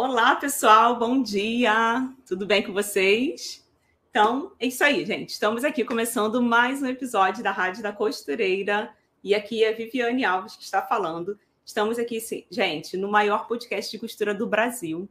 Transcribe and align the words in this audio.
Olá, 0.00 0.36
pessoal, 0.36 0.96
bom 0.96 1.20
dia! 1.20 2.08
Tudo 2.24 2.46
bem 2.46 2.62
com 2.62 2.72
vocês? 2.72 3.68
Então, 4.08 4.52
é 4.60 4.66
isso 4.68 4.84
aí, 4.84 5.04
gente. 5.04 5.30
Estamos 5.30 5.64
aqui 5.64 5.84
começando 5.84 6.40
mais 6.40 6.80
um 6.80 6.86
episódio 6.86 7.42
da 7.42 7.50
Rádio 7.50 7.82
da 7.82 7.92
Costureira. 7.92 8.94
E 9.24 9.34
aqui 9.34 9.64
é 9.64 9.70
a 9.70 9.72
Viviane 9.72 10.24
Alves 10.24 10.54
que 10.54 10.62
está 10.62 10.80
falando. 10.80 11.36
Estamos 11.64 11.98
aqui, 11.98 12.20
gente, 12.48 12.96
no 12.96 13.10
maior 13.10 13.48
podcast 13.48 13.90
de 13.90 13.98
costura 13.98 14.32
do 14.32 14.46
Brasil. 14.46 15.08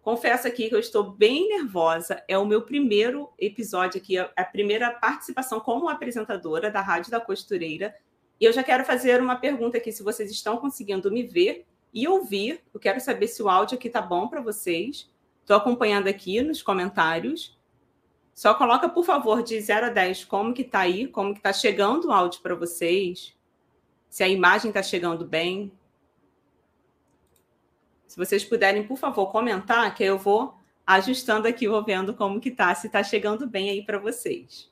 Confesso 0.00 0.48
aqui 0.48 0.70
que 0.70 0.74
eu 0.74 0.80
estou 0.80 1.10
bem 1.10 1.46
nervosa. 1.50 2.24
É 2.26 2.38
o 2.38 2.46
meu 2.46 2.62
primeiro 2.62 3.28
episódio 3.38 4.00
aqui, 4.00 4.16
a 4.16 4.44
primeira 4.50 4.90
participação 4.90 5.60
como 5.60 5.86
apresentadora 5.86 6.70
da 6.70 6.80
Rádio 6.80 7.10
da 7.10 7.20
Costureira. 7.20 7.94
E 8.40 8.46
eu 8.46 8.54
já 8.54 8.62
quero 8.62 8.86
fazer 8.86 9.20
uma 9.20 9.36
pergunta 9.36 9.76
aqui, 9.76 9.92
se 9.92 10.02
vocês 10.02 10.30
estão 10.30 10.56
conseguindo 10.56 11.12
me 11.12 11.24
ver 11.24 11.66
e 11.92 12.06
ouvir. 12.06 12.62
Eu 12.72 12.80
quero 12.80 13.00
saber 13.00 13.28
se 13.28 13.42
o 13.42 13.48
áudio 13.48 13.76
aqui 13.76 13.88
tá 13.88 14.00
bom 14.00 14.28
para 14.28 14.40
vocês. 14.40 15.10
Estou 15.40 15.56
acompanhando 15.56 16.08
aqui 16.08 16.40
nos 16.42 16.62
comentários. 16.62 17.58
Só 18.34 18.54
coloca, 18.54 18.88
por 18.88 19.04
favor, 19.04 19.42
de 19.42 19.60
0 19.60 19.86
a 19.86 19.90
10 19.90 20.24
como 20.24 20.54
que 20.54 20.64
tá 20.64 20.80
aí, 20.80 21.06
como 21.06 21.34
que 21.34 21.40
tá 21.40 21.52
chegando 21.52 22.08
o 22.08 22.12
áudio 22.12 22.40
para 22.40 22.54
vocês. 22.54 23.36
Se 24.08 24.22
a 24.22 24.28
imagem 24.28 24.70
está 24.70 24.82
chegando 24.82 25.24
bem. 25.24 25.72
Se 28.06 28.16
vocês 28.16 28.44
puderem, 28.44 28.86
por 28.86 28.96
favor, 28.96 29.30
comentar, 29.30 29.94
que 29.94 30.02
eu 30.02 30.18
vou 30.18 30.54
ajustando 30.86 31.46
aqui, 31.46 31.68
vou 31.68 31.84
vendo 31.84 32.14
como 32.14 32.40
que 32.40 32.50
tá, 32.50 32.74
se 32.74 32.88
está 32.88 33.02
chegando 33.02 33.46
bem 33.46 33.70
aí 33.70 33.84
para 33.84 33.98
vocês. 33.98 34.70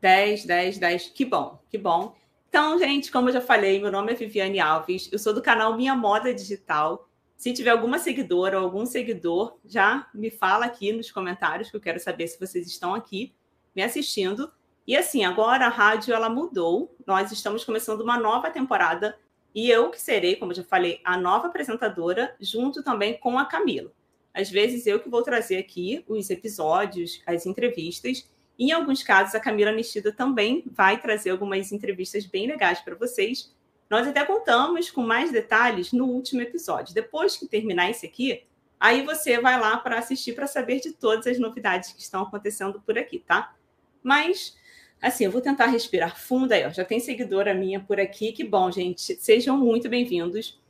10, 0.00 0.44
10, 0.44 0.78
10. 0.78 1.08
Que 1.10 1.24
bom, 1.24 1.62
que 1.70 1.78
bom. 1.78 2.14
Então, 2.52 2.78
gente, 2.78 3.10
como 3.10 3.30
eu 3.30 3.32
já 3.32 3.40
falei, 3.40 3.80
meu 3.80 3.90
nome 3.90 4.12
é 4.12 4.14
Viviane 4.14 4.60
Alves, 4.60 5.08
eu 5.10 5.18
sou 5.18 5.32
do 5.32 5.40
canal 5.40 5.74
Minha 5.74 5.94
Moda 5.94 6.34
Digital. 6.34 7.08
Se 7.34 7.50
tiver 7.50 7.70
alguma 7.70 7.98
seguidora 7.98 8.58
ou 8.58 8.64
algum 8.66 8.84
seguidor, 8.84 9.56
já 9.64 10.06
me 10.12 10.30
fala 10.30 10.66
aqui 10.66 10.92
nos 10.92 11.10
comentários, 11.10 11.70
que 11.70 11.76
eu 11.78 11.80
quero 11.80 11.98
saber 11.98 12.28
se 12.28 12.38
vocês 12.38 12.66
estão 12.66 12.94
aqui 12.94 13.32
me 13.74 13.82
assistindo. 13.82 14.52
E 14.86 14.94
assim, 14.94 15.24
agora 15.24 15.64
a 15.64 15.70
rádio 15.70 16.12
ela 16.12 16.28
mudou. 16.28 16.94
Nós 17.06 17.32
estamos 17.32 17.64
começando 17.64 18.02
uma 18.02 18.18
nova 18.18 18.50
temporada 18.50 19.18
e 19.54 19.70
eu 19.70 19.88
que 19.88 19.98
serei, 19.98 20.36
como 20.36 20.52
eu 20.52 20.56
já 20.56 20.64
falei, 20.64 21.00
a 21.06 21.16
nova 21.16 21.46
apresentadora, 21.46 22.36
junto 22.38 22.82
também 22.82 23.18
com 23.18 23.38
a 23.38 23.46
Camila. 23.46 23.90
Às 24.34 24.50
vezes 24.50 24.86
eu 24.86 25.00
que 25.00 25.08
vou 25.08 25.22
trazer 25.22 25.56
aqui 25.56 26.04
os 26.06 26.28
episódios, 26.28 27.22
as 27.26 27.46
entrevistas, 27.46 28.30
em 28.64 28.70
alguns 28.72 29.02
casos, 29.02 29.34
a 29.34 29.40
Camila 29.40 29.72
Nestida 29.72 30.12
também 30.12 30.62
vai 30.66 31.00
trazer 31.00 31.30
algumas 31.30 31.72
entrevistas 31.72 32.26
bem 32.26 32.46
legais 32.46 32.80
para 32.80 32.94
vocês. 32.94 33.52
Nós 33.90 34.06
até 34.06 34.24
contamos 34.24 34.90
com 34.90 35.02
mais 35.02 35.32
detalhes 35.32 35.92
no 35.92 36.06
último 36.06 36.42
episódio. 36.42 36.94
Depois 36.94 37.36
que 37.36 37.48
terminar 37.48 37.90
esse 37.90 38.06
aqui, 38.06 38.44
aí 38.78 39.04
você 39.04 39.40
vai 39.40 39.58
lá 39.58 39.76
para 39.78 39.98
assistir 39.98 40.34
para 40.34 40.46
saber 40.46 40.80
de 40.80 40.92
todas 40.92 41.26
as 41.26 41.38
novidades 41.38 41.92
que 41.92 42.00
estão 42.00 42.22
acontecendo 42.22 42.80
por 42.80 42.96
aqui, 42.96 43.18
tá? 43.18 43.54
Mas, 44.02 44.56
assim, 45.00 45.24
eu 45.24 45.30
vou 45.30 45.40
tentar 45.40 45.66
respirar 45.66 46.16
fundo 46.16 46.52
aí, 46.52 46.64
ó. 46.64 46.70
Já 46.70 46.84
tem 46.84 47.00
seguidora 47.00 47.52
minha 47.52 47.80
por 47.80 47.98
aqui. 47.98 48.32
Que 48.32 48.44
bom, 48.44 48.70
gente. 48.70 49.16
Sejam 49.16 49.58
muito 49.58 49.88
bem-vindos. 49.88 50.60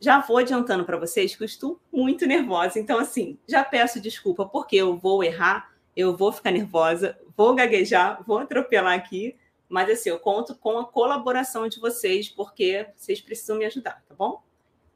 Já 0.00 0.20
vou 0.20 0.38
adiantando 0.38 0.84
para 0.84 0.98
vocês 0.98 1.36
que 1.36 1.42
eu 1.42 1.46
estou 1.46 1.80
muito 1.92 2.26
nervosa. 2.26 2.78
Então, 2.78 2.98
assim, 2.98 3.38
já 3.48 3.64
peço 3.64 4.00
desculpa 4.00 4.44
porque 4.44 4.76
eu 4.76 4.96
vou 4.96 5.22
errar 5.22 5.76
eu 5.96 6.14
vou 6.14 6.30
ficar 6.30 6.50
nervosa, 6.50 7.18
vou 7.36 7.54
gaguejar, 7.54 8.22
vou 8.26 8.38
atropelar 8.38 8.94
aqui, 8.94 9.36
mas 9.68 9.90
assim, 9.90 10.08
eu 10.08 10.18
conto 10.18 10.54
com 10.54 10.78
a 10.78 10.84
colaboração 10.84 11.68
de 11.68 11.78
vocês, 11.80 12.28
porque 12.28 12.86
vocês 12.96 13.20
precisam 13.20 13.56
me 13.56 13.64
ajudar, 13.64 14.02
tá 14.08 14.14
bom? 14.14 14.42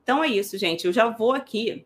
Então 0.02 0.24
é 0.24 0.28
isso, 0.28 0.56
gente. 0.56 0.86
Eu 0.86 0.92
já 0.92 1.08
vou 1.08 1.32
aqui 1.32 1.84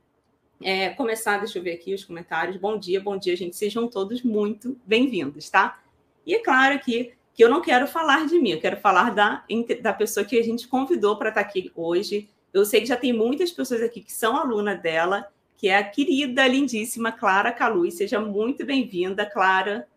é, 0.62 0.90
começar, 0.90 1.38
deixa 1.38 1.58
eu 1.58 1.62
ver 1.62 1.72
aqui 1.72 1.94
os 1.94 2.04
comentários. 2.04 2.56
Bom 2.56 2.78
dia, 2.78 3.00
bom 3.00 3.16
dia, 3.16 3.36
gente. 3.36 3.56
Sejam 3.56 3.88
todos 3.88 4.22
muito 4.22 4.78
bem-vindos, 4.86 5.50
tá? 5.50 5.82
E 6.26 6.34
é 6.34 6.38
claro 6.38 6.78
que, 6.78 7.12
que 7.34 7.42
eu 7.42 7.48
não 7.48 7.60
quero 7.60 7.86
falar 7.86 8.26
de 8.26 8.38
mim, 8.38 8.50
eu 8.50 8.60
quero 8.60 8.76
falar 8.76 9.10
da, 9.10 9.44
da 9.82 9.92
pessoa 9.92 10.24
que 10.24 10.38
a 10.38 10.42
gente 10.42 10.68
convidou 10.68 11.16
para 11.16 11.30
estar 11.30 11.40
aqui 11.40 11.72
hoje. 11.74 12.28
Eu 12.52 12.64
sei 12.64 12.80
que 12.80 12.86
já 12.86 12.96
tem 12.96 13.12
muitas 13.12 13.50
pessoas 13.50 13.82
aqui 13.82 14.00
que 14.00 14.12
são 14.12 14.36
aluna 14.36 14.74
dela 14.74 15.28
que 15.56 15.68
é 15.68 15.78
a 15.78 15.84
querida, 15.84 16.46
lindíssima 16.46 17.12
Clara 17.12 17.52
Caluz. 17.52 17.94
Seja 17.94 18.20
muito 18.20 18.66
bem-vinda, 18.66 19.24
Clara. 19.24 19.88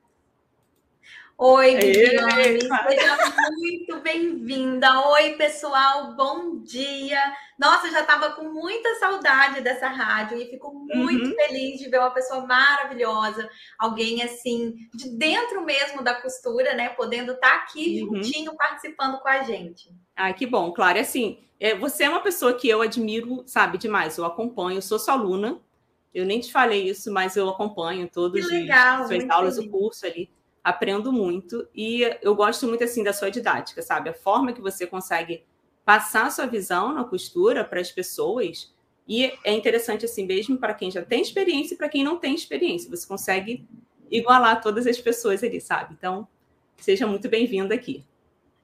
Oi, 1.39 1.75
Viviane, 1.75 2.59
seja 2.61 3.17
muito 3.59 3.99
bem-vinda. 4.01 5.07
Oi, 5.11 5.33
pessoal, 5.33 6.15
bom 6.15 6.63
dia. 6.63 7.21
Nossa, 7.59 7.85
eu 7.85 7.91
já 7.91 8.01
estava 8.01 8.31
com 8.31 8.49
muita 8.49 8.95
saudade 8.95 9.61
dessa 9.61 9.87
rádio 9.87 10.41
e 10.41 10.49
fico 10.49 10.73
muito 10.73 11.29
uhum. 11.29 11.35
feliz 11.35 11.79
de 11.79 11.89
ver 11.89 11.99
uma 11.99 12.09
pessoa 12.09 12.43
maravilhosa, 12.47 13.47
alguém 13.77 14.23
assim, 14.23 14.77
de 14.95 15.15
dentro 15.15 15.63
mesmo 15.63 16.01
da 16.01 16.15
costura, 16.15 16.73
né? 16.73 16.89
Podendo 16.89 17.33
estar 17.33 17.51
tá 17.51 17.55
aqui 17.57 18.01
uhum. 18.01 18.15
juntinho 18.15 18.55
participando 18.55 19.19
com 19.19 19.27
a 19.27 19.43
gente. 19.43 19.93
Ai, 20.15 20.33
que 20.33 20.47
bom, 20.47 20.71
Clara. 20.71 21.01
Assim, 21.01 21.37
é, 21.59 21.75
você 21.75 22.05
é 22.05 22.09
uma 22.09 22.21
pessoa 22.21 22.55
que 22.55 22.67
eu 22.67 22.81
admiro, 22.81 23.43
sabe, 23.45 23.77
demais. 23.77 24.17
Eu 24.17 24.25
acompanho, 24.25 24.79
eu 24.79 24.81
sou 24.81 24.97
sua 24.97 25.13
aluna. 25.13 25.61
Eu 26.11 26.25
nem 26.25 26.39
te 26.39 26.51
falei 26.51 26.89
isso, 26.89 27.13
mas 27.13 27.37
eu 27.37 27.47
acompanho 27.47 28.09
todas 28.11 28.43
as 28.43 29.07
suas 29.07 29.29
aulas, 29.29 29.59
o 29.59 29.69
curso 29.69 30.03
ali. 30.03 30.35
Aprendo 30.67 31.13
muito 31.13 31.65
e 31.73 32.01
eu 32.21 32.35
gosto 32.35 32.67
muito 32.67 32.83
assim 32.83 33.01
da 33.01 33.13
sua 33.13 33.31
didática, 33.31 33.81
sabe? 33.81 34.09
A 34.09 34.13
forma 34.13 34.51
que 34.51 34.59
você 34.59 34.85
consegue 34.85 35.45
passar 35.85 36.25
a 36.25 36.29
sua 36.29 36.45
visão 36.45 36.93
na 36.93 37.05
costura 37.05 37.63
para 37.63 37.79
as 37.79 37.89
pessoas. 37.89 38.75
E 39.07 39.31
é 39.45 39.53
interessante 39.53 40.03
assim 40.03 40.25
mesmo 40.25 40.57
para 40.57 40.73
quem 40.73 40.91
já 40.91 41.01
tem 41.01 41.21
experiência 41.21 41.73
e 41.73 41.77
para 41.77 41.87
quem 41.87 42.03
não 42.03 42.17
tem 42.17 42.35
experiência. 42.35 42.89
Você 42.89 43.07
consegue 43.07 43.65
igualar 44.11 44.61
todas 44.61 44.85
as 44.85 44.99
pessoas 44.99 45.41
ali, 45.41 45.61
sabe? 45.61 45.95
Então, 45.97 46.27
seja 46.75 47.07
muito 47.07 47.29
bem-vinda 47.29 47.73
aqui. 47.73 48.03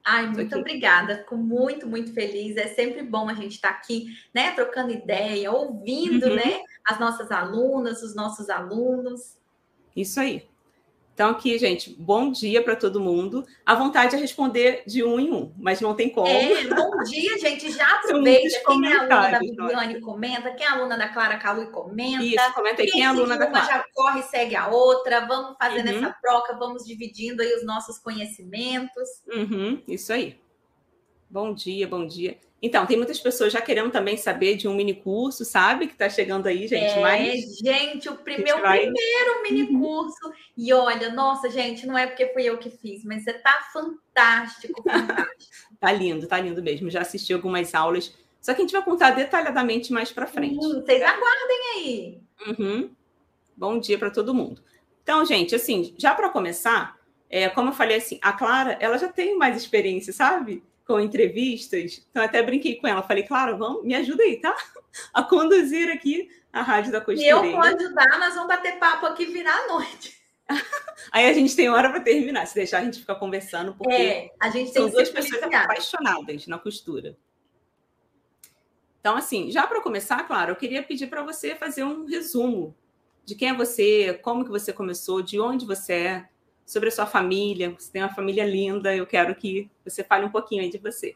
Ai, 0.04 0.26
muito 0.26 0.42
aqui. 0.42 0.56
obrigada. 0.56 1.16
Fico 1.16 1.38
muito, 1.38 1.86
muito 1.86 2.12
feliz. 2.12 2.54
É 2.58 2.66
sempre 2.66 3.02
bom 3.02 3.30
a 3.30 3.34
gente 3.34 3.52
estar 3.52 3.72
tá 3.72 3.78
aqui, 3.78 4.08
né, 4.34 4.50
trocando 4.50 4.92
ideia, 4.92 5.50
ouvindo, 5.50 6.26
uhum. 6.26 6.34
né, 6.34 6.60
as 6.86 7.00
nossas 7.00 7.30
alunas, 7.30 8.02
os 8.02 8.14
nossos 8.14 8.50
alunos. 8.50 9.38
Isso 9.96 10.20
aí. 10.20 10.46
Então, 11.14 11.30
aqui, 11.30 11.56
gente, 11.60 11.94
bom 11.96 12.32
dia 12.32 12.60
para 12.60 12.74
todo 12.74 13.00
mundo. 13.00 13.46
A 13.64 13.76
vontade 13.76 14.16
é 14.16 14.18
responder 14.18 14.82
de 14.84 15.04
um 15.04 15.20
em 15.20 15.32
um, 15.32 15.54
mas 15.56 15.80
não 15.80 15.94
tem 15.94 16.08
como. 16.08 16.26
É, 16.26 16.64
bom 16.64 16.90
dia, 17.04 17.38
gente. 17.38 17.70
Já 17.70 17.86
aproveita. 18.02 18.60
Quem 18.66 18.92
é 18.92 18.96
aluna 18.96 19.30
da 19.30 19.38
Viviane 19.38 20.00
comenta, 20.00 20.50
quem 20.50 20.66
é 20.66 20.70
aluna 20.70 20.98
da 20.98 21.08
Clara 21.08 21.38
Calu 21.38 21.70
comenta. 21.70 22.24
Isso, 22.24 22.52
comenta 22.52 22.82
aí. 22.82 22.88
Quem, 22.88 22.94
quem 22.94 23.02
é 23.04 23.06
aluna 23.06 23.38
da 23.38 23.46
Clara? 23.46 23.64
já 23.64 23.84
corre 23.94 24.20
e 24.20 24.22
segue 24.24 24.56
a 24.56 24.66
outra. 24.66 25.24
Vamos 25.24 25.56
fazendo 25.56 25.88
uhum. 25.88 25.98
essa 25.98 26.16
troca, 26.20 26.58
vamos 26.58 26.84
dividindo 26.84 27.42
aí 27.42 27.54
os 27.54 27.64
nossos 27.64 27.96
conhecimentos. 27.96 29.08
Uhum, 29.28 29.80
isso 29.86 30.12
aí. 30.12 30.36
Bom 31.30 31.54
dia, 31.54 31.86
bom 31.86 32.04
dia. 32.08 32.38
Então, 32.64 32.86
tem 32.86 32.96
muitas 32.96 33.20
pessoas 33.20 33.52
já 33.52 33.60
querendo 33.60 33.90
também 33.90 34.16
saber 34.16 34.56
de 34.56 34.66
um 34.66 34.74
mini 34.74 34.94
curso, 34.94 35.44
sabe? 35.44 35.86
Que 35.86 35.92
está 35.92 36.08
chegando 36.08 36.46
aí, 36.46 36.66
gente. 36.66 36.94
É, 36.94 36.98
mas 36.98 37.58
gente, 37.58 38.08
o 38.08 38.16
primeiro, 38.16 38.62
vai... 38.62 38.78
primeiro 38.78 39.42
mini 39.42 39.62
uhum. 39.64 39.80
curso. 39.80 40.32
E 40.56 40.72
olha, 40.72 41.12
nossa, 41.12 41.50
gente, 41.50 41.86
não 41.86 41.98
é 41.98 42.06
porque 42.06 42.28
fui 42.28 42.44
eu 42.44 42.56
que 42.56 42.70
fiz, 42.70 43.04
mas 43.04 43.22
você 43.22 43.34
tá 43.34 43.68
fantástico, 43.70 44.82
fantástico. 44.82 45.52
tá 45.78 45.92
lindo, 45.92 46.26
tá 46.26 46.40
lindo 46.40 46.62
mesmo. 46.62 46.88
Já 46.88 47.02
assisti 47.02 47.34
algumas 47.34 47.74
aulas. 47.74 48.14
Só 48.40 48.54
que 48.54 48.62
a 48.62 48.64
gente 48.64 48.72
vai 48.72 48.82
contar 48.82 49.10
detalhadamente 49.10 49.92
mais 49.92 50.10
para 50.10 50.26
frente. 50.26 50.56
Hum, 50.56 50.80
vocês 50.80 51.02
aguardem 51.02 51.58
aí. 51.76 52.18
Uhum. 52.46 52.90
Bom 53.54 53.78
dia 53.78 53.98
para 53.98 54.10
todo 54.10 54.32
mundo. 54.32 54.62
Então, 55.02 55.22
gente, 55.26 55.54
assim, 55.54 55.94
já 55.98 56.14
para 56.14 56.30
começar, 56.30 56.96
é, 57.28 57.46
como 57.50 57.68
eu 57.68 57.74
falei 57.74 57.98
assim, 57.98 58.18
a 58.22 58.32
Clara, 58.32 58.78
ela 58.80 58.96
já 58.96 59.08
tem 59.08 59.36
mais 59.36 59.54
experiência, 59.54 60.14
sabe? 60.14 60.62
Com 60.86 61.00
entrevistas. 61.00 62.04
Então, 62.10 62.22
até 62.22 62.42
brinquei 62.42 62.76
com 62.76 62.86
ela. 62.86 63.02
Falei, 63.02 63.22
claro, 63.22 63.56
vamos, 63.56 63.84
me 63.84 63.94
ajuda 63.94 64.22
aí, 64.22 64.40
tá? 64.40 64.54
A 65.12 65.22
conduzir 65.22 65.90
aqui 65.90 66.28
a 66.52 66.62
Rádio 66.62 66.92
da 66.92 67.00
Costureira. 67.00 67.44
E 67.44 67.50
eu 67.50 67.52
vou 67.52 67.60
ajudar, 67.60 68.18
nós 68.20 68.34
vamos 68.34 68.48
bater 68.48 68.78
papo 68.78 69.06
aqui 69.06 69.24
virar 69.26 69.56
a 69.56 69.66
noite. 69.66 70.16
aí 71.10 71.26
a 71.26 71.32
gente 71.32 71.56
tem 71.56 71.68
hora 71.68 71.90
para 71.90 72.00
terminar. 72.00 72.46
Se 72.46 72.54
deixar, 72.54 72.78
a 72.78 72.84
gente 72.84 73.00
fica 73.00 73.14
conversando, 73.14 73.74
porque 73.74 73.92
é, 73.92 74.30
a 74.40 74.50
gente 74.50 74.72
são 74.72 74.88
duas 74.88 75.10
pessoas 75.10 75.42
apaixonadas 75.42 76.46
na 76.46 76.58
costura. 76.58 77.16
Então, 79.00 79.16
assim, 79.16 79.50
já 79.50 79.66
para 79.66 79.82
começar, 79.82 80.22
claro, 80.24 80.52
eu 80.52 80.56
queria 80.56 80.82
pedir 80.82 81.08
para 81.08 81.22
você 81.22 81.54
fazer 81.56 81.82
um 81.82 82.06
resumo 82.06 82.74
de 83.24 83.34
quem 83.34 83.48
é 83.48 83.54
você, 83.54 84.18
como 84.22 84.44
que 84.44 84.50
você 84.50 84.72
começou, 84.72 85.22
de 85.22 85.40
onde 85.40 85.66
você 85.66 85.92
é, 85.92 86.28
sobre 86.64 86.88
a 86.88 86.92
sua 86.92 87.06
família. 87.06 87.70
Você 87.70 87.92
tem 87.92 88.02
uma 88.02 88.14
família 88.14 88.44
linda, 88.44 88.94
eu 88.94 89.06
quero 89.06 89.34
que 89.34 89.70
você 89.84 90.02
fale 90.02 90.24
um 90.24 90.30
pouquinho 90.30 90.62
aí 90.62 90.70
de 90.70 90.78
você. 90.78 91.14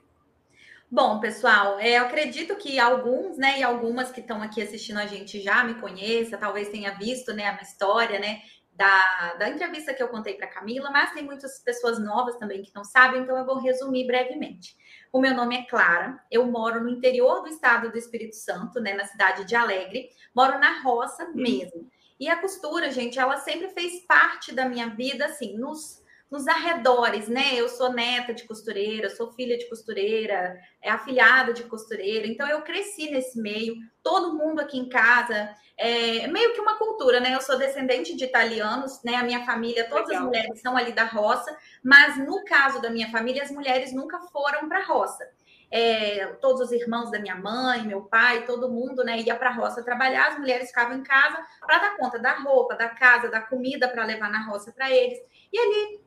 Bom, 0.90 1.20
pessoal, 1.20 1.78
é, 1.78 1.98
eu 1.98 2.04
acredito 2.04 2.56
que 2.56 2.78
alguns, 2.78 3.36
né, 3.36 3.58
e 3.58 3.62
algumas 3.62 4.10
que 4.10 4.20
estão 4.20 4.42
aqui 4.42 4.62
assistindo 4.62 4.98
a 4.98 5.06
gente 5.06 5.38
já 5.38 5.62
me 5.62 5.74
conheçam, 5.74 6.38
talvez 6.38 6.70
tenha 6.70 6.92
visto, 6.92 7.34
né, 7.34 7.46
a 7.46 7.52
minha 7.52 7.62
história, 7.62 8.18
né, 8.18 8.40
da, 8.72 9.34
da 9.34 9.48
entrevista 9.50 9.92
que 9.92 10.02
eu 10.02 10.08
contei 10.08 10.34
para 10.34 10.46
Camila, 10.46 10.90
mas 10.90 11.12
tem 11.12 11.24
muitas 11.24 11.58
pessoas 11.58 11.98
novas 11.98 12.36
também 12.36 12.62
que 12.62 12.74
não 12.74 12.84
sabem, 12.84 13.20
então 13.20 13.36
eu 13.36 13.44
vou 13.44 13.58
resumir 13.58 14.06
brevemente. 14.06 14.76
O 15.12 15.20
meu 15.20 15.34
nome 15.34 15.56
é 15.56 15.64
Clara, 15.64 16.18
eu 16.30 16.46
moro 16.46 16.82
no 16.82 16.88
interior 16.88 17.42
do 17.42 17.48
estado 17.48 17.90
do 17.90 17.98
Espírito 17.98 18.36
Santo, 18.36 18.80
né, 18.80 18.94
na 18.94 19.04
cidade 19.04 19.44
de 19.44 19.54
Alegre, 19.54 20.08
moro 20.34 20.58
na 20.58 20.80
roça 20.80 21.28
mesmo. 21.34 21.90
E 22.18 22.28
a 22.28 22.40
costura, 22.40 22.90
gente, 22.90 23.18
ela 23.18 23.36
sempre 23.36 23.68
fez 23.68 24.04
parte 24.06 24.52
da 24.52 24.68
minha 24.68 24.88
vida, 24.88 25.26
assim, 25.26 25.56
nos 25.56 26.02
nos 26.30 26.46
arredores, 26.46 27.26
né? 27.26 27.54
Eu 27.54 27.68
sou 27.68 27.92
neta 27.92 28.34
de 28.34 28.44
costureira, 28.44 29.08
sou 29.08 29.32
filha 29.32 29.56
de 29.56 29.68
costureira, 29.68 30.58
é 30.82 30.90
afilhada 30.90 31.52
de 31.54 31.64
costureira, 31.64 32.26
então 32.26 32.46
eu 32.46 32.62
cresci 32.62 33.10
nesse 33.10 33.40
meio. 33.40 33.76
Todo 34.02 34.36
mundo 34.36 34.60
aqui 34.60 34.78
em 34.78 34.88
casa 34.88 35.50
é 35.76 36.26
meio 36.26 36.52
que 36.52 36.60
uma 36.60 36.76
cultura, 36.76 37.20
né? 37.20 37.34
Eu 37.34 37.40
sou 37.40 37.56
descendente 37.56 38.14
de 38.14 38.24
italianos, 38.24 39.02
né? 39.02 39.14
A 39.14 39.22
minha 39.22 39.44
família, 39.44 39.88
todas 39.88 40.08
Legal. 40.08 40.22
as 40.22 40.26
mulheres 40.26 40.60
são 40.60 40.76
ali 40.76 40.92
da 40.92 41.04
roça, 41.04 41.56
mas 41.82 42.18
no 42.18 42.44
caso 42.44 42.80
da 42.82 42.90
minha 42.90 43.10
família, 43.10 43.42
as 43.42 43.50
mulheres 43.50 43.92
nunca 43.92 44.20
foram 44.20 44.68
para 44.68 44.80
a 44.80 44.84
roça. 44.84 45.24
É, 45.70 46.26
todos 46.40 46.62
os 46.62 46.72
irmãos 46.72 47.10
da 47.10 47.18
minha 47.18 47.36
mãe, 47.36 47.86
meu 47.86 48.02
pai, 48.02 48.46
todo 48.46 48.70
mundo, 48.70 49.04
né, 49.04 49.20
ia 49.20 49.36
para 49.36 49.50
a 49.50 49.52
roça 49.52 49.82
trabalhar, 49.82 50.28
as 50.28 50.38
mulheres 50.38 50.68
ficavam 50.68 50.96
em 50.96 51.02
casa 51.02 51.38
para 51.60 51.78
dar 51.78 51.96
conta 51.96 52.18
da 52.18 52.38
roupa, 52.38 52.74
da 52.74 52.88
casa, 52.88 53.28
da 53.28 53.40
comida 53.40 53.86
para 53.88 54.04
levar 54.04 54.30
na 54.30 54.46
roça 54.46 54.72
para 54.72 54.90
eles. 54.90 55.18
E 55.52 55.58
ali 55.58 56.00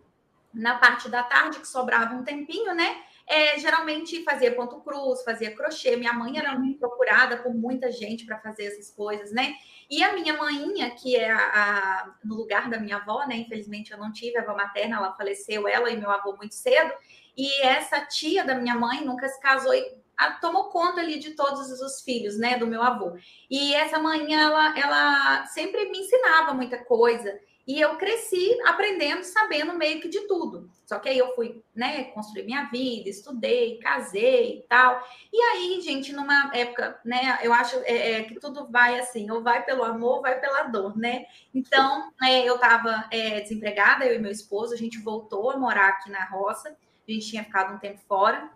na 0.54 0.75
parte 0.78 1.10
da 1.10 1.24
tarde, 1.24 1.60
que 1.60 1.68
sobrava 1.68 2.13
um 2.13 2.24
tempinho, 2.24 2.74
né? 2.74 3.04
É, 3.28 3.58
geralmente 3.60 4.24
fazia 4.24 4.54
ponto 4.54 4.81
cruz, 4.81 5.24
fazia 5.24 5.56
crochê. 5.56 5.96
Minha 5.96 6.12
mãe 6.12 6.38
era 6.38 6.57
muito 6.57 6.80
procurada 6.80 7.38
por 7.38 7.54
muita 7.54 7.92
gente 7.92 8.25
para 8.25 8.40
fazer 8.40 8.66
essas 8.66 8.92
coisas, 8.92 9.31
né? 9.31 9.56
E 9.90 10.04
a 10.04 10.14
minha 10.14 10.36
mãinha, 10.36 10.90
que 10.92 11.16
é 11.16 11.31
a, 11.31 11.38
a, 11.38 12.14
no 12.24 12.36
lugar 12.36 12.69
da 12.69 12.80
minha 12.80 12.98
avó, 12.98 13.25
né? 13.25 13.38
Infelizmente 13.38 13.92
eu 13.92 13.98
não 13.98 14.12
tive 14.12 14.38
a 14.38 14.42
avó 14.42 14.54
materna, 14.56 14.98
ela 14.98 15.14
faleceu, 15.14 15.68
ela 15.68 15.90
e 15.90 15.98
meu 15.98 16.12
avô 16.12 16.36
muito 16.36 16.56
cedo. 16.56 16.92
E 17.38 17.62
essa 17.62 18.01
tia 18.06 18.44
da 18.44 18.56
minha 18.56 18.75
mãe 18.75 19.04
nunca 19.04 19.28
se 19.28 19.39
casou 19.39 19.74
e 19.74 20.01
a, 20.18 20.31
tomou 20.31 20.66
conta 20.66 21.01
ali 21.01 21.18
de 21.18 21.31
todos 21.31 21.69
os 21.81 22.01
filhos, 22.01 22.38
né? 22.38 22.57
Do 22.57 22.68
meu 22.68 22.81
avô. 22.81 23.18
E 23.50 23.74
essa 23.74 24.00
mãe, 24.00 24.33
ela, 24.33 24.78
ela 24.78 25.45
sempre 25.48 25.89
me 25.89 26.00
ensinava 26.00 26.54
muita 26.54 26.78
coisa. 26.78 27.39
E 27.68 27.80
eu 27.80 27.95
cresci 27.95 28.60
aprendendo, 28.66 29.24
sabendo 29.24 29.74
meio 29.74 30.01
que 30.01 30.10
de 30.10 30.22
tudo. 30.22 30.69
Só 30.86 31.00
que 31.00 31.07
aí 31.07 31.18
eu 31.18 31.33
fui, 31.36 31.63
né, 31.74 32.06
construir 32.06 32.44
minha 32.44 32.66
vida, 32.66 33.07
estudei, 33.07 33.78
casei 33.78 34.57
e 34.60 34.62
tal. 34.63 35.01
E 35.31 35.39
aí, 35.39 35.80
gente, 35.81 36.12
numa 36.12 36.51
época, 36.54 37.00
né, 37.06 37.39
eu 37.42 37.54
acho 37.54 37.78
é, 37.83 38.12
é, 38.12 38.24
que 38.24 38.39
tudo 38.39 38.68
vai 38.69 39.00
assim, 39.00 39.30
ou 39.31 39.42
vai 39.42 39.63
pelo 39.63 39.83
amor, 39.83 40.18
ou 40.18 40.22
vai 40.22 40.39
pela 40.39 40.63
dor, 40.63 40.98
né? 40.98 41.25
Então, 41.54 42.12
é, 42.22 42.44
eu 42.44 42.56
estava 42.56 43.07
é, 43.12 43.42
desempregada, 43.42 44.06
eu 44.06 44.16
e 44.16 44.19
meu 44.19 44.31
esposo, 44.31 44.74
a 44.74 44.78
gente 44.78 45.00
voltou 45.00 45.51
a 45.51 45.57
morar 45.57 45.89
aqui 45.89 46.10
na 46.10 46.25
roça. 46.25 46.75
A 47.12 47.13
gente 47.16 47.30
tinha 47.30 47.44
ficado 47.44 47.75
um 47.75 47.80
tempo 47.80 48.00
fora. 48.08 48.50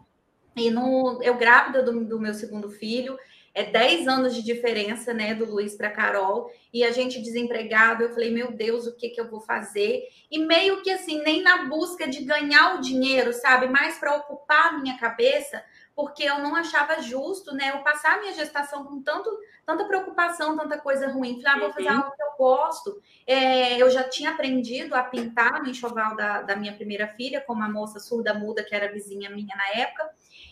E 0.56 0.72
no, 0.72 1.22
eu 1.22 1.36
grávida 1.36 1.84
do, 1.84 2.06
do 2.06 2.20
meu 2.20 2.34
segundo 2.34 2.70
filho, 2.70 3.18
é 3.54 3.64
10 3.64 4.08
anos 4.08 4.36
de 4.36 4.44
diferença, 4.44 5.14
né, 5.14 5.34
do 5.34 5.46
Luiz 5.46 5.76
para 5.76 5.90
Carol, 5.90 6.52
e 6.74 6.84
a 6.84 6.92
gente 6.92 7.22
desempregado, 7.22 8.04
eu 8.04 8.10
falei, 8.10 8.30
meu 8.30 8.52
Deus, 8.52 8.86
o 8.86 8.96
que 8.96 9.10
que 9.10 9.20
eu 9.20 9.30
vou 9.30 9.40
fazer? 9.40 10.04
E 10.30 10.40
meio 10.40 10.82
que 10.82 10.92
assim, 10.92 11.22
nem 11.24 11.42
na 11.42 11.66
busca 11.66 12.06
de 12.06 12.24
ganhar 12.26 12.76
o 12.76 12.82
dinheiro, 12.82 13.32
sabe, 13.32 13.68
mais 13.68 13.98
para 13.98 14.16
ocupar 14.16 14.74
a 14.74 14.78
minha 14.78 14.98
cabeça, 14.98 15.64
porque 15.96 16.24
eu 16.24 16.40
não 16.40 16.56
achava 16.56 17.02
justo, 17.02 17.56
né, 17.56 17.72
eu 17.74 17.80
passar 17.80 18.16
a 18.16 18.20
minha 18.20 18.34
gestação 18.34 18.84
com 18.84 19.02
tanto, 19.02 19.30
tanta 19.66 19.86
preocupação, 19.86 20.58
tanta 20.58 20.78
coisa 20.78 21.08
ruim. 21.08 21.42
Falei, 21.42 21.46
ah, 21.48 21.60
vou 21.66 21.74
fazer 21.74 21.90
uhum. 21.90 21.98
algo 21.98 22.16
que 22.16 22.24
eu 22.24 22.38
gosto. 22.38 23.02
É, 23.26 23.82
eu 23.82 23.90
já 23.90 24.04
tinha 24.04 24.32
aprendido 24.32 24.94
a 24.94 25.04
pintar 25.04 25.64
no 25.64 25.70
enxoval 25.70 26.16
da, 26.16 26.42
da 26.42 26.56
minha 26.56 26.74
primeira 26.74 27.08
filha, 27.08 27.40
com 27.40 27.54
uma 27.54 27.70
moça 27.70 28.00
surda 28.00 28.34
muda 28.34 28.64
que 28.64 28.76
era 28.76 28.92
vizinha 28.92 29.30
minha 29.30 29.56
na 29.56 29.82
época. 29.82 30.10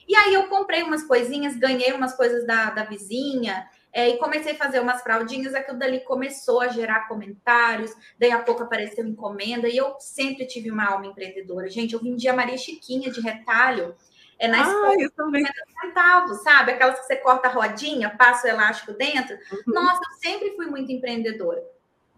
E 0.07 0.15
aí 0.15 0.33
eu 0.33 0.47
comprei 0.47 0.81
umas 0.81 1.03
coisinhas, 1.03 1.57
ganhei 1.57 1.91
umas 1.91 2.15
coisas 2.15 2.47
da, 2.47 2.69
da 2.69 2.83
vizinha, 2.83 3.67
é, 3.91 4.09
e 4.09 4.17
comecei 4.17 4.53
a 4.53 4.57
fazer 4.57 4.79
umas 4.79 5.03
fraldinhas, 5.03 5.53
aquilo 5.53 5.77
dali 5.77 5.99
começou 5.99 6.61
a 6.61 6.67
gerar 6.67 7.07
comentários, 7.07 7.91
daí 8.17 8.31
a 8.31 8.41
pouco 8.41 8.63
apareceu 8.63 9.05
encomenda, 9.05 9.67
e 9.67 9.77
eu 9.77 9.95
sempre 9.99 10.47
tive 10.47 10.71
uma 10.71 10.89
alma 10.89 11.05
empreendedora. 11.05 11.69
Gente, 11.69 11.93
eu 11.93 12.01
vendia 12.01 12.33
Maria 12.33 12.57
Chiquinha 12.57 13.11
de 13.11 13.21
retalho, 13.21 13.95
é 14.43 14.47
na 14.49 14.61
ah, 14.61 14.95
eu 14.99 15.09
também. 15.11 15.45
centavos, 15.81 16.43
sabe? 16.43 16.73
Aquelas 16.73 16.99
que 16.99 17.05
você 17.05 17.15
corta 17.15 17.47
a 17.47 17.51
rodinha, 17.51 18.09
passa 18.09 18.45
o 18.45 18.49
elástico 18.49 18.91
dentro. 18.91 19.37
Uhum. 19.49 19.73
Nossa, 19.73 20.01
eu 20.03 20.17
sempre 20.17 20.53
fui 20.57 20.65
muito 20.65 20.91
empreendedora. 20.91 21.63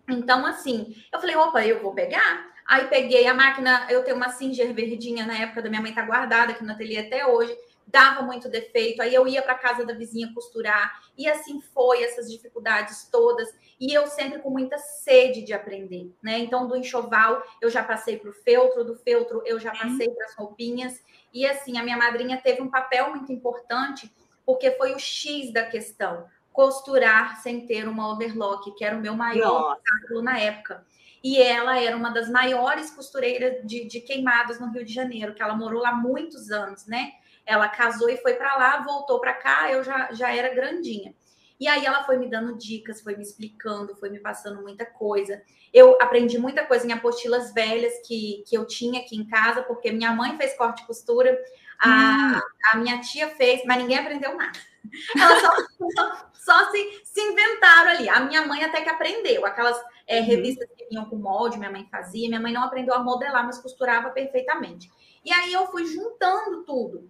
Então, 0.10 0.44
assim, 0.44 0.96
eu 1.14 1.20
falei, 1.20 1.36
opa, 1.36 1.64
eu 1.64 1.84
vou 1.84 1.94
pegar. 1.94 2.48
Aí 2.66 2.88
peguei 2.88 3.28
a 3.28 3.34
máquina, 3.36 3.86
eu 3.92 4.04
tenho 4.04 4.18
uma 4.18 4.30
Singer 4.30 4.74
verdinha 4.74 5.24
na 5.24 5.38
época 5.38 5.62
da 5.62 5.70
minha 5.70 5.82
mãe, 5.84 5.94
tá 5.94 6.02
guardada 6.02 6.52
aqui 6.52 6.64
no 6.64 6.72
ateliê 6.72 6.98
até 6.98 7.28
hoje 7.28 7.56
dava 7.88 8.24
muito 8.24 8.50
defeito, 8.50 9.02
aí 9.02 9.14
eu 9.14 9.28
ia 9.28 9.42
para 9.42 9.56
casa 9.56 9.86
da 9.86 9.94
vizinha 9.94 10.32
costurar, 10.34 11.02
e 11.18 11.28
assim 11.30 11.62
foi, 11.62 12.04
essas 12.04 12.30
dificuldades 12.30 13.08
todas, 13.12 13.48
e 13.80 13.94
eu 13.94 14.08
sempre 14.08 14.40
com 14.40 14.50
muita 14.50 14.78
sede 14.78 15.44
de 15.44 15.54
aprender, 15.54 16.12
né? 16.22 16.40
Então, 16.40 16.68
do 16.68 16.76
enxoval, 16.76 17.44
eu 17.62 17.70
já 17.70 17.84
passei 17.84 18.18
para 18.18 18.30
o 18.30 18.34
feltro, 18.34 18.84
do 18.84 18.96
feltro, 18.96 19.42
eu 19.46 19.60
já 19.60 19.72
passei 19.72 20.10
para 20.10 20.26
as 20.26 20.36
roupinhas, 20.36 21.02
e 21.36 21.46
assim, 21.46 21.78
a 21.78 21.84
minha 21.84 21.98
madrinha 21.98 22.40
teve 22.42 22.62
um 22.62 22.70
papel 22.70 23.10
muito 23.10 23.30
importante, 23.30 24.10
porque 24.46 24.72
foi 24.72 24.94
o 24.94 25.00
X 25.00 25.52
da 25.52 25.66
questão, 25.66 26.26
costurar 26.54 27.42
sem 27.42 27.68
ter 27.68 27.90
uma 27.90 28.10
overlock, 28.14 28.74
que 28.74 28.86
era 28.86 28.96
o 28.96 29.02
meu 29.02 29.14
maior 29.14 29.74
obstáculo 29.74 30.22
na 30.22 30.40
época. 30.40 30.88
E 31.22 31.42
ela 31.42 31.78
era 31.78 31.98
uma 31.98 32.12
das 32.12 32.30
maiores 32.30 32.90
costureiras 32.90 33.68
de, 33.68 33.86
de 33.86 34.00
queimados 34.00 34.62
no 34.62 34.72
Rio 34.72 34.86
de 34.86 34.94
Janeiro, 34.94 35.36
que 35.36 35.44
ela 35.44 35.56
morou 35.56 35.82
lá 35.82 35.92
muitos 35.94 36.52
anos, 36.52 36.88
né? 36.88 37.12
Ela 37.46 37.68
casou 37.68 38.10
e 38.10 38.16
foi 38.16 38.36
para 38.36 38.56
lá, 38.56 38.82
voltou 38.84 39.20
para 39.20 39.34
cá, 39.34 39.70
eu 39.70 39.84
já, 39.84 40.14
já 40.14 40.34
era 40.34 40.56
grandinha. 40.56 41.14
E 41.60 41.68
aí 41.68 41.86
ela 41.86 42.04
foi 42.04 42.18
me 42.18 42.30
dando 42.30 42.58
dicas, 42.58 43.02
foi 43.02 43.16
me 43.16 43.24
explicando, 43.24 43.96
foi 43.96 44.10
me 44.10 44.20
passando 44.20 44.62
muita 44.62 44.86
coisa. 44.86 45.42
Eu 45.74 45.98
aprendi 46.02 46.38
muita 46.38 46.66
coisa 46.66 46.86
em 46.86 46.92
apostilas 46.92 47.54
velhas 47.54 47.94
que, 48.06 48.44
que 48.48 48.58
eu 48.58 48.66
tinha 48.66 49.02
aqui 49.02 49.16
em 49.16 49.26
casa, 49.26 49.64
porque 49.64 49.92
minha 49.92 50.12
mãe 50.12 50.38
fez 50.38 50.54
corte 50.58 50.84
e 50.84 50.86
costura, 50.86 51.38
a, 51.80 51.90
hum. 51.90 52.42
a 52.72 52.78
minha 52.78 53.00
tia 53.00 53.30
fez, 53.30 53.62
mas 53.66 53.78
ninguém 53.78 53.98
aprendeu 53.98 54.36
nada. 54.36 54.60
Elas 55.18 55.42
só, 55.42 55.52
só, 55.96 56.30
só, 56.34 56.72
se, 56.72 57.02
se 57.04 57.22
inventaram 57.22 57.92
ali. 57.92 58.10
A 58.10 58.20
minha 58.20 58.46
mãe 58.46 58.64
até 58.64 58.82
que 58.82 58.90
aprendeu, 58.90 59.46
aquelas 59.46 59.82
é, 60.06 60.20
revistas 60.20 60.68
que 60.78 60.88
vinham 60.90 61.06
com 61.06 61.16
molde, 61.16 61.58
minha 61.58 61.72
mãe 61.72 61.88
fazia. 61.90 62.28
Minha 62.28 62.40
mãe 62.40 62.54
não 62.54 62.64
aprendeu 62.64 62.94
a 62.94 63.04
modelar, 63.04 63.46
mas 63.46 63.60
costurava 63.60 64.10
perfeitamente. 64.10 64.92
E 65.24 65.32
aí 65.32 65.54
eu 65.54 65.68
fui 65.68 65.86
juntando 65.86 66.64
tudo. 66.64 67.10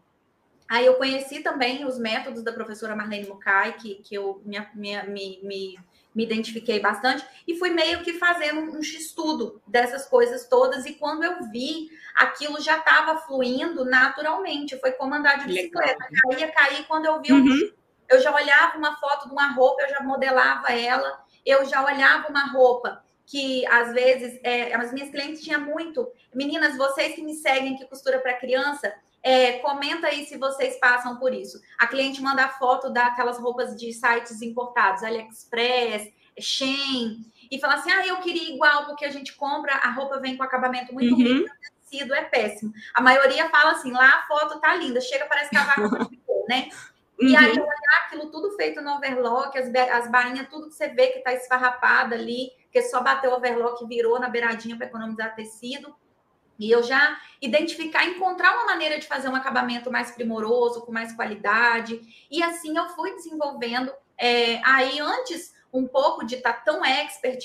Aí 0.67 0.85
eu 0.85 0.95
conheci 0.95 1.41
também 1.41 1.85
os 1.85 1.97
métodos 2.00 2.44
da 2.44 2.51
professora 2.51 2.95
Marlene 2.95 3.27
Mukai, 3.27 3.73
que, 3.73 3.95
que 3.95 4.16
eu 4.16 4.42
me, 4.44 4.59
me, 4.73 5.40
me, 5.44 5.80
me 6.13 6.23
identifiquei 6.23 6.80
bastante, 6.80 7.25
e 7.47 7.56
fui 7.56 7.69
meio 7.69 8.01
que 8.01 8.13
fazendo 8.13 8.61
um 8.61 8.80
estudo 8.80 9.61
dessas 9.68 10.07
coisas 10.07 10.47
todas, 10.47 10.85
e 10.85 10.94
quando 10.94 11.23
eu 11.23 11.44
vi, 11.51 11.90
aquilo 12.16 12.59
já 12.61 12.78
estava 12.78 13.19
fluindo 13.19 13.85
naturalmente, 13.85 14.80
foi 14.80 14.92
como 14.94 15.13
andar 15.13 15.40
de 15.40 15.47
bicicleta, 15.47 16.07
caía, 16.23 16.51
caía, 16.51 16.83
quando 16.83 17.06
eu 17.06 17.21
vi, 17.21 17.31
uhum. 17.31 17.71
eu 18.09 18.19
já 18.19 18.33
olhava 18.33 18.78
uma 18.78 18.95
foto 18.97 19.28
de 19.28 19.33
uma 19.33 19.51
roupa, 19.54 19.83
eu 19.83 19.90
já 19.90 20.01
modelava 20.01 20.71
ela, 20.71 21.23
eu 21.45 21.63
já 21.66 21.85
olhava 21.85 22.28
uma 22.28 22.47
roupa 22.47 23.04
que 23.25 23.66
às 23.68 23.92
vezes 23.92 24.40
é, 24.44 24.73
as 24.73 24.94
minhas 24.94 25.09
clientes 25.09 25.42
tinham 25.42 25.61
muito. 25.61 26.07
Meninas, 26.33 26.78
vocês 26.78 27.16
que 27.16 27.23
me 27.23 27.33
seguem 27.33 27.75
que 27.75 27.85
costura 27.85 28.19
para 28.19 28.35
criança, 28.35 28.94
é, 29.25 29.53
comenta 29.53 30.05
aí 30.05 30.23
se 30.27 30.37
vocês 30.37 30.79
passam 30.79 31.17
por 31.17 31.33
isso. 31.33 31.59
A 31.79 31.87
cliente 31.87 32.21
manda 32.21 32.47
foto 32.47 32.91
daquelas 32.91 33.39
roupas 33.39 33.75
de 33.75 33.91
sites 33.91 34.39
importados, 34.44 35.01
AliExpress, 35.01 36.13
Shein, 36.39 37.25
e 37.49 37.59
fala 37.59 37.73
assim: 37.73 37.89
ah, 37.89 38.05
eu 38.05 38.17
queria 38.17 38.53
igual, 38.53 38.85
porque 38.85 39.03
a 39.03 39.09
gente 39.09 39.33
compra, 39.33 39.73
a 39.73 39.89
roupa 39.89 40.19
vem 40.19 40.37
com 40.37 40.44
acabamento 40.44 40.94
muito 40.94 41.15
uhum. 41.15 41.23
ruim, 41.23 41.41
o 41.41 41.81
tecido 41.81 42.13
é 42.13 42.21
péssimo. 42.21 42.71
A 42.94 43.01
maioria 43.01 43.49
fala 43.49 43.71
assim: 43.71 43.91
lá 43.91 44.07
a 44.07 44.27
foto 44.27 44.59
tá 44.59 44.75
linda, 44.75 45.01
chega, 45.01 45.25
parece 45.25 45.49
cavaco 45.49 46.05
ficou, 46.07 46.45
né? 46.47 46.69
Uhum. 47.19 47.29
E 47.29 47.35
aí, 47.35 47.51
olhar 47.51 48.05
aquilo 48.05 48.29
tudo 48.29 48.55
feito 48.55 48.79
no 48.79 48.97
overlock, 48.97 49.57
as, 49.57 49.73
as 49.73 50.11
bainhas, 50.11 50.47
tudo 50.49 50.67
que 50.67 50.75
você 50.75 50.89
vê 50.89 51.07
que 51.07 51.21
tá 51.21 51.33
esfarrapada 51.33 52.13
ali, 52.13 52.51
que 52.71 52.79
só 52.83 53.01
bateu 53.01 53.31
o 53.31 53.35
overlock 53.37 53.83
e 53.83 53.87
virou 53.87 54.19
na 54.19 54.29
beiradinha 54.29 54.77
para 54.77 54.85
economizar 54.85 55.33
tecido. 55.33 55.95
E 56.59 56.71
eu 56.71 56.83
já 56.83 57.18
identificar, 57.42 58.06
encontrar 58.06 58.54
uma 58.54 58.66
maneira 58.66 58.97
de 59.00 59.07
fazer 59.07 59.30
um 59.30 59.35
acabamento 59.35 59.92
mais 59.92 60.12
primoroso, 60.12 60.81
com 60.81 60.92
mais 60.92 61.14
qualidade. 61.14 62.00
E 62.30 62.42
assim 62.42 62.78
eu 62.78 62.90
fui 62.90 63.14
desenvolvendo. 63.16 63.92
É, 64.18 64.62
aí, 64.64 65.00
antes 65.00 65.54
um 65.74 65.85
pouco 65.85 66.26
de 66.26 66.35
estar 66.35 66.54
tá 66.54 66.62
tão 66.62 66.85
expert 66.85 67.38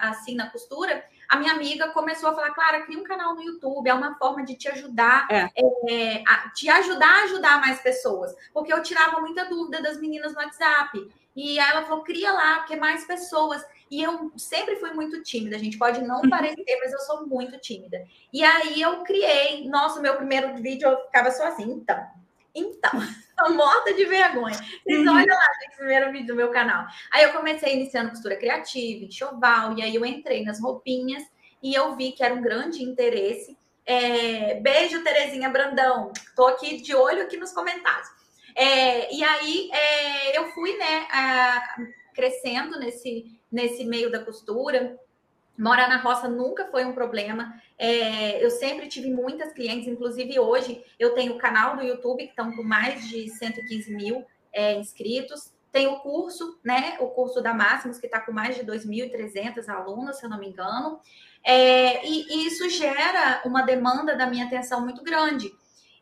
assim 0.00 0.34
na 0.34 0.50
costura, 0.50 1.02
a 1.28 1.36
minha 1.36 1.52
amiga 1.52 1.88
começou 1.88 2.30
a 2.30 2.34
falar, 2.34 2.50
Clara, 2.52 2.82
cria 2.82 2.98
um 2.98 3.04
canal 3.04 3.34
no 3.34 3.42
YouTube, 3.42 3.88
é 3.88 3.94
uma 3.94 4.14
forma 4.16 4.44
de 4.44 4.54
te 4.54 4.68
ajudar, 4.68 5.26
é. 5.30 5.50
É, 5.90 6.22
a, 6.26 6.50
te 6.50 6.68
ajudar 6.70 7.08
a 7.08 7.24
ajudar 7.24 7.60
mais 7.60 7.80
pessoas. 7.80 8.34
Porque 8.52 8.72
eu 8.72 8.82
tirava 8.82 9.20
muita 9.20 9.44
dúvida 9.44 9.82
das 9.82 9.98
meninas 9.98 10.32
no 10.32 10.38
WhatsApp. 10.38 11.06
E 11.38 11.56
aí 11.60 11.70
ela 11.70 11.84
falou, 11.84 12.02
cria 12.02 12.32
lá, 12.32 12.56
porque 12.56 12.74
mais 12.74 13.06
pessoas. 13.06 13.64
E 13.88 14.02
eu 14.02 14.32
sempre 14.36 14.74
fui 14.74 14.90
muito 14.90 15.22
tímida, 15.22 15.54
a 15.54 15.58
gente 15.58 15.78
pode 15.78 16.02
não 16.02 16.20
uhum. 16.20 16.28
parecer, 16.28 16.78
mas 16.80 16.92
eu 16.92 16.98
sou 16.98 17.28
muito 17.28 17.56
tímida. 17.60 18.04
E 18.32 18.42
aí 18.42 18.82
eu 18.82 19.04
criei, 19.04 19.68
nossa, 19.68 20.00
meu 20.00 20.16
primeiro 20.16 20.56
vídeo 20.56 20.88
eu 20.88 21.00
ficava 21.04 21.30
só 21.30 21.46
assim, 21.46 21.70
então, 21.70 22.04
então, 22.52 22.90
tô 23.38 23.54
morta 23.54 23.94
de 23.94 24.04
vergonha. 24.06 24.56
Vocês 24.56 25.06
uhum. 25.06 25.14
olham 25.14 25.36
lá 25.36 25.48
no 25.70 25.76
primeiro 25.76 26.10
vídeo 26.10 26.26
do 26.26 26.34
meu 26.34 26.50
canal. 26.50 26.84
Aí 27.12 27.22
eu 27.22 27.32
comecei 27.32 27.72
iniciando 27.72 28.10
costura 28.10 28.36
criativa, 28.36 29.04
enxoval, 29.04 29.78
e 29.78 29.82
aí 29.82 29.94
eu 29.94 30.04
entrei 30.04 30.44
nas 30.44 30.60
roupinhas 30.60 31.22
e 31.62 31.72
eu 31.72 31.94
vi 31.94 32.10
que 32.10 32.24
era 32.24 32.34
um 32.34 32.42
grande 32.42 32.82
interesse. 32.82 33.56
É, 33.86 34.54
beijo, 34.56 35.04
Terezinha 35.04 35.48
Brandão. 35.48 36.12
Tô 36.34 36.48
aqui 36.48 36.82
de 36.82 36.96
olho 36.96 37.22
aqui 37.22 37.36
nos 37.36 37.52
comentários. 37.52 38.08
É, 38.58 39.14
e 39.14 39.22
aí 39.22 39.70
é, 39.72 40.36
eu 40.36 40.50
fui, 40.50 40.76
né, 40.76 41.06
a, 41.12 41.76
crescendo 42.12 42.76
nesse, 42.80 43.40
nesse 43.50 43.84
meio 43.84 44.10
da 44.10 44.24
costura. 44.24 44.98
Morar 45.56 45.88
na 45.88 45.98
roça 45.98 46.28
nunca 46.28 46.66
foi 46.66 46.84
um 46.84 46.92
problema. 46.92 47.54
É, 47.78 48.44
eu 48.44 48.50
sempre 48.50 48.88
tive 48.88 49.10
muitas 49.10 49.52
clientes, 49.52 49.86
inclusive 49.86 50.40
hoje 50.40 50.84
eu 50.98 51.14
tenho 51.14 51.34
o 51.34 51.38
canal 51.38 51.76
do 51.76 51.84
YouTube 51.84 52.24
que 52.24 52.30
estão 52.30 52.50
com 52.56 52.64
mais 52.64 53.08
de 53.08 53.30
115 53.30 53.94
mil 53.94 54.24
é, 54.52 54.74
inscritos. 54.74 55.52
Tem 55.70 55.86
o 55.86 56.00
curso, 56.00 56.58
né? 56.64 56.96
O 56.98 57.08
curso 57.08 57.40
da 57.40 57.54
Máximos, 57.54 57.98
que 57.98 58.06
está 58.06 58.20
com 58.20 58.32
mais 58.32 58.56
de 58.56 58.64
2.300 58.64 59.68
alunos, 59.68 60.16
se 60.16 60.26
eu 60.26 60.30
não 60.30 60.38
me 60.40 60.48
engano. 60.48 60.98
É, 61.44 62.04
e, 62.04 62.26
e 62.28 62.46
isso 62.48 62.68
gera 62.68 63.42
uma 63.44 63.62
demanda 63.62 64.16
da 64.16 64.26
minha 64.26 64.46
atenção 64.46 64.80
muito 64.80 65.04
grande. 65.04 65.52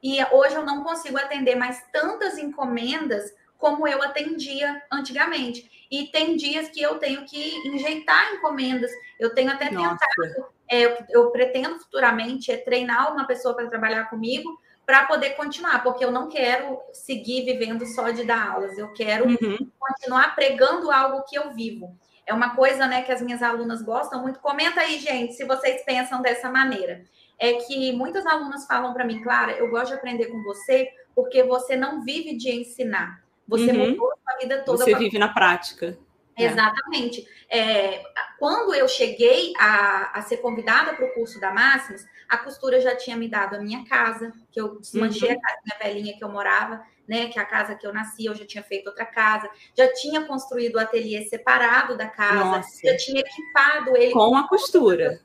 E 0.06 0.24
hoje 0.30 0.54
eu 0.54 0.64
não 0.64 0.84
consigo 0.84 1.18
atender 1.18 1.56
mais 1.56 1.82
tantas 1.92 2.38
encomendas 2.38 3.34
como 3.58 3.88
eu 3.88 4.00
atendia 4.04 4.80
antigamente. 4.92 5.68
E 5.90 6.06
tem 6.12 6.36
dias 6.36 6.68
que 6.68 6.80
eu 6.80 7.00
tenho 7.00 7.24
que 7.24 7.56
enjeitar 7.66 8.34
encomendas. 8.34 8.92
Eu 9.18 9.34
tenho 9.34 9.50
até 9.50 9.68
Nossa. 9.68 9.98
tentado, 9.98 10.46
é, 10.70 10.84
eu, 10.84 10.96
eu, 11.10 11.30
pretendo 11.32 11.80
futuramente 11.80 12.52
é 12.52 12.56
treinar 12.56 13.12
uma 13.12 13.26
pessoa 13.26 13.52
para 13.56 13.66
trabalhar 13.66 14.08
comigo 14.08 14.48
para 14.84 15.06
poder 15.06 15.30
continuar, 15.30 15.82
porque 15.82 16.04
eu 16.04 16.12
não 16.12 16.28
quero 16.28 16.78
seguir 16.92 17.44
vivendo 17.44 17.84
só 17.84 18.10
de 18.10 18.22
dar 18.22 18.52
aulas, 18.52 18.78
eu 18.78 18.92
quero 18.92 19.26
uhum. 19.26 19.68
continuar 19.76 20.36
pregando 20.36 20.92
algo 20.92 21.24
que 21.24 21.36
eu 21.36 21.52
vivo. 21.52 21.98
É 22.24 22.32
uma 22.32 22.54
coisa 22.54 22.86
né, 22.86 23.02
que 23.02 23.10
as 23.10 23.20
minhas 23.20 23.42
alunas 23.42 23.82
gostam 23.82 24.22
muito. 24.22 24.38
Comenta 24.38 24.82
aí, 24.82 25.00
gente, 25.00 25.32
se 25.34 25.44
vocês 25.44 25.84
pensam 25.84 26.22
dessa 26.22 26.48
maneira. 26.48 27.04
É 27.38 27.54
que 27.54 27.92
muitas 27.92 28.24
alunas 28.26 28.66
falam 28.66 28.92
para 28.94 29.04
mim, 29.04 29.22
Clara, 29.22 29.52
eu 29.52 29.70
gosto 29.70 29.88
de 29.88 29.94
aprender 29.94 30.26
com 30.26 30.42
você 30.42 30.88
porque 31.14 31.42
você 31.42 31.76
não 31.76 32.02
vive 32.02 32.36
de 32.36 32.50
ensinar 32.50 33.26
você 33.48 33.70
uhum. 33.70 33.90
mudou 33.90 34.12
a 34.26 34.38
vida 34.40 34.62
toda. 34.62 34.78
Você 34.78 34.94
vive 34.94 35.18
na 35.18 35.28
prática. 35.28 35.96
É. 36.36 36.44
Exatamente. 36.44 37.26
É, 37.48 38.02
quando 38.38 38.74
eu 38.74 38.86
cheguei 38.86 39.52
a, 39.58 40.18
a 40.18 40.22
ser 40.22 40.38
convidada 40.38 40.94
para 40.94 41.06
o 41.06 41.14
curso 41.14 41.40
da 41.40 41.50
Máximos, 41.50 42.04
a 42.28 42.36
costura 42.36 42.80
já 42.80 42.94
tinha 42.94 43.16
me 43.16 43.28
dado 43.28 43.56
a 43.56 43.60
minha 43.60 43.84
casa, 43.86 44.32
que 44.52 44.60
eu 44.60 44.78
desmanchei 44.78 45.30
uhum. 45.30 45.36
a 45.36 45.40
casa 45.40 45.78
velhinha 45.82 46.16
que 46.16 46.22
eu 46.22 46.28
morava, 46.28 46.82
né? 47.08 47.28
Que 47.28 47.38
é 47.38 47.42
a 47.42 47.46
casa 47.46 47.74
que 47.74 47.86
eu 47.86 47.92
nasci, 47.92 48.26
eu 48.26 48.34
já 48.34 48.44
tinha 48.44 48.62
feito 48.62 48.88
outra 48.88 49.06
casa, 49.06 49.48
já 49.76 49.90
tinha 49.94 50.24
construído 50.24 50.74
o 50.74 50.80
ateliê 50.80 51.24
separado 51.24 51.96
da 51.96 52.08
casa, 52.08 52.56
Nossa. 52.56 52.80
já 52.84 52.96
tinha 52.96 53.20
equipado 53.20 53.96
ele 53.96 54.12
com 54.12 54.36
a 54.36 54.48
costura. 54.48 55.20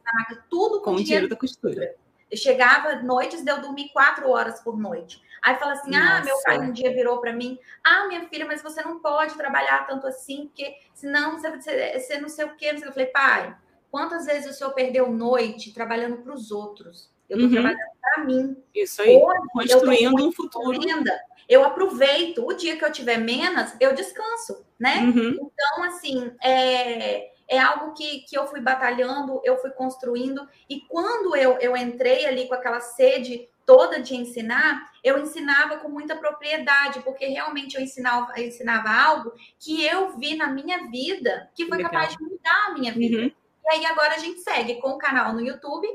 Tudo 0.49 0.79
com, 0.79 0.95
com 0.95 1.01
o 1.01 1.03
dinheiro 1.03 1.27
da 1.27 1.35
costura. 1.35 1.95
Eu 2.31 2.38
chegava 2.38 2.95
noites 3.01 3.43
de 3.43 3.51
eu 3.51 3.59
dormir 3.59 3.89
quatro 3.89 4.29
horas 4.29 4.61
por 4.61 4.79
noite. 4.79 5.21
Aí 5.41 5.55
fala 5.55 5.73
assim: 5.73 5.91
Nossa. 5.91 6.17
ah, 6.17 6.23
meu 6.23 6.41
pai 6.43 6.59
um 6.59 6.71
dia 6.71 6.93
virou 6.93 7.19
para 7.19 7.33
mim: 7.33 7.59
ah, 7.83 8.07
minha 8.07 8.27
filha, 8.29 8.45
mas 8.45 8.61
você 8.61 8.81
não 8.81 9.00
pode 9.00 9.35
trabalhar 9.35 9.85
tanto 9.85 10.07
assim, 10.07 10.47
porque 10.47 10.75
senão 10.93 11.38
você, 11.38 11.51
você, 11.51 12.00
você 12.00 12.17
não 12.19 12.29
sei 12.29 12.45
o 12.45 12.55
quê. 12.55 12.73
Eu 12.73 12.91
falei, 12.91 13.07
pai, 13.07 13.55
quantas 13.89 14.25
vezes 14.25 14.51
o 14.51 14.53
senhor 14.53 14.71
perdeu 14.71 15.11
noite 15.11 15.73
trabalhando 15.73 16.17
para 16.17 16.33
os 16.33 16.51
outros? 16.51 17.11
Eu 17.29 17.38
estou 17.38 17.47
uhum. 17.47 17.53
trabalhando 17.53 17.91
para 18.01 18.23
mim. 18.23 18.57
Isso 18.75 19.01
aí, 19.01 19.17
Hoje, 19.17 19.39
construindo 19.51 20.27
um 20.27 20.31
futuro. 20.31 20.79
Renda. 20.79 21.19
Eu 21.50 21.63
aproveito. 21.65 22.45
O 22.45 22.53
dia 22.53 22.77
que 22.77 22.85
eu 22.85 22.91
tiver 22.91 23.17
menos, 23.17 23.73
eu 23.79 23.93
descanso, 23.95 24.65
né? 24.79 25.00
Uhum. 25.00 25.51
Então, 25.51 25.83
assim, 25.83 26.31
é, 26.43 27.30
é 27.51 27.60
algo 27.60 27.93
que, 27.93 28.22
que 28.22 28.38
eu 28.38 28.48
fui 28.48 28.62
batalhando, 28.62 29.41
eu 29.43 29.58
fui 29.58 29.72
construindo. 29.72 30.48
E 30.70 30.79
quando 30.88 31.36
eu, 31.36 31.58
eu 31.60 31.75
entrei 31.75 32.25
ali 32.25 32.48
com 32.48 32.53
aquela 32.53 32.79
sede 32.79 33.50
toda 33.65 34.01
de 34.01 34.15
ensinar, 34.15 34.89
eu 35.03 35.20
ensinava 35.20 35.77
com 35.77 35.89
muita 35.89 36.15
propriedade, 36.15 37.01
porque 37.01 37.25
realmente 37.25 37.75
eu 37.75 37.81
ensinava, 37.81 38.31
eu 38.38 38.48
ensinava 38.48 38.89
algo 38.89 39.34
que 39.60 39.86
eu 39.86 40.17
vi 40.17 40.38
na 40.38 40.48
minha 40.48 40.89
vida, 40.89 41.51
que 41.53 41.67
foi 41.67 41.77
Legal. 41.77 41.91
capaz 41.91 42.15
de 42.15 42.24
mudar 42.24 42.67
a 42.67 42.74
minha 42.74 42.93
vida. 42.93 43.17
Uhum. 43.17 43.31
E 43.65 43.74
aí 43.74 43.86
agora 43.86 44.15
a 44.15 44.17
gente 44.17 44.39
segue 44.39 44.75
com 44.75 44.91
o 44.91 44.98
canal 44.98 45.34
no 45.34 45.41
YouTube, 45.41 45.88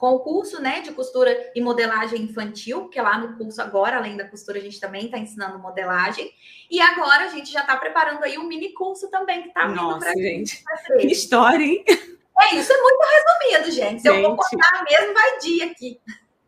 com 0.00 0.14
o 0.14 0.20
curso 0.20 0.62
né, 0.62 0.80
de 0.80 0.92
costura 0.92 1.52
e 1.54 1.60
modelagem 1.60 2.22
infantil, 2.22 2.88
que 2.88 2.98
lá 2.98 3.18
no 3.18 3.36
curso 3.36 3.60
agora, 3.60 3.98
além 3.98 4.16
da 4.16 4.26
costura, 4.26 4.58
a 4.58 4.62
gente 4.62 4.80
também 4.80 5.04
está 5.04 5.18
ensinando 5.18 5.58
modelagem. 5.58 6.32
E 6.70 6.80
agora 6.80 7.24
a 7.24 7.28
gente 7.28 7.52
já 7.52 7.60
está 7.60 7.76
preparando 7.76 8.24
aí 8.24 8.38
um 8.38 8.48
mini 8.48 8.72
curso 8.72 9.10
também 9.10 9.42
que 9.42 9.48
está 9.48 9.66
vindo 9.66 9.76
Nossa, 9.76 10.10
gente. 10.14 10.64
Que 10.98 11.06
história, 11.06 11.62
hein? 11.62 11.84
É 11.86 12.54
isso, 12.54 12.72
é 12.72 12.80
muito 12.80 13.00
resumido, 13.02 13.70
gente. 13.70 14.00
Se 14.00 14.08
gente. 14.08 14.22
eu 14.22 14.28
vou 14.28 14.36
contar 14.38 14.82
mesmo, 14.88 15.12
vai 15.12 15.38
dia 15.38 15.66
aqui. 15.66 16.00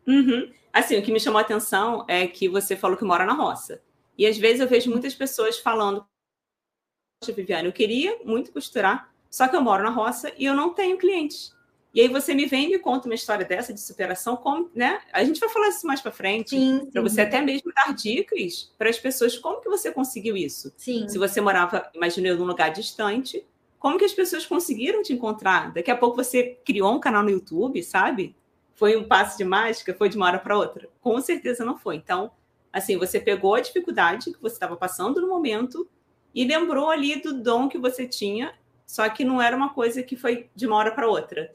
Uhum. 0.07 0.51
Assim, 0.73 0.97
o 0.97 1.03
que 1.03 1.11
me 1.11 1.19
chamou 1.19 1.37
a 1.37 1.43
atenção 1.43 2.03
é 2.07 2.25
que 2.25 2.49
você 2.49 2.75
falou 2.75 2.97
que 2.97 3.05
mora 3.05 3.23
na 3.23 3.33
roça. 3.33 3.79
E 4.17 4.25
às 4.25 4.35
vezes 4.35 4.61
eu 4.61 4.67
vejo 4.67 4.89
muitas 4.89 5.13
pessoas 5.13 5.59
falando: 5.59 6.03
Poxa, 7.21 7.31
Viviane, 7.31 7.67
eu 7.67 7.71
queria 7.71 8.17
muito 8.25 8.51
costurar, 8.51 9.13
só 9.29 9.47
que 9.47 9.55
eu 9.55 9.61
moro 9.61 9.83
na 9.83 9.91
roça 9.91 10.33
e 10.39 10.45
eu 10.45 10.55
não 10.55 10.73
tenho 10.73 10.97
clientes. 10.97 11.53
E 11.93 12.01
aí 12.01 12.07
você 12.07 12.33
me 12.33 12.47
vem 12.47 12.65
e 12.65 12.71
me 12.71 12.79
conta 12.79 13.07
uma 13.07 13.13
história 13.13 13.45
dessa 13.45 13.71
de 13.71 13.79
superação, 13.79 14.35
como, 14.35 14.69
né? 14.73 14.99
A 15.11 15.23
gente 15.23 15.39
vai 15.39 15.47
falar 15.49 15.69
isso 15.69 15.85
mais 15.85 16.01
para 16.01 16.11
frente, 16.11 16.57
para 16.91 17.01
você 17.03 17.21
até 17.21 17.39
mesmo 17.39 17.71
dar 17.71 17.93
dicas 17.93 18.73
para 18.77 18.89
as 18.89 18.97
pessoas 18.97 19.37
como 19.37 19.61
que 19.61 19.69
você 19.69 19.91
conseguiu 19.91 20.35
isso. 20.35 20.73
Sim. 20.75 21.07
Se 21.07 21.19
você 21.19 21.39
morava, 21.39 21.87
imagina, 21.93 22.33
num 22.33 22.45
lugar 22.45 22.71
distante, 22.71 23.45
como 23.77 23.99
que 23.99 24.05
as 24.05 24.13
pessoas 24.13 24.43
conseguiram 24.45 25.03
te 25.03 25.13
encontrar? 25.13 25.71
Daqui 25.71 25.91
a 25.91 25.95
pouco 25.95 26.15
você 26.15 26.57
criou 26.65 26.95
um 26.95 26.99
canal 26.99 27.21
no 27.21 27.29
YouTube, 27.29 27.83
sabe? 27.83 28.35
Foi 28.73 28.97
um 28.97 29.03
passo 29.03 29.37
de 29.37 29.43
mágica? 29.43 29.93
Foi 29.93 30.09
de 30.09 30.17
uma 30.17 30.25
hora 30.25 30.39
para 30.39 30.57
outra? 30.57 30.89
Com 30.99 31.21
certeza 31.21 31.63
não 31.63 31.77
foi. 31.77 31.97
Então, 31.97 32.31
assim, 32.71 32.97
você 32.97 33.19
pegou 33.19 33.53
a 33.53 33.61
dificuldade 33.61 34.33
que 34.33 34.41
você 34.41 34.55
estava 34.55 34.75
passando 34.75 35.21
no 35.21 35.27
momento 35.27 35.87
e 36.33 36.43
lembrou 36.43 36.89
ali 36.89 37.21
do 37.21 37.33
dom 37.39 37.69
que 37.69 37.77
você 37.77 38.07
tinha, 38.07 38.55
só 38.87 39.07
que 39.09 39.23
não 39.23 39.39
era 39.39 39.55
uma 39.55 39.73
coisa 39.73 40.01
que 40.01 40.15
foi 40.15 40.49
de 40.55 40.65
uma 40.65 40.77
hora 40.77 40.91
para 40.91 41.07
outra. 41.07 41.51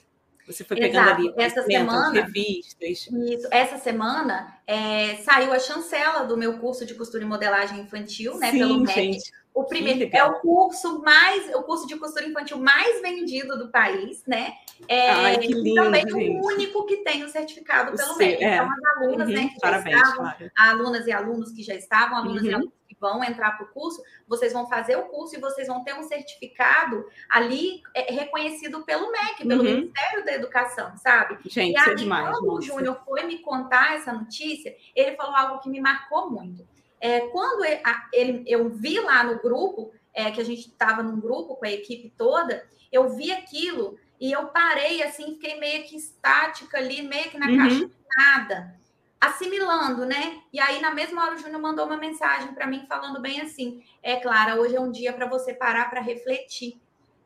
Você 0.49 0.64
foi 0.64 0.78
pegando 0.78 1.05
Exato. 1.05 1.21
ali 1.21 1.35
essa 1.37 1.62
semana, 1.62 2.11
revistas. 2.11 3.09
Isso. 3.12 3.49
Essa 3.50 3.76
semana 3.76 4.59
é, 4.67 5.17
saiu 5.17 5.52
a 5.52 5.59
chancela 5.59 6.25
do 6.25 6.38
meu 6.38 6.59
curso 6.59 6.87
de 6.87 6.95
costura 6.95 7.23
e 7.23 7.26
modelagem 7.26 7.81
infantil, 7.81 8.38
né? 8.38 8.50
Sim, 8.50 8.59
pelo 8.59 8.81
MEC. 8.81 9.19
O 9.52 9.64
primeiro 9.64 10.09
é 10.11 10.25
o 10.25 10.40
curso 10.40 11.02
mais, 11.02 11.52
o 11.55 11.62
curso 11.62 11.87
de 11.87 11.97
costura 11.97 12.26
infantil 12.26 12.59
mais 12.59 13.02
vendido 13.02 13.59
do 13.59 13.69
país, 13.71 14.23
né? 14.26 14.55
É, 14.87 15.11
Ai, 15.11 15.38
que 15.38 15.52
lindo, 15.52 15.75
também 15.75 16.09
gente. 16.09 16.31
o 16.31 16.47
único 16.47 16.87
que 16.87 16.99
tem 16.99 17.25
o 17.25 17.28
certificado 17.28 17.95
pelo 17.95 18.17
MEC. 18.17 18.43
É. 18.43 18.55
Então, 18.55 18.71
as 18.71 18.97
alunas, 18.97 19.28
uhum, 19.28 19.35
né, 19.35 19.49
que 19.49 19.61
parabéns, 19.61 19.97
já 19.97 20.02
estavam, 20.02 20.25
claro. 20.25 20.50
alunas 20.57 21.07
e 21.07 21.12
alunos 21.12 21.52
que 21.52 21.62
já 21.62 21.75
estavam, 21.75 22.19
alunas 22.19 22.43
uhum. 22.43 22.49
e 22.49 22.55
alunos 22.55 22.78
vão 23.00 23.23
entrar 23.23 23.52
para 23.57 23.67
o 23.67 23.69
curso, 23.71 24.02
vocês 24.26 24.52
vão 24.52 24.67
fazer 24.69 24.97
o 24.97 25.07
curso 25.07 25.37
e 25.37 25.40
vocês 25.40 25.69
vão 25.69 25.85
ter 25.85 25.95
um 25.95 26.02
certificado 26.02 27.07
ali 27.31 27.83
é, 27.95 28.12
reconhecido 28.12 28.85
pelo 28.85 29.11
MEC, 29.12 29.47
pelo 29.47 29.62
Uhum. 29.62 29.75
Ministério 29.75 30.25
da 30.25 30.33
Educação, 30.35 30.97
sabe? 30.97 31.38
Gente, 31.47 31.75
E 31.75 31.76
é 31.76 31.81
aí, 31.90 31.95
demais. 31.97 32.28
quando 32.31 32.45
o 32.50 32.55
nossa. 32.57 32.67
Júnior 32.67 33.00
foi 33.05 33.23
me 33.25 33.38
contar 33.38 33.95
essa 33.97 34.12
notícia, 34.12 34.75
ele 34.95 35.17
falou 35.17 35.37
algo 35.37 35.61
que 35.61 35.69
me 35.69 35.81
marcou 35.81 36.31
muito. 36.31 36.67
É, 37.00 37.21
quando 37.28 37.64
ele, 37.64 37.81
a- 37.85 38.09
ele- 38.12 38.43
eu 38.47 38.69
vi 38.71 38.99
lá 39.00 39.23
no 39.23 39.38
grupo, 39.38 39.93
é, 40.12 40.31
que 40.33 40.40
a 40.40 40.45
gente 40.45 40.69
estava 40.69 41.02
num 41.02 41.21
grupo 41.21 41.55
com 41.57 41.64
a 41.64 41.71
equipe 41.71 42.12
toda, 42.19 42.67
eu 42.90 43.09
vi 43.11 43.31
aquilo 43.31 43.97
e 44.21 44.33
eu 44.33 44.49
parei 44.49 45.00
assim, 45.05 45.35
fiquei 45.35 45.61
meio 45.61 45.85
que 45.85 45.95
estática 45.97 46.76
ali, 46.78 47.02
meio 47.02 47.31
que 47.31 47.38
na 47.38 47.47
Uhum. 47.47 47.57
caixa 47.59 47.87
de 47.87 47.93
nada, 48.17 48.75
assimilando, 49.21 50.05
né? 50.05 50.41
E 50.53 50.61
aí, 50.61 50.81
na 50.81 50.95
mesma 50.95 51.25
hora, 51.25 51.35
o 51.35 51.39
Júnior 51.39 51.61
mandou 51.61 51.87
uma 51.87 51.97
mensagem 51.97 52.55
para 52.55 52.67
mim 52.67 52.87
falando 52.89 53.21
bem 53.21 53.41
assim: 53.41 53.83
É, 54.03 54.17
Clara, 54.17 54.57
hoje 54.57 54.77
é 54.77 54.81
um 54.81 54.91
dia 54.91 55.13
para 55.13 55.27
você 55.27 55.55
parar 55.55 55.91
para 55.91 56.01
refletir. 56.01 56.81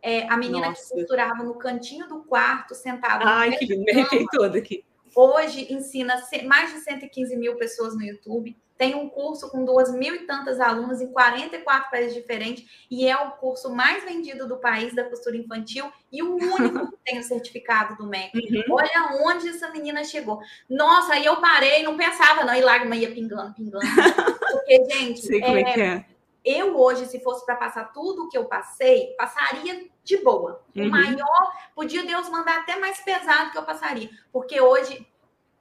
É, 0.04 0.28
a 0.28 0.36
menina 0.36 0.68
Nossa. 0.68 0.94
que 0.94 1.00
costurava 1.00 1.44
no 1.44 1.54
cantinho 1.54 2.08
do 2.08 2.24
quarto, 2.24 2.74
sentada. 2.74 3.24
Ai, 3.24 3.56
que 3.56 3.66
lindo, 3.66 3.84
me 3.84 3.92
arrepiei 3.92 4.26
toda 4.32 4.58
aqui. 4.58 4.84
Hoje 5.14 5.72
ensina 5.72 6.14
mais 6.44 6.72
de 6.72 6.80
115 6.80 7.36
mil 7.36 7.56
pessoas 7.56 7.94
no 7.94 8.02
YouTube. 8.02 8.56
Tem 8.76 8.94
um 8.96 9.08
curso 9.08 9.48
com 9.48 9.64
duas 9.64 9.94
mil 9.94 10.14
e 10.14 10.26
tantas 10.26 10.58
alunas 10.58 11.00
em 11.00 11.12
44 11.12 11.90
países 11.90 12.14
diferentes 12.14 12.64
e 12.90 13.06
é 13.06 13.16
o 13.16 13.32
curso 13.32 13.72
mais 13.72 14.02
vendido 14.02 14.48
do 14.48 14.56
país 14.56 14.92
da 14.94 15.04
costura 15.04 15.36
infantil 15.36 15.88
e 16.10 16.22
o 16.22 16.34
único 16.34 16.90
que 16.90 16.96
tem 17.04 17.18
o 17.18 17.22
certificado 17.22 17.96
do 17.96 18.08
MEC. 18.08 18.36
Uhum. 18.36 18.74
Olha 18.74 19.20
onde 19.24 19.48
essa 19.48 19.70
menina 19.70 20.02
chegou. 20.02 20.40
Nossa, 20.68 21.12
aí 21.12 21.24
eu 21.24 21.36
parei, 21.40 21.82
não 21.84 21.96
pensava 21.96 22.44
não, 22.44 22.54
e 22.54 22.60
lágrima 22.60 22.96
ia 22.96 23.12
pingando, 23.12 23.54
pingando. 23.54 23.86
Porque, 24.50 24.84
gente, 24.90 25.20
Sei 25.20 25.40
como 25.40 25.56
é, 25.56 25.62
é 25.62 25.80
é. 25.80 26.11
Eu 26.44 26.78
hoje, 26.78 27.06
se 27.06 27.20
fosse 27.20 27.44
para 27.46 27.56
passar 27.56 27.92
tudo 27.92 28.24
o 28.24 28.28
que 28.28 28.36
eu 28.36 28.46
passei, 28.46 29.14
passaria 29.18 29.88
de 30.02 30.16
boa. 30.18 30.62
Uhum. 30.74 30.86
O 30.86 30.90
maior, 30.90 31.52
podia 31.74 32.04
Deus 32.04 32.28
mandar 32.28 32.60
até 32.60 32.76
mais 32.76 33.00
pesado 33.00 33.50
que 33.52 33.58
eu 33.58 33.62
passaria. 33.62 34.10
Porque 34.32 34.60
hoje 34.60 35.06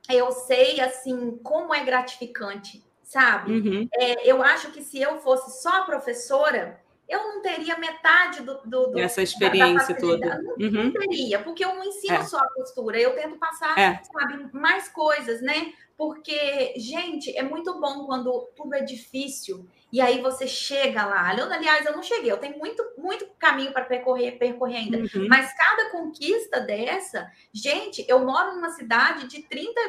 eu 0.10 0.32
sei, 0.32 0.82
assim, 0.82 1.38
como 1.44 1.74
é 1.74 1.84
gratificante 1.84 2.84
sabe? 3.12 3.52
Uhum. 3.52 3.90
É, 3.94 4.32
eu 4.32 4.42
acho 4.42 4.72
que 4.72 4.82
se 4.82 5.02
eu 5.02 5.20
fosse 5.20 5.62
só 5.62 5.84
professora, 5.84 6.80
eu 7.10 7.20
não 7.20 7.42
teria 7.42 7.78
metade 7.78 8.42
do, 8.42 8.62
do, 8.64 8.88
do 8.92 9.00
essa 9.00 9.22
experiência 9.22 9.94
da, 9.94 9.94
da 9.94 10.00
toda. 10.00 10.42
Não, 10.42 10.54
uhum. 10.54 10.84
não, 10.86 10.92
teria, 10.94 11.44
porque 11.44 11.66
eu 11.66 11.76
não 11.76 11.84
ensino 11.84 12.16
é. 12.16 12.24
só 12.24 12.38
a 12.38 12.54
costura, 12.54 12.98
eu 12.98 13.14
tento 13.14 13.38
passar, 13.38 13.78
é. 13.78 14.02
sabe, 14.02 14.50
mais 14.54 14.88
coisas, 14.88 15.42
né? 15.42 15.74
Porque, 15.98 16.74
gente, 16.78 17.38
é 17.38 17.44
muito 17.44 17.78
bom 17.82 18.06
quando 18.06 18.50
tudo 18.56 18.74
é 18.76 18.82
difícil 18.82 19.68
e 19.92 20.00
aí 20.00 20.22
você 20.22 20.48
chega 20.48 21.06
lá. 21.06 21.30
Aliás, 21.30 21.86
eu 21.86 21.94
não 21.94 22.02
cheguei, 22.02 22.32
eu 22.32 22.38
tenho 22.38 22.58
muito, 22.58 22.82
muito 22.98 23.26
caminho 23.38 23.74
para 23.74 23.84
percorrer, 23.84 24.38
percorrer 24.38 24.78
ainda. 24.78 24.98
Uhum. 24.98 25.28
Mas 25.28 25.54
cada 25.54 25.90
conquista 25.90 26.62
dessa, 26.62 27.30
gente, 27.52 28.06
eu 28.08 28.26
moro 28.26 28.56
numa 28.56 28.70
cidade 28.70 29.28
de 29.28 29.44
30, 29.44 29.82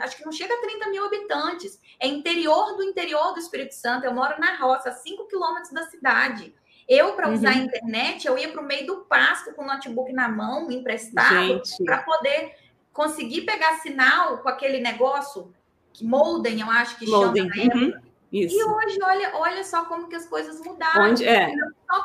acho 0.00 0.16
que 0.16 0.24
não 0.24 0.32
chega 0.32 0.54
a 0.54 0.60
30 0.60 0.88
mil 0.88 1.04
habitantes. 1.04 1.78
É 2.00 2.06
interior 2.06 2.76
do 2.76 2.82
interior 2.82 3.34
do 3.34 3.38
Espírito 3.38 3.74
Santo. 3.74 4.04
Eu 4.04 4.14
moro 4.14 4.40
na 4.40 4.56
roça, 4.56 4.88
a 4.88 4.92
5 4.92 5.26
quilômetros 5.28 5.72
da 5.72 5.82
cidade. 5.84 6.54
Eu, 6.88 7.12
para 7.12 7.30
usar 7.30 7.54
uhum. 7.54 7.60
a 7.60 7.64
internet, 7.64 8.26
eu 8.26 8.38
ia 8.38 8.48
para 8.48 8.62
o 8.62 8.66
meio 8.66 8.86
do 8.86 8.96
pasto 9.02 9.52
com 9.54 9.62
o 9.62 9.66
notebook 9.66 10.12
na 10.12 10.28
mão, 10.28 10.70
emprestado, 10.70 11.62
para 11.84 11.98
poder 12.02 12.56
conseguir 12.92 13.42
pegar 13.42 13.78
sinal 13.78 14.38
com 14.38 14.48
aquele 14.48 14.80
negócio, 14.80 15.52
que 15.92 16.04
Molden, 16.04 16.60
eu 16.60 16.70
acho 16.70 16.98
que 16.98 17.06
chama. 17.06 17.32
Uhum. 17.32 18.09
Isso. 18.32 18.56
E 18.56 18.64
hoje, 18.64 18.98
olha, 19.02 19.32
olha 19.34 19.64
só 19.64 19.84
como 19.86 20.08
que 20.08 20.14
as 20.14 20.26
coisas 20.26 20.60
mudaram. 20.60 21.10
Onde, 21.10 21.26
é, 21.26 21.52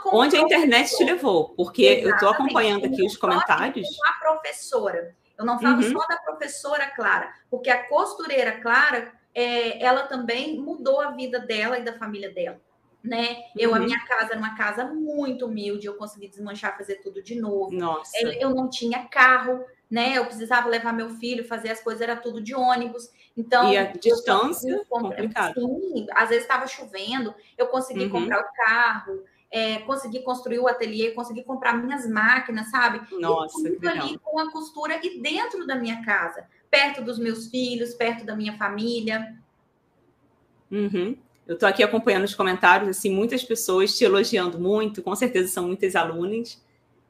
onde 0.07 0.35
a 0.35 0.39
internet 0.39 0.95
te 0.95 1.03
levou, 1.03 1.49
porque 1.49 1.83
Exatamente. 1.83 2.07
eu 2.07 2.15
estou 2.15 2.29
acompanhando 2.29 2.85
aqui 2.85 3.05
os 3.05 3.15
comentários. 3.15 3.87
A 4.07 4.19
professora. 4.19 5.15
Eu 5.37 5.45
não 5.45 5.59
falo 5.59 5.83
uhum. 5.83 5.91
só 5.91 6.07
da 6.07 6.17
professora 6.17 6.87
Clara, 6.91 7.31
porque 7.49 7.69
a 7.69 7.87
costureira 7.87 8.59
Clara, 8.61 9.13
é, 9.33 9.83
ela 9.83 10.03
também 10.03 10.59
mudou 10.59 11.01
a 11.01 11.11
vida 11.11 11.39
dela 11.39 11.77
e 11.77 11.83
da 11.83 11.93
família 11.93 12.31
dela. 12.31 12.59
Né? 13.03 13.43
Eu, 13.55 13.69
uhum. 13.69 13.75
a 13.75 13.79
minha 13.79 13.99
casa 14.07 14.31
era 14.31 14.39
uma 14.39 14.55
casa 14.57 14.85
muito 14.85 15.45
humilde, 15.45 15.85
eu 15.85 15.93
consegui 15.93 16.27
desmanchar, 16.27 16.75
fazer 16.75 16.95
tudo 17.03 17.21
de 17.21 17.39
novo. 17.39 17.71
Nossa. 17.71 18.17
Eu 18.19 18.49
não 18.49 18.67
tinha 18.67 19.05
carro, 19.05 19.63
né? 19.91 20.17
Eu 20.17 20.25
precisava 20.25 20.67
levar 20.67 20.91
meu 20.91 21.11
filho, 21.11 21.47
fazer 21.47 21.69
as 21.69 21.81
coisas, 21.81 22.01
era 22.01 22.15
tudo 22.15 22.41
de 22.41 22.55
ônibus. 22.55 23.07
Então, 23.37 23.71
e 23.71 23.77
a 23.77 23.91
distância 23.91 24.85
complicado. 24.89 25.59
Sim, 25.59 26.07
às 26.11 26.29
vezes 26.29 26.43
estava 26.43 26.67
chovendo, 26.67 27.33
eu 27.57 27.67
consegui 27.67 28.05
uhum. 28.05 28.09
comprar 28.09 28.39
o 28.39 28.65
carro, 28.65 29.23
é, 29.51 29.79
consegui 29.79 30.21
construir 30.21 30.59
o 30.59 30.67
ateliê, 30.67 31.11
consegui 31.11 31.43
comprar 31.43 31.73
minhas 31.73 32.09
máquinas, 32.09 32.69
sabe? 32.69 33.01
Nossa, 33.19 33.67
e 33.67 33.73
tudo 33.73 33.87
ali 33.87 34.17
com 34.19 34.39
a 34.39 34.51
costura 34.51 34.99
e 35.03 35.19
dentro 35.21 35.67
da 35.67 35.75
minha 35.75 36.03
casa, 36.03 36.47
perto 36.71 37.01
dos 37.01 37.19
meus 37.19 37.47
filhos, 37.47 37.93
perto 37.93 38.25
da 38.25 38.35
minha 38.35 38.57
família. 38.57 39.35
Uhum. 40.71 41.17
Eu 41.45 41.55
estou 41.55 41.69
aqui 41.69 41.83
acompanhando 41.83 42.23
os 42.23 42.33
comentários, 42.33 42.89
assim, 42.89 43.09
muitas 43.09 43.43
pessoas 43.43 43.95
te 43.95 44.03
elogiando 44.03 44.59
muito, 44.59 45.03
com 45.03 45.13
certeza 45.13 45.49
são 45.49 45.67
muitas 45.67 45.95
alunas. 45.95 46.63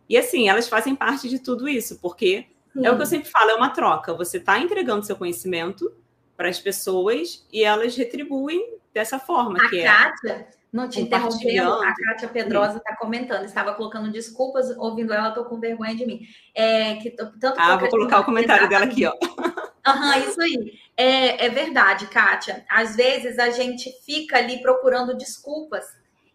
E 0.10 0.18
assim, 0.18 0.50
elas 0.50 0.68
fazem 0.68 0.96
parte 0.96 1.30
de 1.30 1.40
tudo 1.40 1.68
isso, 1.70 2.00
porque 2.00 2.48
Sim. 2.74 2.86
é 2.86 2.92
o 2.92 2.96
que 2.96 3.02
eu 3.02 3.08
sempre 3.08 3.30
falo, 3.30 3.52
é 3.52 3.56
uma 3.56 3.70
troca. 3.70 4.14
Você 4.14 4.38
está 4.38 4.60
entregando 4.60 5.06
seu 5.06 5.16
conhecimento 5.16 5.92
para 6.36 6.50
as 6.50 6.60
pessoas 6.60 7.46
e 7.52 7.64
elas 7.64 7.96
retribuem 7.96 8.78
dessa 8.94 9.20
forma. 9.20 9.58
A 9.62 9.70
que 9.70 9.80
é 9.80 9.84
Kátia, 9.84 10.32
é 10.32 10.48
não 10.72 10.90
te 10.90 11.00
interrompendo, 11.02 11.72
a 11.72 11.94
Kátia 11.94 12.28
Pedrosa 12.28 12.78
está 12.78 12.96
comentando, 12.98 13.46
estava 13.46 13.74
colocando 13.74 14.12
desculpas, 14.12 14.70
ouvindo 14.78 15.14
ela, 15.14 15.30
estou 15.30 15.46
com 15.46 15.60
vergonha 15.60 15.96
de 15.96 16.06
mim. 16.06 16.22
É, 16.54 16.96
que, 16.96 17.12
tanto 17.12 17.56
ah, 17.58 17.78
vou 17.78 17.90
colocar 17.90 18.20
o 18.20 18.26
comentário 18.26 18.68
dela 18.68 18.86
aqui, 18.86 19.06
ó. 19.06 19.14
Aham, 19.88 20.16
uhum, 20.16 20.30
isso 20.30 20.42
aí. 20.42 20.80
É, 20.98 21.46
é 21.46 21.50
verdade, 21.50 22.08
Kátia. 22.08 22.66
Às 22.70 22.96
vezes 22.96 23.38
a 23.38 23.52
gente 23.52 23.92
fica 24.04 24.38
ali 24.38 24.62
procurando 24.62 25.16
desculpas 25.16 25.86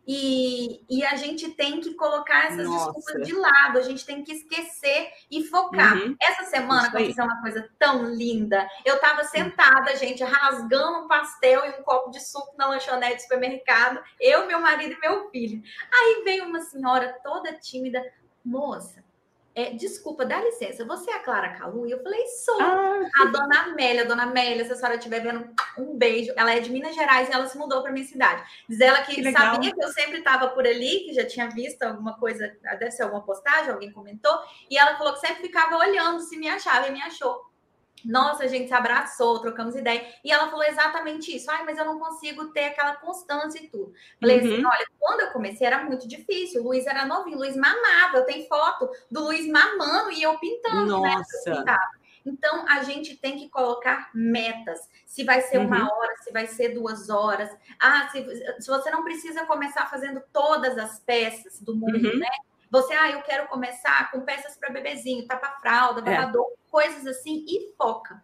e, 0.07 0.85
e 0.89 1.05
a 1.05 1.15
gente 1.17 1.51
tem 1.51 1.81
que 1.81 1.95
colocar 1.95 2.47
essas 2.47 2.67
Nossa. 2.67 2.93
desculpas 2.93 3.27
de 3.27 3.33
lado, 3.35 3.79
a 3.79 3.83
gente 3.83 4.05
tem 4.05 4.25
que 4.25 4.33
esquecer 4.33 5.11
e 5.31 5.45
focar. 5.45 5.97
Uhum. 5.97 6.17
Essa 6.21 6.45
semana 6.45 6.89
aconteceu 6.89 7.25
uma 7.25 7.41
coisa 7.41 7.69
tão 7.79 8.05
linda. 8.05 8.69
Eu 8.85 8.97
estava 8.97 9.25
sentada, 9.25 9.95
gente, 9.97 10.23
rasgando 10.25 11.05
um 11.05 11.09
pastel 11.09 11.65
e 11.67 11.79
um 11.79 11.83
copo 11.83 12.11
de 12.11 12.21
suco 12.21 12.55
na 12.57 12.67
lanchonete 12.67 13.17
do 13.17 13.23
supermercado, 13.23 14.03
eu, 14.21 14.47
meu 14.47 14.61
marido 14.61 14.95
e 14.95 15.01
meu 15.01 15.31
filho. 15.31 15.63
Aí 15.93 16.23
veio 16.25 16.45
uma 16.45 16.61
senhora 16.61 17.19
toda 17.23 17.53
tímida, 17.53 18.03
moça, 18.45 19.05
é, 19.53 19.71
desculpa, 19.71 20.25
dá 20.25 20.41
licença, 20.41 20.85
você 20.85 21.11
é 21.11 21.17
a 21.17 21.19
Clara 21.19 21.51
Calu? 21.51 21.87
E 21.87 21.91
eu 21.91 22.03
falei, 22.03 22.25
sou. 22.27 22.61
Ah. 22.61 23.01
A 23.21 23.25
dona 23.27 23.63
Amélia, 23.63 24.05
dona 24.05 24.23
Amélia, 24.23 24.65
se 24.65 24.73
a 24.73 24.77
senhora 24.77 24.95
estiver 24.95 25.21
vendo, 25.21 25.49
um 25.77 25.97
beijo. 25.97 26.33
Ela 26.37 26.55
é 26.55 26.61
de 26.61 26.71
Minas 26.71 26.95
Gerais 26.95 27.29
e 27.29 27.33
ela 27.33 27.47
se 27.47 27.59
mudou 27.59 27.83
para 27.83 27.91
minha 27.91 28.07
cidade. 28.07 28.43
Diz 28.69 28.81
ela 28.81 29.03
que, 29.03 29.15
que 29.15 29.33
sabia 29.33 29.75
que 29.75 29.85
eu 29.85 29.89
sempre 29.89 30.19
estava 30.19 30.49
por 30.49 30.67
ali, 30.67 31.01
que 31.01 31.13
já 31.13 31.27
tinha 31.27 31.49
visto 31.49 31.83
alguma 31.83 32.17
coisa, 32.17 32.57
deve 32.63 32.93
ser 32.93 33.03
alguma 33.03 33.25
postagem, 33.25 33.73
alguém 33.73 33.93
comentou, 33.93 34.39
e 34.71 34.79
ela 34.79 34.97
falou 34.97 35.15
que 35.15 35.21
sempre 35.21 35.43
ficava 35.43 35.77
olhando 35.77 36.21
se 36.21 36.37
me 36.37 36.49
achava 36.49 36.87
e 36.87 36.93
me 36.93 37.03
achou. 37.03 37.50
Nossa, 38.05 38.45
a 38.45 38.47
gente 38.47 38.69
se 38.69 38.75
abraçou, 38.75 39.41
trocamos 39.41 39.75
ideia. 39.75 40.07
E 40.25 40.33
ela 40.33 40.49
falou 40.49 40.65
exatamente 40.65 41.35
isso. 41.35 41.51
Ai, 41.51 41.65
mas 41.65 41.79
eu 41.79 41.85
não 41.85 41.99
consigo 41.99 42.47
ter 42.47 42.67
aquela 42.67 42.97
constância 42.97 43.59
e 43.59 43.69
tudo. 43.69 43.93
Falei 44.21 44.39
assim, 44.39 44.49
uhum. 44.49 44.55
assim: 44.55 44.67
olha, 44.67 44.87
quando 44.99 45.21
eu 45.21 45.31
comecei 45.33 45.67
era 45.67 45.85
muito 45.85 46.07
difícil. 46.09 46.63
O 46.63 46.65
Luiz 46.65 46.87
era 46.87 47.05
novinho, 47.05 47.37
o 47.37 47.41
Luiz 47.41 47.57
mamava. 47.57 48.19
Eu 48.19 48.25
tenho 48.25 48.47
foto 48.47 48.89
do 49.11 49.25
Luiz 49.25 49.47
mamando 49.47 50.13
e 50.13 50.23
eu 50.23 50.39
pintando. 50.39 51.01
Né? 51.01 51.15
Nossa. 51.15 51.65
Né? 51.65 51.77
Então, 52.25 52.67
a 52.69 52.83
gente 52.83 53.17
tem 53.17 53.39
que 53.39 53.49
colocar 53.49 54.11
metas. 54.15 54.79
Se 55.07 55.25
vai 55.25 55.41
ser 55.41 55.59
uhum. 55.59 55.67
uma 55.67 55.93
hora, 55.93 56.15
se 56.23 56.33
vai 56.33 56.47
ser 56.47 56.71
duas 56.71 57.09
horas. 57.09 57.51
Ah, 57.81 58.09
se, 58.13 58.25
se, 58.61 58.69
você 58.69 58.91
não 58.91 59.03
precisa 59.03 59.47
começar 59.47 59.87
fazendo 59.87 60.23
todas 60.33 60.77
as 60.77 60.99
peças 61.01 61.61
do 61.61 61.75
mundo, 61.75 61.97
uhum. 61.97 62.19
né? 62.19 62.29
Você, 62.71 62.95
ah, 62.95 63.11
eu 63.11 63.23
quero 63.23 63.49
começar 63.49 64.11
com 64.11 64.21
peças 64.21 64.57
para 64.57 64.71
bebezinho, 64.71 65.27
tapa-fralda, 65.27 66.01
é. 66.01 66.17
babador, 66.17 66.47
é. 66.53 66.71
coisas 66.71 67.07
assim, 67.07 67.45
e 67.49 67.75
foca. 67.77 68.23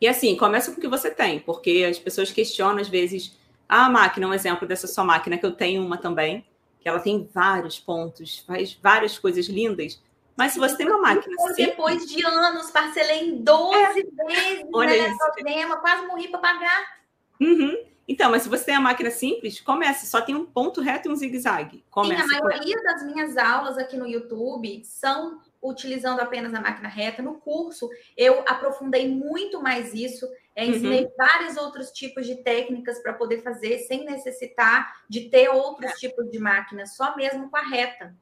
E 0.00 0.06
assim, 0.06 0.36
começa 0.36 0.70
com 0.70 0.78
o 0.78 0.80
que 0.80 0.88
você 0.88 1.10
tem, 1.10 1.40
porque 1.40 1.86
as 1.88 1.98
pessoas 1.98 2.30
questionam 2.30 2.78
às 2.78 2.88
vezes, 2.88 3.36
ah, 3.68 3.86
a 3.86 3.90
máquina, 3.90 4.28
um 4.28 4.34
exemplo 4.34 4.68
dessa 4.68 4.86
sua 4.86 5.04
máquina, 5.04 5.38
que 5.38 5.46
eu 5.46 5.52
tenho 5.52 5.82
uma 5.84 5.96
também, 5.96 6.46
que 6.80 6.88
ela 6.88 7.00
tem 7.00 7.28
vários 7.32 7.80
pontos, 7.80 8.38
faz 8.46 8.74
várias 8.74 9.18
coisas 9.18 9.46
lindas. 9.46 10.00
Mas 10.36 10.52
se 10.52 10.60
você 10.60 10.76
tem 10.76 10.86
uma 10.86 10.98
máquina. 10.98 11.34
Depois 11.56 12.06
de 12.06 12.24
anos, 12.24 12.70
parcelei 12.70 13.28
em 13.28 13.42
12 13.42 13.74
é. 13.74 13.92
vezes, 13.92 14.66
Olha 14.72 15.08
né? 15.08 15.16
Problema, 15.18 15.76
quase 15.78 16.06
morri 16.06 16.28
para 16.28 16.38
pagar. 16.38 16.98
Uhum. 17.40 17.76
Então, 18.08 18.30
mas 18.30 18.42
se 18.42 18.48
você 18.48 18.64
tem 18.64 18.74
a 18.74 18.80
máquina 18.80 19.10
simples, 19.10 19.60
comece. 19.60 20.06
Só 20.06 20.22
tem 20.22 20.34
um 20.34 20.46
ponto 20.46 20.80
reto 20.80 21.08
e 21.08 21.12
um 21.12 21.16
zigue-zague. 21.16 21.84
Sim, 21.94 22.12
a 22.14 22.26
maioria 22.26 22.82
das 22.82 23.04
minhas 23.04 23.36
aulas 23.36 23.76
aqui 23.76 23.98
no 23.98 24.06
YouTube 24.06 24.82
são 24.82 25.42
utilizando 25.62 26.20
apenas 26.20 26.54
a 26.54 26.60
máquina 26.60 26.88
reta. 26.88 27.20
No 27.20 27.34
curso, 27.34 27.90
eu 28.16 28.42
aprofundei 28.48 29.06
muito 29.06 29.60
mais 29.60 29.92
isso. 29.92 30.26
É, 30.56 30.64
ensinei 30.64 31.04
uhum. 31.04 31.10
vários 31.18 31.58
outros 31.58 31.90
tipos 31.90 32.26
de 32.26 32.36
técnicas 32.36 32.98
para 33.00 33.12
poder 33.12 33.42
fazer 33.42 33.78
sem 33.80 34.06
necessitar 34.06 35.02
de 35.06 35.28
ter 35.28 35.50
outros 35.50 35.90
é. 35.90 35.94
tipos 35.94 36.30
de 36.30 36.38
máquinas, 36.38 36.96
só 36.96 37.14
mesmo 37.14 37.50
com 37.50 37.56
a 37.58 37.62
reta. 37.62 38.16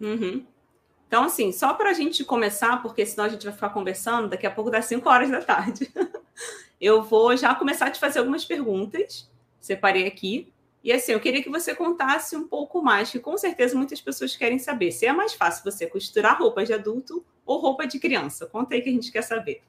Uhum. 0.00 0.46
Então, 1.08 1.24
assim, 1.24 1.50
só 1.52 1.74
para 1.74 1.90
a 1.90 1.92
gente 1.92 2.24
começar, 2.24 2.80
porque 2.80 3.04
senão 3.04 3.24
a 3.24 3.28
gente 3.28 3.44
vai 3.44 3.52
ficar 3.52 3.70
conversando, 3.70 4.28
daqui 4.28 4.46
a 4.46 4.50
pouco 4.50 4.70
dá 4.70 4.80
5 4.80 5.08
horas 5.08 5.30
da 5.30 5.42
tarde. 5.42 5.92
eu 6.84 7.02
vou 7.02 7.34
já 7.34 7.54
começar 7.54 7.86
a 7.86 7.90
te 7.90 7.98
fazer 7.98 8.18
algumas 8.18 8.44
perguntas. 8.44 9.30
Separei 9.58 10.06
aqui. 10.06 10.52
E 10.82 10.92
assim, 10.92 11.12
eu 11.12 11.20
queria 11.20 11.42
que 11.42 11.48
você 11.48 11.74
contasse 11.74 12.36
um 12.36 12.46
pouco 12.46 12.82
mais, 12.82 13.10
que 13.10 13.18
com 13.18 13.38
certeza 13.38 13.74
muitas 13.74 14.02
pessoas 14.02 14.36
querem 14.36 14.58
saber 14.58 14.92
se 14.92 15.06
é 15.06 15.12
mais 15.12 15.32
fácil 15.32 15.64
você 15.64 15.86
costurar 15.86 16.38
roupa 16.38 16.62
de 16.62 16.74
adulto 16.74 17.24
ou 17.46 17.58
roupa 17.58 17.86
de 17.86 17.98
criança. 17.98 18.44
Conta 18.44 18.74
aí 18.74 18.82
que 18.82 18.90
a 18.90 18.92
gente 18.92 19.10
quer 19.10 19.22
saber. 19.22 19.62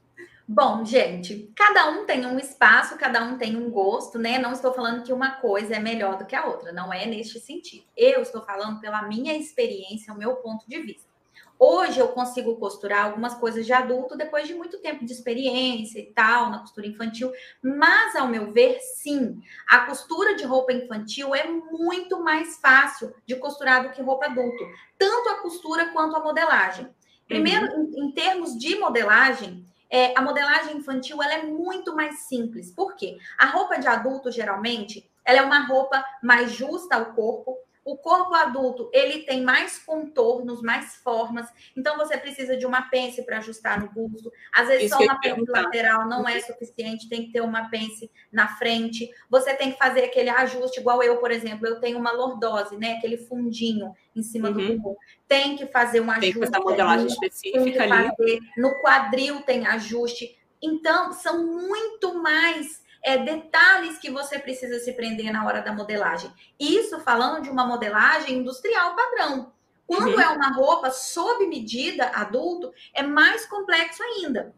Bom, 0.46 0.84
gente, 0.84 1.50
cada 1.56 1.88
um 1.90 2.04
tem 2.04 2.26
um 2.26 2.38
espaço, 2.38 2.98
cada 2.98 3.24
um 3.24 3.38
tem 3.38 3.56
um 3.56 3.70
gosto, 3.70 4.18
né? 4.18 4.38
Não 4.38 4.52
estou 4.52 4.74
falando 4.74 5.02
que 5.02 5.12
uma 5.12 5.36
coisa 5.36 5.74
é 5.74 5.80
melhor 5.80 6.18
do 6.18 6.26
que 6.26 6.36
a 6.36 6.46
outra, 6.46 6.70
não 6.70 6.92
é 6.92 7.06
neste 7.06 7.40
sentido. 7.40 7.84
Eu 7.96 8.20
estou 8.20 8.42
falando 8.42 8.78
pela 8.78 9.08
minha 9.08 9.34
experiência, 9.34 10.12
o 10.12 10.18
meu 10.18 10.36
ponto 10.36 10.68
de 10.68 10.78
vista. 10.80 11.15
Hoje 11.58 11.98
eu 11.98 12.08
consigo 12.08 12.56
costurar 12.56 13.06
algumas 13.06 13.34
coisas 13.34 13.64
de 13.64 13.72
adulto 13.72 14.16
depois 14.16 14.46
de 14.46 14.54
muito 14.54 14.78
tempo 14.78 15.04
de 15.04 15.12
experiência 15.12 15.98
e 15.98 16.12
tal, 16.12 16.50
na 16.50 16.58
costura 16.58 16.86
infantil, 16.86 17.32
mas 17.62 18.14
ao 18.14 18.28
meu 18.28 18.52
ver, 18.52 18.78
sim, 18.80 19.40
a 19.66 19.80
costura 19.80 20.34
de 20.34 20.44
roupa 20.44 20.72
infantil 20.72 21.34
é 21.34 21.46
muito 21.48 22.22
mais 22.22 22.58
fácil 22.58 23.14
de 23.24 23.36
costurar 23.36 23.82
do 23.82 23.90
que 23.90 24.02
roupa 24.02 24.26
adulto, 24.26 24.64
tanto 24.98 25.28
a 25.30 25.40
costura 25.40 25.88
quanto 25.92 26.14
a 26.16 26.22
modelagem. 26.22 26.88
Primeiro, 27.26 27.66
uhum. 27.72 27.92
em, 27.96 28.04
em, 28.04 28.12
termos 28.12 28.56
de 28.56 28.76
modelagem, 28.78 29.64
é, 29.88 30.16
a 30.16 30.22
modelagem 30.22 30.76
infantil 30.76 31.22
ela 31.22 31.34
é 31.34 31.42
muito 31.42 31.94
mais 31.94 32.20
simples. 32.20 32.70
Por 32.70 32.94
quê? 32.94 33.18
A 33.38 33.46
roupa 33.46 33.78
de 33.78 33.86
adulto, 33.86 34.30
geralmente, 34.30 35.08
ela 35.24 35.38
é 35.38 35.42
uma 35.42 35.66
roupa 35.66 36.04
mais 36.22 36.52
justa 36.52 36.96
ao 36.96 37.06
corpo, 37.06 37.56
o 37.86 37.96
corpo 37.96 38.34
adulto, 38.34 38.90
ele 38.92 39.20
tem 39.20 39.44
mais 39.44 39.78
contornos, 39.78 40.60
mais 40.60 40.96
formas. 40.96 41.46
Então, 41.76 41.96
você 41.96 42.18
precisa 42.18 42.56
de 42.56 42.66
uma 42.66 42.82
pence 42.82 43.22
para 43.22 43.38
ajustar 43.38 43.80
no 43.80 43.88
busto. 43.88 44.32
Às 44.52 44.66
vezes, 44.66 44.86
Isso 44.86 44.96
só 44.96 45.04
uma 45.04 45.20
pence 45.20 45.48
lateral 45.48 46.08
não 46.08 46.28
é 46.28 46.40
suficiente. 46.40 47.08
Tem 47.08 47.26
que 47.26 47.32
ter 47.32 47.42
uma 47.42 47.70
pence 47.70 48.10
na 48.32 48.48
frente. 48.56 49.08
Você 49.30 49.54
tem 49.54 49.70
que 49.70 49.78
fazer 49.78 50.02
aquele 50.02 50.28
ajuste, 50.28 50.80
igual 50.80 51.00
eu, 51.00 51.18
por 51.18 51.30
exemplo. 51.30 51.64
Eu 51.64 51.78
tenho 51.78 51.96
uma 51.96 52.10
lordose, 52.10 52.76
né? 52.76 52.94
Aquele 52.94 53.18
fundinho 53.18 53.94
em 54.16 54.22
cima 54.24 54.48
uhum. 54.48 54.54
do 54.54 54.66
bumbum. 54.66 54.96
Tem 55.28 55.56
que 55.56 55.66
fazer 55.66 56.00
um 56.00 56.10
ajuste. 56.10 56.32
Tem 56.32 56.40
que 56.40 56.46
fazer 56.50 56.64
modelagem 56.64 57.06
específica 57.06 57.84
ali. 57.84 58.10
Fazer. 58.16 58.40
No 58.56 58.80
quadril 58.80 59.42
tem 59.42 59.64
ajuste. 59.64 60.36
Então, 60.60 61.12
são 61.12 61.46
muito 61.46 62.20
mais 62.20 62.84
é, 63.06 63.18
detalhes 63.18 63.98
que 63.98 64.10
você 64.10 64.36
precisa 64.36 64.80
se 64.80 64.92
prender 64.92 65.32
na 65.32 65.46
hora 65.46 65.62
da 65.62 65.72
modelagem. 65.72 66.28
Isso 66.58 66.98
falando 66.98 67.40
de 67.40 67.48
uma 67.48 67.64
modelagem 67.64 68.38
industrial 68.38 68.96
padrão. 68.96 69.52
Quando 69.86 70.14
uhum. 70.14 70.20
é 70.20 70.28
uma 70.30 70.52
roupa 70.52 70.90
sob 70.90 71.46
medida 71.46 72.08
adulto, 72.08 72.74
é 72.92 73.04
mais 73.04 73.46
complexo 73.46 74.02
ainda, 74.02 74.52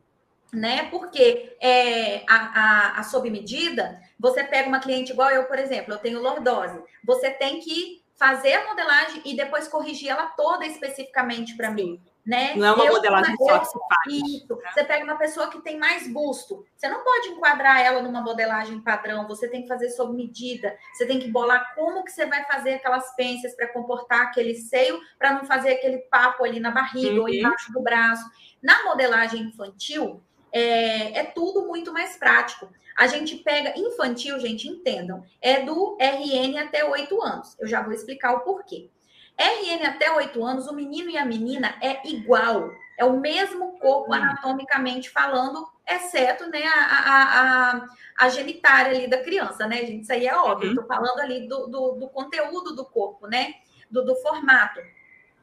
né? 0.50 0.88
Porque 0.88 1.54
é, 1.60 2.24
a, 2.26 2.36
a, 2.36 3.00
a 3.00 3.02
sob 3.02 3.28
medida, 3.28 4.00
você 4.18 4.42
pega 4.42 4.66
uma 4.66 4.80
cliente 4.80 5.12
igual 5.12 5.28
eu, 5.28 5.44
por 5.44 5.58
exemplo, 5.58 5.92
eu 5.92 5.98
tenho 5.98 6.22
lordose. 6.22 6.82
Você 7.04 7.30
tem 7.30 7.60
que 7.60 8.02
fazer 8.16 8.54
a 8.54 8.66
modelagem 8.66 9.20
e 9.26 9.36
depois 9.36 9.68
corrigir 9.68 10.08
ela 10.08 10.26
toda 10.28 10.64
especificamente 10.64 11.54
para 11.54 11.70
mim 11.70 12.00
né? 12.28 12.54
Não 12.54 12.66
é 12.66 12.72
uma 12.72 12.84
eu, 12.84 12.92
modelagem 12.92 13.34
só 13.38 13.58
que 13.58 13.64
se 13.64 13.78
faz. 13.78 14.06
Isso. 14.06 14.54
Né? 14.54 14.70
Você 14.70 14.84
pega 14.84 15.02
uma 15.02 15.16
pessoa 15.16 15.50
que 15.50 15.62
tem 15.62 15.78
mais 15.78 16.06
busto, 16.12 16.62
você 16.76 16.86
não 16.86 17.02
pode 17.02 17.28
enquadrar 17.28 17.80
ela 17.80 18.02
numa 18.02 18.20
modelagem 18.20 18.82
padrão, 18.82 19.26
você 19.26 19.48
tem 19.48 19.62
que 19.62 19.68
fazer 19.68 19.88
sob 19.88 20.14
medida, 20.14 20.76
você 20.92 21.06
tem 21.06 21.18
que 21.18 21.30
bolar 21.30 21.74
como 21.74 22.04
que 22.04 22.12
você 22.12 22.26
vai 22.26 22.44
fazer 22.44 22.74
aquelas 22.74 23.16
pênsias 23.16 23.56
para 23.56 23.68
comportar 23.68 24.20
aquele 24.20 24.54
seio, 24.54 25.00
para 25.18 25.32
não 25.32 25.46
fazer 25.46 25.70
aquele 25.70 26.00
papo 26.10 26.44
ali 26.44 26.60
na 26.60 26.70
barriga 26.70 27.14
uhum. 27.14 27.22
ou 27.22 27.28
embaixo 27.30 27.72
do 27.72 27.80
braço. 27.80 28.28
Na 28.62 28.84
modelagem 28.84 29.44
infantil, 29.44 30.22
é, 30.52 31.20
é 31.20 31.24
tudo 31.24 31.66
muito 31.66 31.94
mais 31.94 32.18
prático. 32.18 32.68
A 32.94 33.06
gente 33.06 33.36
pega 33.36 33.72
infantil, 33.78 34.38
gente, 34.38 34.68
entendam, 34.68 35.24
é 35.40 35.62
do 35.62 35.96
RN 35.98 36.58
até 36.58 36.84
8 36.84 37.22
anos. 37.22 37.56
Eu 37.58 37.66
já 37.66 37.80
vou 37.80 37.94
explicar 37.94 38.34
o 38.34 38.40
porquê. 38.40 38.90
RN 39.38 39.86
até 39.86 40.10
8 40.10 40.44
anos, 40.44 40.66
o 40.66 40.74
menino 40.74 41.08
e 41.08 41.16
a 41.16 41.24
menina 41.24 41.74
é 41.80 42.06
igual. 42.08 42.72
É 42.98 43.04
o 43.04 43.20
mesmo 43.20 43.78
corpo 43.78 44.10
hum. 44.10 44.14
anatomicamente 44.14 45.08
falando, 45.08 45.64
exceto 45.88 46.48
né, 46.48 46.64
a, 46.64 46.80
a, 46.80 47.70
a, 47.70 47.86
a 48.18 48.28
genitária 48.28 48.90
ali 48.90 49.08
da 49.08 49.22
criança, 49.22 49.68
né, 49.68 49.78
gente? 49.86 50.02
Isso 50.02 50.12
aí 50.12 50.26
é 50.26 50.36
óbvio. 50.36 50.70
Estou 50.70 50.82
uhum. 50.82 50.88
falando 50.88 51.20
ali 51.20 51.46
do, 51.46 51.68
do, 51.68 51.92
do, 51.92 52.08
conteúdo 52.08 52.74
do 52.74 52.84
corpo, 52.84 53.28
né? 53.28 53.54
Do, 53.88 54.04
do 54.04 54.16
formato. 54.16 54.80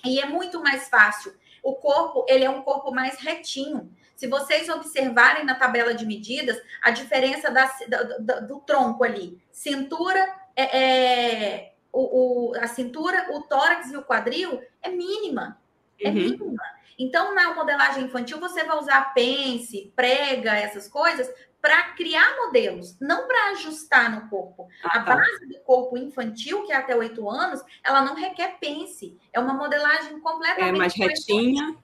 E 0.03 0.19
é 0.19 0.25
muito 0.25 0.61
mais 0.61 0.89
fácil. 0.89 1.33
O 1.63 1.73
corpo, 1.75 2.25
ele 2.27 2.43
é 2.43 2.49
um 2.49 2.61
corpo 2.61 2.93
mais 2.93 3.17
retinho. 3.19 3.91
Se 4.15 4.27
vocês 4.27 4.69
observarem 4.69 5.45
na 5.45 5.55
tabela 5.55 5.95
de 5.95 6.05
medidas, 6.05 6.61
a 6.81 6.91
diferença 6.91 7.49
da, 7.49 7.71
da, 8.19 8.39
do 8.41 8.59
tronco 8.59 9.03
ali, 9.03 9.41
cintura 9.51 10.19
é, 10.55 10.77
é 10.77 11.74
o, 11.95 12.49
o, 12.51 12.55
a 12.57 12.67
cintura, 12.67 13.27
o 13.31 13.41
tórax 13.43 13.89
e 13.89 13.95
o 13.95 14.03
quadril 14.03 14.61
é 14.81 14.89
mínima. 14.89 15.57
É 15.99 16.09
uhum. 16.09 16.13
mínima. 16.13 16.63
Então, 16.99 17.33
na 17.33 17.53
modelagem 17.53 18.03
infantil, 18.03 18.39
você 18.39 18.63
vai 18.63 18.77
usar 18.77 19.13
pence, 19.13 19.93
prega, 19.95 20.53
essas 20.53 20.87
coisas, 20.89 21.29
para 21.61 21.93
criar 21.93 22.35
modelos, 22.37 22.99
não 22.99 23.27
para 23.27 23.51
ajustar 23.51 24.11
no 24.11 24.29
corpo. 24.29 24.67
Ah, 24.83 24.99
a 24.99 25.03
tá. 25.03 25.15
base 25.15 25.47
do 25.47 25.59
corpo 25.61 25.97
infantil, 25.97 26.63
que 26.65 26.73
é 26.73 26.75
até 26.75 26.95
oito 26.95 27.29
anos, 27.29 27.61
ela 27.83 28.01
não 28.01 28.13
requer 28.13 28.59
pence. 28.59 29.17
É 29.31 29.39
uma 29.39 29.53
modelagem 29.53 30.19
completamente. 30.19 30.75
É 30.75 30.77
mais 30.77 30.93
retinha. 30.93 31.75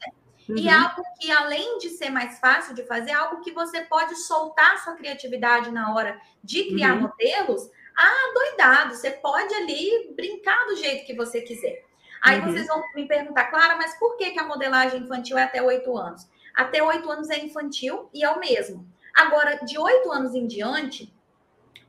Uhum. 0.47 0.57
E 0.57 0.69
algo 0.69 1.03
que, 1.19 1.31
além 1.31 1.77
de 1.77 1.89
ser 1.89 2.09
mais 2.09 2.37
fácil 2.39 2.75
de 2.75 2.83
fazer, 2.83 3.11
é 3.11 3.13
algo 3.13 3.41
que 3.41 3.51
você 3.51 3.81
pode 3.81 4.15
soltar 4.15 4.77
sua 4.83 4.95
criatividade 4.95 5.71
na 5.71 5.93
hora 5.93 6.19
de 6.43 6.65
criar 6.65 6.95
uhum. 6.95 7.01
modelos 7.01 7.69
ah, 7.97 8.33
doidado, 8.33 8.95
você 8.95 9.11
pode 9.11 9.53
ali 9.53 10.13
brincar 10.15 10.65
do 10.65 10.75
jeito 10.75 11.05
que 11.05 11.15
você 11.15 11.41
quiser. 11.41 11.85
Aí 12.21 12.39
uhum. 12.39 12.51
vocês 12.51 12.67
vão 12.67 12.83
me 12.95 13.07
perguntar, 13.07 13.45
Clara, 13.45 13.75
mas 13.75 13.97
por 13.97 14.15
que, 14.15 14.31
que 14.31 14.39
a 14.39 14.45
modelagem 14.45 15.01
infantil 15.01 15.37
é 15.37 15.43
até 15.43 15.61
oito 15.61 15.97
anos? 15.97 16.27
Até 16.55 16.83
oito 16.83 17.09
anos 17.09 17.29
é 17.29 17.39
infantil 17.39 18.09
e 18.13 18.23
é 18.23 18.29
o 18.29 18.39
mesmo. 18.39 18.87
Agora, 19.15 19.55
de 19.65 19.77
oito 19.77 20.11
anos 20.11 20.35
em 20.35 20.45
diante, 20.45 21.13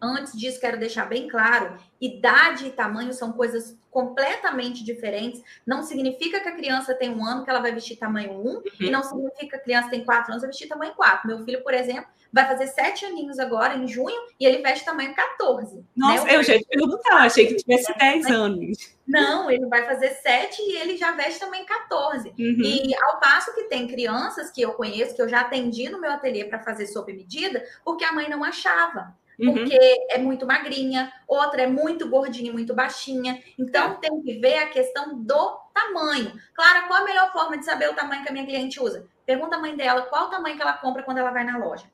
antes 0.00 0.32
disso, 0.32 0.60
quero 0.60 0.78
deixar 0.78 1.06
bem 1.06 1.28
claro: 1.28 1.78
idade 2.00 2.66
e 2.66 2.72
tamanho 2.72 3.12
são 3.12 3.32
coisas 3.32 3.76
completamente 3.92 4.82
diferentes. 4.82 5.42
Não 5.64 5.82
significa 5.82 6.40
que 6.40 6.48
a 6.48 6.56
criança 6.56 6.94
tem 6.94 7.10
um 7.10 7.24
ano 7.24 7.44
que 7.44 7.50
ela 7.50 7.60
vai 7.60 7.72
vestir 7.72 7.96
tamanho 7.96 8.32
1, 8.32 8.34
uhum. 8.34 8.62
e 8.80 8.90
não 8.90 9.02
significa 9.02 9.46
que 9.46 9.56
a 9.56 9.60
criança 9.60 9.90
tem 9.90 10.04
quatro 10.04 10.32
anos 10.32 10.42
vai 10.42 10.50
vestir 10.50 10.66
tamanho 10.66 10.94
4. 10.94 11.28
Meu 11.28 11.44
filho, 11.44 11.62
por 11.62 11.74
exemplo, 11.74 12.06
vai 12.32 12.48
fazer 12.48 12.68
sete 12.68 13.04
aninhos 13.04 13.38
agora, 13.38 13.76
em 13.76 13.86
junho, 13.86 14.18
e 14.40 14.46
ele 14.46 14.62
veste 14.62 14.84
tamanho 14.84 15.14
14. 15.14 15.76
Né? 15.76 15.82
Nossa, 15.94 16.24
né? 16.24 16.36
eu 16.36 16.42
já 16.42 16.54
ia 16.54 16.64
perguntar, 16.66 17.16
achei 17.18 17.46
que 17.46 17.56
tivesse 17.56 17.92
10 17.98 18.26
anos. 18.26 18.78
Não, 19.06 19.50
ele 19.50 19.66
vai 19.66 19.84
fazer 19.84 20.10
sete 20.22 20.62
e 20.62 20.76
ele 20.78 20.96
já 20.96 21.12
veste 21.12 21.38
também 21.38 21.64
14. 21.66 22.28
Uhum. 22.30 22.34
E 22.38 22.94
ao 22.94 23.20
passo 23.20 23.54
que 23.54 23.64
tem 23.64 23.86
crianças 23.86 24.50
que 24.50 24.62
eu 24.62 24.72
conheço, 24.72 25.14
que 25.14 25.20
eu 25.20 25.28
já 25.28 25.40
atendi 25.40 25.90
no 25.90 26.00
meu 26.00 26.10
ateliê 26.10 26.44
para 26.44 26.62
fazer 26.62 26.86
sob 26.86 27.12
medida, 27.12 27.62
porque 27.84 28.04
a 28.04 28.12
mãe 28.12 28.30
não 28.30 28.42
achava. 28.42 29.14
Uhum. 29.38 29.54
Porque 29.54 29.78
é 30.10 30.18
muito 30.18 30.46
magrinha, 30.46 31.12
outra 31.26 31.62
é 31.62 31.66
muito 31.66 32.08
gordinha, 32.08 32.52
muito 32.52 32.74
baixinha. 32.74 33.42
Então, 33.58 33.92
é. 33.92 33.94
tem 33.96 34.22
que 34.22 34.38
ver 34.38 34.58
a 34.58 34.68
questão 34.68 35.18
do 35.22 35.58
tamanho. 35.74 36.32
Clara, 36.54 36.86
qual 36.86 37.02
a 37.02 37.04
melhor 37.04 37.32
forma 37.32 37.58
de 37.58 37.64
saber 37.64 37.90
o 37.90 37.94
tamanho 37.94 38.22
que 38.22 38.28
a 38.28 38.32
minha 38.32 38.46
cliente 38.46 38.80
usa? 38.80 39.06
Pergunta 39.24 39.56
a 39.56 39.60
mãe 39.60 39.74
dela 39.76 40.02
qual 40.02 40.26
o 40.26 40.30
tamanho 40.30 40.56
que 40.56 40.62
ela 40.62 40.74
compra 40.74 41.02
quando 41.02 41.18
ela 41.18 41.30
vai 41.30 41.44
na 41.44 41.58
loja. 41.58 41.84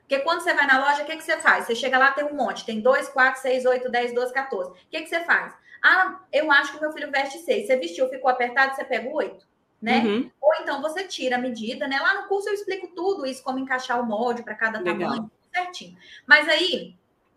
Porque 0.00 0.20
quando 0.20 0.40
você 0.40 0.54
vai 0.54 0.66
na 0.66 0.78
loja, 0.78 1.02
o 1.02 1.06
que, 1.06 1.16
que 1.16 1.24
você 1.24 1.36
faz? 1.36 1.66
Você 1.66 1.74
chega 1.74 1.98
lá, 1.98 2.12
tem 2.12 2.24
um 2.24 2.34
monte. 2.34 2.64
Tem 2.64 2.80
2, 2.80 3.08
4, 3.08 3.42
6, 3.42 3.66
8, 3.66 3.90
10, 3.90 4.14
12, 4.14 4.32
14. 4.32 4.70
O 4.70 4.74
que, 4.88 5.02
que 5.02 5.08
você 5.08 5.20
faz? 5.24 5.52
Ah, 5.82 6.20
eu 6.32 6.50
acho 6.50 6.72
que 6.72 6.80
meu 6.80 6.92
filho 6.92 7.10
veste 7.10 7.38
6. 7.38 7.66
Você 7.66 7.76
vestiu, 7.76 8.08
ficou 8.08 8.30
apertado, 8.30 8.74
você 8.74 8.84
pega 8.84 9.08
o 9.08 9.14
8. 9.14 9.44
Né? 9.82 9.98
Uhum. 9.98 10.30
Ou 10.40 10.54
então 10.62 10.80
você 10.80 11.04
tira 11.04 11.36
a 11.36 11.40
medida, 11.40 11.86
né? 11.86 11.98
Lá 12.00 12.22
no 12.22 12.28
curso 12.28 12.48
eu 12.48 12.54
explico 12.54 12.88
tudo 12.94 13.26
isso, 13.26 13.42
como 13.42 13.58
encaixar 13.58 14.00
o 14.00 14.06
molde 14.06 14.42
para 14.42 14.54
cada 14.54 14.78
Legal. 14.78 15.10
tamanho, 15.10 15.30
certinho. 15.56 15.96
Mas 16.26 16.48
aí, 16.48 16.94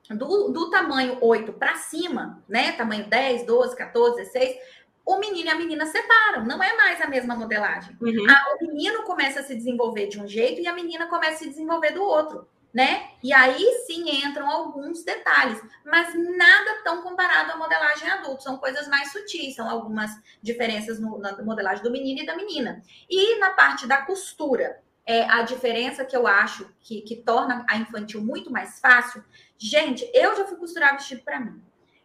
do, 0.09 0.49
do 0.49 0.69
tamanho 0.69 1.17
8 1.21 1.53
para 1.53 1.75
cima, 1.75 2.43
né? 2.47 2.73
Tamanho 2.73 3.07
10, 3.07 3.45
12, 3.45 3.75
14, 3.75 4.17
16, 4.17 4.57
o 5.05 5.17
menino 5.17 5.47
e 5.47 5.51
a 5.51 5.55
menina 5.55 5.85
separam, 5.85 6.45
não 6.45 6.61
é 6.61 6.75
mais 6.75 7.01
a 7.01 7.07
mesma 7.07 7.35
modelagem. 7.35 7.97
Uhum. 7.99 8.29
A, 8.29 8.55
o 8.55 8.67
menino 8.67 9.03
começa 9.03 9.39
a 9.39 9.43
se 9.43 9.55
desenvolver 9.55 10.07
de 10.07 10.19
um 10.19 10.27
jeito 10.27 10.61
e 10.61 10.67
a 10.67 10.73
menina 10.73 11.07
começa 11.07 11.35
a 11.35 11.37
se 11.39 11.49
desenvolver 11.49 11.91
do 11.91 12.03
outro 12.03 12.47
né? 12.73 13.09
E 13.23 13.33
aí 13.33 13.65
sim 13.85 14.05
entram 14.23 14.49
alguns 14.49 15.03
detalhes, 15.03 15.59
mas 15.83 16.13
nada 16.13 16.83
tão 16.83 17.01
comparado 17.01 17.51
à 17.51 17.57
modelagem 17.57 18.09
adulta, 18.09 18.41
são 18.41 18.57
coisas 18.57 18.87
mais 18.87 19.11
sutis, 19.11 19.55
são 19.55 19.69
algumas 19.69 20.11
diferenças 20.41 20.99
no, 20.99 21.17
na 21.17 21.41
modelagem 21.41 21.83
do 21.83 21.91
menino 21.91 22.21
e 22.21 22.25
da 22.25 22.35
menina. 22.35 22.81
E 23.09 23.39
na 23.39 23.51
parte 23.51 23.87
da 23.87 23.97
costura, 24.05 24.81
é, 25.09 25.23
a 25.23 25.41
diferença 25.41 26.05
que 26.05 26.15
eu 26.15 26.27
acho 26.27 26.69
que, 26.79 27.01
que 27.01 27.15
torna 27.15 27.65
a 27.67 27.77
infantil 27.77 28.21
muito 28.21 28.51
mais 28.51 28.79
fácil, 28.79 29.23
gente, 29.57 30.07
eu 30.13 30.37
já 30.37 30.45
fui 30.45 30.55
costurar 30.55 30.93
vestido 30.93 31.23
para 31.23 31.39
mim. 31.39 31.59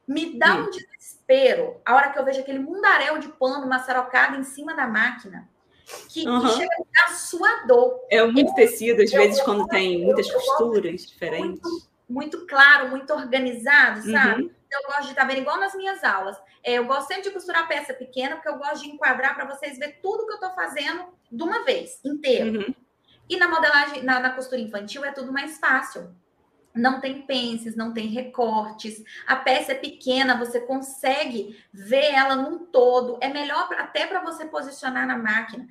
Me 0.09 0.39
dá 0.39 0.55
um 0.55 0.71
desespero 0.71 1.83
a 1.85 1.95
hora 1.95 2.11
que 2.11 2.19
eu 2.19 2.25
vejo 2.25 2.41
aquele 2.41 2.59
mundaréu 2.59 3.19
de 3.19 3.29
pano 3.29 3.69
maçarocado 3.69 4.37
em 4.37 4.43
cima 4.43 4.75
da 4.75 4.87
máquina 4.87 5.47
que, 6.09 6.27
uhum. 6.27 6.41
que 6.41 6.49
chega 6.55 6.75
a 7.05 7.09
sua 7.11 7.67
dor. 7.67 8.01
É 8.11 8.25
muito 8.25 8.53
eu, 8.53 8.55
tecido, 8.55 9.03
às 9.03 9.13
eu, 9.13 9.21
vezes, 9.21 9.39
eu, 9.39 9.45
quando 9.45 9.69
tem 9.69 10.03
muitas 10.03 10.31
costuras 10.31 11.07
diferentes. 11.07 11.61
Muito, 11.61 11.89
muito, 12.09 12.47
claro, 12.47 12.89
muito 12.89 13.13
organizado, 13.13 14.01
sabe? 14.11 14.45
Uhum. 14.45 14.51
Eu 14.73 14.83
gosto 14.87 15.03
de 15.03 15.09
estar 15.11 15.23
tá 15.23 15.29
vendo 15.29 15.43
igual 15.43 15.61
nas 15.61 15.75
minhas 15.75 16.03
aulas. 16.03 16.39
É, 16.63 16.79
eu 16.79 16.87
gosto 16.87 17.09
sempre 17.09 17.25
de 17.25 17.33
costurar 17.33 17.69
peça 17.69 17.93
pequena, 17.93 18.37
porque 18.37 18.49
eu 18.49 18.57
gosto 18.57 18.83
de 18.83 18.89
enquadrar 18.89 19.35
para 19.35 19.45
vocês 19.45 19.79
ver 19.79 19.99
tudo 20.03 20.25
que 20.25 20.33
eu 20.33 20.37
estou 20.37 20.55
fazendo 20.55 21.05
de 21.31 21.43
uma 21.43 21.67
vez, 21.67 22.01
inteiro. 22.03 22.61
Uhum. 22.61 22.75
E 23.29 23.37
na 23.37 23.49
modelagem, 23.49 24.03
na, 24.03 24.21
na, 24.21 24.31
costura 24.31 24.61
infantil, 24.61 25.05
é 25.05 25.13
tudo 25.13 25.33
mais 25.33 25.59
fácil. 25.59 26.15
não 26.75 27.01
tem 27.01 27.23
pences, 27.23 27.77
não 27.77 27.95
tem 27.95 28.09
recortes, 28.09 29.03
a 29.29 29.37
peça 29.37 29.73
é 29.73 29.77
pequena, 29.77 30.37
você 30.37 30.61
consegue 30.61 31.57
ver 31.73 32.13
ela 32.13 32.35
num 32.35 32.67
todo. 32.67 33.17
É 33.21 33.29
melhor 33.29 33.69
até 33.79 34.07
para 34.07 34.21
você 34.21 34.45
posicionar 34.45 35.07
na 35.07 35.17
máquina. 35.17 35.67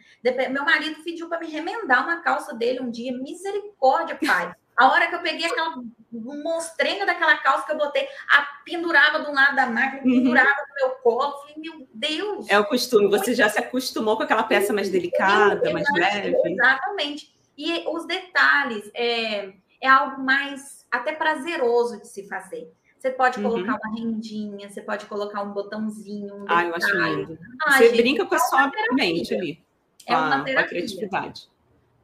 Meu 0.50 0.64
marido 0.64 1.04
pediu 1.04 1.28
para 1.28 1.40
me 1.40 1.50
remendar 1.50 2.04
uma 2.06 2.22
calça 2.22 2.54
dele 2.54 2.80
um 2.80 2.90
dia, 2.90 3.12
misericórdia, 3.18 4.18
pai. 4.26 4.56
A 4.76 4.88
hora 4.88 5.08
que 5.08 5.16
eu 5.16 5.22
peguei 5.22 5.46
aquela 5.46 5.76
monstrenga 6.12 7.06
daquela 7.06 7.38
calça 7.38 7.66
que 7.66 7.72
eu 7.72 7.78
botei, 7.78 8.08
a 8.28 8.42
pendurava 8.66 9.20
do 9.20 9.32
lado 9.32 9.56
da 9.56 9.68
máquina, 9.68 10.02
uhum. 10.04 10.12
pendurava 10.12 10.50
uhum. 10.50 10.66
no 10.68 10.88
meu 10.88 10.96
colo. 10.98 11.38
Falei, 11.42 11.56
meu 11.58 11.88
Deus! 11.94 12.50
É 12.50 12.60
o 12.60 12.66
costume, 12.66 13.08
você 13.08 13.36
já 13.36 13.50
se 13.50 13.60
acostumou 13.60 14.18
com 14.18 14.24
aquela 14.24 14.44
peça 14.44 14.74
mais 14.74 14.90
delicada, 14.90 15.72
mais 15.72 15.86
leve. 15.94 16.36
Exatamente. 16.46 17.33
E 17.58 17.88
os 17.88 18.06
detalhes, 18.06 18.90
é, 18.94 19.54
é 19.82 19.88
algo 19.88 20.24
mais 20.24 20.86
até 20.90 21.14
prazeroso 21.14 22.00
de 22.00 22.08
se 22.08 22.28
fazer. 22.28 22.72
Você 22.98 23.12
pode 23.12 23.38
uhum. 23.40 23.50
colocar 23.50 23.74
uhum. 23.74 23.80
uma 23.84 23.96
rendinha, 23.98 24.70
você 24.70 24.82
pode 24.82 25.06
colocar 25.08 25.44
um 25.44 25.52
botãozinho. 25.52 26.36
Um 26.36 26.46
ah, 26.48 26.64
eu 26.64 26.74
acho 26.74 26.96
lindo. 26.96 27.38
Ah, 27.66 27.74
você 27.74 27.90
gente, 27.90 27.98
brinca 27.98 28.26
com 28.26 28.34
a 28.34 28.38
é 28.38 28.40
sua 28.40 28.72
mente 28.94 29.36
ali, 29.36 29.62
é 30.08 30.14
a, 30.14 30.42
com 30.42 30.60
a 30.60 30.64
criatividade. 30.64 31.50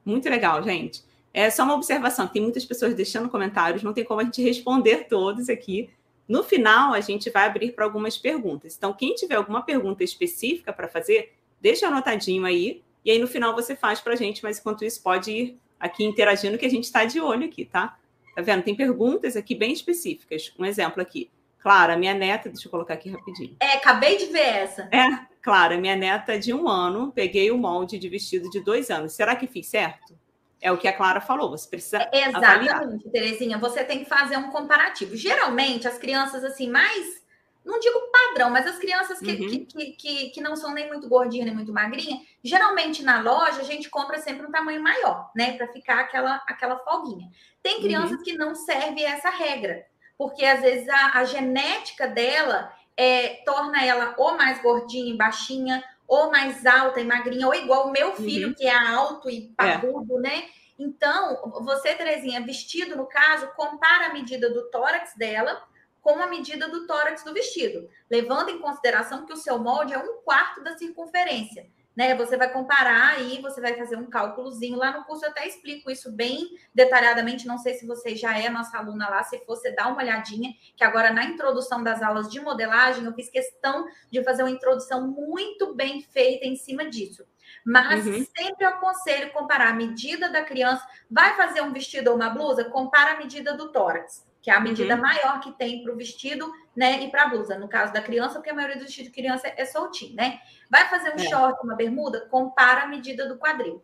Muito 0.03 0.29
legal, 0.29 0.61
gente. 0.61 1.05
É 1.33 1.49
só 1.49 1.63
uma 1.63 1.75
observação, 1.75 2.27
tem 2.27 2.41
muitas 2.41 2.65
pessoas 2.65 2.93
deixando 2.93 3.29
comentários, 3.29 3.81
não 3.81 3.93
tem 3.93 4.03
como 4.03 4.19
a 4.19 4.23
gente 4.25 4.41
responder 4.41 5.07
todos 5.07 5.47
aqui. 5.47 5.89
No 6.27 6.43
final, 6.43 6.93
a 6.93 6.99
gente 6.99 7.29
vai 7.29 7.45
abrir 7.45 7.71
para 7.71 7.85
algumas 7.85 8.17
perguntas. 8.17 8.75
Então, 8.75 8.91
quem 8.91 9.15
tiver 9.15 9.35
alguma 9.35 9.61
pergunta 9.61 10.03
específica 10.03 10.73
para 10.73 10.89
fazer, 10.89 11.33
deixa 11.61 11.87
anotadinho 11.87 12.43
aí, 12.43 12.83
e 13.03 13.11
aí 13.11 13.19
no 13.19 13.27
final 13.27 13.53
você 13.53 13.75
faz 13.75 13.99
para 13.99 14.13
a 14.13 14.15
gente, 14.15 14.43
mas 14.43 14.59
enquanto 14.59 14.83
isso 14.83 15.01
pode 15.01 15.31
ir 15.31 15.59
aqui 15.79 16.03
interagindo, 16.03 16.57
que 16.57 16.65
a 16.65 16.69
gente 16.69 16.83
está 16.83 17.05
de 17.05 17.19
olho 17.19 17.45
aqui, 17.45 17.65
tá? 17.65 17.97
Tá 18.35 18.41
vendo? 18.41 18.63
Tem 18.63 18.75
perguntas 18.75 19.35
aqui 19.35 19.55
bem 19.55 19.71
específicas. 19.71 20.53
Um 20.57 20.65
exemplo 20.65 21.01
aqui. 21.01 21.29
Clara, 21.59 21.97
minha 21.97 22.13
neta, 22.13 22.49
deixa 22.49 22.67
eu 22.67 22.71
colocar 22.71 22.93
aqui 22.93 23.09
rapidinho. 23.09 23.55
É, 23.59 23.73
acabei 23.73 24.17
de 24.17 24.27
ver 24.27 24.39
essa. 24.39 24.89
É, 24.91 25.25
Clara, 25.41 25.77
minha 25.77 25.95
neta 25.95 26.39
de 26.39 26.53
um 26.53 26.67
ano, 26.67 27.11
peguei 27.11 27.51
o 27.51 27.57
molde 27.57 27.99
de 27.99 28.07
vestido 28.07 28.49
de 28.49 28.61
dois 28.61 28.89
anos. 28.89 29.13
Será 29.13 29.35
que 29.35 29.47
fiz 29.47 29.67
certo? 29.67 30.17
É 30.61 30.71
o 30.71 30.77
que 30.77 30.87
a 30.87 30.93
Clara 30.93 31.21
falou, 31.21 31.49
você 31.49 31.67
precisa. 31.69 32.09
Exatamente, 32.13 32.69
avaliar. 32.69 32.99
Terezinha. 33.11 33.57
Você 33.57 33.83
tem 33.83 33.99
que 33.99 34.09
fazer 34.09 34.37
um 34.37 34.49
comparativo. 34.51 35.15
Geralmente, 35.15 35.87
as 35.87 35.97
crianças 35.97 36.43
assim, 36.43 36.69
mais. 36.69 37.21
Não 37.69 37.79
digo 37.79 37.99
padrão, 38.11 38.49
mas 38.49 38.65
as 38.65 38.77
crianças 38.77 39.19
que, 39.19 39.31
uhum. 39.31 39.65
que, 39.65 39.91
que, 39.91 40.29
que, 40.31 40.41
não 40.41 40.55
são 40.55 40.73
nem 40.73 40.87
muito 40.87 41.07
gordinhas 41.07 41.45
nem 41.45 41.55
muito 41.55 41.71
magrinhas, 41.71 42.19
geralmente 42.43 43.03
na 43.03 43.21
loja 43.21 43.61
a 43.61 43.63
gente 43.63 43.89
compra 43.89 44.17
sempre 44.17 44.47
um 44.47 44.51
tamanho 44.51 44.81
maior, 44.81 45.29
né? 45.35 45.55
Para 45.55 45.67
ficar 45.67 45.99
aquela, 45.99 46.43
aquela 46.47 46.77
folguinha. 46.79 47.29
Tem 47.61 47.75
uhum. 47.75 47.81
crianças 47.81 48.17
uhum. 48.17 48.23
que 48.23 48.37
não 48.37 48.55
serve 48.55 49.03
essa 49.03 49.29
regra, 49.29 49.85
porque 50.17 50.43
às 50.43 50.61
vezes 50.61 50.89
a, 50.89 51.19
a 51.19 51.23
genética 51.25 52.07
dela 52.07 52.73
é, 52.97 53.41
torna 53.45 53.85
ela 53.85 54.15
ou 54.17 54.35
mais 54.35 54.61
gordinha 54.61 55.13
e 55.13 55.17
baixinha, 55.17 55.83
ou 56.07 56.31
mais 56.31 56.65
alta 56.65 56.99
e 56.99 57.05
magrinha, 57.05 57.45
ou 57.45 57.53
igual 57.53 57.87
o 57.87 57.91
meu 57.91 58.15
filho, 58.15 58.49
uhum. 58.49 58.53
que 58.55 58.65
é 58.65 58.75
alto 58.75 59.29
e 59.29 59.53
é. 59.59 59.77
parrudo, 59.77 60.17
é. 60.17 60.21
né? 60.21 60.43
Então, 60.79 61.51
você, 61.61 61.93
Terezinha, 61.93 62.41
vestido, 62.41 62.95
no 62.95 63.05
caso, 63.05 63.51
compara 63.55 64.07
a 64.07 64.13
medida 64.13 64.49
do 64.49 64.71
tórax 64.71 65.13
dela 65.15 65.61
com 66.01 66.21
a 66.21 66.27
medida 66.27 66.67
do 66.67 66.87
tórax 66.87 67.23
do 67.23 67.33
vestido, 67.33 67.89
levando 68.09 68.49
em 68.49 68.59
consideração 68.59 69.25
que 69.25 69.33
o 69.33 69.37
seu 69.37 69.59
molde 69.59 69.93
é 69.93 69.97
um 69.97 70.21
quarto 70.23 70.63
da 70.63 70.77
circunferência 70.77 71.69
né? 71.99 72.15
Você 72.15 72.37
vai 72.37 72.49
comparar 72.49 73.15
aí, 73.15 73.41
você 73.41 73.59
vai 73.59 73.75
fazer 73.75 73.97
um 73.97 74.09
cálculozinho. 74.09 74.77
Lá 74.77 74.97
no 74.97 75.03
curso 75.03 75.25
eu 75.25 75.31
até 75.31 75.45
explico 75.45 75.91
isso 75.91 76.09
bem 76.09 76.47
detalhadamente. 76.73 77.45
Não 77.45 77.57
sei 77.57 77.73
se 77.73 77.85
você 77.85 78.15
já 78.15 78.39
é 78.39 78.49
nossa 78.49 78.77
aluna 78.77 79.09
lá, 79.09 79.21
se 79.23 79.43
você 79.45 79.71
dá 79.71 79.85
uma 79.85 80.01
olhadinha, 80.01 80.53
que 80.77 80.83
agora 80.85 81.11
na 81.11 81.25
introdução 81.25 81.83
das 81.83 82.01
aulas 82.01 82.29
de 82.29 82.39
modelagem, 82.39 83.03
eu 83.03 83.13
fiz 83.13 83.29
questão 83.29 83.85
de 84.09 84.23
fazer 84.23 84.43
uma 84.43 84.49
introdução 84.49 85.07
muito 85.07 85.75
bem 85.75 86.01
feita 86.01 86.45
em 86.45 86.55
cima 86.55 86.89
disso. 86.89 87.25
Mas 87.65 88.07
uhum. 88.07 88.25
sempre 88.37 88.63
eu 88.63 88.69
aconselho 88.69 89.33
comparar 89.33 89.71
a 89.71 89.75
medida 89.75 90.29
da 90.29 90.41
criança. 90.41 90.87
Vai 91.11 91.35
fazer 91.35 91.59
um 91.59 91.73
vestido 91.73 92.11
ou 92.11 92.15
uma 92.15 92.29
blusa? 92.29 92.63
Compara 92.63 93.15
a 93.15 93.17
medida 93.17 93.57
do 93.57 93.73
tórax 93.73 94.28
que 94.49 94.53
é 94.53 94.55
a 94.55 94.59
medida 94.59 94.95
uhum. 94.95 95.01
maior 95.01 95.39
que 95.39 95.51
tem 95.51 95.83
para 95.83 95.93
o 95.93 95.95
vestido, 95.95 96.51
né, 96.75 97.03
e 97.03 97.11
para 97.11 97.23
a 97.23 97.29
blusa. 97.29 97.55
No 97.59 97.67
caso 97.67 97.93
da 97.93 98.01
criança, 98.01 98.35
porque 98.35 98.49
a 98.49 98.53
maioria 98.53 98.77
do 98.77 98.83
vestido 98.83 99.05
de 99.05 99.11
criança 99.11 99.47
é 99.55 99.63
soltinho, 99.63 100.15
né? 100.15 100.39
Vai 100.71 100.89
fazer 100.89 101.11
um 101.11 101.19
é. 101.19 101.29
short, 101.29 101.63
uma 101.63 101.75
bermuda, 101.75 102.21
compara 102.31 102.83
a 102.83 102.87
medida 102.87 103.27
do 103.27 103.37
quadril. 103.37 103.83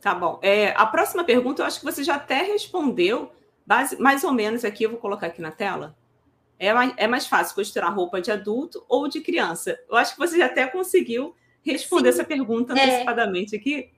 Tá 0.00 0.16
bom. 0.16 0.40
É, 0.42 0.74
a 0.76 0.84
próxima 0.84 1.22
pergunta, 1.22 1.62
eu 1.62 1.66
acho 1.66 1.78
que 1.78 1.84
você 1.84 2.02
já 2.02 2.16
até 2.16 2.42
respondeu, 2.42 3.30
base, 3.64 3.96
mais 4.00 4.24
ou 4.24 4.32
menos 4.32 4.64
aqui, 4.64 4.82
eu 4.82 4.90
vou 4.90 4.98
colocar 4.98 5.28
aqui 5.28 5.40
na 5.40 5.52
tela. 5.52 5.96
É 6.58 6.74
mais, 6.74 6.94
é 6.96 7.06
mais 7.06 7.26
fácil 7.28 7.54
costurar 7.54 7.94
roupa 7.94 8.20
de 8.20 8.32
adulto 8.32 8.84
ou 8.88 9.06
de 9.06 9.20
criança? 9.20 9.78
Eu 9.88 9.96
acho 9.96 10.14
que 10.14 10.18
você 10.18 10.38
já 10.38 10.46
até 10.46 10.66
conseguiu 10.66 11.36
responder 11.64 12.12
Sim. 12.12 12.18
essa 12.18 12.24
pergunta 12.24 12.72
é. 12.76 12.82
antecipadamente 12.82 13.54
é. 13.54 13.58
aqui. 13.60 13.92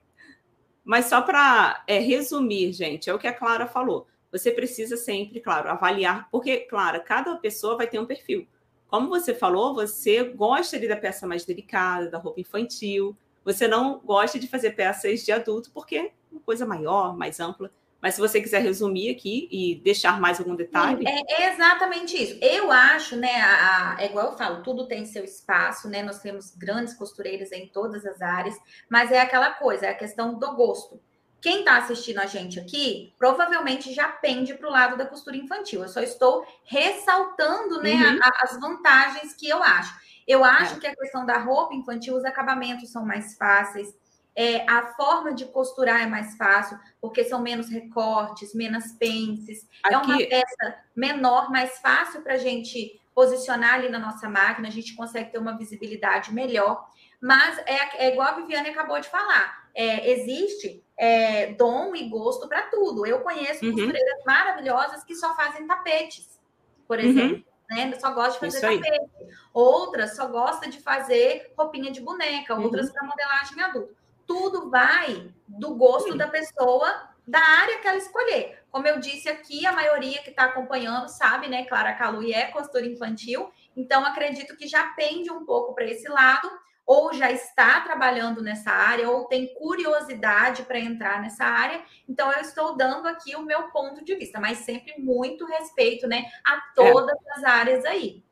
Mas 0.83 1.05
só 1.05 1.23
para 1.23 1.83
é, 1.87 1.97
resumir, 1.97 2.71
gente, 2.71 3.09
é 3.09 3.13
o 3.15 3.17
que 3.17 3.27
a 3.27 3.33
Clara 3.33 3.65
falou 3.65 4.05
você 4.37 4.51
precisa 4.51 4.97
sempre, 4.97 5.39
claro, 5.39 5.69
avaliar, 5.69 6.27
porque, 6.29 6.57
claro, 6.59 7.01
cada 7.03 7.35
pessoa 7.37 7.77
vai 7.77 7.87
ter 7.87 7.99
um 7.99 8.05
perfil. 8.05 8.45
Como 8.87 9.07
você 9.07 9.33
falou, 9.33 9.73
você 9.73 10.23
gosta 10.23 10.75
ali 10.75 10.87
da 10.87 10.97
peça 10.97 11.25
mais 11.25 11.45
delicada, 11.45 12.09
da 12.09 12.17
roupa 12.17 12.41
infantil, 12.41 13.15
você 13.45 13.67
não 13.67 13.99
gosta 13.99 14.37
de 14.37 14.47
fazer 14.47 14.71
peças 14.71 15.23
de 15.23 15.31
adulto 15.31 15.71
porque 15.73 15.97
é 15.97 16.11
uma 16.31 16.41
coisa 16.41 16.65
maior, 16.65 17.15
mais 17.15 17.39
ampla. 17.39 17.71
Mas 18.01 18.15
se 18.15 18.21
você 18.21 18.41
quiser 18.41 18.61
resumir 18.61 19.09
aqui 19.09 19.47
e 19.49 19.75
deixar 19.75 20.19
mais 20.19 20.39
algum 20.39 20.55
detalhe. 20.55 21.05
É, 21.07 21.53
exatamente 21.53 22.21
isso. 22.21 22.37
Eu 22.39 22.71
acho, 22.71 23.15
né? 23.15 23.41
A, 23.41 23.95
a, 23.95 24.01
é 24.01 24.05
igual 24.05 24.31
eu 24.31 24.37
falo, 24.37 24.61
tudo 24.61 24.87
tem 24.87 25.05
seu 25.05 25.23
espaço, 25.23 25.89
né? 25.89 26.03
Nós 26.03 26.19
temos 26.19 26.55
grandes 26.55 26.93
costureiras 26.93 27.51
em 27.51 27.67
todas 27.67 28.05
as 28.05 28.21
áreas, 28.21 28.55
mas 28.89 29.11
é 29.11 29.19
aquela 29.19 29.53
coisa, 29.53 29.87
é 29.87 29.89
a 29.89 29.97
questão 29.97 30.37
do 30.37 30.55
gosto. 30.55 31.01
Quem 31.45 31.59
está 31.59 31.77
assistindo 31.77 32.17
a 32.17 32.25
gente 32.25 32.59
aqui 32.59 33.13
provavelmente 33.19 33.93
já 33.93 34.07
pende 34.07 34.55
para 34.55 34.67
o 34.67 34.71
lado 34.71 34.97
da 34.97 35.05
costura 35.05 35.37
infantil. 35.37 35.83
Eu 35.83 35.87
só 35.87 36.01
estou 36.01 36.43
ressaltando 36.63 37.83
né, 37.83 37.93
uhum. 37.93 38.19
a, 38.19 38.31
as 38.41 38.59
vantagens 38.59 39.31
que 39.35 39.47
eu 39.47 39.61
acho. 39.61 39.95
Eu 40.27 40.43
acho 40.43 40.77
é. 40.77 40.79
que 40.79 40.87
a 40.87 40.95
questão 40.95 41.23
da 41.23 41.37
roupa 41.37 41.75
infantil, 41.75 42.15
os 42.15 42.25
acabamentos 42.25 42.91
são 42.91 43.05
mais 43.05 43.37
fáceis. 43.37 43.95
É, 44.35 44.67
a 44.67 44.87
forma 44.95 45.35
de 45.35 45.45
costurar 45.45 46.01
é 46.01 46.07
mais 46.07 46.35
fácil, 46.35 46.79
porque 46.99 47.23
são 47.23 47.39
menos 47.39 47.69
recortes, 47.69 48.55
menos 48.55 48.93
pences. 48.93 49.69
Aqui... 49.83 49.93
É 49.93 49.97
uma 49.99 50.17
peça 50.17 50.79
menor, 50.95 51.51
mais 51.51 51.77
fácil 51.77 52.23
para 52.23 52.33
a 52.33 52.39
gente 52.39 52.99
posicionar 53.13 53.75
ali 53.75 53.87
na 53.87 53.99
nossa 53.99 54.27
máquina, 54.27 54.67
a 54.67 54.71
gente 54.71 54.95
consegue 54.95 55.31
ter 55.31 55.37
uma 55.37 55.55
visibilidade 55.55 56.33
melhor. 56.33 56.89
Mas 57.21 57.59
é, 57.67 58.07
é 58.07 58.11
igual 58.13 58.29
a 58.29 58.35
Viviane 58.35 58.69
acabou 58.69 58.99
de 58.99 59.07
falar 59.07 59.63
é, 59.75 60.09
existe 60.11 60.81
é, 60.97 61.53
dom 61.53 61.95
e 61.95 62.07
gosto 62.07 62.47
para 62.47 62.63
tudo. 62.63 63.05
Eu 63.05 63.19
conheço 63.19 63.65
uhum. 63.65 63.71
costureiras 63.73 64.23
maravilhosas 64.25 65.03
que 65.03 65.15
só 65.15 65.35
fazem 65.35 65.67
tapetes, 65.67 66.39
por 66.87 66.97
uhum. 66.97 67.05
exemplo. 67.05 67.45
Uhum. 67.71 67.77
Né? 67.77 67.99
Só 67.99 68.11
gosta 68.13 68.33
de 68.33 68.53
fazer 68.53 68.79
tapete. 68.79 69.11
Outras 69.53 70.15
só 70.15 70.27
gosta 70.27 70.69
de 70.69 70.79
fazer 70.79 71.53
roupinha 71.57 71.91
de 71.91 72.01
boneca, 72.01 72.55
uhum. 72.55 72.63
outras 72.63 72.91
para 72.91 73.07
modelagem 73.07 73.61
adulta. 73.61 73.93
Tudo 74.25 74.69
vai 74.69 75.29
do 75.47 75.75
gosto 75.75 76.15
da 76.17 76.27
pessoa, 76.27 77.09
da 77.27 77.39
área 77.39 77.79
que 77.79 77.87
ela 77.87 77.97
escolher. 77.97 78.63
Como 78.71 78.87
eu 78.87 78.99
disse 78.99 79.29
aqui, 79.29 79.65
a 79.65 79.71
maioria 79.71 80.21
que 80.21 80.31
está 80.31 80.45
acompanhando 80.45 81.07
sabe, 81.07 81.47
né? 81.47 81.65
Clara 81.65 81.93
Calui 81.93 82.33
é 82.33 82.47
costura 82.47 82.85
infantil, 82.85 83.51
então 83.75 84.03
acredito 84.05 84.55
que 84.57 84.67
já 84.67 84.87
pende 84.93 85.31
um 85.31 85.45
pouco 85.45 85.73
para 85.73 85.85
esse 85.85 86.07
lado 86.07 86.49
ou 86.85 87.13
já 87.13 87.31
está 87.31 87.81
trabalhando 87.81 88.41
nessa 88.41 88.69
área, 88.69 89.09
ou 89.09 89.25
tem 89.25 89.53
curiosidade 89.55 90.63
para 90.63 90.79
entrar 90.79 91.21
nessa 91.21 91.43
área. 91.43 91.81
Então, 92.07 92.31
eu 92.31 92.41
estou 92.41 92.77
dando 92.77 93.07
aqui 93.07 93.35
o 93.35 93.41
meu 93.41 93.63
ponto 93.69 94.03
de 94.05 94.15
vista, 94.15 94.39
mas 94.39 94.59
sempre 94.59 94.93
muito 94.99 95.45
respeito 95.45 96.07
né, 96.07 96.25
a 96.45 96.61
todas 96.75 97.15
é. 97.15 97.31
as 97.33 97.43
áreas 97.43 97.85
aí. 97.85 98.23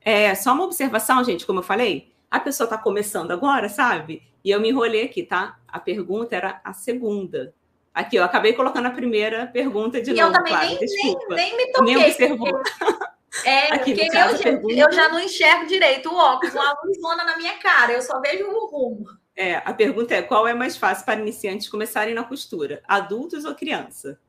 É, 0.00 0.34
só 0.34 0.54
uma 0.54 0.64
observação, 0.64 1.22
gente, 1.22 1.44
como 1.44 1.58
eu 1.58 1.64
falei, 1.64 2.10
a 2.30 2.40
pessoa 2.40 2.64
está 2.64 2.78
começando 2.78 3.32
agora, 3.32 3.68
sabe? 3.68 4.22
E 4.42 4.50
eu 4.50 4.60
me 4.60 4.70
enrolei 4.70 5.04
aqui, 5.04 5.22
tá? 5.22 5.58
A 5.68 5.78
pergunta 5.78 6.34
era 6.34 6.60
a 6.64 6.72
segunda. 6.72 7.54
Aqui, 7.92 8.16
eu 8.16 8.24
acabei 8.24 8.54
colocando 8.54 8.86
a 8.86 8.90
primeira 8.90 9.46
pergunta 9.46 10.00
de 10.00 10.12
e 10.12 10.14
novo. 10.14 10.28
Eu 10.28 10.32
também 10.32 10.52
claro, 10.52 10.68
nem, 10.68 10.78
nem, 10.78 11.16
nem, 11.28 11.56
me 11.56 11.72
toquei. 11.72 11.94
Nem 11.94 12.06
observou. 12.06 12.48
Porque... 12.48 13.09
É, 13.44 13.74
Aqui, 13.74 13.94
porque 13.94 14.16
eu, 14.16 14.70
eu, 14.70 14.92
já 14.92 15.08
não 15.08 15.20
enxergo 15.20 15.66
direito 15.66 16.08
o 16.08 16.16
óculos, 16.16 16.54
uma 16.54 16.74
luzona 16.84 17.24
na 17.24 17.36
minha 17.36 17.56
cara, 17.58 17.92
eu 17.92 18.02
só 18.02 18.20
vejo 18.20 18.44
o 18.44 18.66
rumo. 18.66 19.06
É, 19.36 19.56
a 19.64 19.72
pergunta 19.72 20.14
é: 20.14 20.22
qual 20.22 20.46
é 20.48 20.52
mais 20.52 20.76
fácil 20.76 21.04
para 21.04 21.20
iniciantes 21.20 21.68
começarem 21.68 22.12
na 22.12 22.24
costura, 22.24 22.82
adultos 22.86 23.44
ou 23.44 23.54
criança? 23.54 24.20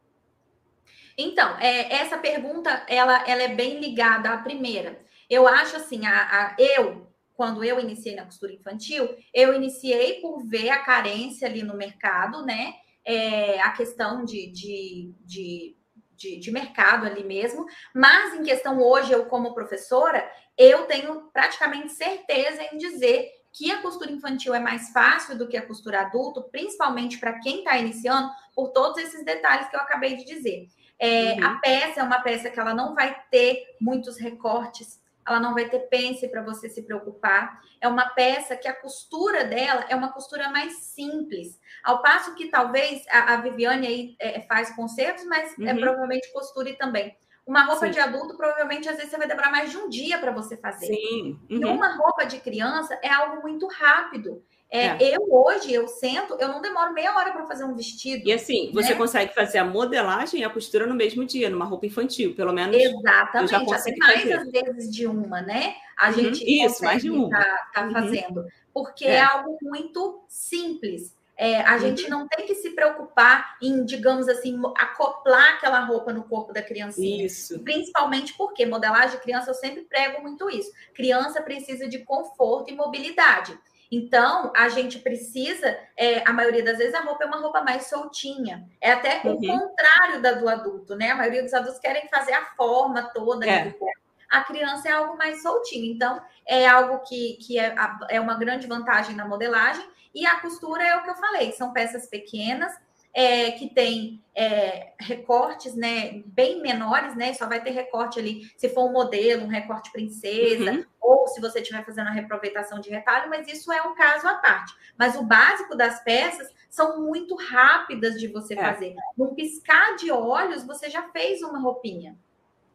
Então, 1.17 1.57
é, 1.59 1.93
essa 1.93 2.17
pergunta 2.17 2.85
ela, 2.87 3.27
ela 3.27 3.41
é 3.41 3.47
bem 3.47 3.79
ligada 3.79 4.29
à 4.29 4.37
primeira. 4.37 5.01
Eu 5.29 5.47
acho 5.47 5.75
assim, 5.75 6.05
a, 6.05 6.11
a, 6.11 6.55
eu, 6.57 7.07
quando 7.33 7.63
eu 7.63 7.79
iniciei 7.79 8.15
na 8.15 8.25
costura 8.25 8.53
infantil, 8.53 9.09
eu 9.33 9.53
iniciei 9.53 10.21
por 10.21 10.45
ver 10.45 10.69
a 10.69 10.83
carência 10.83 11.47
ali 11.47 11.63
no 11.63 11.75
mercado, 11.75 12.45
né? 12.45 12.75
É, 13.03 13.59
a 13.61 13.71
questão 13.71 14.23
de, 14.23 14.47
de, 14.51 15.11
de 15.25 15.75
de, 16.21 16.39
de, 16.39 16.51
mercado 16.51 17.05
ali 17.05 17.23
mesmo, 17.23 17.65
mas 17.93 18.33
em 18.33 18.43
questão 18.43 18.79
hoje, 18.79 19.11
eu 19.11 19.25
como 19.25 19.53
professora, 19.53 20.29
eu 20.57 20.85
tenho 20.85 21.29
praticamente 21.33 21.91
certeza 21.91 22.63
em 22.71 22.77
dizer 22.77 23.29
que 23.51 23.71
a 23.71 23.81
costura 23.81 24.11
infantil 24.11 24.53
é 24.53 24.59
mais 24.59 24.89
fácil 24.91 25.37
do 25.37 25.47
que 25.47 25.57
a 25.57 25.65
costura 25.65 26.01
adulto, 26.01 26.43
principalmente 26.51 27.17
para 27.17 27.39
quem 27.39 27.59
está 27.59 27.77
iniciando, 27.77 28.31
por 28.55 28.69
todos 28.69 28.97
esses 29.01 29.25
detalhes 29.25 29.67
que 29.67 29.75
eu 29.75 29.79
acabei 29.81 30.15
de 30.15 30.23
dizer. 30.23 30.67
É, 30.97 31.33
uhum. 31.33 31.45
A 31.45 31.55
peça 31.55 31.99
é 31.99 32.03
uma 32.03 32.21
peça 32.21 32.49
que 32.49 32.59
ela 32.59 32.73
não 32.73 32.93
vai 32.93 33.19
ter 33.29 33.75
muitos 33.81 34.17
recortes, 34.17 35.00
ela 35.27 35.39
não 35.39 35.53
vai 35.53 35.69
ter 35.69 35.79
pence 35.81 36.27
para 36.27 36.43
você 36.43 36.69
se 36.69 36.83
preocupar. 36.83 37.61
É 37.79 37.87
uma 37.87 38.09
peça 38.09 38.55
que 38.55 38.67
a 38.67 38.73
costura 38.73 39.45
dela 39.45 39.85
é 39.89 39.95
uma 39.95 40.11
costura 40.11 40.49
mais 40.49 40.73
simples. 40.77 41.59
Ao 41.83 42.01
passo 42.01 42.35
que 42.35 42.49
talvez 42.49 43.03
a, 43.09 43.33
a 43.33 43.37
Viviane 43.37 43.87
aí 43.87 44.15
é, 44.19 44.41
faz 44.41 44.75
concertos, 44.75 45.25
mas 45.25 45.57
é 45.57 45.61
uhum. 45.61 45.67
é 45.69 45.75
provavelmente 45.75 46.31
costure 46.31 46.75
também. 46.77 47.15
Uma 47.45 47.63
roupa 47.63 47.87
Sim. 47.87 47.91
de 47.91 47.99
adulto, 47.99 48.37
provavelmente, 48.37 48.87
às 48.87 48.95
vezes 48.95 49.09
você 49.09 49.17
vai 49.17 49.27
demorar 49.27 49.51
mais 49.51 49.71
de 49.71 49.77
um 49.77 49.89
dia 49.89 50.19
para 50.19 50.31
você 50.31 50.55
fazer. 50.57 50.85
Sim. 50.85 51.39
Uhum. 51.49 51.57
E 51.57 51.65
uma 51.65 51.95
roupa 51.95 52.23
de 52.23 52.39
criança 52.39 52.97
é 53.01 53.09
algo 53.09 53.41
muito 53.41 53.67
rápido. 53.67 54.43
É, 54.71 54.85
é. 54.85 55.17
Eu 55.17 55.27
hoje, 55.29 55.73
eu 55.73 55.85
sento, 55.85 56.37
eu 56.39 56.47
não 56.47 56.61
demoro 56.61 56.93
meia 56.93 57.13
hora 57.13 57.33
para 57.33 57.45
fazer 57.45 57.65
um 57.65 57.75
vestido. 57.75 58.25
E 58.25 58.31
assim, 58.31 58.71
você 58.73 58.91
né? 58.91 58.95
consegue 58.95 59.35
fazer 59.35 59.57
a 59.57 59.65
modelagem 59.65 60.39
e 60.39 60.43
a 60.45 60.49
costura 60.49 60.87
no 60.87 60.95
mesmo 60.95 61.25
dia, 61.25 61.49
numa 61.49 61.65
roupa 61.65 61.85
infantil, 61.85 62.33
pelo 62.33 62.53
menos. 62.53 62.77
Exatamente, 62.77 63.53
eu 63.53 63.67
já 63.67 63.75
até 63.75 63.97
mais 63.97 64.21
fazer. 64.21 64.33
às 64.33 64.49
vezes 64.49 64.95
de 64.95 65.05
uma, 65.05 65.41
né? 65.41 65.75
A 65.97 66.07
uhum. 66.07 66.13
gente 66.13 66.43
Isso, 66.45 66.85
mais 66.85 67.01
de 67.01 67.09
uma. 67.09 67.29
tá, 67.29 67.69
tá 67.73 67.85
uhum. 67.85 67.91
fazendo. 67.91 68.45
Porque 68.73 69.05
é. 69.05 69.15
é 69.15 69.21
algo 69.21 69.57
muito 69.61 70.23
simples. 70.29 71.13
É, 71.35 71.61
a 71.67 71.73
uhum. 71.73 71.79
gente 71.79 72.07
não 72.07 72.27
tem 72.27 72.45
que 72.45 72.55
se 72.55 72.69
preocupar 72.69 73.57
em, 73.61 73.83
digamos 73.83 74.29
assim, 74.29 74.57
acoplar 74.77 75.55
aquela 75.55 75.79
roupa 75.79 76.13
no 76.13 76.23
corpo 76.23 76.53
da 76.53 76.61
criancinha. 76.61 77.25
Isso. 77.25 77.59
Principalmente 77.59 78.35
porque 78.35 78.65
modelagem 78.65 79.17
de 79.17 79.23
criança, 79.23 79.49
eu 79.49 79.55
sempre 79.55 79.81
prego 79.81 80.21
muito 80.21 80.49
isso. 80.49 80.71
Criança 80.93 81.41
precisa 81.41 81.89
de 81.89 81.99
conforto 81.99 82.71
e 82.71 82.75
mobilidade. 82.75 83.57
Então, 83.91 84.53
a 84.55 84.69
gente 84.69 84.99
precisa, 84.99 85.77
é, 85.97 86.25
a 86.25 86.31
maioria 86.31 86.63
das 86.63 86.77
vezes, 86.77 86.93
a 86.93 87.01
roupa 87.01 87.25
é 87.25 87.27
uma 87.27 87.41
roupa 87.41 87.61
mais 87.61 87.87
soltinha. 87.87 88.65
É 88.79 88.93
até 88.93 89.21
uhum. 89.25 89.33
o 89.33 89.47
contrário 89.47 90.21
da 90.21 90.31
do 90.31 90.47
adulto, 90.47 90.95
né? 90.95 91.11
A 91.11 91.15
maioria 91.15 91.43
dos 91.43 91.53
adultos 91.53 91.79
querem 91.79 92.07
fazer 92.07 92.31
a 92.31 92.45
forma 92.55 93.03
toda 93.13 93.45
é. 93.45 93.65
do 93.65 93.73
corpo. 93.73 93.99
A 94.29 94.45
criança 94.45 94.87
é 94.87 94.93
algo 94.93 95.17
mais 95.17 95.41
soltinho. 95.41 95.93
Então, 95.93 96.21
é 96.47 96.65
algo 96.65 96.99
que, 96.99 97.33
que 97.45 97.59
é, 97.59 97.75
é 98.09 98.21
uma 98.21 98.35
grande 98.35 98.65
vantagem 98.65 99.13
na 99.13 99.27
modelagem. 99.27 99.85
E 100.15 100.25
a 100.25 100.39
costura 100.39 100.83
é 100.83 100.95
o 100.95 101.03
que 101.03 101.09
eu 101.09 101.15
falei, 101.15 101.51
são 101.51 101.73
peças 101.73 102.07
pequenas 102.07 102.73
é, 103.13 103.51
que 103.51 103.69
tem 103.69 104.23
é, 104.33 104.93
recortes, 104.99 105.75
né, 105.75 106.21
bem 106.25 106.61
menores, 106.61 107.15
né? 107.15 107.33
Só 107.33 107.47
vai 107.47 107.61
ter 107.61 107.71
recorte 107.71 108.19
ali, 108.19 108.49
se 108.55 108.69
for 108.69 108.89
um 108.89 108.93
modelo, 108.93 109.43
um 109.43 109.49
recorte 109.49 109.91
princesa, 109.91 110.71
uhum. 110.71 110.85
ou 111.01 111.27
se 111.27 111.41
você 111.41 111.59
estiver 111.59 111.85
fazendo 111.85 112.07
a 112.07 112.11
reaproveitação 112.11 112.79
de 112.79 112.89
retalho, 112.89 113.29
mas 113.29 113.47
isso 113.47 113.71
é 113.71 113.81
um 113.81 113.93
caso 113.95 114.27
à 114.27 114.35
parte. 114.35 114.73
Mas 114.97 115.15
o 115.15 115.23
básico 115.23 115.75
das 115.75 116.03
peças 116.03 116.49
são 116.69 117.01
muito 117.01 117.35
rápidas 117.35 118.19
de 118.19 118.27
você 118.27 118.53
é. 118.53 118.57
fazer. 118.57 118.95
Num 119.17 119.35
piscar 119.35 119.95
de 119.97 120.11
olhos, 120.11 120.63
você 120.63 120.89
já 120.89 121.03
fez 121.09 121.41
uma 121.41 121.59
roupinha. 121.59 122.17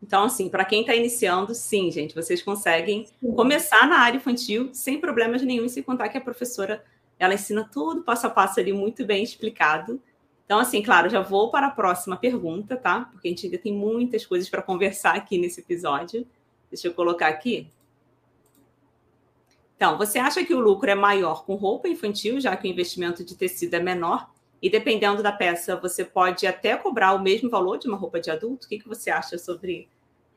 Então, 0.03 0.25
assim, 0.25 0.51
para 0.51 0.65
quem 0.65 0.83
está 0.83 0.95
iniciando, 0.95 1.55
sim, 1.55 1.91
gente, 1.91 2.15
vocês 2.15 2.43
conseguem 2.43 3.07
sim. 3.07 3.33
começar 3.35 3.89
na 3.89 3.99
área 3.99 4.19
infantil 4.19 4.69
sem 4.73 5.01
problemas 5.01 5.43
nenhum, 5.43 5.69
sem 5.69 5.83
contar 5.83 6.11
que 6.11 6.19
a 6.19 6.21
professora 6.21 6.85
ela 7.19 7.33
ensina 7.33 7.69
tudo 7.73 8.03
passo 8.03 8.27
a 8.27 8.31
passo 8.31 8.61
ali 8.61 8.73
muito 8.73 9.05
bem 9.05 9.23
explicado. 9.23 10.01
Então, 10.47 10.61
assim, 10.61 10.81
claro, 10.81 11.11
já 11.11 11.21
vou 11.21 11.51
para 11.51 11.67
a 11.67 11.71
próxima 11.71 12.17
pergunta, 12.17 12.77
tá? 12.77 13.09
Porque 13.13 13.27
a 13.27 13.31
gente 13.31 13.47
ainda 13.47 13.59
tem 13.59 13.73
muitas 13.73 14.25
coisas 14.25 14.49
para 14.49 14.63
conversar 14.63 15.17
aqui 15.17 15.37
nesse 15.39 15.61
episódio. 15.61 16.25
Deixa 16.71 16.87
eu 16.87 16.95
colocar 16.95 17.27
aqui. 17.27 17.69
Então, 19.77 19.99
você 19.99 20.21
acha 20.21 20.45
que 20.45 20.55
o 20.55 20.61
lucro 20.61 20.89
é 20.89 20.95
maior 20.95 21.45
com 21.45 21.57
roupa 21.57 21.89
infantil, 21.89 22.41
já 22.41 22.57
que 22.57 22.67
o 22.67 22.71
investimento 22.71 23.25
de 23.25 23.35
tecido 23.35 23.75
é 23.75 23.81
menor? 23.81 24.31
E 24.63 24.71
dependendo 24.71 25.23
da 25.23 25.33
peça, 25.33 25.77
você 25.77 26.05
pode 26.05 26.47
até 26.47 26.77
cobrar 26.77 27.13
o 27.13 27.23
mesmo 27.23 27.51
valor 27.51 27.77
de 27.77 27.89
uma 27.89 27.97
roupa 27.97 28.21
de 28.21 28.31
adulto? 28.31 28.67
O 28.67 28.69
que, 28.69 28.79
que 28.79 28.89
você 28.89 29.11
acha 29.11 29.37
sobre 29.37 29.89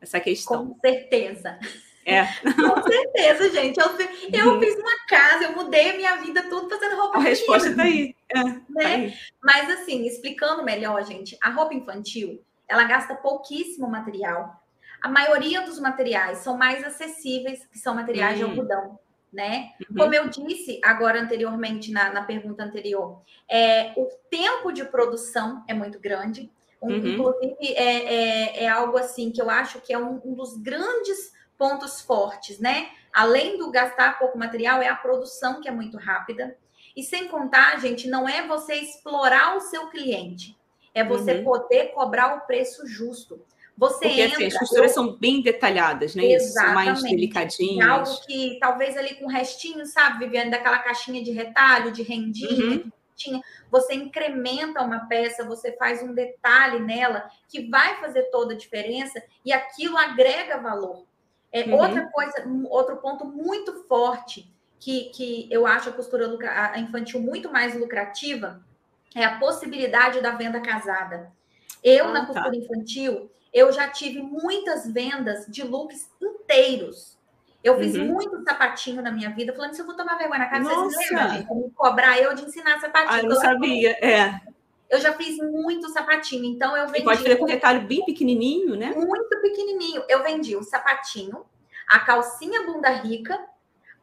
essa 0.01 0.19
questão? 0.19 0.67
Com 0.67 0.79
certeza. 0.79 1.59
É. 2.05 2.25
Com 2.25 2.81
certeza, 2.81 3.49
gente. 3.51 3.79
Eu, 3.79 3.87
eu 4.33 4.53
uhum. 4.53 4.59
fiz 4.59 4.75
uma 4.75 5.05
casa, 5.07 5.45
eu 5.45 5.55
mudei 5.55 5.91
a 5.91 5.95
minha 5.95 6.15
vida 6.17 6.43
tudo 6.43 6.69
fazendo 6.69 6.99
roupa 6.99 7.17
A 7.17 7.21
resposta 7.21 7.69
está 7.69 7.83
aí. 7.83 8.15
É, 8.29 8.43
né? 8.43 8.61
Tá 8.73 8.87
aí. 8.87 9.13
Mas 9.43 9.69
assim, 9.69 10.05
explicando 10.05 10.63
melhor, 10.63 11.03
gente, 11.05 11.37
a 11.41 11.49
roupa 11.49 11.73
infantil, 11.73 12.41
ela 12.67 12.83
gasta 12.83 13.15
pouquíssimo 13.15 13.89
material. 13.89 14.63
A 15.01 15.07
maioria 15.07 15.61
dos 15.61 15.79
materiais 15.79 16.39
são 16.39 16.57
mais 16.57 16.83
acessíveis, 16.83 17.65
que 17.67 17.79
são 17.79 17.95
materiais 17.95 18.37
de 18.37 18.43
hum. 18.43 18.49
algodão, 18.49 18.99
né? 19.31 19.71
Uhum. 19.89 19.97
Como 19.97 20.13
eu 20.13 20.27
disse 20.29 20.79
agora 20.83 21.21
anteriormente, 21.21 21.91
na, 21.91 22.11
na 22.11 22.23
pergunta 22.23 22.63
anterior, 22.63 23.21
é, 23.49 23.93
o 23.95 24.07
tempo 24.29 24.71
de 24.71 24.83
produção 24.85 25.63
é 25.67 25.73
muito 25.73 25.99
grande. 25.99 26.51
Um, 26.81 26.93
uhum. 26.93 27.07
Inclusive, 27.07 27.73
é, 27.75 27.83
é, 27.83 28.63
é, 28.63 28.67
algo 28.67 28.97
assim 28.97 29.31
que 29.31 29.41
eu 29.41 29.49
acho 29.49 29.81
que 29.81 29.93
é 29.93 29.97
um, 29.97 30.21
um 30.23 30.33
dos 30.33 30.55
grandes 30.57 31.33
pontos 31.59 31.99
fortes, 31.99 32.57
né? 32.57 32.89
Além 33.13 33.57
do 33.57 33.69
gastar 33.69 34.17
pouco 34.17 34.37
material, 34.37 34.81
é 34.81 34.87
a 34.87 34.95
produção 34.95 35.59
que 35.59 35.67
é 35.67 35.71
muito 35.71 35.97
rápida. 35.97 36.57
E 36.95 37.03
sem 37.03 37.27
contar, 37.27 37.79
gente, 37.81 38.07
não 38.07 38.27
é 38.27 38.47
você 38.47 38.75
explorar 38.75 39.57
o 39.57 39.59
seu 39.59 39.87
cliente, 39.87 40.57
é 40.93 41.03
você 41.03 41.33
uhum. 41.33 41.43
poder 41.43 41.91
cobrar 41.93 42.37
o 42.37 42.41
preço 42.47 42.87
justo. 42.87 43.45
Você 43.77 44.07
Porque 44.07 44.21
entra, 44.21 44.37
assim, 44.37 44.47
as 44.47 44.57
costuras 44.57 44.91
eu... 44.91 44.93
são 44.93 45.17
bem 45.17 45.41
detalhadas, 45.41 46.15
né? 46.15 46.25
Exatamente. 46.25 46.91
Isso, 46.91 47.01
mais 47.01 47.03
delicadinhas. 47.03 47.87
É 47.87 47.89
algo 47.89 48.25
que 48.25 48.57
talvez 48.59 48.97
ali 48.97 49.15
com 49.15 49.27
restinho, 49.27 49.85
sabe, 49.85 50.25
Viviane, 50.25 50.51
daquela 50.51 50.79
caixinha 50.79 51.23
de 51.23 51.31
retalho, 51.31 51.91
de 51.91 52.03
rendinha, 52.03 52.77
uhum. 52.77 52.91
de 53.15 53.41
você 53.69 53.93
incrementa 53.93 54.81
uma 54.81 55.07
peça, 55.07 55.45
você 55.45 55.73
faz 55.73 56.01
um 56.01 56.13
detalhe 56.13 56.79
nela 56.79 57.29
que 57.47 57.69
vai 57.69 57.99
fazer 57.99 58.23
toda 58.23 58.53
a 58.53 58.57
diferença 58.57 59.21
e 59.45 59.53
aquilo 59.53 59.97
agrega 59.97 60.57
valor. 60.57 61.05
É, 61.51 61.63
uhum. 61.63 61.75
Outra 61.75 62.05
coisa, 62.07 62.43
outro 62.69 62.97
ponto 62.97 63.25
muito 63.25 63.83
forte 63.87 64.51
que, 64.79 65.05
que 65.05 65.47
eu 65.51 65.65
acho 65.65 65.89
a 65.89 65.93
costura 65.93 66.27
a 66.47 66.79
infantil 66.79 67.19
muito 67.19 67.51
mais 67.51 67.77
lucrativa 67.77 68.63
é 69.15 69.23
a 69.25 69.37
possibilidade 69.39 70.21
da 70.21 70.31
venda 70.31 70.59
casada. 70.61 71.31
Eu, 71.83 72.07
ah, 72.07 72.11
na 72.11 72.25
tá. 72.25 72.27
costura 72.27 72.55
infantil, 72.55 73.31
eu 73.53 73.71
já 73.71 73.87
tive 73.89 74.21
muitas 74.21 74.91
vendas 74.91 75.45
de 75.47 75.63
looks 75.63 76.09
inteiros. 76.21 77.17
Eu 77.63 77.77
fiz 77.77 77.95
uhum. 77.95 78.05
muito 78.05 78.41
sapatinho 78.43 79.01
na 79.01 79.11
minha 79.11 79.31
vida, 79.31 79.53
falando, 79.53 79.73
se 79.73 79.81
eu 79.81 79.85
vou 79.85 79.95
tomar 79.95 80.17
vergonha 80.17 80.39
na 80.39 80.45
cara, 80.45 80.63
Nossa. 80.63 80.75
vocês 80.75 81.09
lembram, 81.09 81.29
gente? 81.31 81.47
Como 81.47 81.71
cobrar 81.71 82.17
eu 82.17 82.33
de 82.33 82.43
ensinar 82.43 82.79
sapatinho. 82.79 83.11
Ah, 83.11 83.19
eu 83.19 83.29
não 83.29 83.35
sabia, 83.35 83.91
é. 84.01 84.39
Eu 84.89 84.99
já 84.99 85.13
fiz 85.13 85.37
muito 85.37 85.89
sapatinho, 85.89 86.45
então 86.45 86.75
eu 86.75 86.87
vendi. 86.87 87.01
E 87.01 87.03
pode 87.03 87.21
fazer 87.21 87.35
com 87.35 87.45
retalho 87.45 87.81
bem 87.81 88.03
pequenininho, 88.05 88.75
né? 88.75 88.91
Muito 88.95 89.41
pequenininho. 89.41 90.03
Eu 90.09 90.23
vendi 90.23 90.55
o 90.55 90.63
sapatinho, 90.63 91.45
a 91.87 91.99
calcinha 91.99 92.63
bunda 92.63 92.89
rica, 92.89 93.39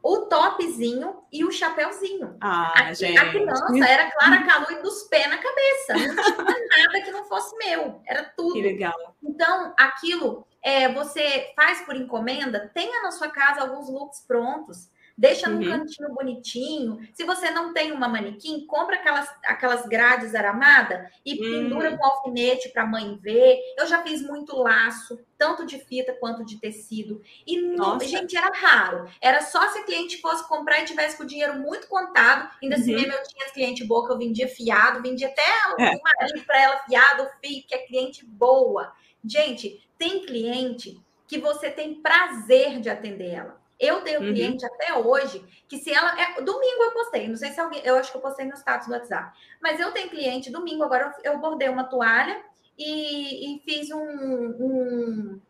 o 0.01 0.19
topzinho 0.27 1.23
e 1.31 1.43
o 1.43 1.51
chapéuzinho. 1.51 2.37
Ah, 2.39 2.71
a, 2.75 2.93
gente. 2.93 3.17
a 3.17 3.29
criança 3.29 3.85
era 3.85 4.09
Clara 4.11 4.43
Calu 4.45 4.71
e 4.71 4.81
dos 4.81 5.03
pés 5.03 5.29
na 5.29 5.37
cabeça. 5.37 5.93
Não 5.93 6.15
tinha 6.15 6.85
nada 6.85 7.01
que 7.03 7.11
não 7.11 7.25
fosse 7.25 7.55
meu. 7.57 8.01
Era 8.05 8.23
tudo. 8.23 8.53
Que 8.53 8.61
legal. 8.61 9.15
Então, 9.21 9.73
aquilo 9.77 10.47
é, 10.63 10.91
você 10.91 11.51
faz 11.55 11.81
por 11.81 11.95
encomenda, 11.95 12.71
tenha 12.73 13.03
na 13.03 13.11
sua 13.11 13.29
casa 13.29 13.61
alguns 13.61 13.89
looks 13.89 14.21
prontos. 14.25 14.89
Deixa 15.17 15.49
num 15.49 15.59
uhum. 15.59 15.79
cantinho 15.79 16.13
bonitinho. 16.13 16.99
Se 17.11 17.23
você 17.23 17.49
não 17.49 17.73
tem 17.73 17.91
uma 17.91 18.07
manequim, 18.07 18.67
compra 18.67 18.97
aquelas, 18.97 19.27
aquelas 19.45 19.87
grades 19.87 20.35
aramadas 20.35 21.11
e 21.25 21.33
uhum. 21.33 21.39
pendura 21.39 21.97
com 21.97 22.05
alfinete 22.05 22.69
para 22.69 22.83
a 22.83 22.87
mãe 22.87 23.17
ver. 23.19 23.59
Eu 23.79 23.87
já 23.87 24.03
fiz 24.03 24.21
muito 24.21 24.55
laço, 24.55 25.19
tanto 25.35 25.65
de 25.65 25.79
fita 25.79 26.15
quanto 26.19 26.45
de 26.45 26.59
tecido. 26.59 27.19
E, 27.47 27.59
não, 27.59 27.99
gente, 27.99 28.37
era 28.37 28.55
raro. 28.55 29.09
Era 29.19 29.41
só 29.41 29.67
se 29.69 29.79
a 29.79 29.83
cliente 29.83 30.21
fosse 30.21 30.47
comprar 30.47 30.81
e 30.81 30.85
tivesse 30.85 31.17
com 31.17 31.23
o 31.23 31.27
dinheiro 31.27 31.55
muito 31.55 31.87
contado. 31.87 32.49
Ainda 32.61 32.75
assim 32.75 32.91
uhum. 32.91 32.97
assim 32.97 33.07
mesmo 33.07 33.19
eu 33.19 33.27
tinha 33.27 33.51
cliente 33.51 33.83
boa 33.85 34.05
que 34.05 34.13
eu 34.13 34.19
vendia 34.19 34.47
fiado, 34.47 35.01
vendia 35.01 35.29
até 35.29 35.41
é. 35.41 35.95
o 35.95 36.01
marido 36.03 36.45
para 36.45 36.61
ela 36.61 36.77
fiado, 36.83 37.23
o 37.23 37.29
filho, 37.41 37.65
que 37.67 37.73
é 37.73 37.79
cliente 37.79 38.23
boa. 38.23 38.93
Gente, 39.25 39.83
tem 39.97 40.25
cliente 40.25 41.01
que 41.27 41.39
você 41.39 41.71
tem 41.71 41.95
prazer 42.01 42.79
de 42.79 42.89
atender 42.89 43.33
ela. 43.33 43.66
Eu 43.79 44.01
tenho 44.01 44.21
uhum. 44.21 44.33
cliente 44.33 44.65
até 44.65 44.93
hoje 44.93 45.43
que 45.67 45.77
se 45.77 45.93
ela. 45.93 46.19
É, 46.19 46.41
domingo 46.41 46.83
eu 46.83 46.91
postei, 46.91 47.27
não 47.27 47.35
sei 47.35 47.51
se 47.51 47.59
alguém. 47.59 47.81
Eu 47.83 47.95
acho 47.97 48.11
que 48.11 48.17
eu 48.17 48.21
postei 48.21 48.45
no 48.45 48.55
status 48.55 48.87
do 48.87 48.93
WhatsApp. 48.93 49.37
Mas 49.61 49.79
eu 49.79 49.91
tenho 49.91 50.09
cliente, 50.09 50.51
domingo 50.51 50.83
agora 50.83 51.15
eu 51.23 51.37
bordei 51.37 51.69
uma 51.69 51.83
toalha 51.83 52.41
e, 52.77 53.55
e 53.55 53.59
fiz 53.59 53.91
um, 53.91 53.99
um, 53.99 55.41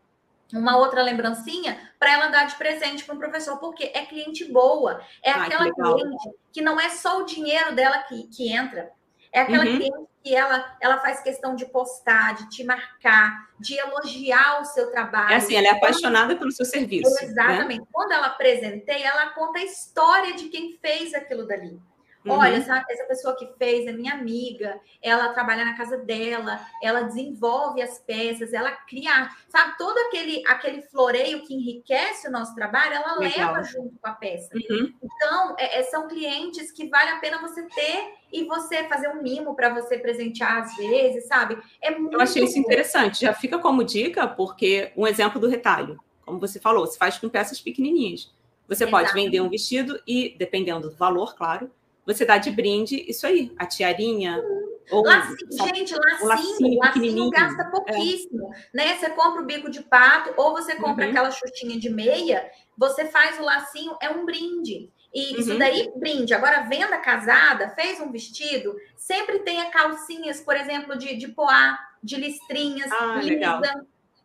uma 0.52 0.76
outra 0.76 1.02
lembrancinha 1.02 1.78
para 1.98 2.12
ela 2.12 2.28
dar 2.28 2.44
de 2.44 2.56
presente 2.56 3.04
para 3.04 3.14
o 3.14 3.18
professor, 3.18 3.58
porque 3.58 3.90
é 3.94 4.04
cliente 4.04 4.44
boa. 4.50 5.00
É 5.22 5.30
Ai, 5.30 5.46
aquela 5.46 5.64
que 5.64 5.72
cliente 5.72 6.30
que 6.52 6.60
não 6.60 6.78
é 6.78 6.90
só 6.90 7.20
o 7.20 7.24
dinheiro 7.24 7.74
dela 7.74 7.98
que, 8.02 8.28
que 8.28 8.52
entra. 8.52 8.90
É 9.32 9.40
aquela 9.40 9.64
uhum. 9.64 9.76
cliente 9.76 10.07
que 10.22 10.34
ela, 10.34 10.76
ela 10.80 10.98
faz 10.98 11.20
questão 11.20 11.54
de 11.54 11.66
postar, 11.66 12.34
de 12.34 12.48
te 12.50 12.64
marcar, 12.64 13.48
de 13.58 13.78
elogiar 13.78 14.60
o 14.60 14.64
seu 14.64 14.90
trabalho. 14.90 15.32
É 15.32 15.36
assim, 15.36 15.54
ela 15.56 15.68
é 15.68 15.70
apaixonada 15.70 16.36
pelo 16.36 16.52
seu 16.52 16.66
serviço. 16.66 17.10
Né? 17.14 17.28
Exatamente. 17.30 17.80
Né? 17.80 17.86
Quando 17.92 18.12
ela 18.12 18.26
apresentei, 18.26 19.02
ela 19.02 19.30
conta 19.30 19.58
a 19.58 19.64
história 19.64 20.34
de 20.34 20.48
quem 20.48 20.78
fez 20.80 21.14
aquilo 21.14 21.46
dali. 21.46 21.78
Uhum. 22.24 22.32
Olha, 22.32 22.56
essa, 22.56 22.84
essa 22.88 23.04
pessoa 23.04 23.36
que 23.36 23.48
fez 23.58 23.86
é 23.86 23.92
minha 23.92 24.12
amiga, 24.12 24.78
ela 25.00 25.32
trabalha 25.32 25.64
na 25.64 25.76
casa 25.76 25.96
dela, 25.96 26.60
ela 26.82 27.02
desenvolve 27.02 27.80
as 27.80 27.98
peças, 27.98 28.52
ela 28.52 28.72
cria, 28.72 29.30
sabe, 29.48 29.78
todo 29.78 29.96
aquele, 30.06 30.42
aquele 30.46 30.82
floreio 30.82 31.42
que 31.44 31.54
enriquece 31.54 32.28
o 32.28 32.30
nosso 32.30 32.54
trabalho, 32.54 32.94
ela 32.94 33.18
Legal. 33.18 33.54
leva 33.54 33.62
junto 33.62 33.94
com 34.00 34.08
a 34.08 34.12
peça. 34.12 34.50
Uhum. 34.54 34.92
Então, 35.02 35.54
é, 35.58 35.78
é, 35.78 35.82
são 35.84 36.08
clientes 36.08 36.72
que 36.72 36.88
vale 36.88 37.10
a 37.10 37.18
pena 37.18 37.40
você 37.40 37.62
ter 37.62 38.14
e 38.32 38.44
você 38.44 38.84
fazer 38.84 39.08
um 39.08 39.22
mimo 39.22 39.54
para 39.54 39.72
você 39.72 39.98
presentear 39.98 40.62
às 40.62 40.76
vezes, 40.76 41.26
sabe? 41.26 41.56
É 41.80 41.96
muito 41.96 42.14
Eu 42.14 42.20
achei 42.20 42.44
isso 42.44 42.58
interessante, 42.58 43.22
já 43.22 43.32
fica 43.32 43.58
como 43.58 43.84
dica, 43.84 44.26
porque 44.26 44.92
um 44.96 45.06
exemplo 45.06 45.40
do 45.40 45.48
retalho, 45.48 45.98
como 46.26 46.38
você 46.38 46.60
falou, 46.60 46.86
se 46.86 46.98
faz 46.98 47.16
com 47.16 47.28
peças 47.28 47.60
pequenininhas. 47.60 48.30
Você 48.68 48.86
pode 48.86 49.14
vender 49.14 49.40
um 49.40 49.48
vestido 49.48 49.98
e, 50.06 50.36
dependendo 50.38 50.90
do 50.90 50.96
valor, 50.96 51.34
claro, 51.34 51.70
você 52.08 52.24
dá 52.24 52.38
de 52.38 52.50
brinde 52.50 53.04
isso 53.06 53.26
aí, 53.26 53.52
a 53.58 53.66
tiarinha. 53.66 54.42
Ou, 54.90 55.02
lacinho, 55.02 55.36
gente, 55.52 55.94
lacinho, 55.94 56.26
lacinho, 56.26 56.78
lacinho 56.78 57.30
gasta 57.30 57.62
é. 57.62 57.70
pouquíssimo, 57.70 58.50
é. 58.54 58.58
né? 58.72 58.96
Você 58.96 59.10
compra 59.10 59.42
o 59.42 59.44
bico 59.44 59.70
de 59.70 59.82
pato 59.82 60.32
ou 60.38 60.52
você 60.52 60.74
compra 60.76 61.04
uhum. 61.04 61.10
aquela 61.10 61.30
xuxinha 61.30 61.78
de 61.78 61.90
meia, 61.90 62.50
você 62.74 63.04
faz 63.04 63.38
o 63.38 63.42
lacinho, 63.42 63.94
é 64.00 64.08
um 64.08 64.24
brinde. 64.24 64.90
E 65.12 65.34
uhum. 65.34 65.40
isso 65.40 65.58
daí, 65.58 65.92
brinde. 65.96 66.32
Agora, 66.32 66.62
venda 66.62 66.96
casada, 66.96 67.68
fez 67.70 68.00
um 68.00 68.10
vestido, 68.10 68.74
sempre 68.96 69.40
tenha 69.40 69.70
calcinhas, 69.70 70.40
por 70.40 70.56
exemplo, 70.56 70.96
de, 70.96 71.14
de 71.14 71.28
poá, 71.28 71.78
de 72.02 72.16
listrinhas, 72.16 72.90
ah, 72.90 73.16
lisa. 73.16 73.28
Legal. 73.28 73.60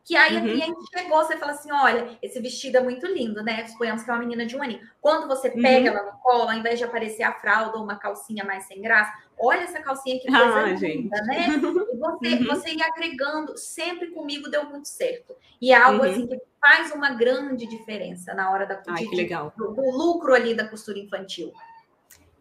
Que 0.05 0.17
aí 0.17 0.35
uhum. 0.35 0.39
a 0.39 0.41
cliente 0.41 0.81
chegou, 0.93 1.23
você 1.23 1.37
fala 1.37 1.53
assim: 1.53 1.71
olha, 1.71 2.17
esse 2.21 2.39
vestido 2.41 2.77
é 2.77 2.81
muito 2.81 3.07
lindo, 3.07 3.41
né? 3.41 3.65
Suponhamos 3.67 4.03
que 4.03 4.09
é 4.09 4.13
uma 4.13 4.19
menina 4.19 4.45
de 4.45 4.55
um 4.55 4.61
aninho. 4.61 4.81
Quando 4.99 5.27
você 5.27 5.47
uhum. 5.47 5.61
pega 5.61 5.91
uhum. 5.91 5.97
ela 5.97 6.11
no 6.11 6.19
colo, 6.19 6.49
ao 6.49 6.53
invés 6.53 6.77
de 6.77 6.83
aparecer 6.83 7.23
a 7.23 7.31
fralda 7.31 7.77
ou 7.77 7.83
uma 7.83 7.95
calcinha 7.95 8.43
mais 8.43 8.65
sem 8.65 8.81
graça, 8.81 9.13
olha 9.39 9.61
essa 9.61 9.81
calcinha 9.81 10.19
que 10.19 10.27
coisa 10.27 10.59
ah, 10.59 10.63
linda, 10.63 10.77
gente. 10.77 11.09
né? 11.25 11.47
E 11.93 11.97
você, 11.97 12.35
uhum. 12.35 12.45
você 12.47 12.69
ir 12.71 12.83
agregando, 12.83 13.57
sempre 13.57 14.11
comigo 14.11 14.49
deu 14.49 14.65
muito 14.65 14.89
certo. 14.89 15.33
E 15.61 15.71
é 15.71 15.75
algo 15.75 16.03
assim 16.03 16.23
uhum. 16.23 16.27
que 16.27 16.41
faz 16.59 16.91
uma 16.91 17.11
grande 17.11 17.65
diferença 17.65 18.33
na 18.33 18.51
hora 18.51 18.65
da 18.65 18.81
Ai, 18.87 19.05
do 19.05 19.97
lucro 19.97 20.33
ali 20.33 20.53
da 20.53 20.67
costura 20.67 20.99
infantil. 20.99 21.53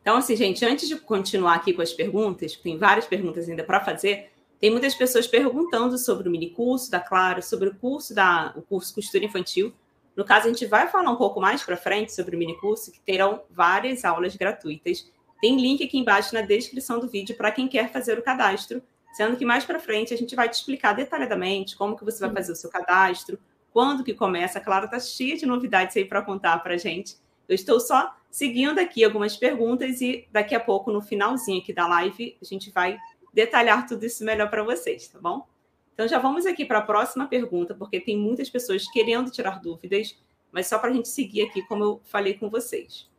Então, 0.00 0.16
assim, 0.16 0.34
gente, 0.34 0.64
antes 0.64 0.88
de 0.88 0.96
continuar 0.96 1.54
aqui 1.54 1.72
com 1.72 1.80
as 1.80 1.92
perguntas, 1.92 2.56
tem 2.56 2.76
várias 2.76 3.06
perguntas 3.06 3.48
ainda 3.48 3.62
para 3.62 3.80
fazer, 3.80 4.31
tem 4.62 4.70
muitas 4.70 4.94
pessoas 4.94 5.26
perguntando 5.26 5.98
sobre 5.98 6.28
o 6.28 6.30
mini 6.30 6.48
curso 6.48 6.88
da 6.88 7.00
Claro, 7.00 7.42
sobre 7.42 7.70
o 7.70 7.74
curso 7.74 8.14
da 8.14 8.52
o 8.54 8.62
curso 8.62 8.94
costura 8.94 9.24
infantil. 9.24 9.74
No 10.14 10.24
caso, 10.24 10.46
a 10.46 10.52
gente 10.52 10.66
vai 10.66 10.86
falar 10.86 11.10
um 11.10 11.16
pouco 11.16 11.40
mais 11.40 11.64
para 11.64 11.76
frente 11.76 12.14
sobre 12.14 12.36
o 12.36 12.38
mini 12.38 12.56
curso, 12.60 12.92
que 12.92 13.00
terão 13.00 13.42
várias 13.50 14.04
aulas 14.04 14.36
gratuitas. 14.36 15.10
Tem 15.40 15.60
link 15.60 15.82
aqui 15.82 15.98
embaixo 15.98 16.32
na 16.32 16.42
descrição 16.42 17.00
do 17.00 17.08
vídeo 17.08 17.36
para 17.36 17.50
quem 17.50 17.66
quer 17.66 17.90
fazer 17.90 18.16
o 18.20 18.22
cadastro, 18.22 18.80
sendo 19.14 19.36
que 19.36 19.44
mais 19.44 19.64
para 19.64 19.80
frente 19.80 20.14
a 20.14 20.16
gente 20.16 20.36
vai 20.36 20.48
te 20.48 20.54
explicar 20.54 20.92
detalhadamente 20.92 21.74
como 21.74 21.96
que 21.96 22.04
você 22.04 22.20
vai 22.20 22.32
fazer 22.32 22.52
o 22.52 22.56
seu 22.56 22.70
cadastro, 22.70 23.40
quando 23.72 24.04
que 24.04 24.14
começa. 24.14 24.60
A 24.60 24.62
Clara 24.62 24.84
está 24.84 25.00
cheia 25.00 25.36
de 25.36 25.44
novidades 25.44 25.96
aí 25.96 26.04
para 26.04 26.22
contar 26.22 26.62
para 26.62 26.74
a 26.74 26.78
gente. 26.78 27.16
Eu 27.48 27.56
estou 27.56 27.80
só 27.80 28.14
seguindo 28.30 28.78
aqui 28.78 29.02
algumas 29.02 29.36
perguntas 29.36 30.00
e 30.00 30.24
daqui 30.30 30.54
a 30.54 30.60
pouco, 30.60 30.92
no 30.92 31.02
finalzinho 31.02 31.60
aqui 31.60 31.72
da 31.72 31.88
live, 31.88 32.36
a 32.40 32.44
gente 32.44 32.70
vai 32.70 32.96
detalhar 33.32 33.86
tudo 33.86 34.04
isso 34.04 34.24
melhor 34.24 34.50
para 34.50 34.62
vocês, 34.62 35.08
tá 35.08 35.18
bom? 35.20 35.46
Então 35.94 36.08
já 36.08 36.18
vamos 36.18 36.46
aqui 36.46 36.64
para 36.64 36.78
a 36.78 36.82
próxima 36.82 37.26
pergunta, 37.26 37.74
porque 37.74 38.00
tem 38.00 38.16
muitas 38.16 38.48
pessoas 38.50 38.90
querendo 38.90 39.30
tirar 39.30 39.60
dúvidas, 39.60 40.18
mas 40.50 40.66
só 40.66 40.78
para 40.78 40.90
a 40.90 40.92
gente 40.92 41.08
seguir 41.08 41.42
aqui, 41.42 41.62
como 41.62 41.84
eu 41.84 42.00
falei 42.04 42.34
com 42.34 42.48
vocês. 42.48 43.10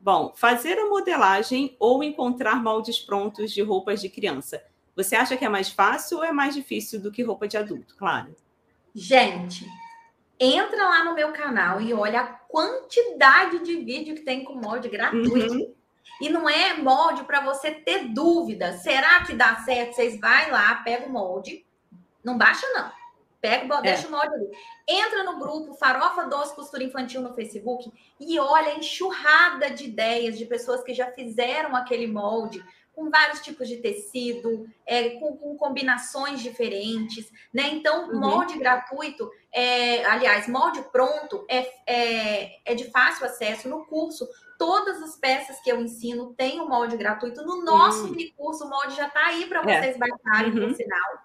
Bom, 0.00 0.32
fazer 0.36 0.78
a 0.78 0.88
modelagem 0.88 1.76
ou 1.78 2.02
encontrar 2.02 2.62
moldes 2.62 2.98
prontos 2.98 3.50
de 3.50 3.62
roupas 3.62 4.00
de 4.00 4.08
criança. 4.08 4.62
Você 4.94 5.14
acha 5.14 5.36
que 5.36 5.44
é 5.44 5.48
mais 5.48 5.70
fácil 5.70 6.18
ou 6.18 6.24
é 6.24 6.32
mais 6.32 6.54
difícil 6.54 7.00
do 7.00 7.10
que 7.10 7.22
roupa 7.22 7.46
de 7.46 7.56
adulto? 7.56 7.94
Claro. 7.96 8.34
Gente, 8.94 9.66
entra 10.40 10.88
lá 10.88 11.04
no 11.04 11.14
meu 11.14 11.32
canal 11.32 11.80
e 11.80 11.92
olha 11.92 12.20
a 12.20 12.26
quantidade 12.26 13.58
de 13.60 13.76
vídeo 13.76 14.14
que 14.14 14.22
tem 14.22 14.44
com 14.44 14.54
molde 14.54 14.88
gratuito. 14.88 15.54
Uhum. 15.54 15.74
E 16.20 16.28
não 16.28 16.48
é 16.48 16.74
molde 16.74 17.24
para 17.24 17.40
você 17.40 17.70
ter 17.70 18.08
dúvida. 18.08 18.72
Será 18.78 19.24
que 19.24 19.34
dá 19.34 19.56
certo? 19.56 19.94
Vocês 19.94 20.18
vai 20.18 20.50
lá, 20.50 20.76
pega 20.76 21.06
o 21.06 21.12
molde. 21.12 21.64
Não 22.24 22.36
baixa, 22.36 22.66
não. 22.72 22.90
Pega, 23.40 23.78
é. 23.78 23.82
deixa 23.82 24.08
o 24.08 24.10
molde 24.10 24.34
ali. 24.34 24.50
Entra 24.88 25.22
no 25.22 25.38
grupo 25.38 25.74
Farofa 25.74 26.24
Doce 26.24 26.54
Costura 26.54 26.82
Infantil 26.82 27.20
no 27.20 27.34
Facebook 27.34 27.92
e 28.18 28.38
olha 28.38 28.72
a 28.72 28.78
enxurrada 28.78 29.70
de 29.70 29.84
ideias 29.84 30.38
de 30.38 30.46
pessoas 30.46 30.82
que 30.82 30.94
já 30.94 31.10
fizeram 31.12 31.76
aquele 31.76 32.06
molde 32.06 32.64
com 32.96 33.10
vários 33.10 33.40
tipos 33.40 33.68
de 33.68 33.76
tecido, 33.76 34.66
é, 34.86 35.10
com, 35.10 35.36
com, 35.36 35.54
combinações 35.58 36.40
diferentes, 36.40 37.30
né? 37.52 37.68
Então, 37.68 38.08
uhum. 38.08 38.18
molde 38.18 38.58
gratuito, 38.58 39.30
é, 39.52 40.02
aliás, 40.06 40.48
molde 40.48 40.82
pronto 40.90 41.44
é, 41.46 41.70
é, 41.86 42.58
é 42.64 42.74
de 42.74 42.90
fácil 42.90 43.26
acesso 43.26 43.68
no 43.68 43.84
curso 43.84 44.26
todas 44.58 45.02
as 45.02 45.16
peças 45.16 45.60
que 45.60 45.70
eu 45.70 45.80
ensino 45.80 46.34
têm 46.34 46.60
o 46.60 46.68
molde 46.68 46.96
gratuito. 46.96 47.42
No 47.44 47.64
nosso 47.64 48.06
hum. 48.06 48.16
curso, 48.36 48.64
o 48.64 48.70
molde 48.70 48.96
já 48.96 49.06
está 49.06 49.26
aí 49.26 49.46
para 49.46 49.60
é. 49.60 49.80
vocês 49.80 49.96
é. 49.96 49.98
baixarem, 49.98 50.52
uhum. 50.52 50.68
por 50.68 50.74
sinal. 50.74 51.18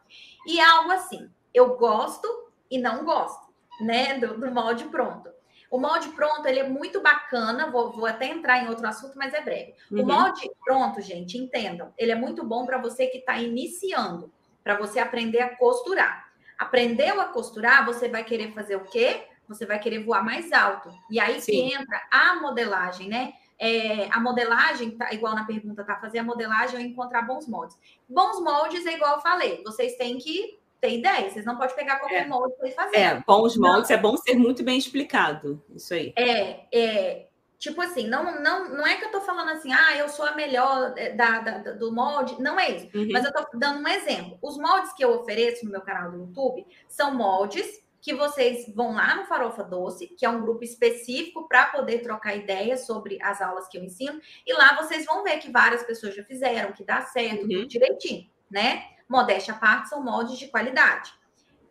E 0.46 0.60
é 0.60 0.64
algo 0.64 0.92
assim, 0.92 1.30
eu 1.54 1.76
gosto 1.78 2.28
e 2.70 2.78
não 2.78 3.04
gosto, 3.04 3.54
né, 3.82 4.18
do, 4.18 4.40
do, 4.40 4.52
molde 4.52 4.86
pronto. 4.86 5.30
O 5.70 5.78
molde 5.78 6.10
pronto, 6.10 6.46
ele 6.46 6.60
é 6.60 6.68
muito 6.68 7.02
bacana, 7.02 7.70
vou, 7.72 7.92
vou 7.92 8.06
até 8.06 8.28
entrar 8.28 8.64
em 8.64 8.68
outro 8.68 8.86
assunto, 8.88 9.18
mas 9.18 9.34
é 9.34 9.42
breve. 9.42 9.74
Uhum. 9.90 10.02
O 10.02 10.06
molde 10.06 10.50
pronto, 10.64 11.02
gente, 11.02 11.38
entendam, 11.38 11.94
ele 11.98 12.12
é 12.12 12.16
muito 12.16 12.44
bom 12.44 12.66
para 12.66 12.78
você 12.78 13.08
que 13.08 13.20
está 13.20 13.38
iniciando, 13.38 14.32
para 14.64 14.78
você 14.78 15.00
aprender 15.00 15.42
a 15.42 15.56
costurar. 15.56 16.30
Aprendeu 16.58 17.20
a 17.20 17.26
costurar, 17.26 17.86
você 17.86 18.08
vai 18.08 18.24
querer 18.24 18.54
fazer 18.54 18.76
o 18.76 18.84
quê? 18.84 19.28
Você 19.54 19.66
vai 19.66 19.80
querer 19.80 20.04
voar 20.04 20.24
mais 20.24 20.52
alto. 20.52 20.90
E 21.10 21.20
aí 21.20 21.42
Sim. 21.42 21.52
que 21.52 21.76
entra 21.76 22.02
a 22.12 22.36
modelagem, 22.36 23.08
né? 23.10 23.34
É, 23.60 24.08
a 24.12 24.20
modelagem, 24.20 24.92
tá, 24.92 25.14
igual 25.14 25.36
na 25.36 25.46
pergunta, 25.46 25.84
tá? 25.84 25.96
Fazer 25.98 26.20
a 26.20 26.24
modelagem 26.24 26.80
ou 26.80 26.82
encontrar 26.86 27.22
bons 27.22 27.48
moldes. 27.48 27.78
Bons 28.10 28.42
moldes 28.42 28.86
é 28.86 28.96
igual 28.96 29.16
eu 29.16 29.22
falei, 29.22 29.62
vocês 29.64 29.96
têm 29.98 30.18
que 30.18 30.60
ter 30.82 30.98
ideia, 30.98 31.30
vocês 31.30 31.46
não 31.46 31.56
podem 31.56 31.76
pegar 31.76 32.00
qualquer 32.00 32.26
é. 32.26 32.28
molde 32.28 32.56
para 32.56 32.72
fazer. 32.72 32.98
É, 32.98 33.24
bons 33.26 33.56
moldes 33.56 33.90
não. 33.90 33.98
é 33.98 34.00
bom 34.00 34.18
ser 34.18 34.36
muito 34.36 34.64
bem 34.64 34.80
explicado. 34.80 35.64
Isso 35.76 35.94
aí. 35.94 36.12
É, 36.16 36.66
é. 36.74 37.28
Tipo 37.60 37.80
assim, 37.80 38.08
não, 38.08 38.42
não, 38.42 38.70
não 38.70 38.88
é 38.88 38.96
que 38.96 39.06
eu 39.06 39.12
tô 39.12 39.22
falando 39.22 39.50
assim, 39.50 39.72
ah, 39.72 39.96
eu 39.96 40.10
sou 40.10 40.26
a 40.26 40.36
melhor 40.36 40.96
é, 40.98 41.12
da, 41.12 41.40
da 41.42 41.72
do 41.74 41.92
molde. 41.94 42.42
Não 42.42 42.60
é 42.60 42.72
isso. 42.72 42.98
Uhum. 42.98 43.10
Mas 43.12 43.24
eu 43.24 43.32
tô 43.32 43.46
dando 43.54 43.84
um 43.84 43.88
exemplo. 43.88 44.40
Os 44.42 44.58
moldes 44.58 44.92
que 44.94 45.06
eu 45.06 45.14
ofereço 45.14 45.64
no 45.66 45.72
meu 45.72 45.82
canal 45.82 46.10
do 46.10 46.18
YouTube 46.18 46.66
são 46.88 47.14
moldes 47.14 47.80
que 48.02 48.16
vocês 48.16 48.66
vão 48.74 48.96
lá 48.96 49.16
no 49.16 49.26
Farofa 49.26 49.64
Doce, 49.64 50.08
que 50.08 50.26
é 50.26 50.30
um 50.30 50.42
grupo 50.42 50.64
específico 50.64 51.48
para 51.48 51.68
poder 51.68 52.00
trocar 52.00 52.36
ideias 52.36 52.86
sobre 52.86 53.22
as 53.22 53.42
aulas 53.42 53.68
que 53.68 53.78
eu 53.78 53.84
ensino, 53.84 54.20
e 54.46 54.54
lá 54.54 54.76
vocês 54.76 55.06
vão 55.06 55.24
ver 55.24 55.38
que 55.38 55.52
várias 55.52 55.84
pessoas 55.84 56.16
já 56.16 56.24
fizeram, 56.24 56.74
que 56.74 56.84
dá 56.84 57.02
certo, 57.02 57.44
uhum. 57.44 57.68
direitinho, 57.68 58.28
né? 58.50 58.86
Modéstia 59.08 59.54
à 59.54 59.58
parte, 59.58 59.90
são 59.90 60.04
moldes 60.04 60.40
de 60.40 60.48
qualidade. 60.48 61.14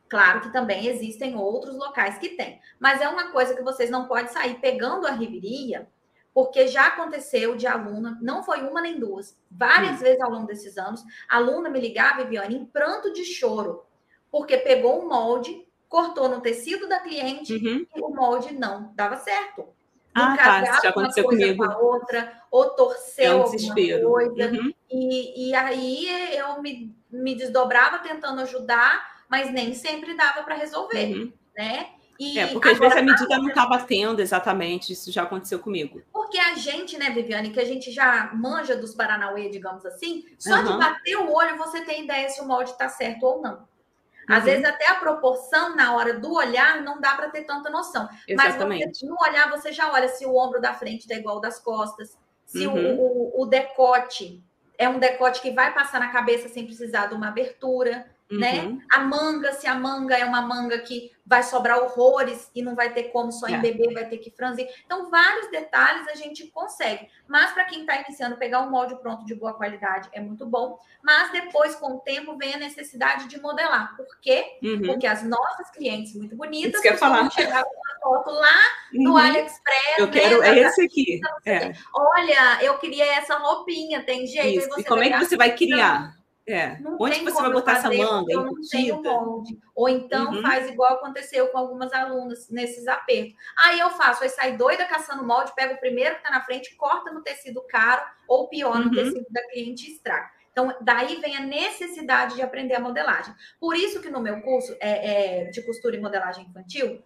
Claro 0.09 0.41
que 0.41 0.53
também 0.53 0.87
existem 0.87 1.37
outros 1.37 1.77
locais 1.77 2.19
que 2.19 2.31
tem, 2.31 2.61
mas 2.79 3.01
é 3.01 3.09
uma 3.09 3.33
coisa 3.33 3.55
que 3.55 3.63
vocês 3.63 3.91
não 3.91 4.07
podem 4.07 4.29
sair 4.29 4.61
pegando 4.61 5.07
a 5.07 5.13
riveria, 5.13 5.89
porque 6.33 6.69
já 6.69 6.87
aconteceu 6.89 7.57
de 7.57 7.67
aluna, 7.67 8.19
não 8.23 8.43
foi 8.45 8.63
uma 8.63 8.81
nem 8.81 9.01
duas, 9.01 9.37
várias 9.51 9.97
uhum. 9.97 10.03
vezes 10.03 10.21
ao 10.21 10.31
longo 10.31 10.47
desses 10.47 10.79
anos, 10.79 11.03
a 11.29 11.37
aluna 11.37 11.69
me 11.69 11.81
ligava, 11.81 12.23
Viviane, 12.23 12.57
em 12.57 12.65
pranto 12.65 13.13
de 13.13 13.25
choro, 13.25 13.85
porque 14.31 14.59
pegou 14.59 15.03
um 15.03 15.09
molde 15.09 15.67
cortou 15.91 16.29
no 16.29 16.41
tecido 16.41 16.89
da 16.89 17.01
cliente 17.01 17.53
uhum. 17.53 17.85
e 17.95 18.01
o 18.01 18.09
molde 18.11 18.55
não 18.55 18.93
dava 18.95 19.17
certo. 19.17 19.67
Ah, 20.15 20.37
tá. 20.37 20.63
Isso 20.63 20.83
já 20.83 20.89
aconteceu 20.91 21.25
comigo. 21.25 21.65
Com 21.65 21.71
a 21.71 21.79
outra, 21.79 22.43
ou 22.51 22.71
torceu 22.71 23.25
é 23.25 23.37
um 23.37 23.43
alguma 23.43 23.75
coisa. 23.75 24.53
Uhum. 24.53 24.73
E, 24.91 25.49
e 25.51 25.55
aí 25.55 26.37
eu 26.37 26.63
me, 26.63 26.95
me 27.11 27.35
desdobrava 27.35 27.99
tentando 27.99 28.41
ajudar, 28.43 29.21
mas 29.29 29.53
nem 29.53 29.75
sempre 29.75 30.17
dava 30.17 30.45
para 30.45 30.55
resolver, 30.55 31.13
uhum. 31.13 31.33
né? 31.57 31.89
E 32.21 32.39
é, 32.39 32.49
porque 32.49 32.69
às 32.69 32.79
vezes 32.79 32.97
a 32.97 33.03
medida 33.03 33.39
não 33.39 33.49
está 33.49 33.67
batendo 33.67 34.21
exatamente, 34.21 34.93
isso 34.93 35.11
já 35.11 35.23
aconteceu 35.23 35.59
comigo. 35.59 36.03
Porque 36.13 36.39
a 36.39 36.55
gente, 36.55 36.99
né, 36.99 37.09
Viviane, 37.11 37.51
que 37.51 37.59
a 37.59 37.65
gente 37.65 37.91
já 37.91 38.31
manja 38.35 38.77
dos 38.77 38.95
Paranauê, 38.95 39.49
digamos 39.49 39.87
assim, 39.87 40.27
só 40.39 40.57
uhum. 40.57 40.65
de 40.65 40.79
bater 40.79 41.17
o 41.17 41.33
olho 41.33 41.57
você 41.57 41.81
tem 41.81 42.05
ideia 42.05 42.29
se 42.29 42.41
o 42.41 42.47
molde 42.47 42.71
está 42.71 42.91
certo 42.91 43.25
ou 43.25 43.41
não. 43.41 43.67
Às 44.31 44.39
uhum. 44.39 44.45
vezes 44.45 44.65
até 44.65 44.87
a 44.89 44.95
proporção 44.95 45.75
na 45.75 45.95
hora 45.95 46.19
do 46.19 46.33
olhar 46.33 46.81
não 46.83 47.01
dá 47.01 47.15
para 47.15 47.31
ter 47.31 47.43
tanta 47.43 47.69
noção. 47.69 48.09
Exatamente. 48.29 48.87
Mas 48.87 48.99
você, 48.99 49.07
no 49.07 49.17
olhar 49.21 49.51
você 49.51 49.73
já 49.73 49.93
olha 49.93 50.09
se 50.09 50.25
o 50.25 50.37
ombro 50.37 50.61
da 50.61 50.73
frente 50.73 51.01
está 51.01 51.15
igual 51.15 51.37
ao 51.37 51.41
das 51.41 51.59
costas, 51.59 52.17
se 52.47 52.67
uhum. 52.67 52.97
o, 52.97 53.41
o, 53.41 53.43
o, 53.43 53.47
decote 53.47 54.43
é 54.79 54.89
um 54.89 54.99
decote 54.99 55.43
que 55.43 55.51
vai 55.51 55.75
passar 55.75 56.01
na 56.01 56.11
cabeça 56.11 56.49
sem 56.49 56.65
precisar 56.65 57.07
de 57.07 57.15
uma 57.15 57.29
abertura 57.29 58.07
né? 58.31 58.63
Uhum. 58.63 58.81
A 58.93 59.01
manga, 59.01 59.53
se 59.53 59.67
a 59.67 59.75
manga 59.75 60.17
é 60.17 60.25
uma 60.25 60.41
manga 60.41 60.79
que 60.79 61.11
vai 61.27 61.43
sobrar 61.43 61.79
horrores 61.79 62.51
e 62.55 62.63
não 62.63 62.75
vai 62.75 62.93
ter 62.93 63.05
como 63.05 63.31
só 63.31 63.47
em 63.47 63.55
é. 63.55 63.59
bebê, 63.59 63.93
vai 63.93 64.09
ter 64.09 64.19
que 64.19 64.31
franzir. 64.31 64.69
Então, 64.85 65.11
vários 65.11 65.49
detalhes 65.51 66.09
a 66.09 66.15
gente 66.15 66.49
consegue. 66.49 67.09
Mas 67.29 67.53
para 67.53 67.65
quem 67.65 67.81
está 67.81 68.01
iniciando, 68.01 68.37
pegar 68.37 68.63
um 68.63 68.71
molde 68.71 68.97
pronto 68.97 69.25
de 69.25 69.35
boa 69.35 69.53
qualidade 69.55 70.09
é 70.13 70.21
muito 70.21 70.45
bom. 70.47 70.79
Mas 71.03 71.31
depois, 71.31 71.75
com 71.77 71.95
o 71.95 71.99
tempo, 72.01 72.37
vem 72.37 72.55
a 72.55 72.59
necessidade 72.59 73.29
de 73.29 73.41
modelar. 73.41 73.97
Por 73.97 74.07
quê? 74.21 74.59
Uhum. 74.63 74.83
Porque 74.83 75.07
as 75.07 75.23
nossas 75.23 75.71
clientes 75.71 76.15
muito 76.15 76.35
bonitas 76.37 76.85
Isso 76.85 76.97
falar. 76.99 77.31
chegar 77.31 77.65
com 77.65 77.75
uma 77.75 78.01
foto 78.01 78.31
lá 78.31 78.63
no 78.93 79.11
uhum. 79.11 79.17
AliExpress. 79.17 79.99
Eu 79.99 80.07
né, 80.07 80.13
quero 80.13 80.43
é 80.43 80.59
esse 80.59 80.83
aqui. 80.83 81.21
É. 81.47 81.73
Olha, 81.95 82.63
eu 82.63 82.77
queria 82.79 83.07
essa 83.17 83.37
roupinha, 83.37 84.03
tem 84.03 84.27
jeito. 84.27 84.81
E 84.81 84.85
como 84.85 85.03
é 85.03 85.11
que 85.11 85.19
você 85.25 85.37
vai 85.37 85.55
criar? 85.55 86.20
É. 86.51 86.79
Onde 86.99 87.21
você 87.21 87.41
vai 87.41 87.53
botar 87.53 87.73
essa 87.73 87.89
manga? 87.89 88.33
Eu 88.33 88.45
não 88.45 88.55
tenho 88.71 89.03
molde. 89.03 89.59
Ou 89.75 89.89
então 89.89 90.33
uhum. 90.33 90.43
faz 90.43 90.69
igual 90.69 90.95
aconteceu 90.95 91.47
com 91.49 91.59
algumas 91.59 91.93
alunas 91.93 92.49
nesses 92.51 92.89
apertos. 92.89 93.35
Aí 93.65 93.79
eu 93.79 93.91
faço, 93.91 94.25
aí 94.25 94.29
sai 94.29 94.57
doida 94.57 94.85
caçando 94.85 95.25
molde, 95.25 95.55
pega 95.55 95.75
o 95.75 95.79
primeiro 95.79 96.17
que 96.17 96.23
está 96.23 96.31
na 96.31 96.43
frente, 96.43 96.75
corta 96.77 97.13
no 97.13 97.23
tecido 97.23 97.63
caro, 97.69 98.03
ou 98.27 98.49
pior, 98.49 98.79
no 98.79 98.87
uhum. 98.87 98.91
tecido 98.91 99.27
da 99.31 99.43
cliente 99.49 99.89
e 99.89 99.95
estraga. 99.95 100.31
Então, 100.53 100.75
daí 100.81 101.21
vem 101.21 101.37
a 101.37 101.41
necessidade 101.41 102.35
de 102.35 102.43
aprender 102.43 102.75
a 102.75 102.81
modelagem. 102.81 103.33
Por 103.59 103.77
isso 103.77 104.03
que 104.03 104.11
no 104.11 104.21
meu 104.21 104.43
curso 104.43 104.77
é, 104.81 105.43
é, 105.43 105.45
de 105.45 105.63
costura 105.63 105.97
e 105.97 106.01
modelagem 106.01 106.45
infantil, 106.45 107.03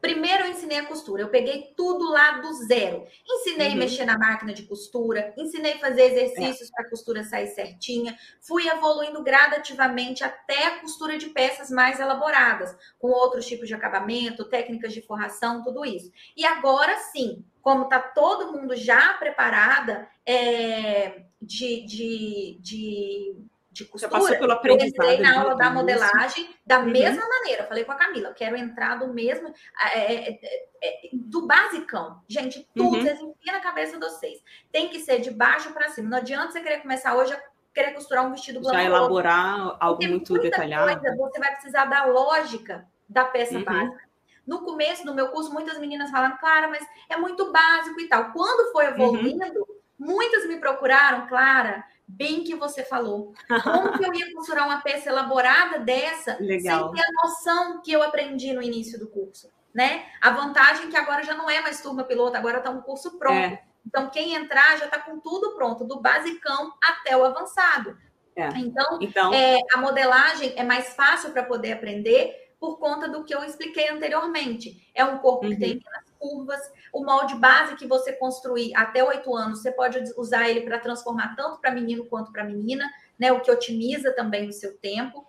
Primeiro 0.00 0.44
eu 0.44 0.50
ensinei 0.50 0.78
a 0.78 0.86
costura, 0.86 1.22
eu 1.22 1.28
peguei 1.28 1.72
tudo 1.76 2.10
lá 2.10 2.38
do 2.38 2.52
zero. 2.52 3.06
Ensinei 3.28 3.68
uhum. 3.68 3.74
a 3.74 3.76
mexer 3.76 4.04
na 4.04 4.18
máquina 4.18 4.52
de 4.52 4.62
costura, 4.64 5.32
ensinei 5.36 5.74
a 5.74 5.78
fazer 5.78 6.12
exercícios 6.12 6.68
é. 6.68 6.72
para 6.72 6.86
a 6.86 6.90
costura 6.90 7.24
sair 7.24 7.48
certinha, 7.48 8.16
fui 8.40 8.68
evoluindo 8.68 9.22
gradativamente 9.22 10.22
até 10.22 10.66
a 10.66 10.80
costura 10.80 11.18
de 11.18 11.30
peças 11.30 11.70
mais 11.70 11.98
elaboradas, 11.98 12.76
com 12.98 13.08
outros 13.08 13.46
tipos 13.46 13.66
de 13.66 13.74
acabamento, 13.74 14.44
técnicas 14.44 14.92
de 14.92 15.02
forração, 15.02 15.62
tudo 15.62 15.84
isso. 15.84 16.12
E 16.36 16.44
agora 16.44 16.96
sim, 17.12 17.44
como 17.62 17.84
está 17.84 17.98
todo 17.98 18.52
mundo 18.52 18.76
já 18.76 19.14
preparada 19.14 20.08
é, 20.24 21.22
de, 21.40 21.84
de, 21.84 22.58
de 22.60 23.36
de 23.76 23.84
costura. 23.84 24.10
Você 24.10 24.28
passou 24.28 24.38
pelo 24.38 24.52
aprendizado. 24.52 25.10
Eu 25.10 25.20
na 25.20 25.40
aula 25.40 25.54
da 25.54 25.70
modelagem 25.70 26.48
da 26.64 26.80
uhum. 26.80 26.86
mesma 26.86 27.28
maneira. 27.28 27.64
Falei 27.64 27.84
com 27.84 27.92
a 27.92 27.96
Camila, 27.96 28.32
quero 28.32 28.56
entrar 28.56 28.96
do 28.96 29.12
mesmo, 29.12 29.52
é, 29.92 29.98
é, 29.98 30.30
é, 30.30 30.38
é 30.82 31.10
do 31.12 31.46
basicão. 31.46 32.22
Gente, 32.26 32.66
tudo, 32.74 32.96
uhum. 32.96 33.02
vocês 33.02 33.20
enfiam 33.20 33.54
na 33.54 33.60
cabeça 33.60 33.92
de 33.92 33.98
vocês. 33.98 34.42
Tem 34.72 34.88
que 34.88 35.00
ser 35.00 35.20
de 35.20 35.30
baixo 35.30 35.72
para 35.72 35.90
cima. 35.90 36.08
Não 36.08 36.18
adianta 36.18 36.52
você 36.52 36.60
querer 36.60 36.80
começar 36.80 37.14
hoje 37.14 37.34
a 37.34 37.42
querer 37.74 37.92
costurar 37.92 38.26
um 38.26 38.30
vestido 38.30 38.62
Já 38.64 38.82
elaborar 38.82 39.76
algo 39.78 40.02
muito 40.06 40.38
detalhado. 40.38 40.98
Coisa, 40.98 41.16
você 41.16 41.38
vai 41.38 41.52
precisar 41.52 41.84
da 41.84 42.06
lógica 42.06 42.86
da 43.08 43.24
peça 43.24 43.56
uhum. 43.56 43.64
básica. 43.64 44.06
No 44.46 44.60
começo 44.60 45.04
do 45.04 45.14
meu 45.14 45.28
curso, 45.28 45.52
muitas 45.52 45.78
meninas 45.78 46.10
falaram, 46.10 46.38
Clara, 46.38 46.68
mas 46.68 46.86
é 47.10 47.16
muito 47.16 47.52
básico 47.52 48.00
e 48.00 48.08
tal. 48.08 48.32
Quando 48.32 48.72
foi 48.72 48.86
uhum. 48.86 48.92
evoluindo, 48.92 49.66
muitas 49.98 50.46
me 50.46 50.56
procuraram, 50.58 51.26
Clara, 51.26 51.84
bem 52.06 52.44
que 52.44 52.54
você 52.54 52.84
falou. 52.84 53.34
Como 53.62 53.98
que 53.98 54.04
eu 54.04 54.14
ia 54.14 54.32
costurar 54.32 54.66
uma 54.66 54.80
peça 54.80 55.08
elaborada 55.08 55.80
dessa 55.80 56.36
Legal. 56.40 56.88
sem 56.88 56.94
ter 56.94 57.08
a 57.08 57.22
noção 57.22 57.82
que 57.82 57.92
eu 57.92 58.02
aprendi 58.02 58.52
no 58.52 58.62
início 58.62 58.98
do 58.98 59.08
curso? 59.08 59.50
Né? 59.74 60.06
A 60.22 60.30
vantagem 60.30 60.86
é 60.86 60.90
que 60.90 60.96
agora 60.96 61.22
já 61.22 61.34
não 61.34 61.50
é 61.50 61.60
mais 61.60 61.82
turma 61.82 62.04
piloto, 62.04 62.36
agora 62.36 62.58
está 62.58 62.70
um 62.70 62.80
curso 62.80 63.18
pronto. 63.18 63.36
É. 63.36 63.62
Então, 63.86 64.10
quem 64.10 64.34
entrar 64.34 64.78
já 64.78 64.86
está 64.86 64.98
com 64.98 65.20
tudo 65.20 65.54
pronto, 65.54 65.84
do 65.84 66.00
basicão 66.00 66.72
até 66.82 67.16
o 67.16 67.24
avançado. 67.24 67.96
É. 68.34 68.48
Então, 68.56 68.98
então... 69.00 69.32
É, 69.32 69.58
a 69.72 69.78
modelagem 69.78 70.54
é 70.56 70.62
mais 70.62 70.94
fácil 70.94 71.30
para 71.30 71.44
poder 71.44 71.72
aprender 71.72 72.46
por 72.58 72.78
conta 72.78 73.08
do 73.08 73.24
que 73.24 73.34
eu 73.34 73.44
expliquei 73.44 73.88
anteriormente. 73.88 74.90
É 74.94 75.04
um 75.04 75.18
corpo 75.18 75.44
uhum. 75.44 75.52
que 75.52 75.58
tem 75.58 75.78
curvas, 76.18 76.60
o 76.92 77.04
molde 77.04 77.34
base 77.36 77.76
que 77.76 77.86
você 77.86 78.12
construir 78.12 78.74
até 78.74 79.02
oito 79.04 79.34
anos, 79.34 79.60
você 79.60 79.70
pode 79.70 79.98
usar 80.16 80.48
ele 80.48 80.62
para 80.62 80.78
transformar 80.78 81.34
tanto 81.36 81.60
para 81.60 81.70
menino 81.70 82.06
quanto 82.06 82.32
para 82.32 82.44
menina, 82.44 82.88
né? 83.18 83.32
O 83.32 83.40
que 83.40 83.50
otimiza 83.50 84.12
também 84.12 84.48
o 84.48 84.52
seu 84.52 84.76
tempo. 84.76 85.26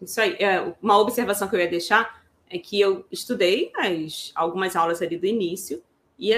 Isso 0.00 0.20
aí. 0.20 0.36
É, 0.38 0.74
uma 0.82 0.98
observação 0.98 1.48
que 1.48 1.54
eu 1.54 1.60
ia 1.60 1.68
deixar 1.68 2.22
é 2.50 2.58
que 2.58 2.80
eu 2.80 3.06
estudei 3.10 3.72
as, 3.76 4.32
algumas 4.34 4.76
aulas 4.76 5.00
ali 5.00 5.16
do 5.16 5.26
início 5.26 5.82
e 6.18 6.32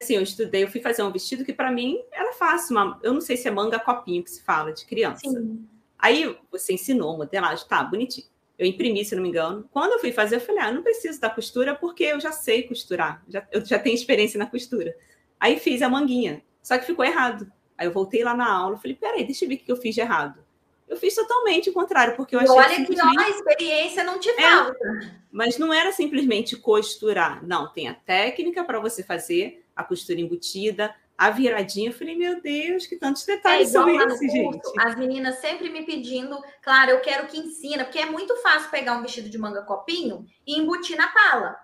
assim, 0.00 0.14
eu 0.14 0.22
estudei, 0.22 0.64
eu 0.64 0.68
fui 0.68 0.80
fazer 0.80 1.02
um 1.02 1.10
vestido 1.10 1.44
que 1.44 1.52
para 1.52 1.70
mim 1.70 2.02
era 2.12 2.32
fácil, 2.32 2.76
uma, 2.76 2.98
eu 3.02 3.12
não 3.12 3.20
sei 3.20 3.36
se 3.36 3.48
é 3.48 3.50
manga 3.50 3.78
copinho 3.78 4.22
que 4.22 4.30
se 4.30 4.42
fala 4.42 4.72
de 4.72 4.86
criança. 4.86 5.28
Sim. 5.28 5.68
Aí 5.98 6.38
você 6.50 6.72
ensinou 6.72 7.16
modelagem, 7.16 7.66
tá, 7.68 7.82
bonitinho 7.82 8.26
eu 8.60 8.66
imprimi, 8.66 9.02
se 9.02 9.16
não 9.16 9.22
me 9.22 9.30
engano. 9.30 9.66
Quando 9.72 9.92
eu 9.92 9.98
fui 9.98 10.12
fazer, 10.12 10.36
eu 10.36 10.40
falei, 10.40 10.60
ah, 10.60 10.70
não 10.70 10.82
preciso 10.82 11.18
da 11.18 11.30
costura 11.30 11.74
porque 11.74 12.04
eu 12.04 12.20
já 12.20 12.30
sei 12.30 12.64
costurar, 12.64 13.24
já, 13.26 13.42
eu 13.50 13.64
já 13.64 13.78
tenho 13.78 13.94
experiência 13.94 14.38
na 14.38 14.44
costura. 14.44 14.94
Aí 15.40 15.58
fiz 15.58 15.80
a 15.80 15.88
manguinha, 15.88 16.42
só 16.62 16.76
que 16.76 16.84
ficou 16.84 17.02
errado. 17.02 17.50
Aí 17.78 17.86
eu 17.86 17.90
voltei 17.92 18.22
lá 18.22 18.34
na 18.34 18.52
aula, 18.52 18.76
falei, 18.76 18.94
peraí, 18.94 19.24
deixa 19.24 19.46
eu 19.46 19.48
ver 19.48 19.54
o 19.54 19.58
que 19.60 19.72
eu 19.72 19.78
fiz 19.78 19.94
de 19.94 20.02
errado. 20.02 20.44
Eu 20.86 20.98
fiz 20.98 21.14
totalmente 21.14 21.70
o 21.70 21.72
contrário, 21.72 22.16
porque 22.16 22.36
eu 22.36 22.40
achei 22.40 22.54
Olha 22.54 22.74
simplesmente... 22.74 23.16
que 23.16 23.22
ó, 23.22 23.24
a 23.24 23.30
experiência 23.30 24.04
não 24.04 24.20
te 24.20 24.28
é, 24.28 24.42
falta. 24.42 24.76
É, 24.76 25.10
mas 25.32 25.56
não 25.56 25.72
era 25.72 25.90
simplesmente 25.90 26.54
costurar. 26.54 27.42
Não, 27.46 27.72
tem 27.72 27.88
a 27.88 27.94
técnica 27.94 28.62
para 28.62 28.78
você 28.78 29.02
fazer 29.02 29.64
a 29.74 29.82
costura 29.82 30.20
embutida, 30.20 30.94
a 31.20 31.28
viradinha, 31.28 31.90
eu 31.90 31.92
falei, 31.92 32.16
meu 32.16 32.40
Deus, 32.40 32.86
que 32.86 32.96
tantos 32.96 33.26
detalhes 33.26 33.68
é, 33.68 33.72
são 33.72 33.86
esses, 33.90 34.32
gente. 34.32 34.58
As 34.78 34.96
meninas 34.96 35.34
sempre 35.36 35.68
me 35.68 35.84
pedindo, 35.84 36.42
claro, 36.62 36.92
eu 36.92 37.00
quero 37.00 37.26
que 37.26 37.38
ensina, 37.38 37.84
porque 37.84 37.98
é 37.98 38.06
muito 38.06 38.34
fácil 38.36 38.70
pegar 38.70 38.94
um 38.94 39.02
vestido 39.02 39.28
de 39.28 39.36
manga 39.36 39.60
copinho 39.60 40.24
e 40.46 40.58
embutir 40.58 40.96
na 40.96 41.08
pala. 41.08 41.60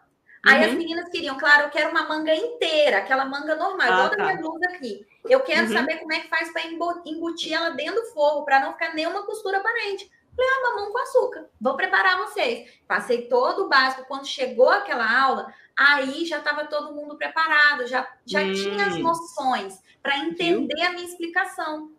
Aí 0.46 0.60
uhum. 0.60 0.66
as 0.66 0.74
meninas 0.74 1.08
queriam, 1.08 1.38
claro, 1.38 1.62
eu 1.62 1.70
quero 1.70 1.88
uma 1.88 2.06
manga 2.06 2.34
inteira, 2.34 2.98
aquela 2.98 3.24
manga 3.24 3.56
normal, 3.56 3.86
igual 3.86 4.06
ah, 4.06 4.10
tá. 4.10 4.16
da 4.16 4.24
minha 4.24 4.36
blusa 4.36 4.66
aqui. 4.68 5.06
Eu 5.24 5.40
quero 5.40 5.68
uhum. 5.68 5.72
saber 5.72 5.96
como 6.00 6.12
é 6.12 6.20
que 6.20 6.28
faz 6.28 6.52
para 6.52 6.66
embutir 7.06 7.54
ela 7.54 7.70
dentro 7.70 7.94
do 7.94 8.08
forro, 8.08 8.44
para 8.44 8.60
não 8.60 8.74
ficar 8.74 8.94
nenhuma 8.94 9.24
costura 9.24 9.56
aparente. 9.56 10.10
Falei, 10.36 10.50
ah, 10.50 10.70
mamão 10.70 10.92
com 10.92 10.98
açúcar, 10.98 11.46
vou 11.58 11.76
preparar 11.76 12.18
vocês. 12.18 12.70
Passei 12.86 13.22
todo 13.22 13.64
o 13.64 13.68
básico. 13.68 14.04
Quando 14.06 14.26
chegou 14.26 14.68
aquela 14.68 15.18
aula, 15.18 15.52
aí 15.74 16.26
já 16.26 16.38
estava 16.38 16.66
todo 16.66 16.94
mundo 16.94 17.16
preparado, 17.16 17.86
já, 17.86 18.06
já 18.24 18.42
hum. 18.42 18.52
tinha 18.52 18.86
as 18.86 18.98
noções 18.98 19.80
para 20.02 20.18
entender 20.18 20.82
a 20.82 20.92
minha 20.92 21.06
explicação. 21.06 21.90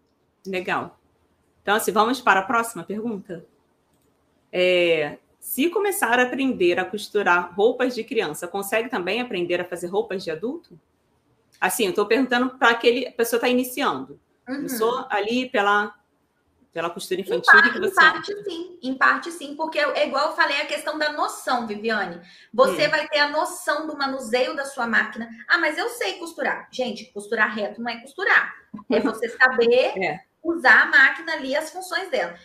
Legal. 0.45 0.99
Então, 1.61 1.75
assim, 1.75 1.91
vamos 1.91 2.21
para 2.21 2.41
a 2.41 2.43
próxima 2.43 2.83
pergunta. 2.83 3.45
É, 4.53 5.17
se 5.39 5.69
começar 5.69 6.19
a 6.19 6.23
aprender 6.23 6.79
a 6.79 6.85
costurar 6.85 7.53
roupas 7.55 7.95
de 7.95 8.03
criança, 8.03 8.47
consegue 8.47 8.89
também 8.89 9.19
aprender 9.19 9.59
a 9.59 9.65
fazer 9.65 9.87
roupas 9.87 10.23
de 10.23 10.29
adulto? 10.29 10.79
Assim, 11.59 11.85
eu 11.85 11.89
estou 11.89 12.05
perguntando 12.05 12.51
para 12.57 12.69
aquele 12.69 13.07
a 13.07 13.11
pessoa 13.11 13.37
está 13.37 13.49
iniciando. 13.49 14.19
Uhum. 14.47 14.55
Começou 14.57 15.05
ali 15.09 15.49
pela 15.49 15.93
pela 16.77 16.91
costura 16.91 17.21
infantil? 17.21 17.59
Em 17.59 17.63
parte, 17.63 17.79
em 17.79 17.91
parte 17.91 18.43
sim, 18.43 18.79
em 18.83 18.93
parte 18.93 19.31
sim, 19.31 19.55
porque 19.55 19.79
é 19.79 20.05
igual 20.05 20.27
eu 20.27 20.35
falei 20.35 20.61
a 20.61 20.67
questão 20.67 20.95
da 20.95 21.11
noção, 21.11 21.65
Viviane. 21.65 22.21
Você 22.53 22.85
hum. 22.85 22.91
vai 22.91 23.07
ter 23.07 23.17
a 23.17 23.29
noção 23.29 23.87
do 23.87 23.97
manuseio 23.97 24.55
da 24.55 24.63
sua 24.63 24.85
máquina. 24.85 25.27
Ah, 25.47 25.57
mas 25.57 25.75
eu 25.75 25.89
sei 25.89 26.19
costurar. 26.19 26.67
Gente, 26.71 27.05
costurar 27.05 27.51
reto 27.51 27.81
não 27.81 27.89
é 27.89 27.99
costurar. 27.99 28.53
É 28.91 28.99
você 28.99 29.27
saber 29.35 29.97
é. 29.97 30.19
usar 30.43 30.83
a 30.83 30.85
máquina 30.85 31.33
ali, 31.33 31.55
as 31.55 31.71
funções 31.71 32.09
dela. 32.09 32.37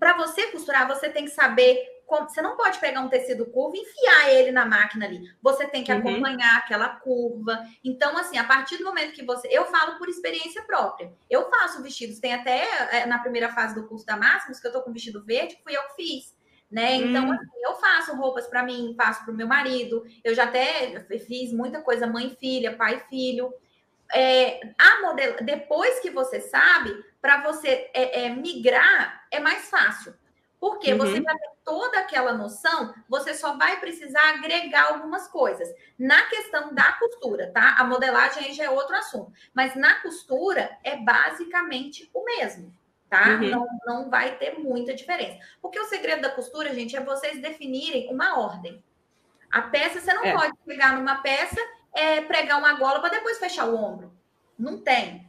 Para 0.00 0.16
você 0.16 0.48
costurar, 0.48 0.88
você 0.88 1.08
tem 1.08 1.24
que 1.24 1.30
saber 1.30 1.80
você 2.08 2.40
não 2.40 2.56
pode 2.56 2.78
pegar 2.78 3.00
um 3.00 3.08
tecido 3.08 3.46
curvo 3.46 3.76
e 3.76 3.80
enfiar 3.80 4.32
ele 4.32 4.52
na 4.52 4.64
máquina 4.64 5.06
ali. 5.06 5.20
Você 5.42 5.66
tem 5.66 5.82
que 5.82 5.92
uhum. 5.92 5.98
acompanhar 5.98 6.58
aquela 6.58 6.88
curva. 6.88 7.58
Então, 7.84 8.16
assim, 8.16 8.38
a 8.38 8.44
partir 8.44 8.78
do 8.78 8.84
momento 8.84 9.12
que 9.12 9.24
você. 9.24 9.48
Eu 9.50 9.66
falo 9.66 9.98
por 9.98 10.08
experiência 10.08 10.62
própria. 10.62 11.12
Eu 11.28 11.50
faço 11.50 11.82
vestidos. 11.82 12.20
Tem 12.20 12.34
até 12.34 12.64
é, 12.92 13.06
na 13.06 13.18
primeira 13.18 13.48
fase 13.50 13.74
do 13.74 13.86
curso 13.88 14.06
da 14.06 14.16
Máximos, 14.16 14.60
que 14.60 14.66
eu 14.66 14.72
tô 14.72 14.82
com 14.82 14.92
vestido 14.92 15.24
verde, 15.24 15.58
fui 15.62 15.76
eu 15.76 15.82
que 15.88 15.96
fiz. 15.96 16.36
Né? 16.70 16.96
Então, 16.96 17.26
hum. 17.26 17.32
assim, 17.32 17.46
eu 17.62 17.74
faço 17.74 18.16
roupas 18.16 18.46
para 18.46 18.62
mim, 18.62 18.94
faço 18.96 19.24
para 19.24 19.32
o 19.32 19.36
meu 19.36 19.46
marido. 19.46 20.04
Eu 20.22 20.34
já 20.34 20.44
até 20.44 21.00
fiz 21.26 21.52
muita 21.52 21.80
coisa, 21.80 22.06
mãe 22.06 22.36
filha, 22.38 22.76
pai 22.76 23.04
filho. 23.08 23.52
É, 24.14 24.60
a 24.78 25.02
modelo, 25.02 25.36
depois 25.42 25.98
que 25.98 26.10
você 26.10 26.40
sabe, 26.40 27.04
para 27.20 27.42
você 27.42 27.90
é, 27.92 28.26
é, 28.26 28.30
migrar 28.30 29.26
é 29.32 29.40
mais 29.40 29.68
fácil. 29.68 30.14
Porque 30.58 30.92
uhum. 30.92 30.98
você 30.98 31.20
vai 31.20 31.36
ter 31.36 31.50
toda 31.64 31.98
aquela 31.98 32.32
noção, 32.32 32.94
você 33.08 33.34
só 33.34 33.56
vai 33.56 33.78
precisar 33.78 34.30
agregar 34.30 34.92
algumas 34.92 35.28
coisas. 35.28 35.68
Na 35.98 36.22
questão 36.26 36.74
da 36.74 36.92
costura, 36.92 37.50
tá? 37.52 37.76
A 37.78 37.84
modelagem 37.84 38.44
aí 38.44 38.52
já 38.54 38.64
é 38.64 38.70
outro 38.70 38.96
assunto. 38.96 39.32
Mas 39.52 39.74
na 39.74 40.00
costura 40.00 40.78
é 40.82 40.96
basicamente 40.96 42.10
o 42.14 42.24
mesmo, 42.24 42.74
tá? 43.10 43.38
Uhum. 43.40 43.50
Não, 43.50 43.66
não 43.84 44.10
vai 44.10 44.36
ter 44.36 44.58
muita 44.58 44.94
diferença. 44.94 45.38
Porque 45.60 45.78
o 45.78 45.86
segredo 45.86 46.22
da 46.22 46.30
costura, 46.30 46.74
gente, 46.74 46.96
é 46.96 47.00
vocês 47.00 47.40
definirem 47.40 48.12
uma 48.12 48.38
ordem. 48.38 48.82
A 49.50 49.62
peça, 49.62 50.00
você 50.00 50.12
não 50.12 50.24
é. 50.24 50.32
pode 50.32 50.56
pegar 50.64 50.94
numa 50.96 51.16
peça, 51.16 51.60
é, 51.94 52.20
pregar 52.22 52.58
uma 52.58 52.74
gola 52.74 53.00
para 53.00 53.10
depois 53.10 53.38
fechar 53.38 53.66
o 53.66 53.76
ombro. 53.76 54.12
Não 54.58 54.80
tem. 54.80 55.28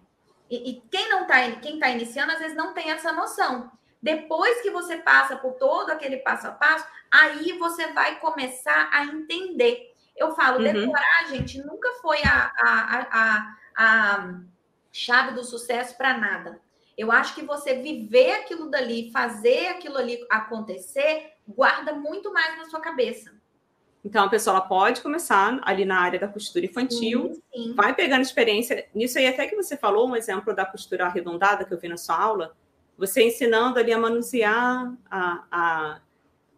E, 0.49 0.71
e 0.71 0.81
quem 0.89 1.09
não 1.09 1.27
tá, 1.27 1.51
quem 1.61 1.79
tá 1.79 1.89
iniciando, 1.89 2.31
às 2.31 2.39
vezes 2.39 2.55
não 2.55 2.73
tem 2.73 2.91
essa 2.91 3.11
noção. 3.11 3.71
Depois 4.07 4.61
que 4.61 4.71
você 4.71 4.95
passa 4.95 5.35
por 5.35 5.55
todo 5.55 5.89
aquele 5.89 6.15
passo 6.19 6.47
a 6.47 6.51
passo, 6.51 6.87
aí 7.11 7.57
você 7.59 7.91
vai 7.91 8.17
começar 8.21 8.89
a 8.93 9.03
entender. 9.03 9.93
Eu 10.15 10.31
falo, 10.31 10.59
uhum. 10.59 10.63
decorar, 10.63 11.27
gente, 11.29 11.61
nunca 11.61 11.91
foi 12.01 12.17
a, 12.23 12.53
a, 12.57 13.07
a, 13.11 13.57
a 13.77 14.33
chave 14.93 15.33
do 15.33 15.43
sucesso 15.43 15.97
para 15.97 16.17
nada. 16.17 16.61
Eu 16.97 17.11
acho 17.11 17.35
que 17.35 17.41
você 17.41 17.73
viver 17.73 18.31
aquilo 18.35 18.71
dali, 18.71 19.11
fazer 19.11 19.67
aquilo 19.67 19.97
ali 19.97 20.25
acontecer, 20.29 21.33
guarda 21.45 21.91
muito 21.91 22.31
mais 22.31 22.57
na 22.57 22.63
sua 22.63 22.79
cabeça. 22.79 23.35
Então, 24.05 24.23
a 24.23 24.29
pessoa 24.29 24.61
pode 24.61 25.01
começar 25.01 25.59
ali 25.63 25.83
na 25.83 25.99
área 25.99 26.17
da 26.17 26.29
costura 26.29 26.65
infantil, 26.65 27.33
sim, 27.33 27.41
sim. 27.53 27.75
vai 27.75 27.93
pegando 27.93 28.21
experiência. 28.21 28.87
Nisso 28.95 29.17
aí, 29.17 29.27
até 29.27 29.47
que 29.47 29.55
você 29.57 29.75
falou 29.75 30.07
um 30.07 30.15
exemplo 30.15 30.55
da 30.55 30.65
costura 30.65 31.07
arredondada 31.07 31.65
que 31.65 31.73
eu 31.73 31.77
vi 31.77 31.89
na 31.89 31.97
sua 31.97 32.17
aula, 32.17 32.55
você 32.97 33.23
ensinando 33.23 33.79
ali 33.79 33.93
a 33.93 33.99
manusear, 33.99 34.93
a, 35.09 35.43
a 35.51 36.01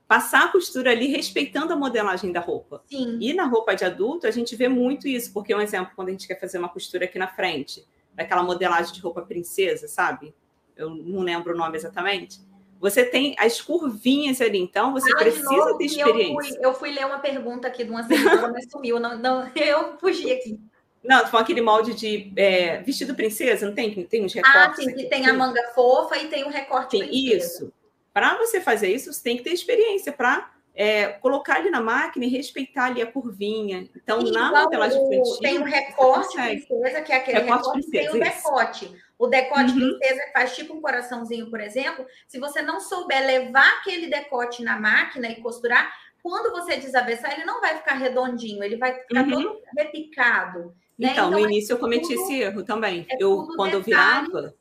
passar 0.07 0.45
a 0.45 0.47
costura 0.47 0.91
ali, 0.91 1.07
respeitando 1.07 1.73
a 1.73 1.75
modelagem 1.75 2.31
da 2.31 2.39
roupa. 2.39 2.81
Sim. 2.89 3.19
E 3.21 3.33
na 3.33 3.45
roupa 3.45 3.75
de 3.75 3.85
adulto, 3.85 4.25
a 4.25 4.31
gente 4.31 4.55
vê 4.55 4.67
muito 4.67 5.07
isso, 5.07 5.31
porque 5.31 5.53
um 5.53 5.61
exemplo, 5.61 5.91
quando 5.95 6.07
a 6.07 6.11
gente 6.11 6.27
quer 6.27 6.39
fazer 6.39 6.57
uma 6.57 6.69
costura 6.69 7.05
aqui 7.05 7.19
na 7.19 7.27
frente, 7.27 7.85
daquela 8.15 8.41
modelagem 8.41 8.91
de 8.93 9.01
roupa 9.01 9.21
princesa, 9.21 9.87
sabe? 9.87 10.33
Eu 10.75 10.89
não 10.89 11.21
lembro 11.21 11.53
o 11.53 11.57
nome 11.57 11.77
exatamente. 11.77 12.39
Você 12.79 13.03
tem 13.03 13.35
as 13.37 13.59
curvinhas 13.59 14.39
ali, 14.39 14.57
então 14.57 14.93
você 14.93 15.11
ah, 15.11 15.17
precisa 15.17 15.51
novo, 15.51 15.77
ter 15.77 15.85
experiência. 15.85 16.31
Eu 16.31 16.33
fui, 16.33 16.65
eu 16.65 16.73
fui, 16.73 16.91
ler 16.91 17.05
uma 17.05 17.19
pergunta 17.19 17.67
aqui 17.67 17.83
de 17.83 17.91
uma 17.91 18.03
seguidora, 18.03 18.51
mas 18.51 18.65
sumiu. 18.71 18.99
Não, 18.99 19.17
não, 19.17 19.47
eu 19.53 19.97
fugi 19.99 20.31
aqui. 20.31 20.59
Não, 21.03 21.25
foi 21.27 21.39
aquele 21.39 21.61
molde 21.61 21.93
de 21.93 22.31
é, 22.35 22.81
vestido 22.81 23.15
princesa, 23.15 23.65
não 23.65 23.73
tem? 23.73 24.03
Tem 24.05 24.23
uns 24.23 24.33
recortes. 24.33 24.61
Ah, 24.61 24.73
sim, 24.75 24.93
que 24.93 25.05
tem 25.05 25.27
a 25.27 25.33
manga 25.33 25.63
fofa 25.73 26.17
e 26.17 26.27
tem 26.27 26.43
o 26.43 26.47
um 26.47 26.51
recorte 26.51 26.97
tem, 26.97 27.07
princesa. 27.07 27.37
Isso. 27.37 27.73
Para 28.13 28.37
você 28.37 28.59
fazer 28.59 28.93
isso, 28.93 29.13
você 29.13 29.23
tem 29.23 29.37
que 29.37 29.43
ter 29.43 29.51
experiência 29.51 30.11
para 30.11 30.51
é, 30.75 31.07
colocar 31.07 31.55
ali 31.55 31.69
na 31.69 31.81
máquina 31.81 32.25
e 32.25 32.29
respeitar 32.29 32.85
ali 32.85 33.01
a 33.01 33.11
curvinha. 33.11 33.89
Então, 33.95 34.21
e 34.21 34.31
na 34.31 34.51
modelagem 34.51 34.97
infantil... 34.97 35.39
Tem 35.39 35.57
o 35.59 35.63
recorte 35.63 36.37
princesa, 36.37 37.01
que 37.01 37.11
é 37.13 37.15
aquele 37.15 37.39
recorte, 37.39 37.57
recorte 37.57 37.71
princesa, 37.71 38.11
tem 38.11 38.21
o 38.21 38.23
decote. 38.23 38.95
O 39.17 39.27
decote 39.27 39.71
uhum. 39.71 39.97
princesa 39.97 40.21
faz 40.33 40.55
tipo 40.55 40.73
um 40.73 40.81
coraçãozinho, 40.81 41.49
por 41.49 41.59
exemplo. 41.59 42.05
Se 42.27 42.39
você 42.39 42.61
não 42.61 42.79
souber 42.79 43.25
levar 43.25 43.67
aquele 43.79 44.07
decote 44.07 44.63
na 44.63 44.79
máquina 44.79 45.27
e 45.27 45.41
costurar, 45.41 45.93
quando 46.23 46.51
você 46.51 46.77
desavessar, 46.77 47.33
ele 47.33 47.45
não 47.45 47.61
vai 47.61 47.77
ficar 47.77 47.95
redondinho, 47.95 48.63
ele 48.63 48.77
vai 48.77 48.93
ficar 48.93 49.25
uhum. 49.25 49.31
todo 49.31 49.61
repicado. 49.77 50.75
Né? 50.99 51.11
Então, 51.13 51.29
então, 51.29 51.31
no 51.31 51.39
é 51.39 51.49
início 51.49 51.71
é 51.71 51.75
eu 51.75 51.79
cometi 51.79 52.09
tudo, 52.09 52.21
esse 52.21 52.41
erro 52.41 52.63
também. 52.63 53.07
É 53.09 53.15
eu, 53.17 53.47
quando 53.55 53.71
detalhe. 53.71 53.75
eu 53.77 53.81
virava, 53.83 54.55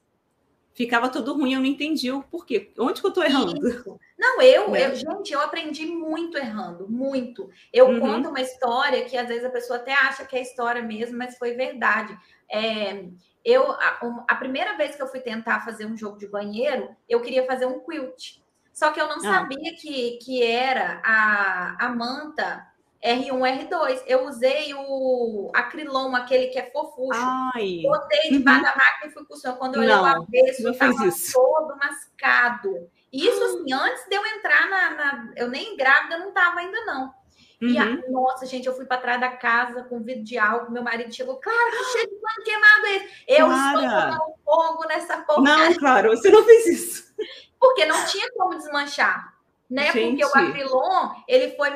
ficava 0.73 1.09
tudo 1.09 1.35
ruim, 1.35 1.55
eu 1.55 1.59
não 1.59 1.67
entendi 1.67 2.13
o 2.13 2.23
porquê. 2.23 2.73
Onde 2.79 3.01
que 3.01 3.07
eu 3.07 3.11
estou 3.11 3.25
errando? 3.25 3.69
Isso. 3.69 3.99
Não, 4.17 4.41
eu, 4.41 4.73
é. 4.77 4.87
eu, 4.87 4.95
gente, 4.95 5.33
eu 5.33 5.41
aprendi 5.41 5.85
muito 5.87 6.39
errando, 6.39 6.89
muito. 6.89 7.51
Eu 7.73 7.89
uhum. 7.89 7.99
conto 7.99 8.29
uma 8.29 8.41
história 8.41 9.05
que 9.05 9.17
às 9.17 9.27
vezes 9.27 9.45
a 9.45 9.51
pessoa 9.51 9.81
até 9.81 9.93
acha 9.93 10.25
que 10.25 10.37
é 10.37 10.41
história 10.41 10.81
mesmo, 10.81 11.19
mas 11.19 11.37
foi 11.37 11.55
verdade. 11.55 12.17
É, 12.49 13.05
eu, 13.45 13.73
a, 13.73 13.99
a, 14.29 14.37
primeira 14.37 14.77
vez 14.77 14.95
que 14.95 15.03
eu 15.03 15.09
fui 15.09 15.21
tentar 15.21 15.65
fazer 15.65 15.87
um 15.87 15.97
jogo 15.97 16.19
de 16.19 16.29
banheiro, 16.29 16.89
eu 17.09 17.21
queria 17.21 17.45
fazer 17.47 17.67
um 17.67 17.81
quilt. 17.81 18.39
Só 18.73 18.93
que 18.93 19.01
eu 19.01 19.09
não 19.09 19.17
ah. 19.17 19.21
sabia 19.21 19.75
que, 19.75 20.19
que 20.19 20.41
era 20.41 21.03
a, 21.05 21.87
a 21.87 21.89
manta 21.89 22.65
R1, 23.05 23.69
R2. 23.69 24.03
Eu 24.07 24.27
usei 24.27 24.75
o 24.75 25.51
acrilon, 25.55 26.15
aquele 26.15 26.49
que 26.49 26.59
é 26.59 26.71
fofucho. 26.71 27.21
Ai. 27.55 27.83
Botei 27.83 28.31
debaixo 28.31 28.59
uhum. 28.59 28.65
da 28.65 28.77
máquina 28.77 29.07
e 29.07 29.11
fui 29.11 29.25
costurando. 29.25 29.59
Quando 29.59 29.75
eu 29.77 29.83
olhei 29.83 29.95
o 29.95 30.05
avesso, 30.05 30.69
estava 30.69 30.95
todo 31.33 31.77
mascado. 31.77 32.91
Isso, 33.13 33.43
assim, 33.43 33.73
antes 33.73 34.07
de 34.09 34.17
eu 34.17 34.27
entrar 34.27 34.69
na... 34.69 34.91
na 34.91 35.33
eu 35.37 35.49
nem 35.49 35.77
grávida 35.77 36.19
não 36.19 36.29
estava 36.29 36.61
ainda, 36.61 36.85
não. 36.85 37.15
Uhum. 37.63 37.69
E 37.69 37.79
a, 37.79 37.85
uhum. 37.85 38.03
nossa, 38.11 38.47
gente, 38.47 38.67
eu 38.67 38.75
fui 38.75 38.85
para 38.85 39.01
trás 39.01 39.21
da 39.21 39.31
casa 39.31 39.85
com 39.85 40.03
vidro 40.03 40.25
de 40.25 40.37
álcool. 40.37 40.73
Meu 40.73 40.83
marido 40.83 41.15
chegou, 41.15 41.37
claro, 41.37 41.71
que 41.71 41.85
cheio 41.93 42.09
de 42.09 42.17
pano 42.17 42.45
queimado 42.45 42.87
esse. 42.87 43.25
Eu 43.29 43.47
Clara. 43.47 44.11
estou 44.11 44.39
fogo 44.45 44.89
nessa 44.89 45.19
porra. 45.19 45.43
Não, 45.43 45.75
claro, 45.75 46.11
você 46.11 46.31
não 46.31 46.45
fez 46.45 46.67
isso. 46.67 47.15
Porque 47.59 47.85
não 47.87 48.05
tinha 48.07 48.29
como 48.37 48.57
desmanchar 48.57 49.38
né? 49.71 49.93
Gente. 49.93 50.21
Porque 50.21 50.25
o 50.25 50.43
acrilon, 50.43 51.11
ele 51.29 51.55
foi 51.57 51.71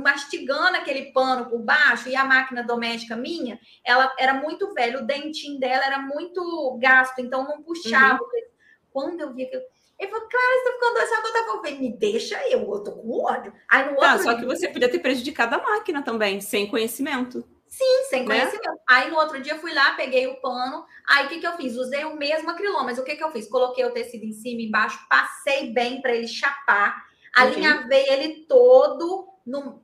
mastigando 0.00 0.76
aquele 0.76 1.12
pano 1.12 1.46
por 1.48 1.58
baixo 1.58 2.08
e 2.08 2.14
a 2.14 2.24
máquina 2.24 2.62
doméstica 2.62 3.16
minha, 3.16 3.58
ela 3.84 4.14
era 4.18 4.34
muito 4.34 4.72
velha, 4.72 5.00
o 5.00 5.06
dentinho 5.06 5.58
dela 5.58 5.84
era 5.84 5.98
muito 5.98 6.78
gasto, 6.80 7.18
então 7.18 7.44
não 7.44 7.62
puxava. 7.62 8.22
Uhum. 8.22 8.56
Quando 8.90 9.20
eu 9.20 9.34
vi 9.34 9.46
que 9.46 9.56
ele 9.98 10.10
falou, 10.10 10.28
claro, 10.28 10.58
você 10.58 10.64
tá 10.64 10.72
ficando 10.72 10.94
doce, 10.94 11.14
agora 11.14 11.38
eu 11.38 11.56
falei, 11.56 11.78
me 11.78 11.96
deixa 11.96 12.48
eu, 12.48 12.60
eu 12.60 12.82
tô 12.82 12.92
com 12.92 13.24
ódio. 13.24 13.52
Aí 13.68 13.90
no 13.90 13.96
tá, 13.96 14.12
outro 14.12 14.24
só 14.24 14.32
dia... 14.32 14.40
que 14.40 14.46
você 14.46 14.68
podia 14.68 14.90
ter 14.90 14.98
prejudicado 14.98 15.54
a 15.54 15.62
máquina 15.62 16.02
também, 16.02 16.40
sem 16.40 16.66
conhecimento. 16.66 17.42
Sim, 17.66 18.04
sem 18.08 18.20
né? 18.20 18.26
conhecimento. 18.26 18.70
Né? 18.70 18.78
Aí 18.88 19.10
no 19.10 19.16
outro 19.16 19.40
dia 19.40 19.54
eu 19.54 19.58
fui 19.58 19.72
lá, 19.72 19.94
peguei 19.94 20.26
o 20.26 20.40
pano, 20.40 20.84
aí 21.08 21.26
o 21.26 21.28
que, 21.28 21.40
que 21.40 21.46
eu 21.46 21.56
fiz? 21.56 21.76
Usei 21.76 22.04
o 22.04 22.16
mesmo 22.16 22.50
acrilon, 22.50 22.84
mas 22.84 22.98
o 22.98 23.04
que, 23.04 23.16
que 23.16 23.24
eu 23.24 23.30
fiz? 23.30 23.48
Coloquei 23.48 23.84
o 23.84 23.90
tecido 23.90 24.24
em 24.24 24.32
cima 24.32 24.60
e 24.60 24.66
embaixo, 24.66 24.98
passei 25.08 25.72
bem 25.72 26.00
para 26.02 26.14
ele 26.14 26.28
chapar 26.28 27.05
Alinhavei 27.36 28.06
uhum. 28.06 28.12
ele 28.12 28.46
todo 28.48 29.28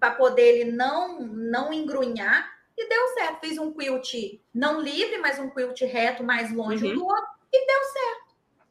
para 0.00 0.14
poder 0.14 0.42
ele 0.42 0.72
não, 0.72 1.20
não 1.20 1.72
engrunhar 1.72 2.50
e 2.76 2.88
deu 2.88 3.08
certo. 3.14 3.46
Fiz 3.46 3.58
um 3.58 3.72
quilt 3.72 4.14
não 4.52 4.80
livre, 4.80 5.18
mas 5.18 5.38
um 5.38 5.50
quilt 5.50 5.80
reto 5.82 6.24
mais 6.24 6.52
longe 6.52 6.84
uhum. 6.84 6.94
do 6.94 7.04
outro 7.04 7.30
e 7.52 7.66
deu 7.66 7.84
certo. 7.84 8.22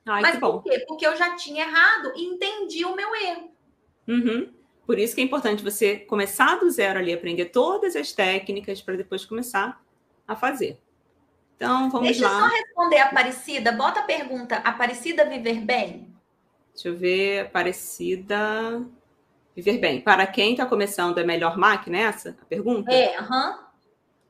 Ai, 0.05 0.21
mas 0.21 0.39
por 0.39 0.63
quê? 0.63 0.83
Porque 0.87 1.05
eu 1.05 1.15
já 1.15 1.35
tinha 1.35 1.63
errado 1.63 2.11
e 2.15 2.25
entendi 2.25 2.83
o 2.83 2.95
meu 2.95 3.15
erro. 3.15 3.51
Uhum. 4.07 4.51
Por 4.85 4.97
isso 4.97 5.13
que 5.13 5.21
é 5.21 5.23
importante 5.23 5.63
você 5.63 5.97
começar 5.97 6.55
do 6.55 6.69
zero 6.69 6.99
ali, 6.99 7.13
aprender 7.13 7.45
todas 7.45 7.95
as 7.95 8.11
técnicas 8.11 8.81
para 8.81 8.95
depois 8.95 9.23
começar 9.23 9.81
a 10.27 10.35
fazer. 10.35 10.81
Então, 11.55 11.91
vamos 11.91 12.07
Deixa 12.07 12.27
lá. 12.27 12.31
Deixa 12.31 12.45
eu 12.45 12.49
só 12.49 12.65
responder 12.65 12.97
a 12.97 13.05
Aparecida. 13.05 13.71
Bota 13.71 13.99
a 13.99 14.03
pergunta: 14.03 14.55
Aparecida 14.57 15.25
viver 15.25 15.61
bem? 15.61 16.10
Deixa 16.73 16.89
eu 16.89 16.97
ver, 16.97 17.45
Aparecida. 17.45 18.85
Viver 19.55 19.77
bem. 19.79 20.01
Para 20.01 20.25
quem 20.25 20.51
está 20.51 20.65
começando, 20.65 21.17
é 21.17 21.23
melhor 21.23 21.57
máquina 21.57 21.97
essa? 21.97 22.37
A 22.41 22.45
pergunta? 22.45 22.91
É, 22.91 23.17
aham. 23.17 23.49
Uhum. 23.49 23.71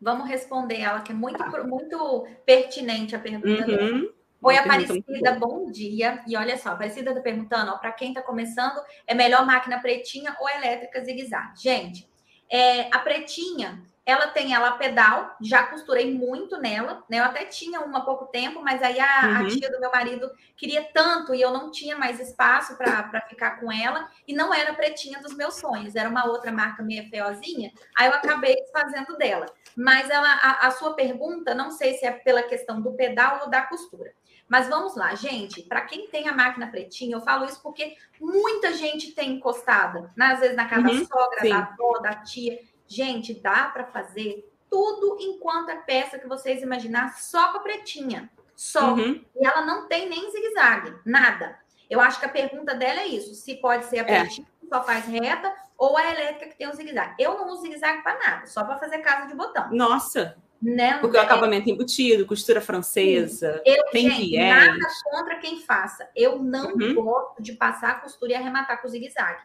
Vamos 0.03 0.27
responder 0.27 0.79
ela, 0.79 1.01
que 1.01 1.11
é 1.11 1.15
muito, 1.15 1.37
tá. 1.37 1.63
muito 1.63 2.25
pertinente 2.43 3.15
a 3.15 3.19
pergunta 3.19 3.61
uhum. 3.61 3.67
dela. 3.67 4.13
Oi, 4.41 4.57
Aparecida, 4.57 5.33
bom 5.39 5.69
dia. 5.69 6.23
E 6.27 6.35
olha 6.35 6.57
só, 6.57 6.69
Aparecida 6.71 7.11
está 7.11 7.21
perguntando, 7.21 7.77
para 7.77 7.91
quem 7.91 8.09
está 8.09 8.23
começando, 8.23 8.81
é 9.05 9.13
melhor 9.13 9.45
máquina 9.45 9.79
pretinha 9.79 10.35
ou 10.39 10.49
elétrica 10.49 11.03
zigue-zague? 11.03 11.61
Gente, 11.61 12.09
é, 12.49 12.87
a 12.91 12.97
pretinha, 12.97 13.83
ela 14.05 14.27
tem 14.27 14.53
ela 14.53 14.71
pedal, 14.73 15.35
já 15.39 15.63
costurei 15.63 16.13
muito 16.13 16.57
nela, 16.57 17.03
né? 17.09 17.19
Eu 17.19 17.23
até 17.23 17.45
tinha 17.45 17.81
uma 17.81 17.99
há 17.99 18.01
pouco 18.01 18.25
tempo, 18.25 18.61
mas 18.61 18.81
aí 18.81 18.99
a, 18.99 19.21
uhum. 19.25 19.45
a 19.45 19.49
tia 19.49 19.71
do 19.71 19.79
meu 19.79 19.91
marido 19.91 20.31
queria 20.57 20.83
tanto 20.91 21.35
e 21.35 21.41
eu 21.41 21.51
não 21.51 21.69
tinha 21.69 21.95
mais 21.95 22.19
espaço 22.19 22.75
para 22.77 23.21
ficar 23.29 23.59
com 23.59 23.71
ela, 23.71 24.09
e 24.27 24.33
não 24.33 24.53
era 24.53 24.73
pretinha 24.73 25.19
dos 25.19 25.35
meus 25.35 25.55
sonhos, 25.55 25.95
era 25.95 26.09
uma 26.09 26.25
outra 26.25 26.51
marca 26.51 26.81
meio 26.81 27.07
feozinha, 27.09 27.71
aí 27.95 28.07
eu 28.07 28.13
acabei 28.13 28.55
desfazendo 28.55 29.15
dela. 29.17 29.45
Mas 29.75 30.09
ela, 30.09 30.29
a, 30.41 30.67
a 30.67 30.71
sua 30.71 30.93
pergunta, 30.95 31.53
não 31.53 31.71
sei 31.71 31.93
se 31.93 32.05
é 32.05 32.11
pela 32.11 32.43
questão 32.43 32.81
do 32.81 32.93
pedal 32.93 33.41
ou 33.43 33.49
da 33.49 33.61
costura. 33.61 34.11
Mas 34.51 34.67
vamos 34.67 34.97
lá, 34.97 35.15
gente. 35.15 35.61
Para 35.61 35.79
quem 35.79 36.09
tem 36.09 36.27
a 36.27 36.33
máquina 36.33 36.67
pretinha, 36.67 37.15
eu 37.15 37.21
falo 37.21 37.45
isso 37.45 37.61
porque 37.63 37.95
muita 38.19 38.73
gente 38.73 39.13
tem 39.13 39.35
encostada, 39.35 40.11
né? 40.17 40.25
às 40.25 40.41
vezes 40.41 40.57
na 40.57 40.67
casa 40.67 40.89
uhum, 40.89 40.99
da 40.99 41.05
sogra, 41.05 41.39
sim. 41.39 41.49
da 41.49 41.59
avó, 41.59 41.99
da 41.99 42.15
tia. 42.15 42.59
Gente, 42.91 43.33
dá 43.33 43.69
para 43.69 43.85
fazer 43.85 44.53
tudo 44.69 45.15
enquanto 45.21 45.69
é 45.69 45.77
peça 45.77 46.19
que 46.19 46.27
vocês 46.27 46.61
imaginar 46.61 47.17
só 47.17 47.53
com 47.53 47.59
a 47.59 47.61
pretinha. 47.61 48.29
Só. 48.53 48.95
Uhum. 48.95 49.23
E 49.33 49.47
ela 49.47 49.65
não 49.65 49.87
tem 49.87 50.09
nem 50.09 50.29
zigue-zague, 50.29 50.93
nada. 51.05 51.57
Eu 51.89 52.01
acho 52.01 52.19
que 52.19 52.25
a 52.25 52.29
pergunta 52.29 52.75
dela 52.75 52.99
é 52.99 53.07
isso: 53.07 53.33
se 53.33 53.55
pode 53.55 53.85
ser 53.85 53.99
a 53.99 54.01
é. 54.01 54.19
pretinha 54.19 54.45
é. 54.45 54.59
que 54.59 54.67
só 54.67 54.83
faz 54.83 55.05
reta 55.05 55.55
ou 55.77 55.95
a 55.95 56.11
elétrica 56.11 56.47
que 56.51 56.57
tem 56.57 56.67
o 56.67 56.73
zigue-zague. 56.73 57.15
Eu 57.17 57.37
não 57.37 57.47
uso 57.47 57.61
zigue-zague 57.61 58.03
para 58.03 58.19
nada, 58.19 58.47
só 58.47 58.65
para 58.65 58.77
fazer 58.77 58.97
casa 58.97 59.25
de 59.27 59.35
botão. 59.35 59.71
Nossa! 59.71 60.35
Né? 60.61 60.97
Porque 60.97 61.17
o 61.17 61.21
acabamento 61.21 61.69
é 61.69 61.71
embutido, 61.71 62.25
costura 62.25 62.59
francesa, 62.59 63.61
eu, 63.65 63.85
tem 63.85 64.09
gente, 64.09 64.31
viés. 64.31 64.67
Nada 64.67 64.93
contra 65.05 65.37
quem 65.37 65.61
faça. 65.61 66.09
Eu 66.13 66.39
não 66.39 66.73
uhum. 66.73 66.93
gosto 66.93 67.41
de 67.41 67.53
passar 67.53 67.91
a 67.91 67.95
costura 67.95 68.33
e 68.33 68.35
arrematar 68.35 68.81
com 68.81 68.87
zigue-zague. 68.89 69.43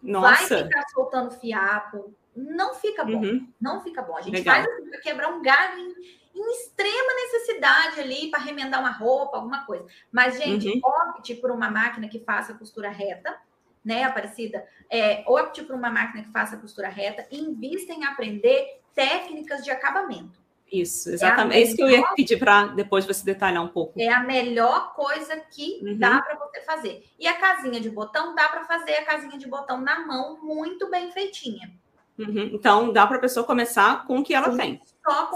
Vai 0.00 0.36
ficar 0.36 0.84
soltando 0.94 1.32
fiapo, 1.32 2.14
não 2.36 2.74
fica 2.74 3.04
bom. 3.04 3.22
Uhum. 3.22 3.48
Não 3.60 3.82
fica 3.82 4.02
bom. 4.02 4.16
A 4.16 4.22
gente 4.22 4.34
Legal. 4.34 4.56
faz 4.56 4.66
assim 4.66 4.90
para 4.90 5.00
quebrar 5.00 5.28
um 5.28 5.42
galho 5.42 5.78
em, 5.78 5.94
em, 6.34 6.52
extrema 6.52 7.14
necessidade 7.14 8.00
ali 8.00 8.30
para 8.30 8.40
remendar 8.42 8.80
uma 8.80 8.90
roupa, 8.90 9.36
alguma 9.36 9.64
coisa. 9.64 9.86
Mas, 10.10 10.36
gente, 10.38 10.68
uhum. 10.68 10.80
opte 10.82 11.34
por 11.34 11.50
uma 11.50 11.70
máquina 11.70 12.08
que 12.08 12.18
faça 12.20 12.54
costura 12.54 12.90
reta, 12.90 13.36
né, 13.84 14.04
Aparecida? 14.04 14.66
É, 14.90 15.22
opte 15.26 15.62
por 15.62 15.74
uma 15.74 15.90
máquina 15.90 16.24
que 16.24 16.32
faça 16.32 16.56
costura 16.56 16.88
reta 16.88 17.26
e 17.30 17.38
invista 17.38 17.92
em 17.92 18.04
aprender 18.04 18.80
técnicas 18.94 19.64
de 19.64 19.70
acabamento. 19.70 20.44
Isso, 20.72 21.10
exatamente. 21.10 21.56
É, 21.56 21.60
é 21.60 21.62
isso 21.62 21.76
que 21.76 21.82
eu 21.82 21.90
ia 21.90 22.02
pedir 22.14 22.38
para 22.38 22.66
depois 22.68 23.04
você 23.04 23.24
detalhar 23.24 23.62
um 23.62 23.68
pouco. 23.68 24.00
É 24.00 24.08
a 24.08 24.20
melhor 24.20 24.94
coisa 24.94 25.36
que 25.36 25.80
uhum. 25.82 25.98
dá 25.98 26.20
para 26.20 26.36
você 26.36 26.62
fazer. 26.62 27.04
E 27.18 27.28
a 27.28 27.34
casinha 27.34 27.80
de 27.80 27.90
botão, 27.90 28.34
dá 28.34 28.48
para 28.48 28.64
fazer 28.64 28.94
a 28.94 29.04
casinha 29.04 29.38
de 29.38 29.46
botão 29.46 29.80
na 29.80 30.04
mão 30.06 30.38
muito 30.42 30.90
bem 30.90 31.12
feitinha. 31.12 31.70
Uhum. 32.18 32.50
Então, 32.52 32.92
dá 32.92 33.06
para 33.06 33.16
a 33.16 33.20
pessoa 33.20 33.44
começar 33.44 34.06
com 34.06 34.18
o 34.18 34.24
que 34.24 34.34
ela 34.34 34.50
Sim, 34.52 34.56
tem. 34.56 34.82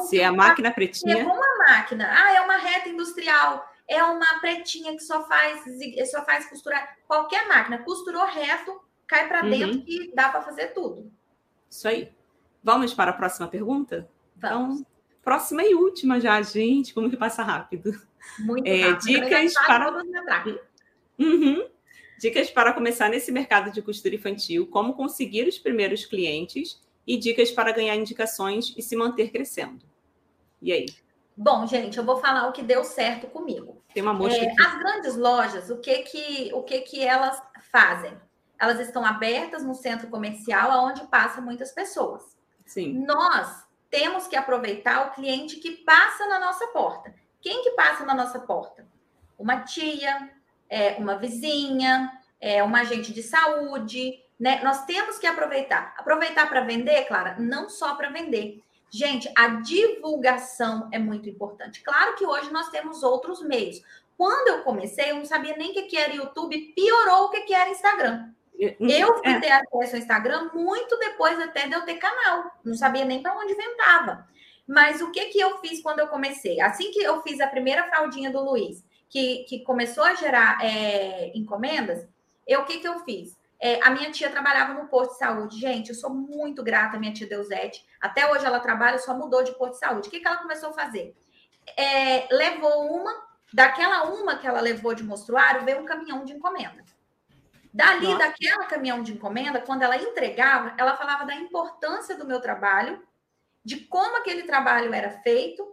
Se 0.09 0.21
é 0.21 0.25
a 0.25 0.33
máquina 0.33 0.71
pretinha. 0.71 1.19
É 1.19 1.25
uma 1.25 1.59
máquina. 1.59 2.09
Ah, 2.11 2.35
é 2.35 2.41
uma 2.41 2.57
reta 2.57 2.89
industrial. 2.89 3.69
É 3.89 4.03
uma 4.03 4.39
pretinha 4.41 4.93
que 4.93 5.01
só 5.01 5.27
faz, 5.27 5.63
só 6.11 6.25
faz 6.25 6.49
costurar. 6.49 6.97
Qualquer 7.07 7.49
máquina. 7.49 7.79
Costurou 7.79 8.25
reto, 8.27 8.81
cai 9.07 9.27
para 9.27 9.43
uhum. 9.43 9.51
dentro 9.51 9.85
e 9.87 10.13
dá 10.15 10.29
para 10.29 10.43
fazer 10.43 10.69
tudo. 10.69 11.11
Isso 11.69 11.89
aí. 11.89 12.13
Vamos 12.63 12.95
para 12.95 13.11
a 13.11 13.15
próxima 13.15 13.49
pergunta? 13.49 14.09
Vamos. 14.37 14.81
Então, 14.81 14.87
próxima 15.23 15.63
e 15.65 15.75
última 15.75 16.21
já, 16.21 16.41
gente. 16.43 16.95
Como 16.95 17.11
que 17.11 17.17
passa 17.17 17.43
rápido? 17.43 17.99
Muito 18.39 18.67
é, 18.67 18.91
rápido. 18.91 19.07
Dicas 19.07 19.55
para. 19.55 19.91
Uhum. 21.19 21.69
Dicas 22.19 22.51
para 22.51 22.73
começar 22.73 23.09
nesse 23.09 23.31
mercado 23.31 23.71
de 23.71 23.81
costura 23.81 24.15
infantil, 24.15 24.67
como 24.67 24.95
conseguir 24.95 25.47
os 25.47 25.59
primeiros 25.59 26.05
clientes 26.05 26.81
e 27.07 27.17
dicas 27.17 27.51
para 27.51 27.73
ganhar 27.73 27.95
indicações 27.97 28.75
e 28.77 28.83
se 28.83 28.97
manter 28.97 29.31
crescendo. 29.31 29.85
E 30.61 30.73
aí? 30.73 30.87
Bom, 31.37 31.65
gente, 31.67 31.97
eu 31.97 32.05
vou 32.05 32.17
falar 32.17 32.49
o 32.49 32.53
que 32.53 32.63
deu 32.63 32.83
certo 32.83 33.29
comigo. 33.29 33.81
Tem 33.95 34.03
uma 34.03 34.13
mosca 34.13 34.45
é, 34.45 34.53
As 34.61 34.79
grandes 34.79 35.17
lojas, 35.17 35.71
o 35.71 35.79
que 35.79 36.03
que, 36.03 36.51
o 36.53 36.63
que 36.65 36.81
que 36.81 37.01
elas 37.01 37.41
fazem? 37.71 38.13
Elas 38.61 38.81
estão 38.81 39.05
abertas 39.05 39.65
no 39.65 39.75
centro 39.75 40.09
comercial, 40.09 40.85
onde 40.85 41.07
passam 41.07 41.45
muitas 41.45 41.71
pessoas. 41.71 42.37
Sim. 42.67 43.05
Nós 43.07 43.65
temos 43.89 44.27
que 44.27 44.35
aproveitar 44.35 45.07
o 45.07 45.11
cliente 45.13 45.57
que 45.57 45.71
passa 45.85 46.27
na 46.27 46.41
nossa 46.41 46.67
porta. 46.69 47.15
Quem 47.41 47.63
que 47.63 47.71
passa 47.71 48.05
na 48.05 48.15
nossa 48.15 48.41
porta? 48.41 48.85
Uma 49.39 49.61
tia, 49.61 50.31
é, 50.69 50.93
uma 50.93 51.17
vizinha, 51.17 52.13
é, 52.41 52.63
uma 52.63 52.81
agente 52.81 53.13
de 53.13 53.23
saúde, 53.23 54.23
né? 54.39 54.61
Nós 54.63 54.85
temos 54.85 55.19
que 55.19 55.27
aproveitar. 55.27 55.95
Aproveitar 55.99 56.49
para 56.49 56.61
vender, 56.61 57.05
Clara, 57.07 57.37
não 57.39 57.69
só 57.69 57.95
para 57.95 58.11
vender. 58.11 58.63
Gente, 58.91 59.31
a 59.37 59.49
divulgação 59.49 60.89
é 60.93 60.99
muito 60.99 61.29
importante. 61.29 61.83
Claro 61.83 62.15
que 62.15 62.25
hoje 62.25 62.51
nós 62.53 62.71
temos 62.71 63.03
outros 63.03 63.43
meios. 63.43 63.83
Quando 64.17 64.49
eu 64.49 64.63
comecei, 64.63 65.11
eu 65.11 65.17
não 65.17 65.25
sabia 65.25 65.57
nem 65.57 65.71
o 65.71 65.87
que 65.87 65.97
era 65.97 66.15
YouTube, 66.15 66.73
piorou 66.75 67.27
o 67.27 67.31
que 67.31 67.55
era 67.55 67.71
Instagram. 67.71 68.31
Eu 68.59 69.19
fui 69.19 69.31
é. 69.31 69.41
ter 69.41 69.51
acesso 69.51 69.95
ao 69.95 70.03
Instagram 70.03 70.51
muito 70.53 70.99
depois 70.99 71.39
até 71.39 71.69
de 71.69 71.75
eu 71.75 71.83
ter 71.83 71.95
canal. 71.95 72.51
Não 72.65 72.75
sabia 72.75 73.05
nem 73.05 73.23
para 73.23 73.39
onde 73.39 73.55
ventava. 73.55 74.27
Mas 74.67 75.01
o 75.01 75.13
que, 75.13 75.27
que 75.27 75.39
eu 75.39 75.59
fiz 75.59 75.81
quando 75.81 76.01
eu 76.01 76.09
comecei? 76.09 76.61
Assim 76.61 76.91
que 76.91 77.01
eu 77.01 77.23
fiz 77.23 77.41
a 77.41 77.47
primeira 77.47 77.85
fraldinha 77.85 78.31
do 78.31 78.43
Luiz, 78.43 78.85
que, 79.09 79.45
que 79.45 79.65
começou 79.65 80.05
a 80.05 80.15
gerar 80.15 80.65
é, 80.65 81.33
encomendas, 81.35 82.07
eu, 82.47 82.61
o 82.61 82.65
que, 82.65 82.79
que 82.79 82.89
eu 82.89 83.01
fiz? 83.01 83.37
É, 83.61 83.83
a 83.83 83.91
minha 83.91 84.11
tia 84.13 84.31
trabalhava 84.31 84.75
no 84.75 84.89
posto 84.89 85.13
de 85.13 85.19
saúde. 85.19 85.61
Gente, 85.61 85.89
eu 85.89 85.95
sou 85.95 86.11
muito 86.11 86.63
grata 86.63 86.97
à 86.97 87.01
minha 87.01 87.13
tia 87.13 87.29
Deusete. 87.29 87.85
Até 88.01 88.31
hoje 88.31 88.47
ela 88.47 88.61
trabalha, 88.61 88.99
só 88.99 89.17
mudou 89.17 89.43
de 89.43 89.53
posto 89.53 89.75
de 89.75 89.81
saúde. 89.81 90.09
O 90.09 90.11
que, 90.11 90.21
que 90.21 90.27
ela 90.27 90.37
começou 90.37 90.71
a 90.71 90.75
fazer? 90.75 91.17
É, 91.77 92.33
levou 92.33 92.87
uma, 92.87 93.13
daquela 93.53 94.05
uma 94.05 94.37
que 94.37 94.47
ela 94.47 94.61
levou 94.61 94.95
de 94.95 95.03
mostruário, 95.03 95.65
veio 95.65 95.81
um 95.81 95.85
caminhão 95.85 96.25
de 96.25 96.33
encomenda. 96.33 96.85
Dali, 97.75 98.07
Nossa. 98.07 98.19
daquela 98.19 98.65
caminhão 98.65 99.03
de 99.03 99.13
encomenda, 99.13 99.61
quando 99.61 99.83
ela 99.83 99.97
entregava, 99.97 100.75
ela 100.79 100.97
falava 100.97 101.27
da 101.27 101.35
importância 101.35 102.17
do 102.17 102.27
meu 102.27 102.41
trabalho, 102.41 103.03
de 103.65 103.77
como 103.81 104.17
aquele 104.17 104.45
trabalho 104.45 104.95
era 104.95 105.11
feito, 105.11 105.67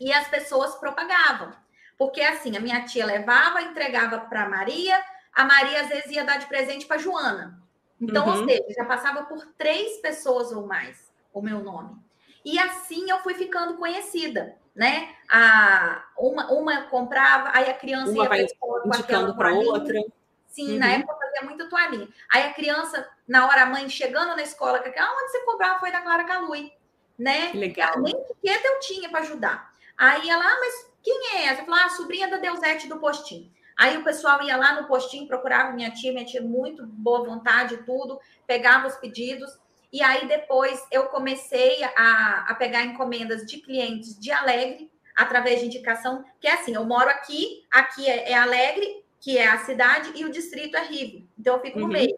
e 0.00 0.12
as 0.12 0.26
pessoas 0.28 0.74
propagavam. 0.76 1.52
Porque 1.98 2.20
assim, 2.20 2.56
a 2.56 2.60
minha 2.60 2.84
tia 2.84 3.06
levava, 3.06 3.62
entregava 3.62 4.18
para 4.18 4.48
Maria, 4.48 4.98
a 5.32 5.44
Maria 5.44 5.82
às 5.82 5.88
vezes 5.88 6.10
ia 6.10 6.24
dar 6.24 6.38
de 6.38 6.46
presente 6.46 6.86
para 6.86 6.98
Joana. 6.98 7.62
Então, 8.00 8.26
uhum. 8.26 8.40
ou 8.40 8.48
seja, 8.48 8.64
já 8.76 8.84
passava 8.84 9.24
por 9.24 9.46
três 9.56 9.98
pessoas 9.98 10.50
ou 10.50 10.66
mais 10.66 11.12
o 11.32 11.40
meu 11.40 11.60
nome. 11.60 11.96
E 12.44 12.58
assim 12.58 13.08
eu 13.08 13.20
fui 13.20 13.34
ficando 13.34 13.74
conhecida, 13.74 14.56
né? 14.74 15.14
A, 15.30 16.04
uma, 16.18 16.50
uma 16.52 16.82
comprava, 16.82 17.50
aí 17.54 17.70
a 17.70 17.74
criança 17.74 18.10
uma 18.10 18.24
ia 18.24 18.28
vai 18.28 18.46
indicando 18.86 19.36
para 19.36 19.54
outra. 19.54 20.00
Sim, 20.48 20.72
uhum. 20.72 20.78
na 20.78 20.88
época 20.88 21.12
eu 21.12 21.18
fazia 21.18 21.48
muito 21.48 21.68
toalhinha. 21.68 22.08
Aí 22.30 22.42
a 22.42 22.52
criança, 22.52 23.08
na 23.26 23.46
hora 23.46 23.62
a 23.62 23.66
mãe 23.66 23.88
chegando 23.88 24.34
na 24.34 24.42
escola, 24.42 24.80
que 24.80 24.98
ah, 24.98 25.16
onde 25.18 25.30
você 25.30 25.40
comprava 25.44 25.78
foi 25.78 25.92
da 25.92 26.00
Clara 26.00 26.24
Calui, 26.24 26.72
né? 27.18 27.52
Legal. 27.54 28.00
Nem 28.00 28.14
etiqueta 28.14 28.66
eu 28.66 28.80
tinha 28.80 29.08
para 29.08 29.20
ajudar. 29.20 29.72
Aí 29.96 30.28
ela, 30.28 30.44
ah, 30.44 30.58
mas 30.60 30.91
quem 31.02 31.36
é 31.36 31.46
essa? 31.46 31.62
Eu 31.62 31.66
falei, 31.66 31.80
ah, 31.82 31.86
a 31.86 31.90
sobrinha 31.90 32.28
da 32.28 32.36
Deusete 32.36 32.88
do 32.88 32.98
postinho. 32.98 33.50
Aí 33.76 33.96
o 33.96 34.04
pessoal 34.04 34.42
ia 34.42 34.56
lá 34.56 34.80
no 34.80 34.86
postinho, 34.86 35.26
procurava 35.26 35.72
minha 35.72 35.90
tia, 35.90 36.12
minha 36.12 36.24
tia 36.24 36.42
muito 36.42 36.86
boa 36.86 37.24
vontade, 37.24 37.78
tudo, 37.84 38.20
pegava 38.46 38.86
os 38.86 38.96
pedidos. 38.96 39.50
E 39.92 40.02
aí 40.02 40.26
depois 40.26 40.82
eu 40.90 41.06
comecei 41.06 41.82
a, 41.84 42.46
a 42.48 42.54
pegar 42.54 42.84
encomendas 42.84 43.44
de 43.44 43.58
clientes 43.58 44.18
de 44.18 44.30
Alegre, 44.30 44.90
através 45.16 45.60
de 45.60 45.66
indicação, 45.66 46.24
que 46.40 46.46
é 46.46 46.54
assim, 46.54 46.74
eu 46.74 46.84
moro 46.84 47.08
aqui, 47.10 47.66
aqui 47.70 48.08
é, 48.08 48.30
é 48.30 48.34
Alegre, 48.34 49.04
que 49.20 49.38
é 49.38 49.48
a 49.48 49.58
cidade, 49.58 50.12
e 50.14 50.24
o 50.24 50.30
distrito 50.30 50.76
é 50.76 50.84
Rio. 50.84 51.28
Então, 51.38 51.56
eu 51.56 51.60
fico 51.60 51.78
no 51.78 51.84
uhum. 51.86 51.92
meio. 51.92 52.16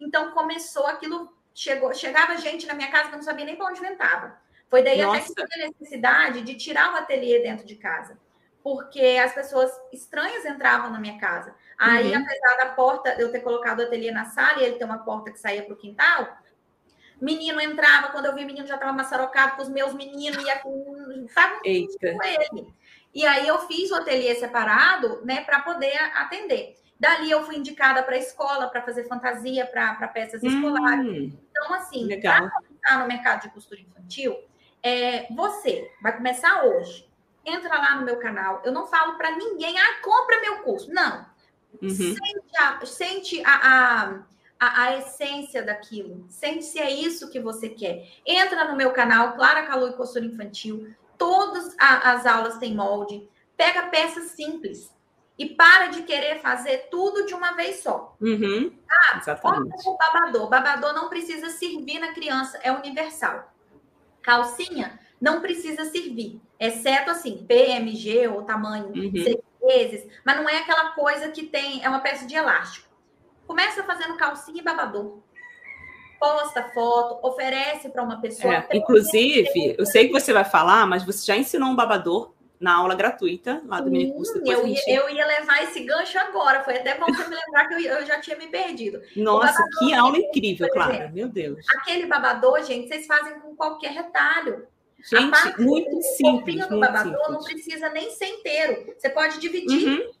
Então, 0.00 0.32
começou 0.32 0.86
aquilo, 0.86 1.32
chegou, 1.54 1.92
chegava 1.94 2.36
gente 2.36 2.66
na 2.66 2.74
minha 2.74 2.90
casa 2.90 3.08
que 3.08 3.14
eu 3.14 3.18
não 3.18 3.24
sabia 3.24 3.44
nem 3.44 3.56
para 3.56 3.66
onde 3.66 3.80
ventava. 3.80 4.36
Foi 4.70 4.82
daí 4.84 5.02
Nossa. 5.02 5.32
até 5.32 5.46
que 5.46 5.62
a 5.62 5.68
necessidade 5.68 6.42
de 6.42 6.54
tirar 6.54 6.94
o 6.94 6.96
ateliê 6.96 7.42
dentro 7.42 7.66
de 7.66 7.74
casa. 7.74 8.16
Porque 8.62 9.00
as 9.22 9.34
pessoas 9.34 9.70
estranhas 9.92 10.44
entravam 10.44 10.90
na 10.90 11.00
minha 11.00 11.18
casa. 11.18 11.54
Aí, 11.76 12.14
uhum. 12.14 12.22
apesar 12.22 12.56
da 12.56 12.66
porta, 12.74 13.16
eu 13.18 13.32
ter 13.32 13.40
colocado 13.40 13.80
o 13.80 13.82
ateliê 13.82 14.12
na 14.12 14.26
sala 14.26 14.60
e 14.60 14.64
ele 14.64 14.76
ter 14.76 14.84
uma 14.84 14.98
porta 14.98 15.32
que 15.32 15.40
saía 15.40 15.62
para 15.62 15.74
o 15.74 15.78
quintal, 15.78 16.38
menino 17.20 17.60
entrava, 17.60 18.08
quando 18.08 18.26
eu 18.26 18.34
vi 18.34 18.44
o 18.44 18.46
menino 18.46 18.66
já 18.66 18.74
estava 18.74 18.92
maçarocado 18.92 19.56
com 19.56 19.62
os 19.62 19.68
meus 19.68 19.92
meninos, 19.92 20.44
ia 20.44 20.58
com. 20.60 21.24
Estava 21.26 21.58
com 21.58 21.66
ele. 21.66 22.74
E 23.12 23.26
aí 23.26 23.48
eu 23.48 23.58
fiz 23.66 23.90
o 23.90 23.96
ateliê 23.96 24.36
separado, 24.36 25.24
né, 25.24 25.42
para 25.42 25.60
poder 25.60 25.96
atender. 26.14 26.76
Dali 26.98 27.30
eu 27.30 27.42
fui 27.44 27.56
indicada 27.56 28.02
para 28.02 28.14
a 28.14 28.18
escola 28.18 28.68
para 28.68 28.82
fazer 28.82 29.08
fantasia 29.08 29.66
para 29.66 30.06
peças 30.08 30.42
hum, 30.42 30.48
escolares. 30.48 31.32
Então, 31.50 31.74
assim, 31.74 32.06
para 32.20 32.50
começar 32.50 32.98
no 33.00 33.08
mercado 33.08 33.42
de 33.42 33.48
costura 33.48 33.80
infantil, 33.80 34.36
é, 34.82 35.32
você 35.32 35.90
vai 36.02 36.16
começar 36.16 36.64
hoje. 36.64 37.08
Entra 37.44 37.76
lá 37.78 37.96
no 37.96 38.04
meu 38.04 38.18
canal. 38.18 38.60
Eu 38.64 38.72
não 38.72 38.86
falo 38.86 39.16
para 39.16 39.36
ninguém, 39.36 39.78
ah, 39.78 40.00
compra 40.02 40.40
meu 40.40 40.58
curso. 40.58 40.92
Não. 40.92 41.26
Uhum. 41.80 41.90
Sente, 41.90 42.56
a, 42.58 42.86
sente 42.86 43.42
a, 43.44 43.52
a, 43.52 44.22
a, 44.58 44.82
a, 44.82 44.98
essência 44.98 45.62
daquilo. 45.62 46.26
Sente 46.28 46.64
se 46.64 46.78
é 46.78 46.90
isso 46.90 47.30
que 47.30 47.40
você 47.40 47.68
quer. 47.68 48.08
Entra 48.26 48.64
no 48.64 48.76
meu 48.76 48.92
canal, 48.92 49.34
Clara 49.34 49.66
Calu 49.66 49.88
e 49.88 49.92
Costura 49.92 50.24
Infantil 50.24 50.94
todas 51.20 51.76
as 51.78 52.24
aulas 52.24 52.56
têm 52.56 52.74
molde. 52.74 53.28
Pega 53.54 53.88
peças 53.88 54.30
simples 54.30 54.90
e 55.38 55.50
para 55.50 55.88
de 55.88 56.02
querer 56.02 56.40
fazer 56.40 56.88
tudo 56.90 57.26
de 57.26 57.34
uma 57.34 57.52
vez 57.52 57.82
só. 57.82 58.16
Uhum, 58.18 58.72
ah, 58.90 59.18
exatamente. 59.18 59.86
o 59.86 59.96
babador. 59.98 60.48
Babador 60.48 60.94
não 60.94 61.10
precisa 61.10 61.50
servir 61.50 61.98
na 61.98 62.14
criança, 62.14 62.58
é 62.62 62.72
universal. 62.72 63.49
Calcinha 64.22 64.98
não 65.20 65.40
precisa 65.40 65.84
servir, 65.84 66.40
exceto 66.58 67.10
assim, 67.10 67.44
PMG 67.46 68.28
ou 68.28 68.42
tamanho 68.42 68.88
uhum. 68.88 69.12
seis 69.22 69.38
vezes, 69.62 70.08
mas 70.24 70.36
não 70.36 70.48
é 70.48 70.58
aquela 70.58 70.92
coisa 70.92 71.28
que 71.28 71.44
tem, 71.44 71.84
é 71.84 71.88
uma 71.88 72.00
peça 72.00 72.26
de 72.26 72.34
elástico. 72.34 72.88
Começa 73.46 73.82
fazendo 73.82 74.16
calcinha 74.16 74.60
e 74.60 74.64
babador 74.64 75.18
posta 76.20 76.62
foto, 76.74 77.26
oferece 77.26 77.88
para 77.88 78.02
uma 78.02 78.20
pessoa. 78.20 78.54
É, 78.54 78.76
inclusive, 78.76 79.74
eu 79.78 79.86
sei 79.86 80.06
que 80.06 80.12
você 80.12 80.34
vai 80.34 80.44
falar, 80.44 80.86
mas 80.86 81.02
você 81.02 81.24
já 81.24 81.34
ensinou 81.34 81.70
um 81.70 81.74
babador 81.74 82.34
na 82.60 82.76
aula 82.76 82.94
gratuita 82.94 83.62
lá 83.64 83.80
do 83.80 83.86
Sim, 83.86 83.90
mini 83.90 84.12
curso. 84.12 84.40
Eu, 84.44 84.66
gente... 84.66 84.88
eu 84.88 85.08
ia 85.08 85.26
levar 85.26 85.62
esse 85.64 85.80
gancho 85.80 86.18
agora. 86.18 86.62
Foi 86.62 86.76
até 86.76 86.96
bom 86.98 87.06
você 87.06 87.26
me 87.26 87.34
lembrar 87.34 87.66
que 87.66 87.74
eu, 87.74 87.80
eu 87.80 88.06
já 88.06 88.20
tinha 88.20 88.36
me 88.36 88.48
perdido. 88.48 89.00
Nossa, 89.16 89.64
que 89.78 89.94
aula 89.94 90.18
incrível, 90.18 90.68
Clara. 90.70 91.10
Meu 91.12 91.28
Deus. 91.28 91.64
Aquele 91.78 92.06
babador, 92.06 92.62
gente, 92.62 92.88
vocês 92.88 93.06
fazem 93.06 93.40
com 93.40 93.56
qualquer 93.56 93.92
retalho. 93.92 94.66
Gente, 95.02 95.30
parte, 95.30 95.60
muito 95.62 95.96
o 95.96 96.02
simples. 96.02 96.66
O 96.66 96.68
do 96.68 96.80
babador 96.80 97.16
simples. 97.16 97.30
não 97.30 97.42
precisa 97.42 97.88
nem 97.88 98.10
ser 98.10 98.26
inteiro. 98.26 98.94
Você 98.96 99.08
pode 99.08 99.40
dividir. 99.40 99.88
Uhum. 99.88 100.12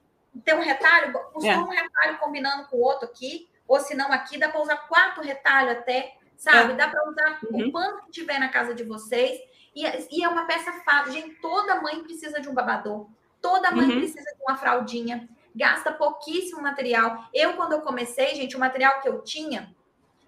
Ter 0.44 0.54
um 0.54 0.60
retalho, 0.60 1.12
costuma 1.32 1.52
é. 1.52 1.58
um 1.58 1.68
retalho 1.68 2.18
combinando 2.18 2.68
com 2.68 2.76
o 2.76 2.80
outro 2.80 3.04
aqui 3.04 3.50
ou 3.70 3.78
se 3.78 3.94
não 3.94 4.10
aqui, 4.12 4.36
dá 4.36 4.48
para 4.48 4.60
usar 4.60 4.76
quatro 4.88 5.22
retalhos 5.22 5.76
até, 5.76 6.16
sabe? 6.36 6.72
É. 6.72 6.74
Dá 6.74 6.88
para 6.88 7.08
usar 7.08 7.38
uhum. 7.44 7.68
o 7.68 7.70
quanto 7.70 8.06
que 8.06 8.10
tiver 8.10 8.36
na 8.40 8.48
casa 8.48 8.74
de 8.74 8.82
vocês. 8.82 9.38
E, 9.74 9.84
e 10.10 10.24
é 10.24 10.28
uma 10.28 10.46
peça 10.46 10.72
fácil. 10.84 11.12
Gente, 11.12 11.36
toda 11.40 11.80
mãe 11.80 12.02
precisa 12.02 12.40
de 12.40 12.48
um 12.48 12.54
babador. 12.54 13.08
Toda 13.40 13.70
mãe 13.70 13.86
uhum. 13.86 13.98
precisa 13.98 14.24
de 14.24 14.42
uma 14.42 14.56
fraldinha. 14.56 15.28
Gasta 15.54 15.92
pouquíssimo 15.92 16.62
material. 16.62 17.28
Eu, 17.32 17.54
quando 17.54 17.72
eu 17.72 17.80
comecei, 17.80 18.34
gente, 18.34 18.56
o 18.56 18.60
material 18.60 19.00
que 19.00 19.08
eu 19.08 19.22
tinha, 19.22 19.74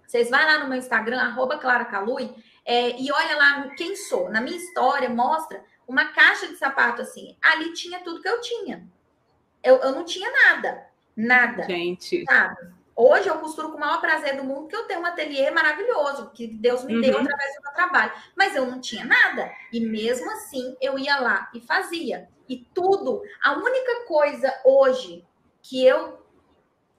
vocês 0.05 0.29
vão 0.29 0.39
lá 0.39 0.59
no 0.59 0.69
meu 0.69 0.77
Instagram, 0.77 1.19
arroba 1.19 1.57
Clara 1.57 1.85
Calui, 1.85 2.33
É, 2.65 2.99
e 2.99 3.11
olha 3.11 3.35
lá 3.35 3.69
quem 3.75 3.95
sou. 3.95 4.29
Na 4.29 4.39
minha 4.39 4.57
história, 4.57 5.09
mostra 5.09 5.63
uma 5.87 6.05
caixa 6.13 6.47
de 6.47 6.55
sapato 6.55 7.01
assim. 7.01 7.37
Ali 7.41 7.73
tinha 7.73 7.99
tudo 7.99 8.21
que 8.21 8.29
eu 8.29 8.39
tinha. 8.39 8.87
Eu, 9.61 9.77
eu 9.77 9.91
não 9.91 10.05
tinha 10.05 10.29
nada. 10.31 10.87
Nada. 11.15 11.63
Gente. 11.63 12.23
Sabe? 12.25 12.72
Hoje 12.95 13.27
eu 13.27 13.39
costuro 13.39 13.69
com 13.69 13.77
o 13.77 13.79
maior 13.79 13.99
prazer 13.99 14.37
do 14.37 14.43
mundo, 14.43 14.67
que 14.67 14.75
eu 14.75 14.85
tenho 14.85 15.01
um 15.01 15.05
ateliê 15.05 15.49
maravilhoso, 15.49 16.29
que 16.31 16.47
Deus 16.47 16.83
me 16.83 16.95
uhum. 16.95 17.01
deu 17.01 17.17
através 17.17 17.55
do 17.55 17.61
meu 17.63 17.73
trabalho. 17.73 18.11
Mas 18.35 18.55
eu 18.55 18.65
não 18.65 18.79
tinha 18.79 19.03
nada. 19.03 19.51
E 19.71 19.79
mesmo 19.79 20.29
assim, 20.31 20.75
eu 20.79 20.97
ia 20.99 21.19
lá 21.19 21.49
e 21.53 21.59
fazia. 21.59 22.29
E 22.47 22.57
tudo. 22.73 23.21
A 23.41 23.53
única 23.53 24.05
coisa 24.05 24.53
hoje 24.63 25.25
que 25.61 25.83
eu 25.83 26.21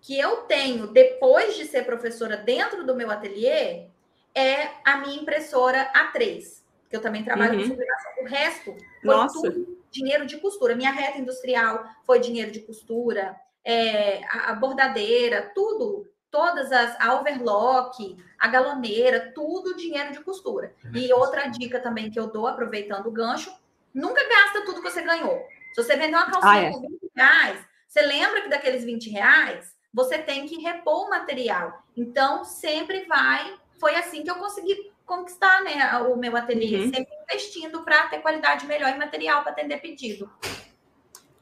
que 0.00 0.18
eu 0.18 0.42
tenho 0.42 0.88
depois 0.88 1.56
de 1.56 1.64
ser 1.64 1.86
professora 1.86 2.36
dentro 2.36 2.84
do 2.84 2.94
meu 2.94 3.10
ateliê 3.10 3.86
é 4.34 4.68
a 4.84 4.98
minha 4.98 5.18
impressora 5.18 5.90
A3, 5.94 6.62
que 6.90 6.96
eu 6.96 7.00
também 7.00 7.24
trabalho 7.24 7.54
uhum. 7.54 7.60
com 7.60 7.68
sublimação. 7.68 8.12
O 8.20 8.26
resto 8.26 8.76
foi 9.00 9.14
Nossa. 9.16 9.40
tudo 9.40 9.78
dinheiro 9.90 10.26
de 10.26 10.36
costura. 10.38 10.76
Minha 10.76 10.90
reta 10.90 11.18
industrial 11.18 11.86
foi 12.04 12.18
dinheiro 12.18 12.50
de 12.50 12.60
costura 12.60 13.34
é, 13.64 14.20
a, 14.28 14.52
bordadeira, 14.54 15.50
tudo, 15.54 16.06
todas 16.30 16.70
as 16.70 17.00
a 17.00 17.18
overlock, 17.20 18.16
a 18.38 18.48
galoneira, 18.48 19.32
tudo 19.34 19.76
dinheiro 19.76 20.12
de 20.12 20.20
costura. 20.20 20.74
E 20.92 21.12
outra 21.12 21.46
dica 21.46 21.80
também 21.80 22.10
que 22.10 22.18
eu 22.18 22.26
dou, 22.26 22.46
aproveitando 22.46 23.06
o 23.06 23.12
gancho, 23.12 23.52
nunca 23.92 24.22
gasta 24.28 24.64
tudo 24.64 24.82
que 24.82 24.90
você 24.90 25.02
ganhou. 25.02 25.40
Se 25.72 25.82
você 25.82 25.96
vender 25.96 26.16
uma 26.16 26.30
calcinha 26.30 26.52
ah, 26.52 26.62
é. 26.62 26.70
por 26.70 26.80
20 26.82 27.12
reais, 27.16 27.66
você 27.88 28.02
lembra 28.02 28.42
que 28.42 28.48
daqueles 28.48 28.84
20 28.84 29.10
reais 29.10 29.74
você 29.92 30.18
tem 30.18 30.46
que 30.46 30.60
repor 30.60 31.06
o 31.06 31.10
material. 31.10 31.84
Então, 31.96 32.44
sempre 32.44 33.04
vai. 33.04 33.54
Foi 33.78 33.94
assim 33.94 34.24
que 34.24 34.30
eu 34.30 34.34
consegui 34.34 34.92
conquistar 35.06 35.62
né, 35.62 35.98
o 35.98 36.16
meu 36.16 36.36
ateliê, 36.36 36.78
uhum. 36.78 36.92
sempre 36.92 37.12
investindo 37.22 37.84
para 37.84 38.08
ter 38.08 38.20
qualidade 38.20 38.66
melhor 38.66 38.90
em 38.90 38.98
material 38.98 39.42
para 39.42 39.52
atender 39.52 39.78
pedido. 39.80 40.30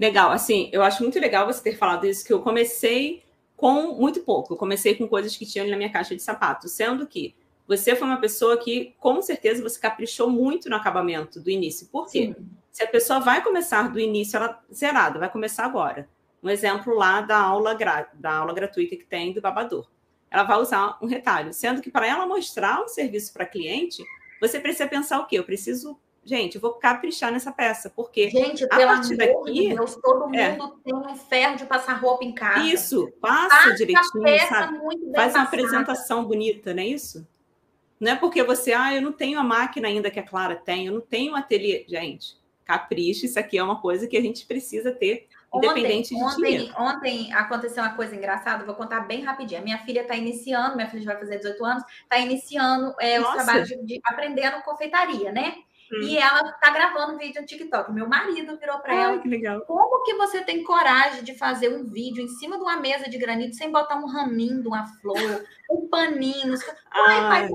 Legal, 0.03 0.33
assim, 0.33 0.69
eu 0.73 0.83
acho 0.83 1.01
muito 1.01 1.17
legal 1.21 1.47
você 1.47 1.63
ter 1.63 1.77
falado 1.77 2.05
isso, 2.05 2.25
que 2.25 2.33
eu 2.33 2.43
comecei 2.43 3.23
com 3.57 3.95
muito 3.95 4.23
pouco. 4.23 4.53
Eu 4.53 4.57
comecei 4.57 4.97
com 4.97 5.07
coisas 5.07 5.37
que 5.37 5.47
tinham 5.47 5.69
na 5.69 5.77
minha 5.77 5.93
caixa 5.93 6.17
de 6.17 6.21
sapato, 6.21 6.69
sendo 6.69 7.07
que 7.07 7.37
você 7.69 7.95
foi 7.95 8.09
uma 8.09 8.21
pessoa 8.21 8.57
que, 8.57 8.97
com 8.99 9.23
certeza, 9.23 9.63
você 9.63 9.79
caprichou 9.79 10.29
muito 10.29 10.69
no 10.69 10.75
acabamento 10.75 11.39
do 11.39 11.49
início. 11.49 11.87
Por 11.87 12.11
quê? 12.11 12.35
Sim. 12.37 12.47
Se 12.73 12.83
a 12.83 12.89
pessoa 12.89 13.21
vai 13.21 13.45
começar 13.45 13.93
do 13.93 14.01
início, 14.01 14.37
ela 14.37 14.61
zerada, 14.75 15.21
vai 15.21 15.31
começar 15.31 15.65
agora. 15.65 16.09
Um 16.43 16.51
exemplo 16.51 16.97
lá 16.97 17.21
da 17.21 17.39
aula, 17.39 17.79
da 18.15 18.35
aula 18.35 18.53
gratuita 18.53 18.97
que 18.97 19.05
tem 19.05 19.33
do 19.33 19.41
babador. 19.41 19.89
Ela 20.29 20.43
vai 20.43 20.59
usar 20.59 20.99
um 21.01 21.07
retalho, 21.07 21.53
sendo 21.53 21.81
que 21.81 21.93
para 21.93 22.09
ela 22.09 22.27
mostrar 22.27 22.83
um 22.83 22.89
serviço 22.89 23.33
para 23.33 23.47
cliente, 23.47 24.03
você 24.41 24.59
precisa 24.59 24.89
pensar 24.89 25.21
o 25.21 25.29
quê? 25.29 25.39
Eu 25.39 25.45
preciso 25.45 25.97
gente, 26.25 26.57
eu 26.57 26.61
vou 26.61 26.73
caprichar 26.75 27.33
nessa 27.33 27.51
peça, 27.51 27.91
porque 27.91 28.31
gente, 28.31 28.65
a 28.65 28.69
partir 28.69 29.17
daqui, 29.17 29.53
de 29.53 29.75
Deus, 29.75 29.97
todo 29.97 30.35
é. 30.35 30.53
mundo 30.53 30.81
é, 30.81 30.91
tem 30.91 30.95
um 30.95 31.17
ferro 31.17 31.57
de 31.57 31.67
passar 31.67 31.95
roupa 31.95 32.25
em 32.25 32.33
casa. 32.33 32.67
Isso, 32.67 33.13
passa, 33.21 33.75
direitinho, 33.75 34.49
sabe? 34.49 34.79
Faz 35.15 35.35
uma 35.35 35.43
apresentação 35.43 36.25
bonita, 36.25 36.73
não 36.73 36.83
é 36.83 36.87
isso? 36.87 37.27
Não 37.99 38.13
é 38.13 38.17
porque 38.17 38.43
você, 38.43 38.73
ah, 38.73 38.93
eu 38.95 39.01
não 39.01 39.13
tenho 39.13 39.39
a 39.39 39.45
máquina 39.45 39.87
ainda 39.87 40.11
que 40.11 40.19
a 40.19 40.25
Clara 40.25 40.57
tem, 40.57 40.87
eu 40.87 40.93
não 40.93 41.01
tenho 41.01 41.33
um 41.33 41.37
ateliê. 41.37 41.85
Gente, 41.89 42.37
capricho, 42.65 43.27
isso 43.27 43.39
aqui 43.39 43.59
é 43.59 43.63
uma 43.63 43.81
coisa 43.81 44.09
que 44.09 44.17
a 44.17 44.21
gente 44.21 44.45
precisa 44.45 44.91
ter, 44.91 45.29
independente 45.55 46.15
ontem, 46.15 46.19
de 46.19 46.25
ontem, 46.25 46.43
dinheiro. 46.43 46.75
Ontem 46.77 47.33
aconteceu 47.33 47.83
uma 47.83 47.95
coisa 47.95 48.17
engraçada, 48.17 48.65
vou 48.65 48.75
contar 48.75 49.01
bem 49.01 49.23
rapidinho. 49.23 49.61
A 49.61 49.65
minha 49.65 49.79
filha 49.79 50.01
está 50.01 50.17
iniciando, 50.17 50.75
minha 50.75 50.89
filha 50.89 51.03
já 51.03 51.13
vai 51.13 51.21
fazer 51.21 51.37
18 51.39 51.65
anos, 51.65 51.85
está 52.03 52.19
iniciando 52.19 52.95
é, 53.01 53.21
os 53.21 53.29
trabalhos 53.31 53.69
de, 53.69 53.77
de 53.85 54.01
aprendendo 54.05 54.63
confeitaria, 54.63 55.31
né? 55.31 55.55
E 55.93 56.17
hum. 56.17 56.21
ela 56.21 56.53
tá 56.53 56.71
gravando 56.71 57.13
um 57.13 57.19
vídeo 57.19 57.41
no 57.41 57.47
TikTok. 57.47 57.93
Meu 57.93 58.09
marido 58.09 58.57
virou 58.57 58.79
para 58.79 58.95
ela. 58.95 59.19
Que 59.19 59.29
legal. 59.29 59.61
Como 59.63 60.03
que 60.05 60.15
você 60.15 60.43
tem 60.43 60.65
coragem 60.65 61.23
de 61.23 61.35
fazer 61.37 61.69
um 61.69 61.85
vídeo 61.85 62.23
em 62.23 62.29
cima 62.29 62.57
de 62.57 62.63
uma 62.63 62.77
mesa 62.77 63.11
de 63.11 63.19
granito 63.19 63.57
sem 63.57 63.71
botar 63.71 63.97
um 63.97 64.07
raminho 64.07 64.63
de 64.63 64.69
uma 64.69 64.87
flor, 64.87 65.45
um 65.71 65.89
paninho? 65.89 66.55
Ai, 66.91 67.21
pai, 67.21 67.49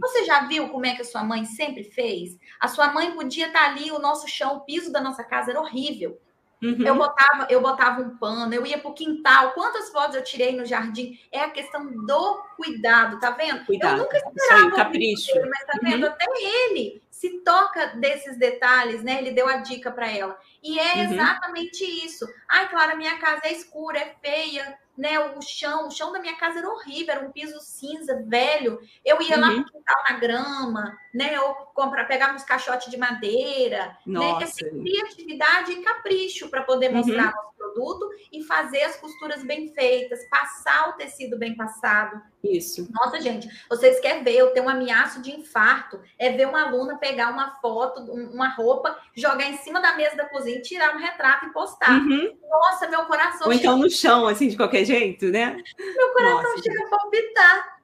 você 0.00 0.24
já 0.24 0.46
viu 0.46 0.68
como 0.70 0.86
é 0.86 0.94
que 0.94 1.02
a 1.02 1.04
sua 1.04 1.22
mãe 1.22 1.44
sempre 1.44 1.84
fez? 1.84 2.36
A 2.60 2.66
sua 2.66 2.92
mãe 2.92 3.12
podia 3.12 3.46
estar 3.46 3.60
tá 3.60 3.70
ali, 3.70 3.92
o 3.92 4.00
nosso 4.00 4.26
chão, 4.26 4.56
o 4.56 4.60
piso 4.60 4.90
da 4.90 5.00
nossa 5.00 5.22
casa 5.22 5.52
era 5.52 5.60
horrível. 5.60 6.18
Uhum. 6.62 6.82
Eu, 6.82 6.96
botava, 6.96 7.46
eu 7.50 7.60
botava 7.60 8.00
um 8.00 8.16
pano, 8.16 8.52
eu 8.54 8.66
ia 8.66 8.78
para 8.78 8.90
o 8.90 8.94
quintal. 8.94 9.52
Quantas 9.52 9.90
fotos 9.90 10.16
eu 10.16 10.24
tirei 10.24 10.56
no 10.56 10.64
jardim? 10.64 11.18
É 11.30 11.40
a 11.40 11.50
questão 11.50 11.86
do 11.86 12.42
cuidado, 12.56 13.20
tá 13.20 13.30
vendo? 13.30 13.66
Cuidado. 13.66 13.98
Eu 13.98 14.04
nunca 14.04 14.16
esperava. 14.16 14.64
Aí, 14.64 14.72
capricho. 14.72 15.32
Mas 15.42 15.66
tá 15.66 15.78
vendo? 15.82 16.06
Uhum. 16.06 16.12
Até 16.12 16.24
ele 16.40 17.03
se 17.14 17.38
toca 17.44 17.94
desses 17.94 18.36
detalhes, 18.36 19.04
né? 19.04 19.18
Ele 19.18 19.30
deu 19.30 19.46
a 19.46 19.58
dica 19.58 19.88
para 19.88 20.10
ela. 20.10 20.36
E 20.60 20.80
é 20.80 20.94
uhum. 20.94 21.12
exatamente 21.12 21.84
isso. 21.84 22.26
Ai, 22.48 22.68
Clara, 22.68 22.96
minha 22.96 23.16
casa 23.18 23.42
é 23.44 23.52
escura, 23.52 24.00
é 24.00 24.16
feia, 24.20 24.76
né? 24.98 25.16
O 25.20 25.40
chão, 25.40 25.86
o 25.86 25.90
chão 25.92 26.12
da 26.12 26.18
minha 26.18 26.36
casa 26.36 26.58
era 26.58 26.68
horrível, 26.68 27.14
era 27.14 27.24
um 27.24 27.30
piso 27.30 27.60
cinza, 27.60 28.20
velho. 28.26 28.80
Eu 29.04 29.22
ia 29.22 29.36
uhum. 29.36 29.40
lá 29.40 29.50
no 29.50 29.64
quintal 29.64 30.02
na 30.10 30.18
grama, 30.18 30.98
né? 31.14 31.40
Ou 31.40 31.54
comprar, 31.72 32.04
pegar 32.06 32.34
uns 32.34 32.42
caixotes 32.42 32.90
de 32.90 32.96
madeira, 32.96 33.96
Nossa. 34.04 34.38
né? 34.38 34.44
Essa 34.44 34.68
criatividade 34.68 35.70
e 35.70 35.82
capricho 35.82 36.48
para 36.48 36.64
poder 36.64 36.90
uhum. 36.90 36.96
mostrar 36.96 37.28
uhum. 37.28 37.53
Produto 37.74 38.08
e 38.32 38.42
fazer 38.44 38.82
as 38.82 38.96
costuras 38.96 39.44
bem 39.44 39.68
feitas, 39.74 40.20
passar 40.28 40.90
o 40.90 40.92
tecido 40.94 41.36
bem 41.36 41.56
passado. 41.56 42.22
Isso. 42.42 42.88
Nossa, 42.92 43.20
gente, 43.20 43.48
vocês 43.68 44.00
querem 44.00 44.22
ver? 44.22 44.36
Eu 44.36 44.52
tenho 44.52 44.66
um 44.66 44.68
ameaço 44.68 45.20
de 45.20 45.32
infarto. 45.32 46.00
É 46.18 46.30
ver 46.30 46.46
uma 46.46 46.66
aluna 46.66 46.98
pegar 46.98 47.30
uma 47.30 47.52
foto, 47.60 48.00
uma 48.00 48.48
roupa, 48.48 48.96
jogar 49.14 49.48
em 49.50 49.56
cima 49.58 49.80
da 49.80 49.96
mesa 49.96 50.16
da 50.16 50.26
cozinha, 50.26 50.60
tirar 50.60 50.94
um 50.94 50.98
retrato 50.98 51.46
e 51.46 51.52
postar. 51.52 52.00
Uhum. 52.00 52.36
Nossa, 52.48 52.88
meu 52.88 53.04
coração. 53.06 53.46
Ou 53.46 53.52
então 53.52 53.76
no 53.76 53.90
chão, 53.90 54.26
assim, 54.26 54.48
de 54.48 54.56
qualquer 54.56 54.84
jeito, 54.84 55.26
né? 55.26 55.56
Meu 55.78 56.12
coração 56.12 56.42
Nossa, 56.42 56.62
chega 56.62 56.86
a 56.86 56.88
palpitar. 56.88 57.74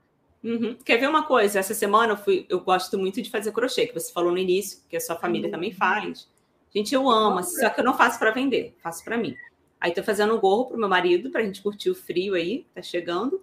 Uhum. 0.43 0.79
Quer 0.85 0.99
ver 0.99 1.09
uma 1.09 1.25
coisa? 1.25 1.59
Essa 1.59 1.75
semana 1.75 2.15
eu, 2.15 2.17
fui, 2.17 2.47
eu 2.49 2.61
gosto 2.61 2.99
muito 2.99 3.21
de 3.21 3.31
fazer 3.31 3.53
crochê, 3.53 3.87
que 3.87 3.95
você 3.95 4.13
falou 4.13 4.33
no 4.33 4.39
início, 4.39 4.81
que 4.89 4.97
a 4.97 5.01
sua 5.01 5.17
família 5.17 5.47
uhum. 5.47 5.53
também 5.53 5.73
faz. 5.73 6.29
Gente, 6.75 6.95
eu 6.95 7.11
amo, 7.11 7.43
só 7.43 7.69
que 7.69 7.81
eu 7.81 7.85
não 7.85 7.95
faço 7.95 8.19
para 8.19 8.31
vender, 8.31 8.77
faço 8.81 9.05
para 9.05 9.17
mim. 9.17 9.35
Aí 9.81 9.93
tô 9.93 10.03
fazendo 10.03 10.35
um 10.35 10.39
gorro 10.39 10.67
pro 10.67 10.79
meu 10.79 10.89
marido, 10.89 11.31
pra 11.31 11.43
gente 11.43 11.63
curtir 11.63 11.91
o 11.91 11.95
frio 11.95 12.35
aí, 12.35 12.67
tá 12.75 12.83
chegando. 12.83 13.43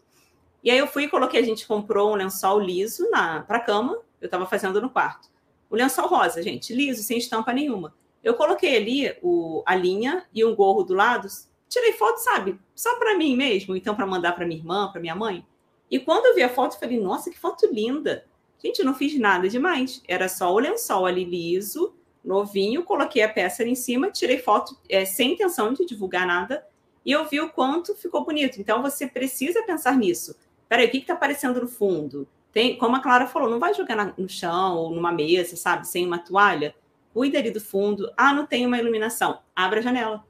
E 0.64 0.70
aí 0.70 0.78
eu 0.78 0.86
fui 0.86 1.06
e 1.06 1.08
coloquei, 1.08 1.40
a 1.40 1.46
gente 1.46 1.66
comprou 1.66 2.12
um 2.12 2.16
lençol 2.16 2.60
liso 2.60 3.10
na 3.10 3.42
pra 3.42 3.60
cama, 3.60 4.00
eu 4.22 4.30
tava 4.30 4.46
fazendo 4.46 4.82
no 4.82 4.90
quarto. 4.90 5.30
O 5.70 5.76
lençol 5.76 6.08
rosa, 6.08 6.44
gente, 6.44 6.74
liso, 6.74 7.02
sem 7.04 7.18
estampa 7.18 7.52
nenhuma. 7.52 7.94
Eu 8.24 8.36
coloquei 8.36 8.76
ali 8.76 9.16
o, 9.22 9.64
a 9.66 9.76
linha 9.76 10.26
e 10.34 10.44
um 10.46 10.56
gorro 10.56 10.84
do 10.84 10.94
lado, 10.94 11.28
tirei 11.70 11.94
foto, 11.94 12.18
sabe? 12.18 12.60
Só 12.76 12.98
para 12.98 13.18
mim 13.18 13.36
mesmo, 13.36 13.76
então 13.76 13.96
para 13.96 14.06
mandar 14.06 14.34
para 14.34 14.46
minha 14.46 14.60
irmã, 14.60 14.90
para 14.92 15.02
minha 15.02 15.16
mãe. 15.16 15.46
E 15.90 16.00
quando 16.00 16.26
eu 16.28 16.36
vi 16.36 16.44
a 16.44 16.50
foto, 16.50 16.76
eu 16.76 16.80
falei: 16.80 17.00
"Nossa, 17.00 17.30
que 17.30 17.40
foto 17.40 17.68
linda". 17.72 18.26
Gente, 18.64 18.80
eu 18.80 18.86
não 18.86 18.96
fiz 18.96 19.18
nada 19.20 19.48
demais. 19.48 20.02
Era 20.08 20.28
só 20.28 20.54
o 20.54 20.60
lençol 20.60 21.06
ali 21.06 21.24
liso, 21.24 21.94
novinho, 22.28 22.84
coloquei 22.84 23.24
a 23.24 23.30
peça 23.30 23.64
ali 23.64 23.72
em 23.72 23.76
cima, 23.76 24.12
tirei 24.12 24.38
foto 24.38 24.78
é, 24.90 25.06
sem 25.06 25.34
intenção 25.34 25.74
de 25.74 25.86
divulgar 25.86 26.28
nada 26.28 26.66
e 27.06 27.12
eu 27.12 27.26
vi 27.26 27.40
o 27.40 27.50
quanto 27.50 27.96
ficou 27.96 28.26
bonito. 28.26 28.60
Então 28.60 28.82
você 28.82 29.08
precisa 29.08 29.64
pensar 29.64 29.96
nisso. 29.96 30.36
Peraí, 30.68 30.88
o 30.88 30.92
que 30.92 30.98
está 30.98 31.14
aparecendo 31.14 31.62
no 31.62 31.68
fundo? 31.68 32.28
Tem, 32.52 32.78
como 32.78 32.98
a 32.98 33.00
Clara 33.00 33.28
falou, 33.28 33.50
não 33.50 33.60
vai 33.60 33.74
jogar 33.74 33.96
na, 33.96 34.14
no 34.18 34.28
chão 34.28 34.76
ou 34.76 34.92
numa 34.92 35.12
mesa, 35.12 35.56
sabe, 35.56 35.88
sem 35.88 36.06
uma 36.06 36.20
toalha. 36.20 36.76
Cuida 37.14 37.40
ali 37.40 37.50
do 37.50 37.62
fundo. 37.62 38.12
Ah, 38.18 38.34
não 38.34 38.46
tem 38.46 38.66
uma 38.66 38.78
iluminação. 38.78 39.40
Abra 39.56 39.80
a 39.80 39.82
janela. 39.82 40.26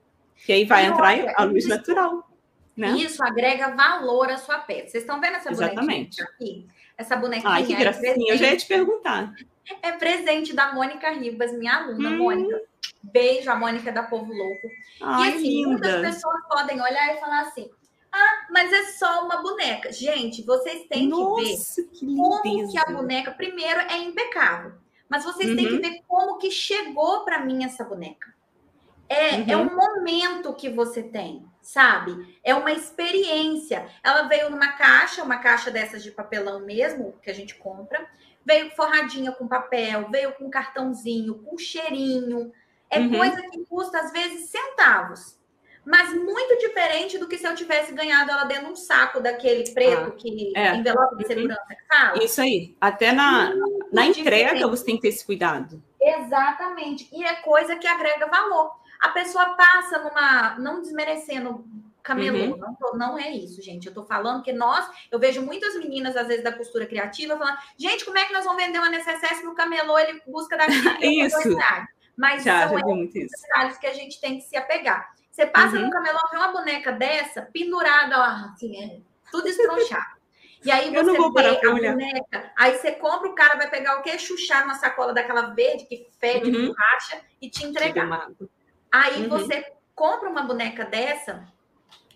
Que 0.46 0.54
aí 0.54 0.66
vai 0.66 0.84
e 0.84 0.88
entrar 0.88 1.18
olha, 1.18 1.34
a 1.36 1.44
luz 1.44 1.64
isso, 1.64 1.70
natural. 1.70 2.30
Né? 2.76 2.92
Isso 2.92 3.24
agrega 3.24 3.76
valor 3.76 4.30
à 4.30 4.38
sua 4.38 4.60
peça. 4.60 4.90
Vocês 4.90 5.04
estão 5.04 5.20
vendo 5.20 5.38
essa 5.38 5.52
Exatamente. 5.52 6.18
bonequinha 6.18 6.28
aqui? 6.28 6.68
Essa 6.96 7.16
bonequinha. 7.16 7.52
Ai, 7.52 7.66
que 7.66 7.76
gracinha. 7.76 8.34
Eu 8.34 8.38
já 8.38 8.52
ia 8.52 8.58
te 8.58 8.68
perguntar. 8.68 9.34
É 9.82 9.92
presente 9.92 10.54
da 10.54 10.74
Mônica 10.74 11.10
Ribas, 11.12 11.52
minha 11.54 11.76
aluna, 11.76 12.10
hum. 12.10 12.18
Mônica. 12.18 12.62
Beijo, 13.04 13.50
a 13.50 13.56
Mônica 13.56 13.92
da 13.92 14.04
Povo 14.04 14.34
Louco. 14.34 14.68
Ai, 15.02 15.32
e 15.32 15.34
assim, 15.36 15.66
linda. 15.66 15.70
muitas 15.70 16.02
pessoas 16.02 16.48
podem 16.48 16.82
olhar 16.82 17.16
e 17.16 17.20
falar 17.20 17.42
assim: 17.42 17.70
ah, 18.12 18.48
mas 18.50 18.72
é 18.72 18.84
só 18.94 19.26
uma 19.26 19.42
boneca. 19.42 19.92
Gente, 19.92 20.44
vocês 20.44 20.86
têm 20.88 21.08
Nossa, 21.08 21.84
que 21.84 22.06
ver 22.06 22.16
que 22.16 22.16
como 22.16 22.72
que 22.72 22.78
a 22.78 22.86
boneca, 22.86 23.32
primeiro, 23.32 23.80
é 23.82 23.98
impecável. 24.00 24.74
Mas 25.10 25.24
vocês 25.24 25.50
uhum. 25.50 25.56
têm 25.56 25.68
que 25.68 25.74
uhum. 25.76 25.82
ver 25.82 26.02
como 26.08 26.38
que 26.38 26.52
chegou 26.52 27.24
para 27.24 27.40
mim 27.40 27.64
essa 27.64 27.84
boneca. 27.84 28.34
É, 29.10 29.36
é 29.36 29.38
uhum. 29.38 29.46
é 29.48 29.58
um 29.58 29.76
momento 29.76 30.54
que 30.54 30.70
você 30.70 31.02
tem, 31.02 31.46
sabe? 31.62 32.38
É 32.44 32.54
uma 32.54 32.72
experiência. 32.72 33.88
Ela 34.04 34.24
veio 34.24 34.50
numa 34.50 34.74
caixa, 34.74 35.24
uma 35.24 35.38
caixa 35.38 35.72
dessas 35.72 36.04
de 36.04 36.12
papelão 36.12 36.60
mesmo, 36.60 37.14
que 37.22 37.30
a 37.30 37.34
gente 37.34 37.56
compra 37.56 38.06
veio 38.48 38.72
forradinha 38.72 39.34
com 39.34 39.46
papel, 39.46 40.10
veio 40.10 40.32
com 40.32 40.50
cartãozinho, 40.50 41.40
com 41.40 41.58
cheirinho. 41.58 42.54
É 42.90 42.98
uhum. 42.98 43.18
coisa 43.18 43.42
que 43.50 43.66
custa, 43.66 44.00
às 44.00 44.14
vezes, 44.14 44.50
centavos. 44.50 45.38
mas 45.86 46.14
muito 46.14 46.58
diferente 46.58 47.18
do 47.18 47.28
que 47.28 47.38
se 47.38 47.46
eu 47.46 47.54
tivesse 47.54 47.94
ganhado 47.94 48.32
ela 48.32 48.46
dentro 48.46 48.68
de 48.68 48.72
um 48.72 48.76
saco 48.76 49.20
daquele 49.20 49.70
preto 49.72 50.08
ah, 50.08 50.12
que 50.12 50.54
é. 50.56 50.76
envelope 50.76 51.18
de 51.18 51.24
uhum. 51.24 51.28
segurança 51.28 51.66
que 51.68 51.88
fala. 51.96 52.24
Isso 52.24 52.42
aí. 52.42 52.76
Até 52.80 53.12
na, 53.12 53.54
na 53.92 54.06
entrega 54.06 54.54
diferente. 54.54 54.70
você 54.70 54.86
tem 54.86 54.96
que 54.96 55.02
ter 55.02 55.10
esse 55.10 55.26
cuidado. 55.26 55.84
Exatamente. 56.02 57.10
E 57.12 57.26
é 57.26 57.36
coisa 57.36 57.76
que 57.76 57.86
agrega 57.88 58.28
valor. 58.28 58.72
A 59.02 59.10
pessoa 59.10 59.56
passa 59.56 60.00
numa. 60.00 60.58
Não 60.58 60.82
desmerecendo 60.82 61.66
camelô. 62.08 62.54
Uhum. 62.54 62.58
Não, 62.58 62.76
tô, 62.76 62.96
não 62.96 63.20
é 63.20 63.30
isso, 63.32 63.62
gente. 63.62 63.88
Eu 63.88 63.94
tô 63.94 64.06
falando 64.06 64.42
que 64.42 64.54
nós, 64.54 64.90
eu 65.12 65.20
vejo 65.20 65.42
muitas 65.42 65.76
meninas, 65.76 66.16
às 66.16 66.28
vezes, 66.28 66.44
da 66.44 66.54
costura 66.54 66.86
criativa, 66.86 67.38
falando, 67.38 67.58
gente, 67.78 68.06
como 68.06 68.18
é 68.18 68.24
que 68.24 68.34
nós 68.34 68.46
vamos 68.46 68.64
vender 68.64 68.80
uma 68.80 68.90
necessaire 68.90 69.44
no 69.44 69.54
camelô 69.54 70.00
ele 70.00 70.22
busca 70.26 70.56
daqui? 70.56 70.74
isso. 71.22 71.58
Mas 72.16 72.44
já, 72.44 72.68
são 72.70 72.80
já 72.80 72.84
detalhes 72.84 73.78
que 73.78 73.86
a 73.86 73.94
gente 73.94 74.20
tem 74.20 74.38
que 74.38 74.46
se 74.46 74.56
apegar. 74.56 75.14
Você 75.30 75.46
passa 75.46 75.76
uhum. 75.76 75.84
no 75.84 75.92
camelô, 75.92 76.18
vê 76.32 76.38
uma 76.38 76.52
boneca 76.52 76.92
dessa, 76.92 77.44
pendurada, 77.54 78.18
ó, 78.18 78.24
assim, 78.52 78.84
é, 78.84 79.00
tudo 79.30 79.48
estronchado. 79.48 80.18
E 80.66 80.72
aí 80.72 80.90
você 80.96 81.12
vê 81.12 81.68
a 81.68 81.72
boneca, 81.72 82.52
aí 82.58 82.76
você 82.76 82.94
compra, 82.94 83.30
o 83.30 83.36
cara 83.36 83.56
vai 83.56 83.70
pegar 83.70 84.00
o 84.00 84.02
quê? 84.02 84.18
Chuchar 84.18 84.62
numa 84.62 84.74
sacola 84.74 85.14
daquela 85.14 85.54
verde 85.54 85.86
que 85.86 86.08
fede, 86.20 86.50
uhum. 86.50 86.74
racha 86.76 87.22
e 87.40 87.52
te 87.52 87.66
entregar. 87.66 88.30
Aí 88.92 89.24
uhum. 89.24 89.30
você 89.30 89.64
compra 89.94 90.28
uma 90.28 90.42
boneca 90.42 90.86
dessa 90.86 91.48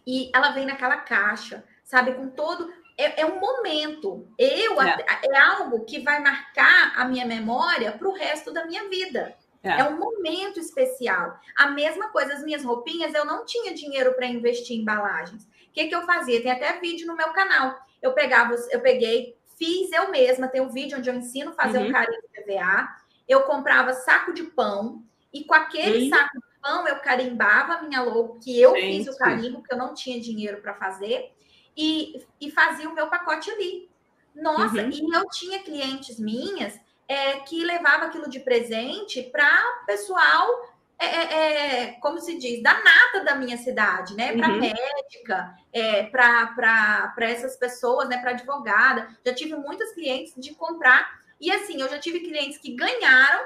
e 0.05 0.31
ela 0.33 0.51
vem 0.51 0.65
naquela 0.65 0.97
caixa, 0.97 1.63
sabe? 1.83 2.13
Com 2.13 2.29
todo. 2.29 2.71
É, 2.97 3.21
é 3.21 3.25
um 3.25 3.39
momento. 3.39 4.27
Eu 4.37 4.81
é. 4.81 5.05
é 5.23 5.37
algo 5.37 5.85
que 5.85 5.99
vai 5.99 6.19
marcar 6.21 6.93
a 6.95 7.05
minha 7.05 7.25
memória 7.25 7.91
para 7.91 8.07
o 8.07 8.13
resto 8.13 8.51
da 8.51 8.65
minha 8.65 8.87
vida. 8.89 9.35
É. 9.63 9.79
é. 9.79 9.83
um 9.83 9.97
momento 9.97 10.59
especial. 10.59 11.39
A 11.55 11.67
mesma 11.67 12.09
coisa, 12.09 12.33
as 12.33 12.43
minhas 12.43 12.63
roupinhas, 12.63 13.13
eu 13.13 13.25
não 13.25 13.45
tinha 13.45 13.73
dinheiro 13.73 14.13
para 14.13 14.25
investir 14.25 14.75
em 14.75 14.81
embalagens. 14.81 15.43
O 15.43 15.73
que, 15.73 15.87
que 15.87 15.95
eu 15.95 16.01
fazia? 16.03 16.41
Tem 16.41 16.51
até 16.51 16.79
vídeo 16.79 17.07
no 17.07 17.15
meu 17.15 17.31
canal. 17.31 17.79
Eu 18.01 18.13
pegava, 18.13 18.55
eu 18.71 18.81
peguei, 18.81 19.37
fiz 19.57 19.91
eu 19.91 20.09
mesma, 20.09 20.47
tem 20.47 20.61
um 20.61 20.69
vídeo 20.69 20.97
onde 20.97 21.09
eu 21.09 21.15
ensino 21.15 21.51
a 21.51 21.53
fazer 21.53 21.77
uhum. 21.77 21.89
um 21.89 21.91
carinho 21.91 22.21
PVA. 22.33 22.89
Eu 23.27 23.43
comprava 23.43 23.93
saco 23.93 24.33
de 24.33 24.43
pão 24.43 25.03
e 25.31 25.43
com 25.43 25.53
aquele 25.53 26.03
uhum. 26.03 26.09
saco 26.09 26.39
de 26.39 26.50
pão 26.61 26.87
eu 26.87 26.97
carimbava 26.97 27.73
a 27.73 27.81
minha 27.81 28.01
logo, 28.01 28.39
que 28.39 28.59
eu 28.59 28.75
Gente. 28.75 29.05
fiz 29.05 29.15
o 29.15 29.17
carimbo, 29.17 29.59
porque 29.59 29.73
eu 29.73 29.77
não 29.77 29.93
tinha 29.93 30.19
dinheiro 30.19 30.61
para 30.61 30.73
fazer, 30.73 31.33
e, 31.75 32.25
e 32.39 32.51
fazia 32.51 32.89
o 32.89 32.93
meu 32.93 33.07
pacote 33.07 33.49
ali. 33.49 33.89
Nossa, 34.35 34.81
uhum. 34.81 34.89
e 34.89 35.13
eu 35.13 35.27
tinha 35.29 35.59
clientes 35.59 36.19
minhas 36.19 36.79
é, 37.07 37.39
que 37.39 37.63
levava 37.63 38.05
aquilo 38.05 38.29
de 38.29 38.39
presente 38.39 39.21
para 39.23 39.61
pessoal, 39.85 40.47
é, 40.97 41.05
é, 41.05 41.83
é, 41.83 41.91
como 41.93 42.19
se 42.19 42.37
diz, 42.37 42.61
da 42.61 42.73
nata 42.73 43.25
da 43.25 43.35
minha 43.35 43.57
cidade, 43.57 44.15
né? 44.15 44.37
Para 44.37 44.49
uhum. 44.49 44.59
médica, 44.59 45.55
é, 45.73 46.03
para 46.03 47.13
essas 47.21 47.57
pessoas, 47.57 48.07
né? 48.07 48.19
Para 48.19 48.31
advogada. 48.31 49.09
Já 49.25 49.33
tive 49.33 49.55
muitos 49.55 49.91
clientes 49.93 50.33
de 50.37 50.53
comprar. 50.53 51.19
E 51.39 51.51
assim, 51.51 51.81
eu 51.81 51.89
já 51.89 51.99
tive 51.99 52.19
clientes 52.19 52.59
que 52.59 52.75
ganharam 52.75 53.43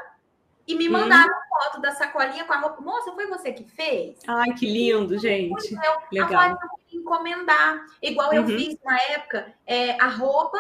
e 0.67 0.75
me 0.75 0.89
mandaram 0.89 1.31
hum. 1.31 1.41
foto 1.49 1.81
da 1.81 1.91
sacolinha 1.91 2.43
com 2.45 2.53
a 2.53 2.57
roupa. 2.57 2.81
Moça, 2.81 3.11
foi 3.13 3.27
você 3.27 3.51
que 3.51 3.63
fez? 3.63 4.19
Ai, 4.27 4.53
que 4.53 4.65
lindo, 4.65 5.17
gente. 5.17 5.73
Eu, 5.73 6.23
Legal. 6.23 6.49
Eu 6.51 6.99
encomendar. 6.99 7.85
Igual 8.01 8.29
uhum. 8.29 8.35
eu 8.35 8.47
fiz 8.47 8.77
na 8.83 8.99
época, 9.01 9.53
é, 9.65 9.91
a 10.01 10.07
roupa 10.07 10.57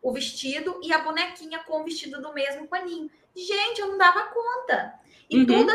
o 0.00 0.12
vestido 0.12 0.80
e 0.82 0.92
a 0.92 0.98
bonequinha 0.98 1.58
com 1.60 1.80
o 1.80 1.84
vestido 1.84 2.20
do 2.22 2.32
mesmo 2.32 2.66
paninho. 2.66 3.10
Gente, 3.34 3.80
eu 3.80 3.88
não 3.88 3.98
dava 3.98 4.22
conta. 4.24 4.94
E 5.28 5.38
uhum. 5.38 5.46
tudo 5.46 5.72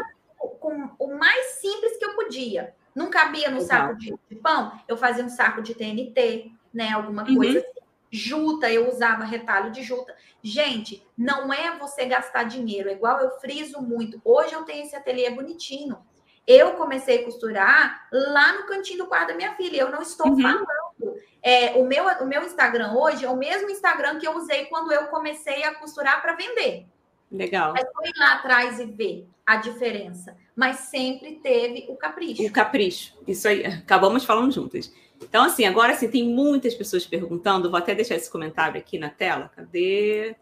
com 0.60 0.90
o 1.00 1.18
mais 1.18 1.46
simples 1.54 1.98
que 1.98 2.06
eu 2.06 2.16
podia. 2.16 2.74
Não 2.96 3.10
cabia 3.10 3.50
no 3.50 3.62
saco 3.62 3.98
de, 3.98 4.14
de, 4.30 4.36
pão, 4.36 4.72
eu 4.88 4.96
fazia 4.96 5.24
um 5.24 5.30
saco 5.30 5.62
de 5.62 5.74
TNT, 5.74 6.52
né? 6.74 6.92
Alguma 6.92 7.28
uhum. 7.28 7.36
coisa 7.36 7.60
assim. 7.60 7.83
Juta, 8.16 8.72
eu 8.72 8.88
usava 8.88 9.24
retalho 9.24 9.72
de 9.72 9.82
juta. 9.82 10.16
Gente, 10.44 11.04
não 11.18 11.52
é 11.52 11.76
você 11.80 12.06
gastar 12.06 12.44
dinheiro, 12.44 12.88
é 12.88 12.94
igual 12.94 13.20
eu 13.20 13.32
friso 13.40 13.82
muito. 13.82 14.22
Hoje 14.24 14.54
eu 14.54 14.62
tenho 14.62 14.86
esse 14.86 14.96
ateliê 14.96 15.32
bonitinho. 15.32 15.98
Eu 16.46 16.74
comecei 16.74 17.22
a 17.22 17.26
costurar 17.26 18.08
lá 18.12 18.54
no 18.54 18.68
cantinho 18.68 19.00
do 19.00 19.08
quarto 19.08 19.30
da 19.30 19.34
minha 19.34 19.56
filha. 19.56 19.82
Eu 19.82 19.90
não 19.90 20.04
estou 20.04 20.28
uhum. 20.28 20.42
falando. 20.44 20.68
É, 21.42 21.72
o, 21.72 21.88
meu, 21.88 22.06
o 22.06 22.26
meu 22.28 22.44
Instagram 22.44 22.94
hoje 22.94 23.26
é 23.26 23.30
o 23.30 23.36
mesmo 23.36 23.72
Instagram 23.72 24.20
que 24.20 24.28
eu 24.28 24.38
usei 24.38 24.66
quando 24.66 24.92
eu 24.92 25.08
comecei 25.08 25.64
a 25.64 25.74
costurar 25.74 26.22
para 26.22 26.36
vender. 26.36 26.86
Legal. 27.32 27.74
Mas 27.74 27.86
foi 27.96 28.12
lá 28.16 28.34
atrás 28.34 28.80
e 28.80 28.86
ver 28.86 29.28
a 29.44 29.56
diferença. 29.56 30.38
Mas 30.56 30.82
sempre 30.82 31.40
teve 31.42 31.88
o 31.90 31.96
capricho. 31.96 32.44
O 32.44 32.52
capricho. 32.52 33.18
Isso 33.28 33.48
aí. 33.48 33.66
Acabamos 33.66 34.24
falando 34.24 34.52
juntas. 34.52 34.94
Então, 35.22 35.44
assim, 35.44 35.66
agora 35.66 35.96
sim, 35.96 36.10
tem 36.10 36.28
muitas 36.28 36.76
pessoas 36.76 37.06
perguntando. 37.06 37.70
Vou 37.70 37.78
até 37.78 37.96
deixar 37.96 38.16
esse 38.16 38.30
comentário 38.30 38.78
aqui 38.78 38.98
na 38.98 39.10
tela. 39.10 39.50
Cadê? 39.56 40.36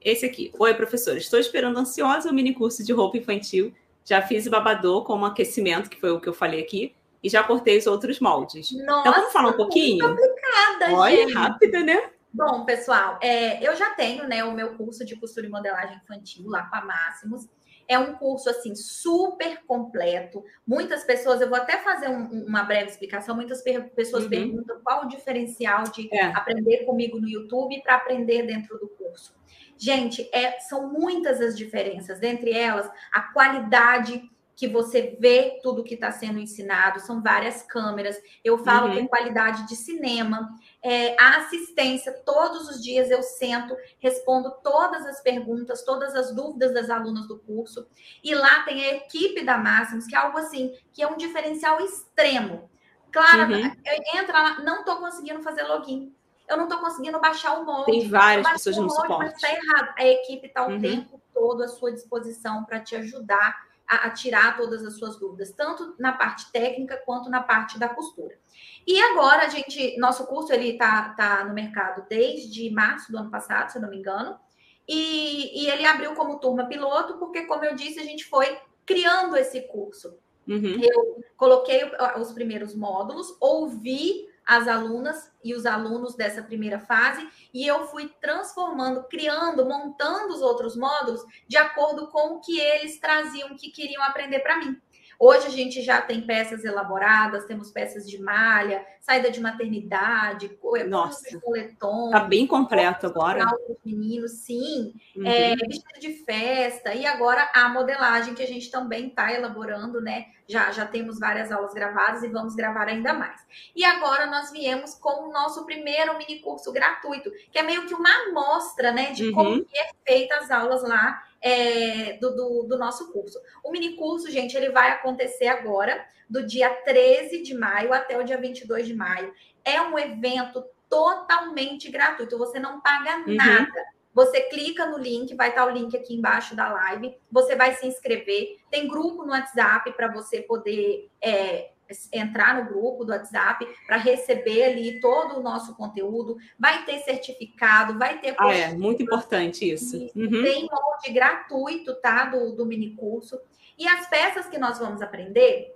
Esse 0.00 0.24
aqui. 0.26 0.52
Oi, 0.58 0.74
professora. 0.74 1.18
Estou 1.18 1.38
esperando 1.38 1.78
ansiosa 1.78 2.30
o 2.30 2.34
mini 2.34 2.54
curso 2.54 2.84
de 2.84 2.92
roupa 2.92 3.18
infantil 3.18 3.74
já 4.04 4.22
fiz 4.22 4.46
babador 4.48 5.04
como 5.04 5.24
aquecimento, 5.24 5.88
que 5.88 6.00
foi 6.00 6.10
o 6.10 6.20
que 6.20 6.28
eu 6.28 6.34
falei 6.34 6.60
aqui, 6.60 6.94
e 7.22 7.28
já 7.28 7.42
cortei 7.42 7.78
os 7.78 7.86
outros 7.86 8.18
moldes. 8.18 8.72
Nossa, 8.72 9.00
então, 9.00 9.12
vamos 9.12 9.32
falar 9.32 9.50
um 9.50 9.56
pouquinho? 9.56 10.04
Complicada, 10.04 10.94
Olha, 10.94 11.16
gente. 11.16 11.32
rápida, 11.32 11.80
né? 11.80 12.10
Bom, 12.32 12.64
pessoal, 12.64 13.18
é, 13.20 13.66
eu 13.66 13.74
já 13.76 13.90
tenho 13.90 14.26
né, 14.26 14.42
o 14.44 14.52
meu 14.52 14.74
curso 14.74 15.04
de 15.04 15.16
costura 15.16 15.46
e 15.46 15.50
modelagem 15.50 15.96
infantil 15.96 16.48
lá 16.48 16.62
com 16.64 16.76
a 16.76 16.84
Máximos. 16.84 17.48
É 17.90 17.98
um 17.98 18.14
curso 18.14 18.48
assim 18.48 18.72
super 18.76 19.64
completo. 19.66 20.44
Muitas 20.64 21.02
pessoas, 21.02 21.40
eu 21.40 21.48
vou 21.48 21.58
até 21.58 21.78
fazer 21.78 22.08
um, 22.08 22.46
uma 22.46 22.62
breve 22.62 22.88
explicação. 22.88 23.34
Muitas 23.34 23.62
per 23.62 23.90
pessoas 23.90 24.24
uhum. 24.24 24.30
perguntam 24.30 24.80
qual 24.84 25.04
o 25.04 25.08
diferencial 25.08 25.82
de 25.84 26.08
é. 26.14 26.26
aprender 26.26 26.84
comigo 26.84 27.18
no 27.18 27.28
YouTube 27.28 27.82
para 27.82 27.96
aprender 27.96 28.46
dentro 28.46 28.78
do 28.78 28.86
curso. 28.90 29.34
Gente, 29.76 30.30
é, 30.32 30.60
são 30.60 30.92
muitas 30.92 31.40
as 31.40 31.56
diferenças, 31.56 32.20
dentre 32.20 32.52
elas, 32.52 32.88
a 33.10 33.22
qualidade 33.32 34.30
que 34.60 34.68
você 34.68 35.16
vê 35.18 35.58
tudo 35.62 35.82
que 35.82 35.94
está 35.94 36.12
sendo 36.12 36.38
ensinado, 36.38 37.00
são 37.00 37.22
várias 37.22 37.62
câmeras. 37.62 38.20
Eu 38.44 38.58
falo 38.58 38.88
uhum. 38.88 38.92
que 38.92 39.00
é 39.00 39.08
qualidade 39.08 39.66
de 39.66 39.74
cinema, 39.74 40.54
é, 40.82 41.18
a 41.18 41.38
assistência, 41.38 42.12
todos 42.26 42.68
os 42.68 42.82
dias 42.82 43.10
eu 43.10 43.22
sento, 43.22 43.74
respondo 43.98 44.50
todas 44.62 45.06
as 45.06 45.22
perguntas, 45.22 45.82
todas 45.82 46.14
as 46.14 46.34
dúvidas 46.34 46.74
das 46.74 46.90
alunas 46.90 47.26
do 47.26 47.38
curso. 47.38 47.88
E 48.22 48.34
lá 48.34 48.62
tem 48.64 48.84
a 48.84 48.96
equipe 48.96 49.42
da 49.42 49.56
Máximos, 49.56 50.06
que 50.06 50.14
é 50.14 50.18
algo 50.18 50.36
assim, 50.36 50.74
que 50.92 51.02
é 51.02 51.08
um 51.08 51.16
diferencial 51.16 51.80
extremo. 51.80 52.70
Claro, 53.10 53.54
uhum. 53.54 53.72
entra 54.14 54.42
lá, 54.42 54.60
não 54.60 54.80
estou 54.80 54.96
conseguindo 54.96 55.40
fazer 55.42 55.62
login 55.62 56.14
eu 56.46 56.56
não 56.56 56.64
estou 56.64 56.80
conseguindo 56.80 57.20
baixar 57.20 57.60
o 57.60 57.64
molde. 57.64 57.92
Tem 57.92 58.08
várias 58.08 58.50
pessoas 58.50 58.76
no 58.76 58.82
molde, 58.82 58.96
suporte. 58.96 59.22
Mas 59.22 59.34
está 59.34 59.52
errado. 59.52 59.94
A 59.96 60.04
equipe 60.04 60.48
está 60.48 60.66
o 60.66 60.70
uhum. 60.72 60.80
tempo 60.80 61.22
todo 61.32 61.62
à 61.62 61.68
sua 61.68 61.92
disposição 61.92 62.64
para 62.64 62.80
te 62.80 62.96
ajudar 62.96 63.69
a, 63.90 64.06
a, 64.06 64.10
tirar 64.10 64.56
todas 64.56 64.84
as 64.84 64.96
suas 64.96 65.18
dúvidas, 65.18 65.50
tanto 65.50 65.96
na 65.98 66.12
parte 66.12 66.52
técnica 66.52 66.96
quanto 67.04 67.28
na 67.28 67.42
parte 67.42 67.76
da 67.76 67.88
costura. 67.88 68.38
E 68.86 69.00
agora, 69.00 69.42
a 69.42 69.48
gente, 69.48 69.98
nosso 69.98 70.26
curso 70.28 70.52
ele 70.52 70.70
está 70.70 71.08
tá 71.10 71.44
no 71.44 71.52
mercado 71.52 72.06
desde 72.08 72.70
março 72.70 73.10
do 73.10 73.18
ano 73.18 73.30
passado, 73.30 73.70
se 73.70 73.78
eu 73.78 73.82
não 73.82 73.90
me 73.90 73.98
engano, 73.98 74.38
e, 74.86 75.64
e 75.64 75.68
ele 75.68 75.84
abriu 75.84 76.14
como 76.14 76.38
turma 76.38 76.66
piloto, 76.66 77.18
porque, 77.18 77.42
como 77.42 77.64
eu 77.64 77.74
disse, 77.74 77.98
a 77.98 78.04
gente 78.04 78.24
foi 78.24 78.58
criando 78.86 79.36
esse 79.36 79.62
curso. 79.62 80.16
Uhum. 80.46 80.80
Eu 80.80 81.24
coloquei 81.36 81.82
os 82.16 82.32
primeiros 82.32 82.74
módulos, 82.74 83.36
ouvi 83.40 84.29
as 84.50 84.66
alunas 84.66 85.30
e 85.44 85.54
os 85.54 85.64
alunos 85.64 86.16
dessa 86.16 86.42
primeira 86.42 86.80
fase, 86.80 87.24
e 87.54 87.64
eu 87.64 87.86
fui 87.86 88.08
transformando, 88.20 89.04
criando, 89.04 89.64
montando 89.64 90.34
os 90.34 90.42
outros 90.42 90.74
módulos 90.76 91.24
de 91.46 91.56
acordo 91.56 92.08
com 92.08 92.34
o 92.34 92.40
que 92.40 92.58
eles 92.58 92.98
traziam, 92.98 93.54
que 93.56 93.70
queriam 93.70 94.02
aprender 94.02 94.40
para 94.40 94.58
mim. 94.58 94.76
Hoje 95.22 95.48
a 95.48 95.50
gente 95.50 95.82
já 95.82 96.00
tem 96.00 96.22
peças 96.22 96.64
elaboradas, 96.64 97.44
temos 97.44 97.70
peças 97.70 98.08
de 98.08 98.18
malha, 98.22 98.82
saída 99.02 99.30
de 99.30 99.38
maternidade, 99.38 100.50
Nossa, 100.88 101.28
de 101.28 101.38
coletom. 101.38 102.08
Tá 102.08 102.20
bem 102.20 102.46
completo 102.46 103.04
agora. 103.04 103.44
Meninos, 103.84 104.32
sim. 104.46 104.94
Uhum. 105.14 105.26
É, 105.26 105.54
vestido 105.56 106.00
de 106.00 106.24
festa. 106.24 106.94
E 106.94 107.04
agora 107.04 107.50
a 107.52 107.68
modelagem 107.68 108.32
que 108.32 108.42
a 108.42 108.46
gente 108.46 108.70
também 108.70 109.08
está 109.08 109.30
elaborando, 109.30 110.00
né? 110.00 110.24
Já, 110.48 110.70
já 110.70 110.86
temos 110.86 111.18
várias 111.18 111.52
aulas 111.52 111.74
gravadas 111.74 112.22
e 112.22 112.28
vamos 112.28 112.54
gravar 112.54 112.88
ainda 112.88 113.12
mais. 113.12 113.42
E 113.76 113.84
agora 113.84 114.24
nós 114.24 114.50
viemos 114.50 114.94
com 114.94 115.28
o 115.28 115.32
nosso 115.32 115.66
primeiro 115.66 116.16
mini 116.16 116.38
curso 116.38 116.72
gratuito, 116.72 117.30
que 117.52 117.58
é 117.58 117.62
meio 117.62 117.86
que 117.86 117.92
uma 117.92 118.10
amostra, 118.28 118.90
né? 118.90 119.12
De 119.12 119.26
uhum. 119.28 119.34
como 119.34 119.66
é 119.74 119.90
feita 120.02 120.36
as 120.36 120.50
aulas 120.50 120.82
lá 120.82 121.22
é, 121.42 122.18
do, 122.20 122.34
do, 122.34 122.62
do, 122.64 122.78
nosso 122.78 123.12
curso. 123.12 123.38
O 123.64 123.70
mini 123.70 123.96
curso, 123.96 124.30
gente, 124.30 124.56
ele 124.56 124.70
vai 124.70 124.90
acontecer 124.90 125.46
agora, 125.46 126.04
do 126.28 126.46
dia 126.46 126.70
13 126.70 127.42
de 127.42 127.54
maio 127.54 127.92
até 127.92 128.18
o 128.18 128.24
dia 128.24 128.36
22 128.36 128.86
de 128.86 128.94
maio. 128.94 129.32
É 129.64 129.80
um 129.80 129.98
evento 129.98 130.64
totalmente 130.88 131.90
gratuito, 131.90 132.38
você 132.38 132.58
não 132.58 132.80
paga 132.80 133.18
uhum. 133.26 133.34
nada. 133.34 133.84
Você 134.12 134.40
clica 134.42 134.86
no 134.86 134.98
link, 134.98 135.34
vai 135.34 135.50
estar 135.50 135.64
o 135.64 135.70
link 135.70 135.96
aqui 135.96 136.14
embaixo 136.14 136.56
da 136.56 136.68
live. 136.68 137.16
Você 137.30 137.54
vai 137.54 137.74
se 137.74 137.86
inscrever. 137.86 138.56
Tem 138.68 138.88
grupo 138.88 139.24
no 139.24 139.30
WhatsApp 139.30 139.92
para 139.92 140.08
você 140.12 140.42
poder 140.42 141.08
é, 141.22 141.69
entrar 142.12 142.54
no 142.54 142.68
grupo 142.68 143.04
do 143.04 143.12
WhatsApp 143.12 143.66
para 143.86 143.96
receber 143.96 144.64
ali 144.64 145.00
todo 145.00 145.38
o 145.38 145.42
nosso 145.42 145.74
conteúdo. 145.74 146.36
Vai 146.58 146.84
ter 146.84 146.98
certificado, 147.00 147.98
vai 147.98 148.18
ter. 148.18 148.34
Ah, 148.38 148.54
é 148.54 148.72
muito 148.72 149.02
importante 149.02 149.70
isso. 149.70 149.96
Uhum. 150.14 150.42
Tem 150.42 150.68
molde 150.70 151.12
gratuito, 151.12 151.94
tá? 151.96 152.24
Do, 152.26 152.52
do 152.52 152.66
mini 152.66 152.94
curso. 152.94 153.40
E 153.78 153.86
as 153.88 154.08
peças 154.08 154.46
que 154.46 154.58
nós 154.58 154.78
vamos 154.78 155.00
aprender 155.00 155.74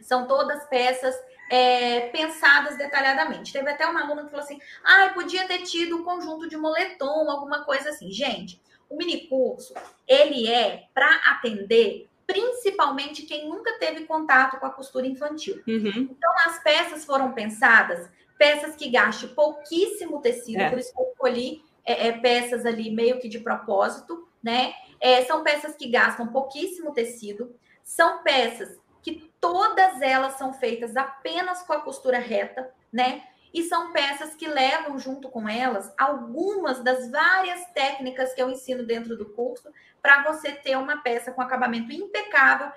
são 0.00 0.26
todas 0.26 0.66
peças 0.68 1.14
é, 1.50 2.08
pensadas 2.08 2.78
detalhadamente. 2.78 3.52
Teve 3.52 3.70
até 3.70 3.86
uma 3.86 4.02
aluna 4.02 4.24
que 4.24 4.30
falou 4.30 4.44
assim: 4.44 4.58
ah, 4.84 5.10
podia 5.12 5.46
ter 5.46 5.62
tido 5.62 5.96
um 5.96 6.04
conjunto 6.04 6.48
de 6.48 6.56
moletom, 6.56 7.30
alguma 7.30 7.64
coisa 7.64 7.90
assim. 7.90 8.10
Gente, 8.10 8.60
o 8.88 8.96
mini 8.96 9.28
curso 9.28 9.72
ele 10.06 10.48
é 10.48 10.88
para 10.92 11.08
atender 11.30 12.09
principalmente 12.30 13.22
quem 13.22 13.48
nunca 13.48 13.76
teve 13.78 14.04
contato 14.04 14.58
com 14.58 14.66
a 14.66 14.70
costura 14.70 15.06
infantil. 15.06 15.60
Uhum. 15.66 16.08
Então, 16.10 16.32
as 16.46 16.62
peças 16.62 17.04
foram 17.04 17.32
pensadas, 17.32 18.08
peças 18.38 18.76
que 18.76 18.88
gastem 18.88 19.30
pouquíssimo 19.30 20.20
tecido, 20.20 20.60
é. 20.60 20.70
por 20.70 20.78
isso 20.78 20.94
que 20.94 21.00
eu 21.00 21.08
escolhi 21.08 21.64
é, 21.84 22.08
é, 22.08 22.12
peças 22.12 22.64
ali 22.64 22.90
meio 22.90 23.18
que 23.18 23.28
de 23.28 23.40
propósito, 23.40 24.28
né? 24.42 24.72
É, 25.00 25.24
são 25.24 25.42
peças 25.42 25.74
que 25.74 25.88
gastam 25.88 26.28
pouquíssimo 26.28 26.92
tecido, 26.92 27.52
são 27.82 28.22
peças 28.22 28.78
que 29.02 29.30
todas 29.40 30.00
elas 30.00 30.34
são 30.34 30.52
feitas 30.52 30.96
apenas 30.96 31.62
com 31.62 31.72
a 31.72 31.80
costura 31.80 32.18
reta, 32.18 32.70
né? 32.92 33.24
E 33.52 33.64
são 33.64 33.92
peças 33.92 34.34
que 34.34 34.46
levam 34.46 34.98
junto 34.98 35.28
com 35.28 35.48
elas 35.48 35.92
algumas 35.98 36.82
das 36.82 37.10
várias 37.10 37.64
técnicas 37.72 38.32
que 38.32 38.42
eu 38.42 38.50
ensino 38.50 38.84
dentro 38.84 39.16
do 39.16 39.26
curso 39.26 39.70
para 40.00 40.22
você 40.22 40.52
ter 40.52 40.76
uma 40.76 40.98
peça 40.98 41.32
com 41.32 41.42
acabamento 41.42 41.92
impecável, 41.92 42.70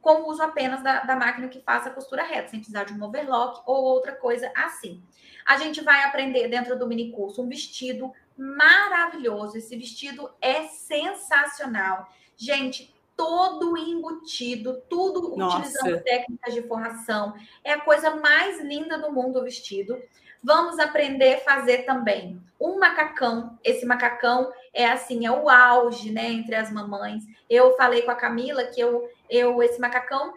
com 0.00 0.22
o 0.22 0.28
uso 0.28 0.42
apenas 0.42 0.82
da, 0.82 1.00
da 1.00 1.16
máquina 1.16 1.48
que 1.48 1.60
faça 1.60 1.88
a 1.88 1.92
costura 1.92 2.24
reta, 2.24 2.48
sem 2.48 2.60
precisar 2.60 2.84
de 2.84 2.92
um 2.92 3.02
overlock 3.02 3.62
ou 3.66 3.84
outra 3.84 4.12
coisa 4.12 4.50
assim. 4.54 5.02
A 5.44 5.58
gente 5.58 5.80
vai 5.80 6.02
aprender 6.04 6.48
dentro 6.48 6.78
do 6.78 6.86
mini 6.86 7.12
curso 7.12 7.42
um 7.42 7.48
vestido 7.48 8.12
maravilhoso. 8.36 9.56
Esse 9.56 9.76
vestido 9.76 10.30
é 10.40 10.64
sensacional. 10.64 12.08
Gente, 12.36 12.94
todo 13.16 13.76
embutido, 13.76 14.82
tudo 14.88 15.36
Nossa. 15.36 15.58
utilizando 15.58 16.02
técnicas 16.02 16.54
de 16.54 16.62
forração. 16.62 17.34
É 17.64 17.72
a 17.72 17.80
coisa 17.80 18.14
mais 18.16 18.60
linda 18.60 18.98
do 18.98 19.12
mundo 19.12 19.40
o 19.40 19.44
vestido. 19.44 20.00
Vamos 20.42 20.78
aprender 20.78 21.36
a 21.36 21.40
fazer 21.40 21.78
também 21.78 22.40
um 22.60 22.78
macacão. 22.78 23.58
Esse 23.64 23.86
macacão 23.86 24.52
é 24.72 24.86
assim, 24.86 25.26
é 25.26 25.30
o 25.30 25.48
auge, 25.48 26.12
né, 26.12 26.30
entre 26.30 26.54
as 26.54 26.70
mamães. 26.70 27.24
Eu 27.48 27.76
falei 27.76 28.02
com 28.02 28.10
a 28.10 28.16
Camila 28.16 28.64
que 28.64 28.80
eu, 28.80 29.08
eu 29.28 29.62
esse 29.62 29.80
macacão 29.80 30.34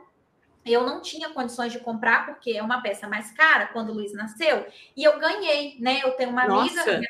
eu 0.65 0.85
não 0.85 1.01
tinha 1.01 1.29
condições 1.29 1.71
de 1.71 1.79
comprar 1.79 2.25
porque 2.25 2.51
é 2.51 2.61
uma 2.61 2.81
peça 2.81 3.07
mais 3.07 3.31
cara 3.31 3.67
quando 3.67 3.89
o 3.89 3.93
Luiz 3.93 4.13
nasceu 4.13 4.67
e 4.95 5.03
eu 5.03 5.17
ganhei, 5.17 5.77
né? 5.79 6.01
Eu 6.03 6.11
tenho 6.11 6.29
uma 6.29 6.47
Nossa. 6.47 6.81
amiga 6.81 7.09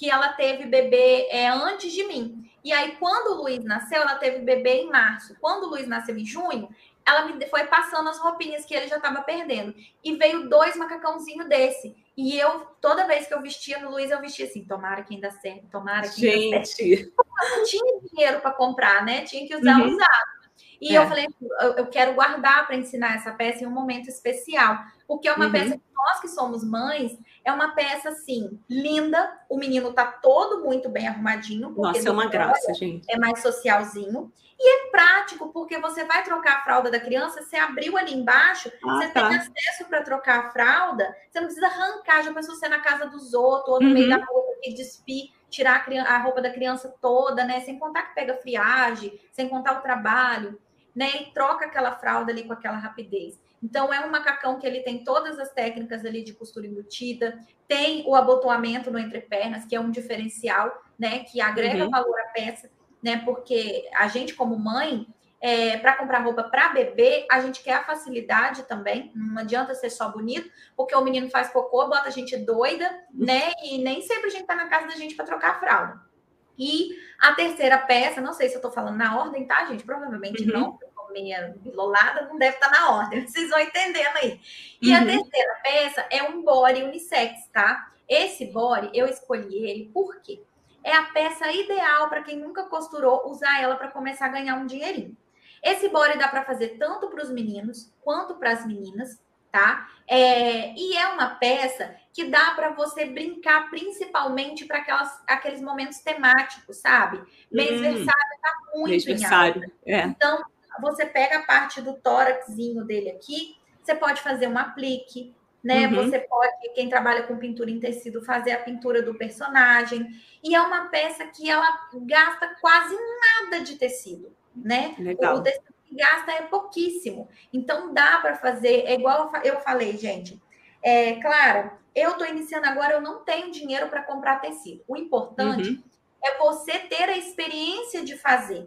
que 0.00 0.10
ela 0.10 0.32
teve 0.32 0.64
bebê 0.64 1.26
é, 1.28 1.46
antes 1.48 1.92
de 1.92 2.04
mim. 2.04 2.50
E 2.64 2.72
aí, 2.72 2.96
quando 2.98 3.32
o 3.32 3.42
Luiz 3.42 3.62
nasceu, 3.62 4.00
ela 4.00 4.14
teve 4.14 4.38
bebê 4.38 4.80
em 4.80 4.88
março. 4.88 5.36
Quando 5.38 5.64
o 5.64 5.68
Luiz 5.68 5.86
nasceu 5.86 6.16
em 6.16 6.24
junho, 6.24 6.70
ela 7.06 7.26
me 7.26 7.46
foi 7.48 7.64
passando 7.64 8.08
as 8.08 8.18
roupinhas 8.18 8.64
que 8.64 8.74
ele 8.74 8.88
já 8.88 8.96
estava 8.96 9.20
perdendo. 9.20 9.74
E 10.02 10.16
veio 10.16 10.48
dois 10.48 10.74
macacãozinhos 10.74 11.46
desse. 11.50 11.94
E 12.16 12.38
eu, 12.38 12.66
toda 12.80 13.06
vez 13.06 13.26
que 13.26 13.34
eu 13.34 13.42
vestia 13.42 13.78
no 13.78 13.90
Luiz, 13.90 14.10
eu 14.10 14.22
vestia 14.22 14.46
assim: 14.46 14.64
tomara 14.64 15.02
que 15.02 15.14
ainda 15.14 15.30
serve, 15.32 15.66
tomara 15.70 16.08
que 16.08 16.22
Gente. 16.22 16.54
ainda 16.54 16.64
serve. 16.64 17.12
Eu 17.42 17.58
não 17.58 17.64
tinha 17.64 18.00
dinheiro 18.10 18.40
para 18.40 18.52
comprar, 18.52 19.04
né? 19.04 19.24
Tinha 19.24 19.46
que 19.46 19.54
usar 19.54 19.80
uhum. 19.80 19.88
usado. 19.88 20.40
E 20.80 20.96
é. 20.96 20.98
eu 20.98 21.06
falei, 21.06 21.28
eu 21.76 21.86
quero 21.88 22.14
guardar 22.14 22.66
para 22.66 22.76
ensinar 22.76 23.16
essa 23.16 23.32
peça 23.32 23.62
em 23.62 23.66
um 23.66 23.70
momento 23.70 24.08
especial, 24.08 24.78
porque 25.06 25.28
é 25.28 25.32
uma 25.34 25.46
uhum. 25.46 25.52
peça 25.52 25.76
que 25.76 25.82
nós 25.94 26.20
que 26.20 26.28
somos 26.28 26.64
mães, 26.64 27.18
é 27.44 27.52
uma 27.52 27.74
peça 27.74 28.10
assim, 28.10 28.60
linda. 28.68 29.38
O 29.48 29.56
menino 29.56 29.92
tá 29.92 30.06
todo 30.06 30.64
muito 30.64 30.88
bem 30.88 31.08
arrumadinho. 31.08 31.70
Nossa, 31.70 32.08
é 32.08 32.10
uma 32.10 32.26
graça, 32.26 32.72
gente. 32.74 33.06
É 33.10 33.18
mais 33.18 33.40
socialzinho. 33.40 34.32
E 34.58 34.68
é 34.68 34.90
prático, 34.90 35.48
porque 35.48 35.78
você 35.78 36.04
vai 36.04 36.22
trocar 36.22 36.58
a 36.58 36.62
fralda 36.62 36.90
da 36.90 37.00
criança, 37.00 37.42
você 37.42 37.56
abriu 37.56 37.96
ali 37.96 38.12
embaixo, 38.12 38.70
ah, 38.84 38.96
você 38.96 39.08
tá. 39.08 39.28
tem 39.28 39.38
acesso 39.38 39.86
para 39.88 40.02
trocar 40.02 40.38
a 40.38 40.50
fralda, 40.50 41.16
você 41.30 41.40
não 41.40 41.46
precisa 41.46 41.66
arrancar, 41.66 42.22
já 42.22 42.34
pensou 42.34 42.54
você 42.54 42.68
na 42.68 42.78
casa 42.80 43.06
dos 43.06 43.32
outros, 43.32 43.74
ou 43.74 43.80
no 43.80 43.88
uhum. 43.88 43.94
meio 43.94 44.10
da 44.10 44.16
rua 44.16 44.42
que 44.62 44.74
despir, 44.74 45.30
tirar 45.48 45.76
a, 45.76 45.80
criança, 45.80 46.10
a 46.10 46.18
roupa 46.18 46.42
da 46.42 46.50
criança 46.50 46.94
toda, 47.00 47.42
né? 47.42 47.60
Sem 47.60 47.78
contar 47.78 48.02
que 48.02 48.14
pega 48.14 48.36
friagem, 48.36 49.18
sem 49.32 49.48
contar 49.48 49.78
o 49.78 49.82
trabalho 49.82 50.60
né? 50.94 51.22
E 51.22 51.32
troca 51.32 51.66
aquela 51.66 51.92
fralda 51.96 52.32
ali 52.32 52.44
com 52.44 52.52
aquela 52.52 52.76
rapidez. 52.76 53.40
Então, 53.62 53.92
é 53.92 54.00
um 54.04 54.10
macacão 54.10 54.58
que 54.58 54.66
ele 54.66 54.80
tem 54.80 55.04
todas 55.04 55.38
as 55.38 55.52
técnicas 55.52 56.04
ali 56.04 56.24
de 56.24 56.32
costura 56.32 56.66
embutida, 56.66 57.38
tem 57.68 58.04
o 58.06 58.14
abotoamento 58.14 58.90
no 58.90 58.98
entrepernas, 58.98 59.64
que 59.66 59.76
é 59.76 59.80
um 59.80 59.90
diferencial, 59.90 60.82
né? 60.98 61.20
Que 61.24 61.40
agrega 61.40 61.84
uhum. 61.84 61.90
valor 61.90 62.18
à 62.20 62.28
peça, 62.28 62.70
né? 63.02 63.22
Porque 63.24 63.88
a 63.94 64.08
gente, 64.08 64.34
como 64.34 64.58
mãe, 64.58 65.06
é, 65.40 65.78
para 65.78 65.96
comprar 65.96 66.22
roupa 66.22 66.44
para 66.44 66.68
bebê, 66.68 67.26
a 67.30 67.40
gente 67.40 67.62
quer 67.62 67.74
a 67.74 67.84
facilidade 67.84 68.64
também. 68.64 69.10
Não 69.14 69.40
adianta 69.40 69.74
ser 69.74 69.90
só 69.90 70.10
bonito, 70.10 70.50
porque 70.76 70.94
o 70.94 71.02
menino 71.02 71.30
faz 71.30 71.48
cocô, 71.48 71.88
bota 71.88 72.08
a 72.08 72.10
gente 72.10 72.36
doida, 72.36 72.90
né? 73.12 73.52
E 73.64 73.78
nem 73.78 74.02
sempre 74.02 74.26
a 74.26 74.30
gente 74.30 74.46
tá 74.46 74.54
na 74.54 74.68
casa 74.68 74.86
da 74.86 74.96
gente 74.96 75.14
para 75.14 75.24
trocar 75.24 75.52
a 75.52 75.60
fralda. 75.60 76.10
E 76.58 76.90
a 77.18 77.32
terceira 77.32 77.78
peça, 77.78 78.20
não 78.20 78.34
sei 78.34 78.48
se 78.48 78.54
eu 78.54 78.58
estou 78.58 78.70
falando 78.70 78.98
na 78.98 79.18
ordem, 79.18 79.46
tá, 79.46 79.64
gente? 79.64 79.82
Provavelmente 79.82 80.42
uhum. 80.42 80.52
não, 80.52 80.78
meia 81.10 81.54
bilolada, 81.58 82.26
não 82.26 82.38
deve 82.38 82.56
estar 82.56 82.70
tá 82.70 82.80
na 82.80 82.90
ordem, 82.90 83.26
vocês 83.28 83.50
vão 83.50 83.60
entendendo 83.60 84.16
aí. 84.16 84.40
E 84.80 84.90
uhum. 84.90 84.96
a 84.96 85.04
terceira 85.04 85.54
peça 85.62 86.06
é 86.10 86.22
um 86.22 86.42
body 86.42 86.82
unissex, 86.82 87.46
tá? 87.52 87.92
Esse 88.08 88.46
body, 88.46 88.90
eu 88.92 89.06
escolhi 89.06 89.68
ele 89.68 89.90
por 89.92 90.20
quê? 90.20 90.42
É 90.82 90.92
a 90.92 91.04
peça 91.04 91.50
ideal 91.52 92.08
para 92.08 92.22
quem 92.22 92.38
nunca 92.38 92.64
costurou 92.64 93.28
usar 93.30 93.62
ela 93.62 93.76
para 93.76 93.90
começar 93.90 94.26
a 94.26 94.30
ganhar 94.30 94.56
um 94.56 94.66
dinheirinho. 94.66 95.16
Esse 95.62 95.88
body 95.88 96.18
dá 96.18 96.26
para 96.28 96.44
fazer 96.44 96.78
tanto 96.78 97.08
para 97.08 97.22
os 97.22 97.30
meninos 97.30 97.92
quanto 98.02 98.34
para 98.36 98.50
as 98.50 98.66
meninas 98.66 99.20
tá? 99.50 99.88
É, 100.06 100.72
e 100.74 100.96
é 100.96 101.08
uma 101.08 101.28
peça 101.36 101.94
que 102.12 102.24
dá 102.24 102.52
para 102.52 102.70
você 102.70 103.04
brincar 103.04 103.70
principalmente 103.70 104.64
para 104.64 104.84
aqueles 105.26 105.60
momentos 105.60 105.98
temáticos, 105.98 106.78
sabe? 106.78 107.22
Mêsversário 107.50 108.02
hum, 108.02 108.40
tá 108.42 108.58
muito 108.74 109.10
em 109.10 109.24
alta. 109.24 109.72
É. 109.86 110.00
Então, 110.02 110.42
você 110.80 111.06
pega 111.06 111.38
a 111.38 111.42
parte 111.42 111.80
do 111.80 111.94
tóraxinho 111.94 112.84
dele 112.84 113.10
aqui, 113.10 113.56
você 113.82 113.94
pode 113.94 114.20
fazer 114.20 114.46
um 114.46 114.58
aplique, 114.58 115.34
né? 115.62 115.86
Uhum. 115.86 116.10
Você 116.10 116.18
pode, 116.20 116.72
quem 116.74 116.88
trabalha 116.88 117.24
com 117.24 117.36
pintura 117.36 117.70
em 117.70 117.80
tecido, 117.80 118.24
fazer 118.24 118.52
a 118.52 118.62
pintura 118.62 119.02
do 119.02 119.14
personagem. 119.14 120.08
E 120.42 120.54
é 120.54 120.60
uma 120.60 120.88
peça 120.88 121.26
que 121.26 121.48
ela 121.48 121.88
gasta 122.06 122.54
quase 122.60 122.96
nada 122.96 123.62
de 123.64 123.76
tecido, 123.76 124.34
né? 124.54 124.94
Legal. 124.98 125.36
O 125.36 125.42
tecido 125.42 125.74
gasta 125.92 126.32
é 126.32 126.42
pouquíssimo. 126.42 127.28
Então 127.52 127.92
dá 127.92 128.18
para 128.18 128.36
fazer, 128.36 128.84
é 128.86 128.94
igual 128.94 129.32
eu 129.44 129.60
falei, 129.60 129.96
gente. 129.96 130.40
É 130.82 131.20
claro, 131.20 131.70
eu 131.94 132.12
estou 132.12 132.26
iniciando 132.26 132.66
agora, 132.66 132.94
eu 132.94 133.00
não 133.00 133.22
tenho 133.24 133.50
dinheiro 133.50 133.88
para 133.88 134.02
comprar 134.02 134.40
tecido. 134.40 134.82
O 134.88 134.96
importante 134.96 135.70
uhum. 135.70 135.82
é 136.24 136.38
você 136.38 136.78
ter 136.78 137.08
a 137.08 137.18
experiência 137.18 138.02
de 138.04 138.16
fazer. 138.16 138.66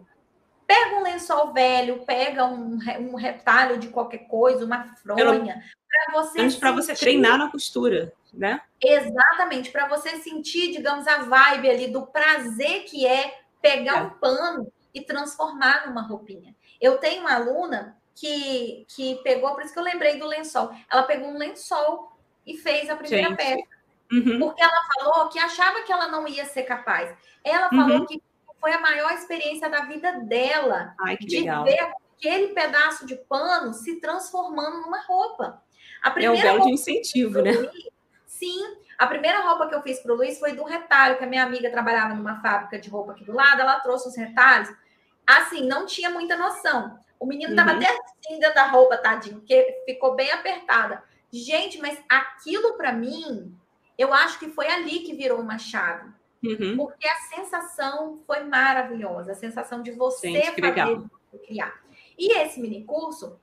Pega 0.66 0.96
um 0.96 1.02
lençol 1.02 1.52
velho, 1.52 2.04
pega 2.04 2.46
um, 2.46 2.78
um 3.00 3.14
retalho 3.14 3.78
de 3.78 3.88
qualquer 3.88 4.26
coisa, 4.26 4.64
uma 4.64 4.94
fronha, 4.96 5.62
para 5.88 6.22
você 6.22 6.40
Antes 6.40 6.56
para 6.56 6.72
você 6.72 6.94
treinar 6.94 7.38
na 7.38 7.50
costura, 7.50 8.12
né? 8.32 8.60
Exatamente, 8.82 9.70
para 9.70 9.88
você 9.88 10.16
sentir, 10.16 10.72
digamos, 10.72 11.06
a 11.06 11.18
vibe 11.18 11.70
ali 11.70 11.88
do 11.88 12.06
prazer 12.06 12.84
que 12.84 13.06
é 13.06 13.38
pegar 13.60 13.98
é. 13.98 14.02
um 14.02 14.10
pano 14.10 14.72
e 14.92 15.00
transformar 15.00 15.86
numa 15.86 16.02
roupinha. 16.02 16.54
Eu 16.80 16.98
tenho 16.98 17.22
uma 17.22 17.34
aluna 17.34 17.96
que, 18.14 18.86
que 18.88 19.16
pegou, 19.22 19.54
por 19.54 19.62
isso 19.62 19.72
que 19.72 19.78
eu 19.78 19.84
lembrei 19.84 20.18
do 20.18 20.26
lençol. 20.26 20.70
Ela 20.90 21.02
pegou 21.02 21.28
um 21.28 21.38
lençol 21.38 22.12
e 22.46 22.56
fez 22.56 22.88
a 22.88 22.96
primeira 22.96 23.28
Gente. 23.28 23.36
peça. 23.36 23.74
Uhum. 24.12 24.38
Porque 24.38 24.62
ela 24.62 24.84
falou 24.94 25.28
que 25.28 25.38
achava 25.38 25.82
que 25.82 25.92
ela 25.92 26.08
não 26.08 26.28
ia 26.28 26.44
ser 26.44 26.62
capaz. 26.62 27.14
Ela 27.42 27.68
falou 27.68 28.00
uhum. 28.00 28.06
que 28.06 28.22
foi 28.64 28.72
a 28.72 28.80
maior 28.80 29.12
experiência 29.12 29.68
da 29.68 29.82
vida 29.82 30.10
dela 30.20 30.94
Ai, 30.98 31.18
de 31.18 31.40
legal. 31.40 31.64
ver 31.64 31.78
aquele 32.16 32.54
pedaço 32.54 33.04
de 33.04 33.14
pano 33.14 33.74
se 33.74 34.00
transformando 34.00 34.80
numa 34.80 35.02
roupa. 35.02 35.62
A 36.02 36.10
primeira 36.10 36.48
é 36.48 36.52
um 36.52 36.54
belo 36.54 36.64
de 36.64 36.72
incentivo, 36.72 37.42
né? 37.42 37.52
Luiz, 37.52 37.88
sim. 38.26 38.58
A 38.96 39.06
primeira 39.06 39.40
roupa 39.40 39.68
que 39.68 39.74
eu 39.74 39.82
fiz 39.82 40.00
para 40.00 40.14
o 40.14 40.16
Luiz 40.16 40.38
foi 40.38 40.54
do 40.54 40.64
retalho, 40.64 41.18
que 41.18 41.24
a 41.24 41.26
minha 41.26 41.42
amiga 41.42 41.70
trabalhava 41.70 42.14
numa 42.14 42.40
fábrica 42.40 42.78
de 42.78 42.88
roupa 42.88 43.12
aqui 43.12 43.22
do 43.22 43.34
lado. 43.34 43.60
Ela 43.60 43.80
trouxe 43.80 44.08
os 44.08 44.16
retalhos 44.16 44.74
assim, 45.26 45.68
não 45.68 45.84
tinha 45.84 46.08
muita 46.08 46.34
noção. 46.34 46.98
O 47.20 47.26
menino 47.26 47.50
estava 47.50 47.72
uhum. 47.72 47.76
até 47.76 47.90
assim 47.90 48.38
dentro 48.38 48.54
da 48.54 48.68
roupa, 48.68 48.96
tadinho, 48.96 49.40
porque 49.40 49.82
ficou 49.84 50.14
bem 50.14 50.32
apertada. 50.32 51.04
Gente, 51.30 51.78
mas 51.82 52.02
aquilo 52.08 52.78
para 52.78 52.94
mim, 52.94 53.54
eu 53.98 54.14
acho 54.14 54.38
que 54.38 54.48
foi 54.48 54.68
ali 54.68 55.00
que 55.00 55.14
virou 55.14 55.38
uma 55.38 55.58
chave. 55.58 56.08
Uhum. 56.44 56.76
Porque 56.76 57.08
a 57.08 57.16
sensação 57.34 58.20
foi 58.26 58.40
maravilhosa, 58.44 59.32
a 59.32 59.34
sensação 59.34 59.82
de 59.82 59.92
você 59.92 60.30
Gente, 60.30 60.60
fazer, 60.60 61.02
criar. 61.46 61.80
E 62.18 62.32
esse 62.38 62.60
mini 62.60 62.84
curso, 62.84 63.38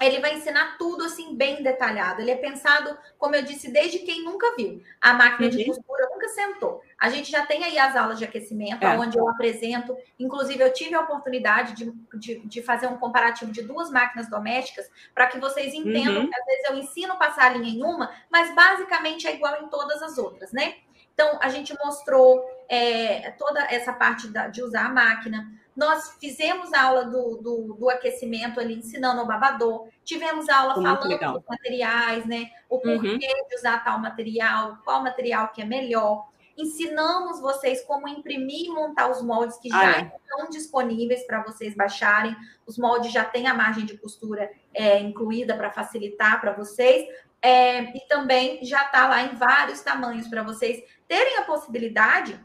ele 0.00 0.20
vai 0.20 0.34
ensinar 0.34 0.76
tudo 0.78 1.04
assim 1.04 1.34
bem 1.34 1.62
detalhado. 1.62 2.20
Ele 2.20 2.30
é 2.30 2.36
pensado, 2.36 2.96
como 3.18 3.34
eu 3.34 3.42
disse, 3.42 3.70
desde 3.70 4.00
quem 4.00 4.24
nunca 4.24 4.54
viu. 4.56 4.82
A 5.00 5.14
máquina 5.14 5.48
uhum. 5.48 5.56
de 5.56 5.64
costura 5.64 6.08
nunca 6.12 6.28
sentou. 6.28 6.82
A 6.98 7.08
gente 7.08 7.30
já 7.30 7.44
tem 7.46 7.64
aí 7.64 7.78
as 7.78 7.96
aulas 7.96 8.18
de 8.18 8.24
aquecimento, 8.24 8.84
é. 8.84 8.98
onde 8.98 9.18
eu 9.18 9.28
apresento. 9.28 9.96
Inclusive, 10.18 10.62
eu 10.62 10.72
tive 10.72 10.94
a 10.94 11.00
oportunidade 11.00 11.74
de, 11.74 11.92
de, 12.14 12.40
de 12.46 12.62
fazer 12.62 12.86
um 12.86 12.98
comparativo 12.98 13.50
de 13.50 13.62
duas 13.62 13.90
máquinas 13.90 14.28
domésticas 14.28 14.90
para 15.14 15.26
que 15.26 15.38
vocês 15.38 15.72
entendam 15.72 16.22
uhum. 16.22 16.28
que 16.28 16.38
às 16.38 16.46
vezes 16.46 16.70
eu 16.70 16.76
ensino 16.76 17.18
passar 17.18 17.46
a 17.46 17.54
linha 17.54 17.70
em 17.70 17.82
uma, 17.82 18.10
mas 18.30 18.54
basicamente 18.54 19.26
é 19.26 19.34
igual 19.34 19.62
em 19.62 19.68
todas 19.68 20.02
as 20.02 20.18
outras, 20.18 20.52
né? 20.52 20.76
Então, 21.16 21.38
a 21.40 21.48
gente 21.48 21.74
mostrou 21.82 22.44
é, 22.68 23.30
toda 23.32 23.60
essa 23.72 23.90
parte 23.90 24.28
da, 24.28 24.48
de 24.48 24.62
usar 24.62 24.84
a 24.84 24.90
máquina. 24.90 25.50
Nós 25.74 26.14
fizemos 26.20 26.74
a 26.74 26.82
aula 26.82 27.04
do, 27.06 27.38
do, 27.38 27.76
do, 27.78 27.88
aquecimento 27.88 28.60
ali, 28.60 28.74
ensinando 28.74 29.22
o 29.22 29.26
babador. 29.26 29.88
Tivemos 30.04 30.46
aula 30.50 30.74
Foi 30.74 30.84
falando 30.84 31.32
dos 31.32 31.46
materiais, 31.48 32.26
né? 32.26 32.50
O 32.68 32.76
uhum. 32.76 32.80
porquê 32.82 33.08
uhum. 33.08 33.48
de 33.48 33.56
usar 33.56 33.82
tal 33.82 33.98
material, 33.98 34.76
qual 34.84 35.02
material 35.02 35.48
que 35.48 35.62
é 35.62 35.64
melhor. 35.64 36.28
Ensinamos 36.54 37.40
vocês 37.40 37.82
como 37.84 38.06
imprimir 38.08 38.66
e 38.66 38.70
montar 38.70 39.10
os 39.10 39.22
moldes 39.22 39.56
que 39.56 39.72
ah, 39.72 39.80
já 39.80 39.98
é. 39.98 40.12
estão 40.22 40.50
disponíveis 40.50 41.26
para 41.26 41.42
vocês 41.42 41.74
baixarem. 41.74 42.36
Os 42.66 42.76
moldes 42.76 43.10
já 43.10 43.24
têm 43.24 43.46
a 43.46 43.54
margem 43.54 43.86
de 43.86 43.96
costura 43.96 44.50
é, 44.74 44.98
incluída 44.98 45.56
para 45.56 45.70
facilitar 45.70 46.40
para 46.42 46.52
vocês. 46.52 47.08
É, 47.42 47.96
e 47.96 48.00
também 48.08 48.64
já 48.64 48.86
está 48.86 49.06
lá 49.06 49.22
em 49.22 49.34
vários 49.36 49.80
tamanhos 49.80 50.26
para 50.28 50.42
vocês 50.42 50.82
terem 51.08 51.38
a 51.38 51.42
possibilidade 51.42 52.38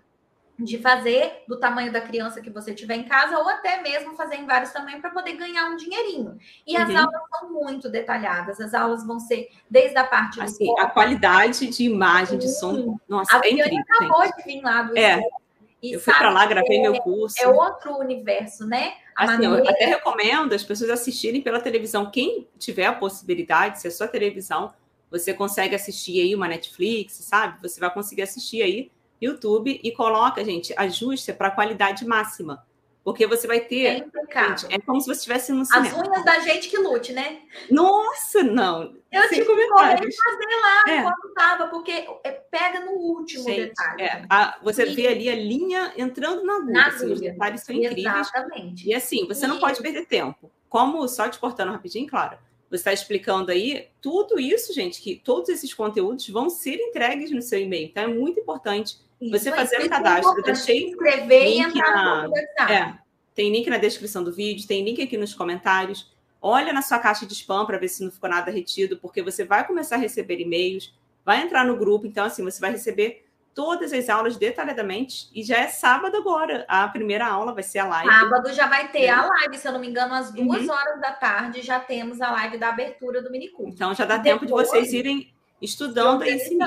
de 0.64 0.78
fazer 0.78 1.44
do 1.48 1.60
tamanho 1.60 1.92
da 1.92 2.02
criança 2.02 2.42
que 2.42 2.50
você 2.50 2.74
tiver 2.74 2.96
em 2.96 3.04
casa, 3.04 3.38
ou 3.38 3.50
até 3.50 3.82
mesmo 3.82 4.16
fazer 4.16 4.36
em 4.36 4.46
vários 4.46 4.72
tamanhos 4.72 5.02
para 5.02 5.10
poder 5.10 5.34
ganhar 5.34 5.66
um 5.70 5.76
dinheirinho. 5.76 6.38
E 6.66 6.78
uhum. 6.78 6.84
as 6.84 6.96
aulas 6.96 7.22
são 7.30 7.52
muito 7.52 7.90
detalhadas, 7.90 8.60
as 8.60 8.74
aulas 8.74 9.06
vão 9.06 9.20
ser 9.20 9.50
desde 9.70 9.98
a 9.98 10.04
parte 10.04 10.38
do 10.38 10.44
assim, 10.44 10.80
a 10.80 10.88
qualidade 10.88 11.68
de 11.68 11.84
imagem, 11.84 12.38
de 12.38 12.50
som, 12.50 12.98
nossa, 13.08 13.38
a 13.38 13.42
é 13.44 13.52
incrível. 13.52 13.80
acabou 13.90 14.24
gente. 14.24 14.38
de 14.38 14.44
vir 14.44 14.62
lá 14.62 14.84
do 14.84 14.98
é. 14.98 15.22
E, 15.82 15.94
eu 15.94 16.00
fui 16.00 16.14
para 16.14 16.30
lá, 16.30 16.46
gravei 16.46 16.78
é, 16.78 16.82
meu 16.82 17.02
curso. 17.02 17.36
É 17.42 17.48
outro 17.48 17.98
universo, 17.98 18.68
né? 18.68 18.94
A 19.16 19.24
assim, 19.24 19.34
maneira... 19.34 19.64
Eu 19.64 19.68
até 19.68 19.86
recomendo 19.86 20.54
as 20.54 20.64
pessoas 20.64 20.92
assistirem 20.92 21.42
pela 21.42 21.60
televisão. 21.60 22.12
Quem 22.12 22.48
tiver 22.60 22.86
a 22.86 22.94
possibilidade, 22.94 23.82
se 23.82 23.88
a 23.88 23.92
sua 23.92 24.08
televisão, 24.08 24.72
você 25.12 25.34
consegue 25.34 25.76
assistir 25.76 26.22
aí 26.22 26.34
uma 26.34 26.48
Netflix, 26.48 27.16
sabe? 27.16 27.62
Você 27.62 27.80
vai 27.80 27.94
conseguir 27.94 28.22
assistir 28.22 28.62
aí 28.62 28.90
YouTube 29.22 29.80
e 29.84 29.92
coloca, 29.92 30.44
gente, 30.44 30.74
ajuste 30.78 31.34
para 31.34 31.52
qualidade 31.52 32.06
máxima. 32.06 32.66
Porque 33.04 33.26
você 33.26 33.48
vai 33.48 33.60
ter. 33.62 33.86
É 33.86 33.98
impecável. 33.98 34.70
é 34.72 34.80
como 34.80 35.02
se 35.02 35.08
você 35.08 35.18
estivesse 35.18 35.52
no 35.52 35.66
cinema. 35.66 35.88
As 35.88 36.08
unhas 36.08 36.24
da 36.24 36.40
gente 36.40 36.70
que 36.70 36.78
lute, 36.78 37.12
né? 37.14 37.42
Nossa, 37.70 38.44
não. 38.44 38.96
Eu 39.12 39.28
tive 39.28 39.44
que 39.44 39.46
fazer 39.46 40.62
lá 40.62 40.84
é. 40.88 40.98
enquanto 41.00 41.28
estava, 41.28 41.68
porque 41.68 42.08
é, 42.24 42.32
pega 42.32 42.80
no 42.82 42.92
último 42.92 43.44
gente, 43.44 43.70
detalhe. 43.70 44.04
É. 44.04 44.26
A, 44.30 44.60
você 44.64 44.86
e... 44.86 44.94
vê 44.94 45.08
ali 45.08 45.30
a 45.30 45.36
linha 45.36 45.94
entrando 45.98 46.44
na 46.44 46.58
agulha. 46.58 46.74
Na 46.74 46.88
assim, 46.88 47.12
os 47.12 47.20
detalhes 47.20 47.62
são 47.62 47.76
incríveis. 47.76 48.28
Exatamente. 48.30 48.88
E 48.88 48.94
assim, 48.94 49.28
você 49.28 49.46
e... 49.46 49.48
não 49.48 49.60
pode 49.60 49.82
perder 49.82 50.06
tempo. 50.06 50.52
Como, 50.70 51.06
só 51.08 51.28
te 51.28 51.40
cortando 51.40 51.72
rapidinho, 51.72 52.08
claro, 52.08 52.38
você 52.72 52.78
está 52.78 52.94
explicando 52.94 53.52
aí, 53.52 53.90
tudo 54.02 54.40
isso, 54.40 54.74
gente, 54.74 55.02
que 55.02 55.18
todos 55.18 55.50
esses 55.50 55.74
conteúdos 55.74 56.28
vão 56.30 56.50
ser 56.50 56.76
entregues 56.76 57.30
no 57.30 57.42
seu 57.42 57.60
e-mail. 57.60 57.88
Então, 57.88 58.04
é 58.04 58.08
muito 58.08 58.40
importante 58.40 58.98
você 59.30 59.52
fazer 59.52 59.82
o 59.82 59.90
cadastro. 59.90 60.38
Eu 60.38 60.44
deixei 60.44 60.88
escrever 60.88 61.48
e 61.48 61.60
entrar 61.60 61.94
na... 61.94 62.74
É, 62.74 62.98
tem 63.36 63.52
link 63.52 63.70
na 63.70 63.78
descrição 63.78 64.24
do 64.24 64.32
vídeo, 64.32 64.66
tem 64.66 64.86
link 64.86 65.02
aqui 65.02 65.18
nos 65.18 65.34
comentários. 65.34 66.10
Olha 66.42 66.72
na 66.72 66.82
sua 66.82 66.98
caixa 66.98 67.26
de 67.26 67.34
spam 67.34 67.66
para 67.66 67.78
ver 67.78 67.90
se 67.90 68.06
não 68.06 68.10
ficou 68.10 68.30
nada 68.30 68.50
retido, 68.50 68.98
porque 68.98 69.22
você 69.22 69.44
vai 69.44 69.68
começar 69.68 69.98
a 69.98 70.00
receber 70.00 70.40
e-mails, 70.40 70.94
vai 71.26 71.42
entrar 71.42 71.66
no 71.66 71.76
grupo, 71.76 72.08
então 72.08 72.24
assim, 72.24 72.42
você 72.42 72.62
vai 72.62 72.72
receber 72.72 73.26
todas 73.54 73.94
as 73.94 74.10
aulas 74.10 74.38
detalhadamente. 74.38 75.30
E 75.34 75.44
já 75.44 75.58
é 75.58 75.68
sábado 75.68 76.18
agora. 76.18 76.66
A 76.68 76.88
primeira 76.88 77.28
aula 77.28 77.54
vai 77.54 77.64
ser 77.64 77.80
a 77.80 77.86
live. 77.86 78.12
Sábado 78.12 78.54
já 78.54 78.68
vai 78.68 78.88
ter 78.90 79.06
é. 79.06 79.10
a 79.10 79.26
live, 79.26 79.58
se 79.58 79.68
eu 79.68 79.72
não 79.72 79.80
me 79.80 79.88
engano, 79.88 80.14
às 80.14 80.32
duas 80.32 80.64
uhum. 80.64 80.72
horas 80.72 81.02
da 81.02 81.12
tarde 81.12 81.62
já 81.62 81.80
temos 81.80 82.22
a 82.22 82.32
live 82.32 82.58
da 82.58 82.70
abertura 82.70 83.22
do 83.22 83.32
minicurso. 83.32 83.74
Então 83.74 83.94
já 83.94 84.06
dá 84.06 84.18
e 84.18 84.22
tempo 84.22 84.46
depois, 84.46 84.68
de 84.68 84.72
vocês 84.72 84.94
irem 84.94 85.34
estudando 85.62 86.24
esse 86.24 86.58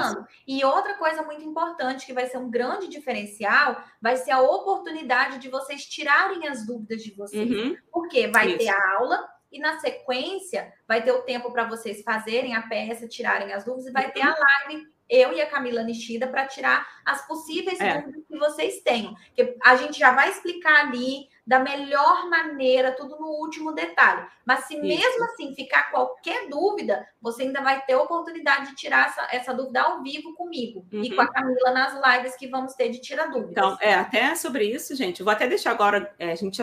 E 0.46 0.64
outra 0.64 0.94
coisa 0.94 1.22
muito 1.22 1.42
importante 1.44 2.06
que 2.06 2.12
vai 2.12 2.26
ser 2.26 2.38
um 2.38 2.48
grande 2.48 2.88
diferencial 2.88 3.82
vai 4.00 4.16
ser 4.16 4.30
a 4.30 4.40
oportunidade 4.40 5.38
de 5.38 5.48
vocês 5.48 5.84
tirarem 5.84 6.46
as 6.46 6.64
dúvidas 6.64 7.02
de 7.02 7.12
vocês. 7.12 7.50
Uhum. 7.50 7.76
Porque 7.92 8.28
vai 8.28 8.48
Isso. 8.48 8.58
ter 8.58 8.68
a 8.68 8.96
aula 8.98 9.33
e 9.54 9.60
na 9.60 9.78
sequência 9.78 10.72
vai 10.86 11.02
ter 11.02 11.12
o 11.12 11.22
tempo 11.22 11.52
para 11.52 11.64
vocês 11.64 12.02
fazerem 12.02 12.56
a 12.56 12.62
peça, 12.62 13.08
tirarem 13.08 13.52
as 13.52 13.64
dúvidas 13.64 13.86
e 13.86 13.92
vai 13.92 14.06
uhum. 14.06 14.12
ter 14.12 14.22
a 14.22 14.30
uhum. 14.30 14.40
live 14.68 14.94
eu 15.08 15.32
e 15.32 15.40
a 15.40 15.46
Camila 15.46 15.82
Nishida 15.82 16.26
para 16.26 16.46
tirar 16.46 16.86
as 17.04 17.26
possíveis 17.26 17.80
é. 17.80 18.00
dúvidas 18.00 18.24
que 18.26 18.38
vocês 18.38 18.80
tenham. 18.80 19.14
Que 19.34 19.56
a 19.62 19.76
gente 19.76 19.98
já 19.98 20.12
vai 20.12 20.30
explicar 20.30 20.86
ali 20.86 21.28
da 21.46 21.58
melhor 21.58 22.28
maneira, 22.30 22.92
tudo 22.92 23.18
no 23.20 23.26
último 23.26 23.72
detalhe. 23.72 24.26
Mas 24.46 24.64
se 24.64 24.74
Isso. 24.74 24.82
mesmo 24.82 25.24
assim 25.24 25.54
ficar 25.54 25.90
qualquer 25.90 26.48
dúvida, 26.48 27.06
você 27.20 27.42
ainda 27.42 27.60
vai 27.60 27.84
ter 27.84 27.92
a 27.92 28.02
oportunidade 28.02 28.70
de 28.70 28.76
tirar 28.76 29.08
essa, 29.08 29.28
essa 29.30 29.54
dúvida 29.54 29.82
ao 29.82 30.02
vivo 30.02 30.34
comigo 30.34 30.86
uhum. 30.90 31.02
e 31.02 31.14
com 31.14 31.20
a 31.20 31.30
Camila 31.30 31.70
nas 31.72 31.94
lives 32.14 32.36
que 32.36 32.48
vamos 32.48 32.72
ter 32.74 32.88
de 32.88 33.00
tirar 33.00 33.26
dúvidas. 33.26 33.50
Então, 33.50 33.76
é, 33.80 33.94
até 33.94 34.34
sobre 34.34 34.64
isso, 34.64 34.96
gente, 34.96 35.20
eu 35.20 35.24
vou 35.24 35.32
até 35.32 35.46
deixar 35.46 35.70
agora, 35.70 36.14
é, 36.18 36.32
a 36.32 36.34
gente 36.34 36.56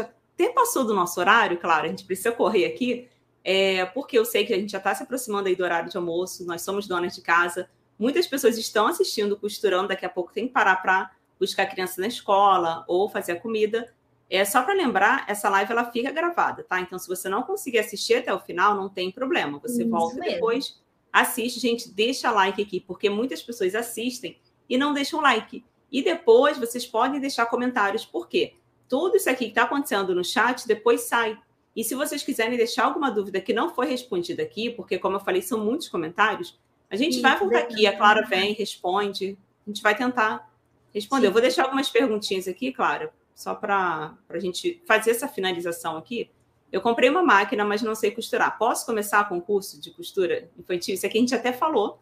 até 0.43 0.53
passou 0.53 0.83
do 0.83 0.93
nosso 0.93 1.19
horário, 1.19 1.57
claro, 1.57 1.85
a 1.85 1.89
gente 1.89 2.05
precisa 2.05 2.31
correr 2.31 2.65
aqui, 2.65 3.07
é, 3.43 3.85
porque 3.85 4.17
eu 4.17 4.25
sei 4.25 4.45
que 4.45 4.53
a 4.53 4.57
gente 4.57 4.71
já 4.71 4.77
está 4.77 4.93
se 4.93 5.03
aproximando 5.03 5.47
aí 5.47 5.55
do 5.55 5.63
horário 5.63 5.89
de 5.89 5.97
almoço, 5.97 6.45
nós 6.45 6.61
somos 6.61 6.87
donas 6.87 7.15
de 7.15 7.21
casa, 7.21 7.69
muitas 7.97 8.27
pessoas 8.27 8.57
estão 8.57 8.87
assistindo, 8.87 9.37
costurando, 9.37 9.89
daqui 9.89 10.05
a 10.05 10.09
pouco 10.09 10.33
tem 10.33 10.47
que 10.47 10.53
parar 10.53 10.77
para 10.77 11.11
buscar 11.39 11.63
a 11.63 11.67
criança 11.67 11.99
na 12.01 12.07
escola 12.07 12.83
ou 12.87 13.09
fazer 13.09 13.33
a 13.33 13.39
comida. 13.39 13.93
É 14.29 14.45
só 14.45 14.61
para 14.61 14.73
lembrar, 14.73 15.25
essa 15.27 15.49
live 15.49 15.71
ela 15.71 15.91
fica 15.91 16.11
gravada, 16.11 16.63
tá? 16.63 16.79
Então, 16.79 16.97
se 16.97 17.07
você 17.07 17.27
não 17.27 17.43
conseguir 17.43 17.79
assistir 17.79 18.15
até 18.15 18.33
o 18.33 18.39
final, 18.39 18.75
não 18.75 18.87
tem 18.87 19.11
problema. 19.11 19.59
Você 19.59 19.81
Isso 19.81 19.89
volta 19.89 20.15
mesmo. 20.15 20.33
depois, 20.35 20.81
assiste. 21.11 21.59
Gente, 21.59 21.89
deixa 21.89 22.31
like 22.31 22.61
aqui, 22.61 22.79
porque 22.79 23.09
muitas 23.09 23.41
pessoas 23.41 23.75
assistem 23.75 24.39
e 24.69 24.77
não 24.77 24.93
deixam 24.93 25.19
like. 25.19 25.65
E 25.91 26.01
depois 26.01 26.57
vocês 26.57 26.85
podem 26.85 27.19
deixar 27.19 27.45
comentários. 27.47 28.05
Por 28.05 28.29
quê? 28.29 28.53
Tudo 28.91 29.15
isso 29.15 29.29
aqui 29.29 29.45
que 29.45 29.51
está 29.51 29.63
acontecendo 29.63 30.13
no 30.13 30.21
chat 30.21 30.67
depois 30.67 31.03
sai. 31.03 31.39
E 31.73 31.81
se 31.81 31.95
vocês 31.95 32.23
quiserem 32.23 32.57
deixar 32.57 32.83
alguma 32.83 33.09
dúvida 33.09 33.39
que 33.39 33.53
não 33.53 33.73
foi 33.73 33.87
respondida 33.87 34.43
aqui, 34.43 34.69
porque, 34.69 34.99
como 34.99 35.15
eu 35.15 35.21
falei, 35.21 35.41
são 35.41 35.63
muitos 35.63 35.87
comentários, 35.87 36.59
a 36.89 36.97
gente 36.97 37.15
Sim, 37.15 37.21
vai 37.21 37.39
voltar 37.39 37.59
aqui, 37.59 37.87
a 37.87 37.97
Clara 37.97 38.27
vem, 38.27 38.51
responde, 38.51 39.37
a 39.65 39.69
gente 39.69 39.81
vai 39.81 39.95
tentar 39.95 40.51
responder. 40.93 41.21
Sim. 41.21 41.27
Eu 41.27 41.31
vou 41.31 41.41
deixar 41.41 41.63
algumas 41.63 41.89
perguntinhas 41.89 42.49
aqui, 42.49 42.73
Clara, 42.73 43.13
só 43.33 43.55
para 43.55 44.13
a 44.27 44.39
gente 44.39 44.83
fazer 44.85 45.11
essa 45.11 45.25
finalização 45.25 45.95
aqui. 45.95 46.29
Eu 46.69 46.81
comprei 46.81 47.09
uma 47.09 47.23
máquina, 47.23 47.63
mas 47.63 47.81
não 47.81 47.95
sei 47.95 48.11
costurar. 48.11 48.57
Posso 48.57 48.85
começar 48.85 49.29
com 49.29 49.39
curso 49.39 49.79
de 49.79 49.91
costura 49.91 50.51
infantil? 50.59 50.95
Isso 50.95 51.05
aqui 51.05 51.17
a 51.17 51.21
gente 51.21 51.33
até 51.33 51.53
falou 51.53 51.97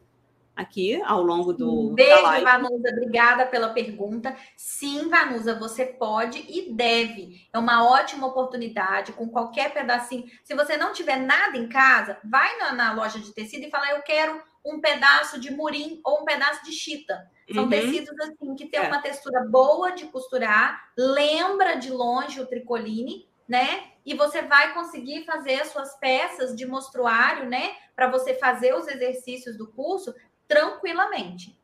aqui 0.60 1.02
ao 1.04 1.24
longo 1.24 1.54
do. 1.54 1.92
Beijo, 1.94 2.22
Vanusa. 2.44 2.90
Obrigada 2.90 3.46
pela 3.46 3.70
pergunta. 3.70 4.36
Sim, 4.58 5.10
Vanusa, 5.10 5.58
você 5.58 5.86
pode 5.86 6.46
e 6.50 6.74
deve. 6.74 7.48
É 7.54 7.58
uma 7.58 7.90
ótima 7.90 8.28
oportunidade 8.28 9.14
com 9.14 9.30
qualquer 9.30 9.74
pedacinho. 9.74 10.26
Se 10.44 10.54
você 10.54 10.76
não 10.76 10.92
tiver 10.92 11.16
nada 11.16 11.58
em 11.58 11.70
casa, 11.70 12.18
vai 12.24 12.58
na, 12.58 12.74
na 12.74 12.94
loja 12.94 13.20
de 13.20 13.34
tecido 13.34 13.66
e 13.66 13.72
fala: 13.72 13.92
Eu 13.92 14.02
quero 14.02 14.42
um 14.66 14.82
pedaço 14.82 15.40
de 15.40 15.52
murim 15.52 16.02
ou 16.04 16.22
um 16.22 16.26
pedaço 16.26 16.66
de 16.66 16.74
chita. 16.74 17.30
São 17.54 17.64
uhum. 17.64 17.70
tecidos 17.70 18.14
assim 18.20 18.56
que 18.56 18.68
tem 18.68 18.82
é. 18.82 18.88
uma 18.88 19.02
textura 19.02 19.42
boa 19.50 19.92
de 19.92 20.06
costurar, 20.08 20.92
lembra 20.96 21.76
de 21.76 21.90
longe 21.90 22.40
o 22.40 22.46
tricoline, 22.46 23.28
né? 23.48 23.86
E 24.06 24.14
você 24.14 24.44
vai 24.44 24.74
conseguir 24.74 25.26
fazer 25.26 25.62
as 25.62 25.70
suas 25.70 25.96
peças 25.98 26.56
de 26.56 26.66
mostruário, 26.66 27.50
né? 27.50 27.72
Para 27.96 28.10
você 28.10 28.36
fazer 28.36 28.76
os 28.76 28.88
exercícios 28.88 29.58
do 29.58 29.68
curso 29.72 30.14
tranquilamente. 30.50 31.56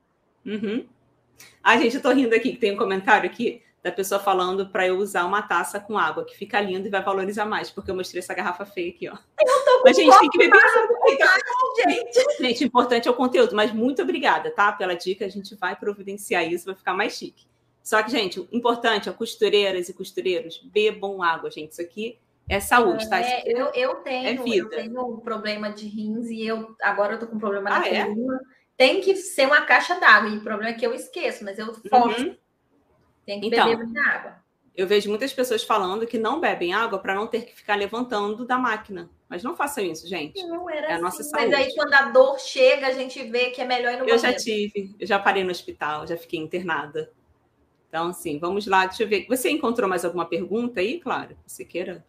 Uhum. 0.46 0.86
Ai, 1.64 1.82
gente, 1.82 1.96
eu 1.96 2.02
tô 2.02 2.12
rindo 2.12 2.36
aqui, 2.36 2.52
que 2.52 2.60
tem 2.60 2.72
um 2.72 2.78
comentário 2.78 3.28
aqui 3.28 3.64
da 3.84 3.92
pessoa 3.92 4.20
falando 4.20 4.68
para 4.70 4.88
eu 4.88 4.98
usar 4.98 5.26
uma 5.26 5.42
taça 5.42 5.80
com 5.80 5.98
água, 5.98 6.24
que 6.24 6.36
fica 6.36 6.62
lindo 6.62 6.88
e 6.88 6.92
vai 6.92 7.04
valorizar 7.04 7.46
mais, 7.46 7.70
porque 7.70 7.92
eu 7.92 7.96
mostrei 7.96 8.20
essa 8.20 8.34
garrafa 8.34 8.66
feia 8.66 8.90
aqui, 8.90 9.08
ó. 9.08 9.14
Eu 9.14 9.66
tô 9.66 9.78
com 9.78 9.84
mas, 9.86 9.96
gente, 9.96 10.20
tem 10.20 10.30
que 10.30 10.38
beber 10.38 10.60
água, 10.60 10.88
gente. 11.88 12.38
Gente, 12.40 12.64
importante 12.64 13.08
é 13.08 13.12
o 13.12 13.16
conteúdo, 13.16 13.56
mas 13.56 13.72
muito 13.72 14.02
obrigada, 14.02 14.50
tá? 14.50 14.72
Pela 14.72 14.96
dica, 14.96 15.26
a 15.26 15.30
gente 15.30 15.56
vai 15.56 15.76
providenciar 15.76 16.48
isso, 16.52 16.66
vai 16.66 16.76
ficar 16.76 16.94
mais 16.94 17.14
chique. 17.14 17.46
Só 17.84 18.02
que, 18.02 18.10
gente, 18.10 18.40
o 18.40 18.48
importante 18.52 19.10
é 19.10 19.12
costureiras 19.12 19.90
e 19.90 19.94
costureiros, 19.94 20.60
bebam 20.64 21.22
água, 21.22 21.52
gente. 21.52 21.74
Isso 21.74 21.82
aqui 21.82 22.18
é 22.50 22.60
saúde, 22.60 23.08
tá? 23.10 23.20
É, 23.22 23.44
eu, 23.46 23.68
eu, 23.74 23.96
tenho, 23.98 24.28
é 24.28 24.60
eu 24.60 24.70
tenho 24.70 25.06
um 25.06 25.20
problema 25.20 25.72
de 25.72 25.88
rins 25.88 26.30
e 26.30 26.46
eu 26.46 26.76
agora 26.82 27.14
eu 27.14 27.20
tô 27.20 27.28
com 27.28 27.38
problema 27.38 27.70
na 27.70 27.78
ah, 27.78 28.06
coluna. 28.06 28.36
É? 28.36 28.56
Tem 28.78 29.02
que 29.02 29.16
ser 29.16 29.46
uma 29.46 29.62
caixa 29.62 30.00
d'água. 30.00 30.30
E 30.30 30.38
o 30.38 30.42
problema 30.42 30.72
é 30.72 30.74
que 30.74 30.86
eu 30.86 30.94
esqueço, 30.94 31.44
mas 31.44 31.58
eu 31.58 31.74
forço. 31.74 32.26
Uhum. 32.26 32.38
Tem 33.26 33.40
que 33.40 33.48
então, 33.48 33.68
beber 33.68 33.84
muita 33.84 34.02
água. 34.02 34.44
eu 34.76 34.88
vejo 34.88 35.10
muitas 35.10 35.34
pessoas 35.34 35.64
falando 35.64 36.06
que 36.06 36.18
não 36.18 36.40
bebem 36.40 36.74
água 36.74 37.00
para 37.00 37.16
não 37.16 37.28
ter 37.28 37.46
que 37.46 37.56
ficar 37.56 37.76
levantando 37.76 38.46
da 38.46 38.58
máquina. 38.58 39.10
Mas 39.28 39.42
não 39.42 39.56
façam 39.56 39.84
isso, 39.84 40.08
gente. 40.08 40.42
Não 40.46 40.70
era 40.70 40.88
é 40.88 40.94
a 40.94 41.00
nossa 41.00 41.22
assim. 41.22 41.32
saúde. 41.32 41.50
Mas 41.50 41.60
aí, 41.60 41.76
quando 41.76 41.94
a 41.94 42.02
dor 42.12 42.40
chega, 42.40 42.88
a 42.88 42.92
gente 42.92 43.24
vê 43.24 43.50
que 43.50 43.62
é 43.62 43.66
melhor 43.66 43.94
ir 43.94 43.98
no 43.98 44.08
Eu 44.08 44.18
já 44.18 44.34
tive, 44.34 44.96
eu 45.00 45.08
já 45.08 45.18
parei 45.18 45.44
no 45.44 45.52
hospital, 45.52 46.06
já 46.06 46.16
fiquei 46.16 46.40
internada. 46.40 47.12
Então, 47.90 48.10
assim, 48.10 48.38
vamos 48.38 48.68
lá, 48.68 48.86
deixa 48.86 49.04
eu 49.04 49.08
ver. 49.08 49.26
Você 49.28 49.50
encontrou 49.50 49.90
mais 49.90 50.06
alguma 50.06 50.26
pergunta 50.26 50.80
aí, 50.80 51.00
claro? 51.00 51.36
Você 51.48 51.66
queira? 51.66 52.06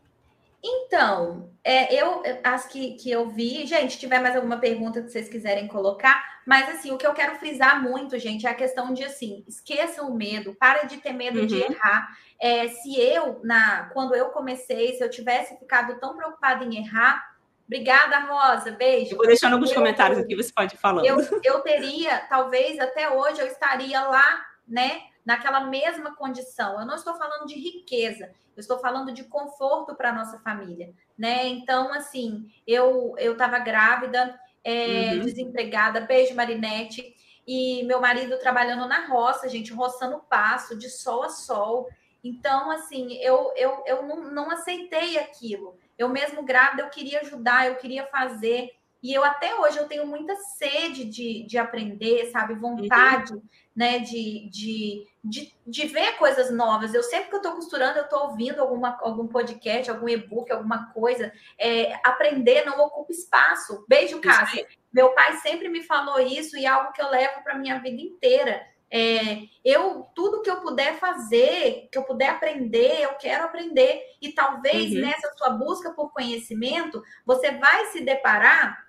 Então, 0.62 1.50
é, 1.62 1.94
eu 1.94 2.22
as 2.42 2.66
que, 2.66 2.94
que 2.94 3.10
eu 3.10 3.28
vi, 3.28 3.64
gente, 3.66 3.92
se 3.92 3.98
tiver 4.00 4.18
mais 4.18 4.34
alguma 4.34 4.58
pergunta 4.58 5.00
que 5.00 5.08
vocês 5.08 5.28
quiserem 5.28 5.68
colocar, 5.68 6.35
mas 6.46 6.68
assim, 6.68 6.92
o 6.92 6.96
que 6.96 7.06
eu 7.06 7.12
quero 7.12 7.36
frisar 7.36 7.82
muito, 7.82 8.16
gente, 8.18 8.46
é 8.46 8.50
a 8.50 8.54
questão 8.54 8.94
de 8.94 9.02
assim, 9.02 9.44
esqueçam 9.48 10.08
o 10.08 10.14
medo, 10.14 10.54
para 10.54 10.84
de 10.84 10.98
ter 10.98 11.12
medo 11.12 11.40
uhum. 11.40 11.46
de 11.46 11.60
errar. 11.60 12.16
É, 12.40 12.68
se 12.68 12.98
eu, 13.00 13.40
na 13.42 13.90
quando 13.92 14.14
eu 14.14 14.30
comecei, 14.30 14.94
se 14.94 15.02
eu 15.02 15.10
tivesse 15.10 15.58
ficado 15.58 15.98
tão 15.98 16.16
preocupada 16.16 16.64
em 16.64 16.78
errar, 16.78 17.36
Obrigada, 17.66 18.20
Rosa. 18.20 18.70
Beijo. 18.70 19.12
Eu 19.12 19.16
vou 19.16 19.26
deixando 19.26 19.54
alguns 19.54 19.70
eu, 19.70 19.74
comentários 19.74 20.20
aqui, 20.20 20.36
você 20.36 20.52
pode 20.52 20.74
ir 20.74 20.78
falando. 20.78 21.04
Eu, 21.04 21.16
eu 21.42 21.60
teria, 21.62 22.20
talvez 22.28 22.78
até 22.78 23.10
hoje, 23.10 23.40
eu 23.40 23.46
estaria 23.46 24.00
lá, 24.02 24.46
né? 24.66 25.02
Naquela 25.24 25.62
mesma 25.62 26.14
condição. 26.14 26.78
Eu 26.78 26.86
não 26.86 26.94
estou 26.94 27.14
falando 27.14 27.46
de 27.46 27.56
riqueza, 27.56 28.30
eu 28.56 28.60
estou 28.60 28.78
falando 28.78 29.12
de 29.12 29.24
conforto 29.24 29.96
para 29.96 30.10
a 30.10 30.12
nossa 30.12 30.38
família, 30.38 30.94
né? 31.18 31.48
Então, 31.48 31.92
assim, 31.92 32.48
eu 32.64 33.16
eu 33.18 33.32
estava 33.32 33.58
grávida, 33.58 34.38
é, 34.66 35.12
uhum. 35.14 35.20
desempregada. 35.20 36.00
Beijo, 36.00 36.34
Marinete. 36.34 37.14
E 37.46 37.84
meu 37.84 38.00
marido 38.00 38.36
trabalhando 38.40 38.88
na 38.88 39.06
roça, 39.06 39.48
gente, 39.48 39.72
roçando 39.72 40.18
passo, 40.28 40.76
de 40.76 40.90
sol 40.90 41.22
a 41.22 41.28
sol. 41.28 41.88
Então, 42.24 42.72
assim, 42.72 43.12
eu, 43.18 43.52
eu, 43.54 43.84
eu 43.86 44.02
não, 44.02 44.32
não 44.32 44.50
aceitei 44.50 45.16
aquilo. 45.18 45.78
Eu 45.96 46.08
mesmo 46.08 46.42
grávida, 46.42 46.82
eu 46.82 46.90
queria 46.90 47.20
ajudar, 47.20 47.68
eu 47.68 47.76
queria 47.76 48.04
fazer. 48.06 48.72
E 49.00 49.14
eu 49.14 49.22
até 49.22 49.54
hoje 49.54 49.78
eu 49.78 49.86
tenho 49.86 50.04
muita 50.04 50.34
sede 50.34 51.04
de, 51.04 51.46
de 51.46 51.56
aprender, 51.56 52.28
sabe? 52.32 52.54
Vontade, 52.54 53.34
uhum. 53.34 53.42
Né? 53.76 53.98
De, 53.98 54.48
de, 54.48 55.06
de, 55.22 55.54
de, 55.66 55.86
ver 55.86 56.16
coisas 56.16 56.50
novas. 56.50 56.94
Eu 56.94 57.02
sempre 57.02 57.28
que 57.28 57.34
eu 57.34 57.40
estou 57.40 57.52
costurando, 57.52 57.98
eu 57.98 58.04
estou 58.04 58.30
ouvindo 58.30 58.60
alguma, 58.60 58.96
algum 59.02 59.26
podcast, 59.26 59.90
algum 59.90 60.08
e-book, 60.08 60.50
alguma 60.50 60.90
coisa. 60.92 61.30
É, 61.58 61.92
aprender 62.02 62.64
não 62.64 62.80
ocupa 62.80 63.12
espaço. 63.12 63.84
Beijo, 63.86 64.20
Cássia. 64.20 64.66
Meu 64.90 65.10
pai 65.10 65.34
sempre 65.38 65.68
me 65.68 65.82
falou 65.82 66.18
isso 66.18 66.56
e 66.56 66.64
é 66.64 66.68
algo 66.68 66.92
que 66.92 67.02
eu 67.02 67.10
levo 67.10 67.42
para 67.44 67.58
minha 67.58 67.78
vida 67.78 68.00
inteira. 68.00 68.66
É, 68.90 69.42
eu 69.64 70.06
tudo 70.14 70.40
que 70.40 70.50
eu 70.50 70.60
puder 70.60 70.94
fazer, 70.98 71.88
que 71.90 71.98
eu 71.98 72.04
puder 72.04 72.30
aprender, 72.30 73.02
eu 73.02 73.14
quero 73.14 73.44
aprender. 73.44 74.00
E 74.22 74.32
talvez 74.32 74.92
uhum. 74.92 75.00
nessa 75.00 75.30
sua 75.36 75.50
busca 75.50 75.90
por 75.92 76.12
conhecimento, 76.12 77.02
você 77.26 77.50
vai 77.50 77.86
se 77.86 78.00
deparar 78.00 78.85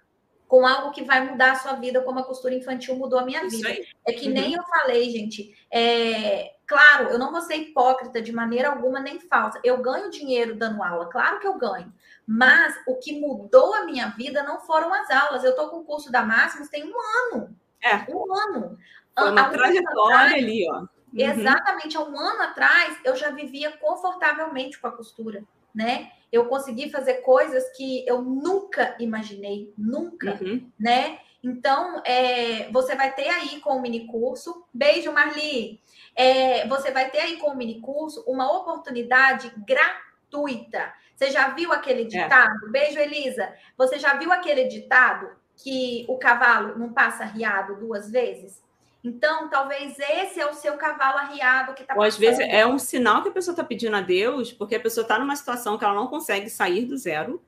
com 0.47 0.65
algo 0.65 0.91
que 0.91 1.03
vai 1.03 1.29
mudar 1.29 1.51
a 1.51 1.55
sua 1.55 1.73
vida, 1.73 2.01
como 2.01 2.19
a 2.19 2.23
costura 2.23 2.55
infantil 2.55 2.95
mudou 2.95 3.19
a 3.19 3.25
minha 3.25 3.43
Isso 3.45 3.57
vida. 3.57 3.69
Aí. 3.69 3.85
É 4.07 4.13
que 4.13 4.27
uhum. 4.27 4.33
nem 4.33 4.53
eu 4.53 4.63
falei, 4.63 5.09
gente. 5.09 5.53
É, 5.69 6.53
claro, 6.65 7.09
eu 7.09 7.19
não 7.19 7.31
vou 7.31 7.41
ser 7.41 7.55
hipócrita 7.55 8.21
de 8.21 8.31
maneira 8.31 8.69
alguma 8.69 8.99
nem 8.99 9.19
falsa. 9.19 9.59
Eu 9.63 9.81
ganho 9.81 10.09
dinheiro 10.09 10.55
dando 10.55 10.81
aula, 10.81 11.09
claro 11.09 11.39
que 11.39 11.47
eu 11.47 11.57
ganho. 11.57 11.93
Mas 12.25 12.75
o 12.87 12.95
que 12.95 13.19
mudou 13.19 13.73
a 13.73 13.85
minha 13.85 14.07
vida 14.09 14.43
não 14.43 14.59
foram 14.59 14.93
as 14.93 15.09
aulas. 15.09 15.43
Eu 15.43 15.51
estou 15.51 15.69
com 15.69 15.77
o 15.77 15.85
curso 15.85 16.11
da 16.11 16.23
Máximos 16.23 16.69
tem 16.69 16.83
um 16.85 16.95
ano. 17.33 17.55
É. 17.81 17.95
Um 18.09 18.33
ano. 18.33 18.77
Foi 19.17 19.31
uma 19.31 19.49
trajetória 19.49 20.15
atrás, 20.15 20.33
ali, 20.33 20.69
ó. 20.69 20.79
Uhum. 20.79 20.87
Exatamente, 21.15 21.97
há 21.97 22.01
um 22.01 22.19
ano 22.19 22.43
atrás 22.43 22.97
eu 23.03 23.15
já 23.15 23.31
vivia 23.31 23.71
confortavelmente 23.77 24.79
com 24.79 24.87
a 24.87 24.91
costura, 24.91 25.43
né? 25.73 26.11
Eu 26.31 26.45
consegui 26.47 26.89
fazer 26.89 27.15
coisas 27.15 27.69
que 27.75 28.05
eu 28.07 28.21
nunca 28.21 28.95
imaginei, 28.99 29.73
nunca, 29.77 30.37
uhum. 30.41 30.69
né? 30.79 31.19
Então, 31.43 32.01
é, 32.05 32.69
você 32.71 32.95
vai 32.95 33.13
ter 33.13 33.29
aí 33.29 33.59
com 33.61 33.77
o 33.77 33.81
mini 33.81 34.07
curso. 34.07 34.65
Beijo, 34.73 35.11
Marli. 35.11 35.79
É, 36.15 36.67
você 36.67 36.91
vai 36.91 37.09
ter 37.09 37.19
aí 37.19 37.37
com 37.37 37.51
o 37.51 37.55
mini 37.55 37.79
curso 37.79 38.23
uma 38.27 38.51
oportunidade 38.51 39.51
gratuita. 39.65 40.93
Você 41.15 41.31
já 41.31 41.49
viu 41.49 41.71
aquele 41.71 42.01
é. 42.01 42.05
ditado? 42.05 42.67
É. 42.67 42.69
Beijo, 42.69 42.99
Elisa. 42.99 43.53
Você 43.77 43.97
já 43.97 44.15
viu 44.15 44.31
aquele 44.31 44.65
ditado 44.65 45.29
que 45.55 46.05
o 46.07 46.17
cavalo 46.17 46.77
não 46.77 46.91
passa 46.91 47.23
riado 47.23 47.79
duas 47.79 48.11
vezes? 48.11 48.61
Então, 49.07 49.49
talvez 49.49 49.97
esse 49.97 50.39
é 50.39 50.49
o 50.49 50.53
seu 50.53 50.73
cavalo 50.75 51.17
arriado 51.19 51.73
que 51.73 51.81
está 51.81 51.95
Ou 51.95 52.03
às 52.03 52.17
vezes 52.17 52.39
é 52.39 52.67
um 52.67 52.77
sinal 52.77 53.23
que 53.23 53.29
a 53.29 53.31
pessoa 53.31 53.53
está 53.53 53.63
pedindo 53.63 53.95
a 53.95 54.01
Deus, 54.01 54.51
porque 54.51 54.75
a 54.75 54.79
pessoa 54.79 55.03
está 55.03 55.17
numa 55.17 55.35
situação 55.35 55.77
que 55.77 55.85
ela 55.85 55.93
não 55.93 56.07
consegue 56.07 56.49
sair 56.49 56.85
do 56.85 56.97
zero 56.97 57.41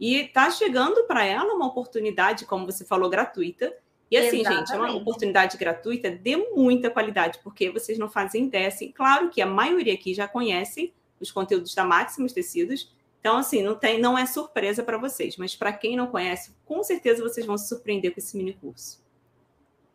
e 0.00 0.16
está 0.16 0.50
chegando 0.50 1.04
para 1.04 1.24
ela 1.24 1.52
uma 1.54 1.66
oportunidade, 1.66 2.46
como 2.46 2.64
você 2.64 2.84
falou, 2.84 3.10
gratuita. 3.10 3.76
E 4.10 4.16
assim, 4.16 4.40
Exatamente. 4.40 4.68
gente, 4.68 4.72
é 4.74 4.78
uma 4.78 4.94
oportunidade 4.96 5.58
gratuita 5.58 6.10
de 6.10 6.36
muita 6.54 6.90
qualidade, 6.90 7.40
porque 7.42 7.70
vocês 7.70 7.98
não 7.98 8.08
fazem 8.08 8.46
ideia. 8.46 8.68
Assim, 8.68 8.90
claro 8.90 9.28
que 9.28 9.42
a 9.42 9.46
maioria 9.46 9.92
aqui 9.92 10.14
já 10.14 10.26
conhece 10.26 10.92
os 11.20 11.30
conteúdos 11.30 11.74
da 11.74 11.84
Máximos 11.84 12.32
Tecidos, 12.32 12.90
então, 13.20 13.36
assim, 13.36 13.62
não, 13.62 13.76
tem, 13.76 14.00
não 14.00 14.18
é 14.18 14.26
surpresa 14.26 14.82
para 14.82 14.98
vocês, 14.98 15.36
mas 15.36 15.54
para 15.54 15.72
quem 15.72 15.96
não 15.96 16.08
conhece, 16.08 16.52
com 16.64 16.82
certeza 16.82 17.22
vocês 17.22 17.46
vão 17.46 17.56
se 17.56 17.68
surpreender 17.68 18.12
com 18.12 18.18
esse 18.18 18.36
mini 18.36 18.52
curso. 18.52 19.01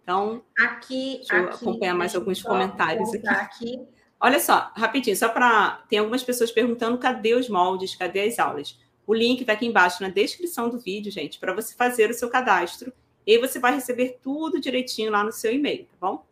Então, 0.08 0.42
aqui, 0.58 1.18
deixa 1.18 1.36
eu 1.36 1.50
aqui, 1.50 1.66
acompanhar 1.66 1.94
mais 1.94 2.16
alguns 2.16 2.42
comentários 2.42 3.14
aqui. 3.14 3.28
aqui. 3.28 3.88
Olha 4.18 4.40
só, 4.40 4.72
rapidinho, 4.74 5.18
só 5.18 5.28
para. 5.28 5.84
Tem 5.90 6.00
algumas 6.00 6.24
pessoas 6.24 6.50
perguntando 6.50 6.98
cadê 6.98 7.34
os 7.34 7.50
moldes, 7.50 7.94
cadê 7.94 8.22
as 8.22 8.40
aulas. 8.40 8.80
O 9.06 9.14
link 9.14 9.42
está 9.42 9.52
aqui 9.52 9.66
embaixo 9.66 10.02
na 10.02 10.08
descrição 10.08 10.70
do 10.70 10.80
vídeo, 10.80 11.12
gente, 11.12 11.38
para 11.38 11.54
você 11.54 11.76
fazer 11.76 12.10
o 12.10 12.14
seu 12.14 12.30
cadastro. 12.30 12.94
E 13.26 13.38
você 13.38 13.60
vai 13.60 13.76
receber 13.76 14.18
tudo 14.24 14.62
direitinho 14.62 15.12
lá 15.12 15.26
no 15.26 15.32
seu 15.34 15.52
e-mail, 15.52 15.84
tá 15.84 15.98
bom? 16.00 16.26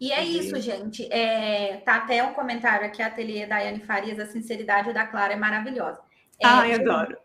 E 0.00 0.12
é 0.12 0.24
isso, 0.24 0.60
gente. 0.60 1.12
É, 1.12 1.78
tá 1.78 1.96
até 1.96 2.22
um 2.22 2.32
comentário 2.32 2.86
aqui, 2.86 3.02
a 3.02 3.08
ateliê 3.08 3.44
da 3.44 3.58
Yane 3.58 3.80
Farias, 3.80 4.20
a 4.20 4.26
sinceridade 4.26 4.92
da 4.92 5.04
Clara 5.04 5.32
é 5.32 5.36
maravilhosa. 5.36 6.00
É, 6.40 6.46
Ai, 6.46 6.74
adoro. 6.74 7.16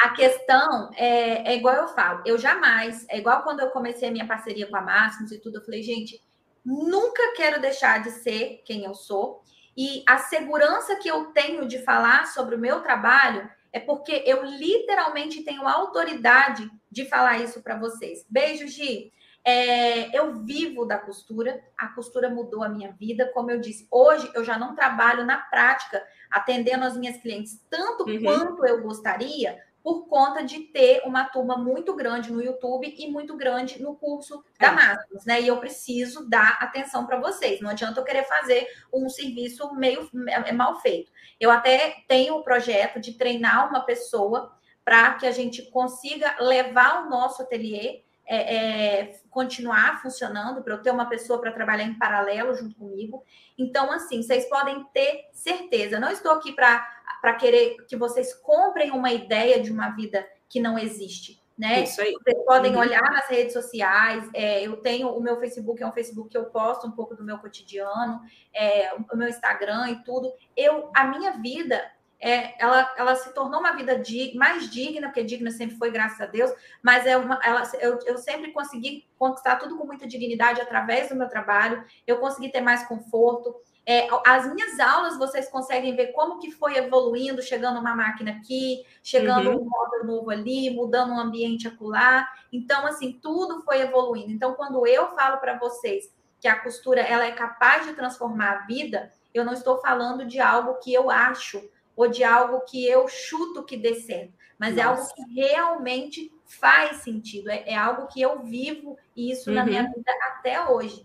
A 0.00 0.10
questão 0.10 0.90
é, 0.96 1.52
é 1.52 1.56
igual 1.56 1.74
eu 1.74 1.88
falo, 1.88 2.22
eu 2.24 2.38
jamais, 2.38 3.04
é 3.10 3.18
igual 3.18 3.42
quando 3.42 3.60
eu 3.60 3.70
comecei 3.70 4.08
a 4.08 4.12
minha 4.12 4.26
parceria 4.26 4.66
com 4.66 4.76
a 4.76 4.80
Máximos 4.80 5.32
e 5.32 5.40
tudo, 5.40 5.58
eu 5.58 5.64
falei, 5.64 5.82
gente, 5.82 6.22
nunca 6.64 7.34
quero 7.34 7.60
deixar 7.60 8.02
de 8.02 8.10
ser 8.10 8.62
quem 8.64 8.84
eu 8.84 8.94
sou. 8.94 9.42
E 9.76 10.02
a 10.06 10.18
segurança 10.18 10.96
que 10.96 11.08
eu 11.08 11.26
tenho 11.26 11.66
de 11.66 11.78
falar 11.84 12.26
sobre 12.26 12.54
o 12.54 12.58
meu 12.58 12.80
trabalho 12.80 13.48
é 13.72 13.78
porque 13.78 14.24
eu 14.26 14.44
literalmente 14.44 15.42
tenho 15.42 15.66
autoridade 15.66 16.68
de 16.90 17.04
falar 17.04 17.38
isso 17.38 17.62
para 17.62 17.78
vocês. 17.78 18.24
Beijo, 18.28 18.66
Gi. 18.66 19.12
É, 19.48 20.14
eu 20.14 20.44
vivo 20.44 20.84
da 20.84 20.98
costura, 20.98 21.64
a 21.74 21.88
costura 21.88 22.28
mudou 22.28 22.62
a 22.62 22.68
minha 22.68 22.92
vida. 22.92 23.30
Como 23.32 23.50
eu 23.50 23.58
disse, 23.58 23.88
hoje 23.90 24.30
eu 24.34 24.44
já 24.44 24.58
não 24.58 24.74
trabalho 24.74 25.24
na 25.24 25.38
prática 25.38 26.06
atendendo 26.30 26.84
as 26.84 26.98
minhas 26.98 27.16
clientes 27.16 27.58
tanto 27.70 28.04
uhum. 28.04 28.22
quanto 28.22 28.66
eu 28.66 28.82
gostaria, 28.82 29.58
por 29.82 30.06
conta 30.06 30.44
de 30.44 30.58
ter 30.64 31.00
uma 31.06 31.24
turma 31.24 31.56
muito 31.56 31.96
grande 31.96 32.30
no 32.30 32.42
YouTube 32.42 32.94
e 32.94 33.10
muito 33.10 33.38
grande 33.38 33.80
no 33.80 33.96
curso 33.96 34.44
da 34.60 34.66
é. 34.66 34.70
Máximos, 34.70 35.24
né? 35.24 35.40
E 35.40 35.48
eu 35.48 35.56
preciso 35.56 36.28
dar 36.28 36.58
atenção 36.60 37.06
para 37.06 37.18
vocês. 37.18 37.62
Não 37.62 37.70
adianta 37.70 38.00
eu 38.00 38.04
querer 38.04 38.24
fazer 38.24 38.66
um 38.92 39.08
serviço 39.08 39.74
meio 39.74 40.10
é, 40.28 40.52
mal 40.52 40.78
feito. 40.82 41.10
Eu 41.40 41.50
até 41.50 42.04
tenho 42.06 42.34
o 42.34 42.44
projeto 42.44 43.00
de 43.00 43.14
treinar 43.14 43.70
uma 43.70 43.80
pessoa 43.80 44.54
para 44.84 45.14
que 45.14 45.26
a 45.26 45.32
gente 45.32 45.70
consiga 45.70 46.36
levar 46.38 47.06
o 47.06 47.08
nosso 47.08 47.40
ateliê 47.40 48.06
é, 48.28 48.56
é, 48.56 49.20
continuar 49.30 50.02
funcionando, 50.02 50.62
para 50.62 50.74
eu 50.74 50.82
ter 50.82 50.90
uma 50.90 51.08
pessoa 51.08 51.40
para 51.40 51.50
trabalhar 51.50 51.84
em 51.84 51.98
paralelo 51.98 52.54
junto 52.54 52.76
comigo. 52.76 53.24
Então, 53.56 53.90
assim, 53.90 54.22
vocês 54.22 54.46
podem 54.48 54.84
ter 54.92 55.28
certeza. 55.32 55.98
Não 55.98 56.10
estou 56.10 56.32
aqui 56.32 56.52
para 56.52 57.32
querer 57.38 57.78
que 57.88 57.96
vocês 57.96 58.34
comprem 58.34 58.90
uma 58.90 59.10
ideia 59.10 59.60
de 59.60 59.72
uma 59.72 59.90
vida 59.90 60.28
que 60.46 60.60
não 60.60 60.78
existe. 60.78 61.42
Né? 61.56 61.82
Isso 61.82 62.00
aí. 62.00 62.12
Vocês 62.12 62.44
podem 62.44 62.74
uhum. 62.74 62.80
olhar 62.80 63.02
nas 63.10 63.26
redes 63.26 63.52
sociais. 63.52 64.28
É, 64.32 64.62
eu 64.62 64.76
tenho 64.76 65.08
o 65.08 65.20
meu 65.20 65.40
Facebook, 65.40 65.82
é 65.82 65.86
um 65.86 65.92
Facebook 65.92 66.28
que 66.28 66.38
eu 66.38 66.44
posto 66.44 66.86
um 66.86 66.92
pouco 66.92 67.16
do 67.16 67.24
meu 67.24 67.38
cotidiano, 67.38 68.20
é, 68.54 68.92
o 68.94 69.16
meu 69.16 69.28
Instagram 69.28 69.90
e 69.90 70.04
tudo. 70.04 70.32
Eu, 70.56 70.90
a 70.94 71.04
minha 71.04 71.32
vida 71.32 71.82
é, 72.20 72.60
ela, 72.62 72.92
ela 72.96 73.14
se 73.14 73.32
tornou 73.32 73.60
uma 73.60 73.72
vida 73.72 73.96
dig, 73.98 74.36
mais 74.36 74.68
digna, 74.68 75.08
porque 75.08 75.22
digna 75.22 75.50
sempre 75.50 75.76
foi, 75.76 75.90
graças 75.90 76.20
a 76.20 76.26
Deus, 76.26 76.52
mas 76.82 77.06
é 77.06 77.16
uma, 77.16 77.38
ela, 77.44 77.62
eu, 77.80 77.98
eu 78.06 78.18
sempre 78.18 78.50
consegui 78.50 79.06
conquistar 79.16 79.56
tudo 79.56 79.76
com 79.76 79.86
muita 79.86 80.06
dignidade 80.06 80.60
através 80.60 81.08
do 81.08 81.16
meu 81.16 81.28
trabalho, 81.28 81.84
eu 82.06 82.18
consegui 82.18 82.50
ter 82.50 82.60
mais 82.60 82.86
conforto. 82.86 83.54
É, 83.86 84.06
as 84.26 84.52
minhas 84.52 84.78
aulas, 84.78 85.16
vocês 85.16 85.48
conseguem 85.48 85.96
ver 85.96 86.08
como 86.08 86.38
que 86.38 86.50
foi 86.50 86.76
evoluindo, 86.76 87.40
chegando 87.40 87.80
uma 87.80 87.94
máquina 87.94 88.32
aqui, 88.32 88.84
chegando 89.02 89.50
uhum. 89.50 89.62
um 89.62 89.64
módulo 89.64 90.04
novo 90.04 90.30
ali, 90.30 90.70
mudando 90.70 91.12
um 91.12 91.18
ambiente 91.18 91.66
acolá. 91.66 92.28
Então, 92.52 92.86
assim, 92.86 93.18
tudo 93.22 93.62
foi 93.62 93.80
evoluindo. 93.80 94.30
Então, 94.30 94.54
quando 94.54 94.86
eu 94.86 95.08
falo 95.14 95.38
para 95.38 95.58
vocês 95.58 96.12
que 96.38 96.46
a 96.46 96.58
costura 96.58 97.00
ela 97.00 97.24
é 97.24 97.32
capaz 97.32 97.86
de 97.86 97.94
transformar 97.94 98.50
a 98.50 98.66
vida, 98.66 99.10
eu 99.32 99.42
não 99.42 99.54
estou 99.54 99.80
falando 99.80 100.26
de 100.26 100.38
algo 100.38 100.74
que 100.80 100.92
eu 100.92 101.10
acho 101.10 101.66
ou 101.98 102.08
de 102.08 102.22
algo 102.22 102.60
que 102.60 102.86
eu 102.86 103.08
chuto 103.08 103.64
que 103.64 103.76
dê 103.76 103.96
certo, 103.96 104.32
mas 104.56 104.76
Nossa. 104.76 104.80
é 104.80 104.90
algo 104.90 105.14
que 105.14 105.34
realmente 105.34 106.32
faz 106.46 106.98
sentido, 106.98 107.50
é, 107.50 107.64
é 107.66 107.76
algo 107.76 108.06
que 108.06 108.22
eu 108.22 108.42
vivo 108.44 108.96
isso 109.16 109.50
uhum. 109.50 109.56
na 109.56 109.66
minha 109.66 109.82
uhum. 109.82 109.92
vida 109.92 110.12
até 110.22 110.68
hoje. 110.68 111.04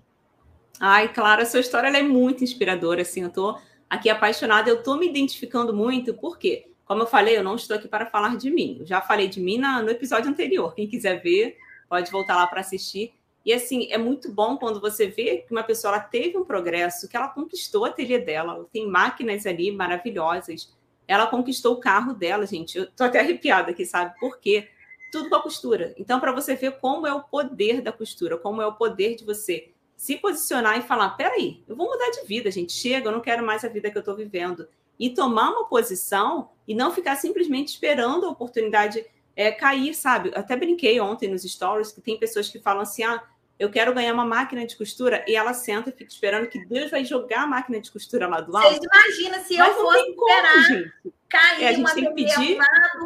Ai, 0.80 1.11
claro, 1.11 1.41
a 1.41 1.45
sua 1.45 1.60
história 1.60 1.88
é 1.88 2.03
muito 2.03 2.44
inspiradora, 2.44 3.02
assim, 3.02 3.24
eu 3.24 3.30
tô 3.32 3.57
aqui 3.90 4.10
apaixonada, 4.10 4.70
eu 4.70 4.84
tô 4.84 4.95
me 4.95 5.07
identificando 5.07 5.74
muito, 5.74 6.14
por 6.14 6.38
quê? 6.38 6.68
Como 6.86 7.02
eu 7.02 7.07
falei, 7.07 7.38
eu 7.38 7.44
não 7.44 7.56
estou 7.56 7.76
aqui 7.76 7.88
para 7.88 8.06
falar 8.06 8.38
de 8.38 8.52
mim. 8.52 8.78
Eu 8.82 8.86
já 8.86 9.02
falei 9.02 9.28
de 9.28 9.40
mim 9.40 9.57
na, 9.57 9.82
no 9.82 9.90
episódio 9.90 10.30
anterior. 10.30 10.76
Quem 10.76 10.88
quiser 10.88 11.22
ver, 11.22 11.57
pode 11.88 12.11
voltar 12.11 12.36
lá 12.36 12.45
para 12.45 12.60
assistir. 12.60 13.14
E 13.45 13.53
assim, 13.53 13.91
é 13.91 13.98
muito 13.98 14.32
bom 14.32 14.57
quando 14.57 14.80
você 14.80 15.07
vê 15.07 15.38
que 15.38 15.52
uma 15.52 15.64
pessoa 15.64 15.99
teve 15.99 16.38
um 16.38 16.45
progresso, 16.45 17.07
que 17.10 17.15
ela 17.15 17.28
conquistou 17.28 17.86
a 17.86 17.90
ateliê 17.90 18.20
dela, 18.20 18.53
ela 18.53 18.65
tem 18.72 18.88
máquinas 18.88 19.45
ali 19.45 19.72
maravilhosas. 19.72 20.74
Ela 21.07 21.27
conquistou 21.27 21.73
o 21.73 21.80
carro 21.80 22.13
dela, 22.13 22.45
gente. 22.45 22.77
Eu 22.77 22.91
tô 22.91 23.03
até 23.03 23.19
arrepiada 23.19 23.71
aqui, 23.71 23.85
sabe? 23.85 24.17
Por 24.19 24.39
quê? 24.39 24.69
Tudo 25.11 25.30
com 25.30 25.35
a 25.35 25.41
costura. 25.41 25.93
Então, 25.97 26.19
para 26.19 26.31
você 26.31 26.55
ver 26.55 26.80
como 26.80 27.05
é 27.05 27.13
o 27.13 27.23
poder 27.23 27.81
da 27.81 27.91
costura, 27.91 28.38
como 28.38 28.61
é 28.61 28.65
o 28.65 28.73
poder 28.73 29.15
de 29.15 29.25
você 29.25 29.73
se 29.95 30.17
posicionar 30.17 30.77
e 30.77 30.81
falar: 30.81 31.11
peraí, 31.11 31.63
eu 31.67 31.75
vou 31.75 31.88
mudar 31.88 32.09
de 32.11 32.25
vida, 32.25 32.49
gente. 32.51 32.73
Chega, 32.73 33.07
eu 33.07 33.11
não 33.11 33.21
quero 33.21 33.45
mais 33.45 33.63
a 33.63 33.69
vida 33.69 33.89
que 33.89 33.97
eu 33.97 34.01
estou 34.01 34.15
vivendo. 34.15 34.67
E 34.99 35.09
tomar 35.09 35.51
uma 35.51 35.65
posição 35.65 36.49
e 36.67 36.75
não 36.75 36.91
ficar 36.91 37.15
simplesmente 37.15 37.69
esperando 37.69 38.25
a 38.25 38.30
oportunidade 38.30 39.05
é, 39.35 39.51
cair, 39.51 39.93
sabe? 39.93 40.31
até 40.35 40.55
brinquei 40.55 40.99
ontem 40.99 41.27
nos 41.27 41.41
stories 41.41 41.91
que 41.91 42.01
tem 42.01 42.19
pessoas 42.19 42.49
que 42.49 42.59
falam 42.59 42.81
assim: 42.81 43.03
ah, 43.03 43.23
eu 43.64 43.72
quero 43.72 43.94
ganhar 43.94 44.14
uma 44.14 44.26
máquina 44.26 44.65
de 44.65 44.76
costura, 44.76 45.23
e 45.26 45.35
ela 45.35 45.53
senta 45.53 45.90
e 45.90 45.94
fica 45.94 46.11
esperando 46.11 46.48
que 46.48 46.65
Deus 46.65 46.91
vai 46.91 47.06
jogar 47.06 47.44
a 47.44 47.48
máquina 47.48 47.80
de 47.80 47.90
costura 47.90 48.27
lá 48.27 48.41
do 48.41 48.56
alto. 48.56 48.68
Vocês 48.68 48.84
imaginam 48.84 49.44
se 49.45 49.57
Mas 49.57 49.69
eu 49.69 49.76
fosse 49.76 50.10
esperar 50.10 50.68
como, 50.68 51.14
cair 51.30 51.64
é, 51.64 51.68
a 51.69 51.73
gente 51.73 51.94
tem 51.94 52.06
que 52.06 52.14
pedir 52.14 52.57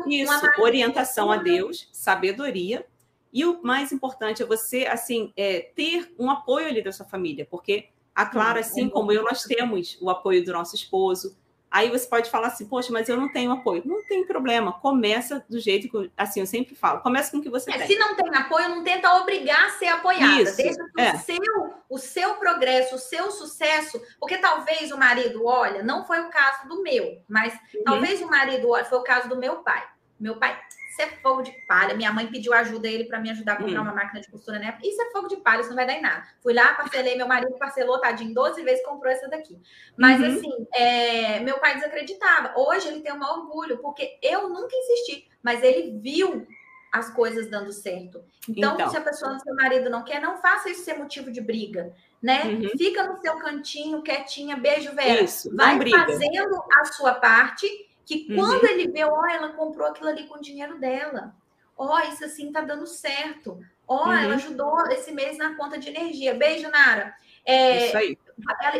isso, 0.07 0.51
orientação 0.59 1.31
a 1.31 1.38
Deus, 1.38 1.88
sabedoria, 1.93 2.85
e 3.31 3.45
o 3.45 3.61
mais 3.61 3.91
importante 3.91 4.41
é 4.41 4.45
você, 4.45 4.88
assim, 4.88 5.31
é, 5.38 5.69
ter 5.75 6.11
um 6.17 6.31
apoio 6.31 6.67
ali 6.67 6.81
da 6.81 6.91
sua 6.91 7.05
família, 7.05 7.47
porque 7.49 7.89
a 8.15 8.25
Clara, 8.25 8.61
assim 8.61 8.89
como 8.89 9.11
eu, 9.11 9.23
nós 9.23 9.43
temos 9.43 9.95
o 10.01 10.09
apoio 10.09 10.43
do 10.43 10.51
nosso 10.51 10.75
esposo, 10.75 11.38
Aí 11.69 11.89
você 11.89 12.07
pode 12.07 12.30
falar 12.30 12.48
assim, 12.48 12.65
poxa, 12.65 12.91
mas 12.91 13.10
eu 13.10 13.18
não 13.18 13.31
tenho 13.31 13.52
apoio. 13.52 13.81
Não 13.85 14.03
tem 14.06 14.26
problema, 14.26 14.73
começa 14.73 15.45
do 15.49 15.60
jeito 15.60 15.89
que, 15.89 16.11
assim, 16.15 16.39
eu 16.39 16.48
sempre 16.48 16.76
falo, 16.76 17.02
começa 17.02 17.30
com 17.31 17.38
o 17.38 17.41
que 17.41 17.49
você 17.49 17.69
é, 17.72 17.77
tem. 17.80 17.88
Se 17.88 17.95
não 17.98 18.15
tem 18.15 18.34
apoio, 18.35 18.69
não 18.69 18.84
tenta 18.84 19.14
obrigar 19.15 19.68
a 19.68 19.69
ser 19.72 19.88
apoiada. 19.88 20.41
Isso, 20.41 20.56
Deixa 20.56 20.84
que 20.95 21.02
é. 21.02 21.14
o, 21.14 21.18
seu, 21.18 21.73
o 21.89 21.98
seu 21.98 22.34
progresso, 22.35 22.95
o 22.95 22.99
seu 22.99 23.31
sucesso, 23.31 24.02
porque 24.19 24.38
talvez 24.38 24.91
o 24.91 24.98
marido, 24.98 25.45
olha, 25.45 25.84
não 25.84 26.06
foi 26.06 26.22
o 26.22 26.30
caso 26.30 26.68
do 26.68 26.81
meu, 26.81 27.22
mas 27.27 27.53
uhum. 27.73 27.84
talvez 27.84 28.22
o 28.22 28.27
marido, 28.27 28.69
olha, 28.69 28.85
foi 28.85 28.98
o 28.98 29.03
caso 29.03 29.27
do 29.27 29.38
meu 29.38 29.57
pai. 29.57 29.85
Meu 30.19 30.38
pai 30.38 30.60
isso 30.97 31.01
é 31.01 31.07
fogo 31.21 31.43
de 31.43 31.51
palha. 31.67 31.93
Minha 31.93 32.11
mãe 32.11 32.25
pediu 32.25 32.53
ajuda 32.53 32.87
a 32.87 32.91
ele 32.91 33.05
para 33.05 33.19
me 33.19 33.29
ajudar 33.29 33.53
a 33.53 33.55
comprar 33.57 33.79
hum. 33.79 33.83
uma 33.83 33.93
máquina 33.93 34.19
de 34.19 34.29
costura 34.29 34.57
né? 34.57 34.77
Isso 34.83 34.99
é 34.99 35.11
fogo 35.11 35.27
de 35.27 35.37
palha, 35.37 35.61
isso 35.61 35.69
não 35.69 35.75
vai 35.75 35.85
dar 35.85 35.93
em 35.93 36.01
nada. 36.01 36.25
Fui 36.41 36.53
lá, 36.53 36.73
parcelei, 36.73 37.15
meu 37.15 37.27
marido 37.27 37.53
parcelou, 37.59 38.01
tadinho, 38.01 38.33
12 38.33 38.63
vezes 38.63 38.83
comprou 38.83 39.11
essa 39.11 39.27
daqui. 39.29 39.59
Mas 39.95 40.19
uhum. 40.19 40.27
assim, 40.27 40.67
é, 40.73 41.39
meu 41.41 41.59
pai 41.59 41.75
desacreditava. 41.75 42.53
Hoje 42.57 42.87
ele 42.87 43.01
tem 43.01 43.13
um 43.13 43.21
orgulho, 43.21 43.77
porque 43.77 44.17
eu 44.23 44.49
nunca 44.49 44.75
insisti, 44.75 45.27
mas 45.43 45.61
ele 45.61 45.99
viu 45.99 46.47
as 46.91 47.11
coisas 47.11 47.49
dando 47.49 47.71
certo. 47.71 48.23
Então, 48.49 48.73
então, 48.73 48.89
se 48.89 48.97
a 48.97 49.01
pessoa 49.01 49.33
do 49.33 49.41
seu 49.41 49.53
marido 49.53 49.89
não 49.89 50.03
quer, 50.03 50.21
não 50.21 50.37
faça 50.41 50.69
isso 50.69 50.83
ser 50.83 50.97
motivo 50.97 51.31
de 51.31 51.41
briga, 51.41 51.93
né? 52.21 52.43
Uhum. 52.45 52.69
Fica 52.77 53.03
no 53.03 53.19
seu 53.21 53.37
cantinho, 53.37 54.01
quietinha, 54.01 54.55
beijo, 54.55 54.95
Vera. 54.95 55.21
Isso, 55.21 55.53
Vai 55.55 55.77
fazendo 55.89 56.63
a 56.81 56.85
sua 56.85 57.13
parte 57.13 57.67
que 58.07 58.25
uhum. 58.29 58.38
quando 58.38 58.63
uhum. 58.63 58.69
ele 58.69 58.88
vê, 58.89 59.03
ó, 59.03 59.11
oh, 59.11 59.27
ela 59.27 59.49
comprou 59.49 59.85
aquilo 59.85 60.07
ali 60.07 60.25
com 60.27 60.35
o 60.35 60.41
dinheiro 60.41 60.79
dela. 60.79 61.35
Ó, 61.77 61.93
oh, 61.93 61.99
isso 62.11 62.23
assim 62.23 62.51
tá 62.53 62.61
dando 62.61 62.88
certo. 62.88 63.59
Ó, 63.85 64.05
oh, 64.05 64.07
uhum. 64.07 64.13
ela 64.13 64.35
ajudou 64.35 64.88
esse 64.88 65.11
mês 65.11 65.38
na 65.38 65.55
conta 65.55 65.77
de 65.77 65.89
energia. 65.89 66.34
Beijo, 66.34 66.69
Nara. 66.69 67.13
É, 67.45 67.88
isso 67.88 67.97
aí. 67.97 68.17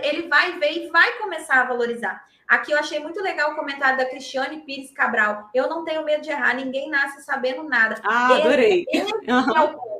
Ele 0.02 0.30
vai 0.30 0.58
ver 0.58 0.72
e 0.78 0.90
vai 0.90 1.18
começar 1.18 1.62
a 1.62 1.66
valorizar. 1.66 2.26
Aqui 2.48 2.72
eu 2.72 2.80
achei 2.80 3.00
muito 3.00 3.22
legal 3.22 3.52
o 3.52 3.56
comentário 3.56 3.98
da 3.98 4.06
Cristiane 4.06 4.62
Pires 4.62 4.92
Cabral. 4.92 5.50
Eu 5.54 5.68
não 5.68 5.84
tenho 5.84 6.06
medo 6.06 6.24
de 6.24 6.30
errar, 6.30 6.56
ninguém 6.56 6.90
nasce 6.90 7.22
sabendo 7.22 7.64
nada. 7.64 8.00
Ah, 8.06 8.36
adorei. 8.36 8.86
Esse, 8.90 9.14
esse 9.14 9.32
uhum. 9.32 9.58
é 9.58 9.62
o. 9.62 9.97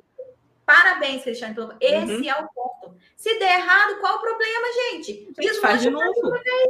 Parabéns, 0.68 1.24
Cristiane. 1.24 1.56
Esse 1.80 2.12
uhum. 2.12 2.30
é 2.30 2.42
o 2.42 2.48
ponto. 2.50 2.98
Se 3.16 3.40
der 3.40 3.62
errado, 3.62 4.02
qual 4.02 4.18
o 4.18 4.20
problema, 4.20 4.68
gente? 4.92 5.32
Fiz 5.34 5.60
faz 5.60 5.82
de 5.82 5.90
novo. 5.90 6.12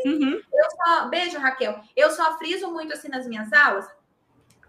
Uhum. 0.06 0.40
Eu 0.54 0.72
só, 0.72 1.08
beijo, 1.08 1.40
Raquel. 1.40 1.82
Eu 1.96 2.12
só 2.12 2.38
friso 2.38 2.72
muito 2.72 2.94
assim 2.94 3.10
nas 3.10 3.26
minhas 3.26 3.52
aulas 3.52 3.88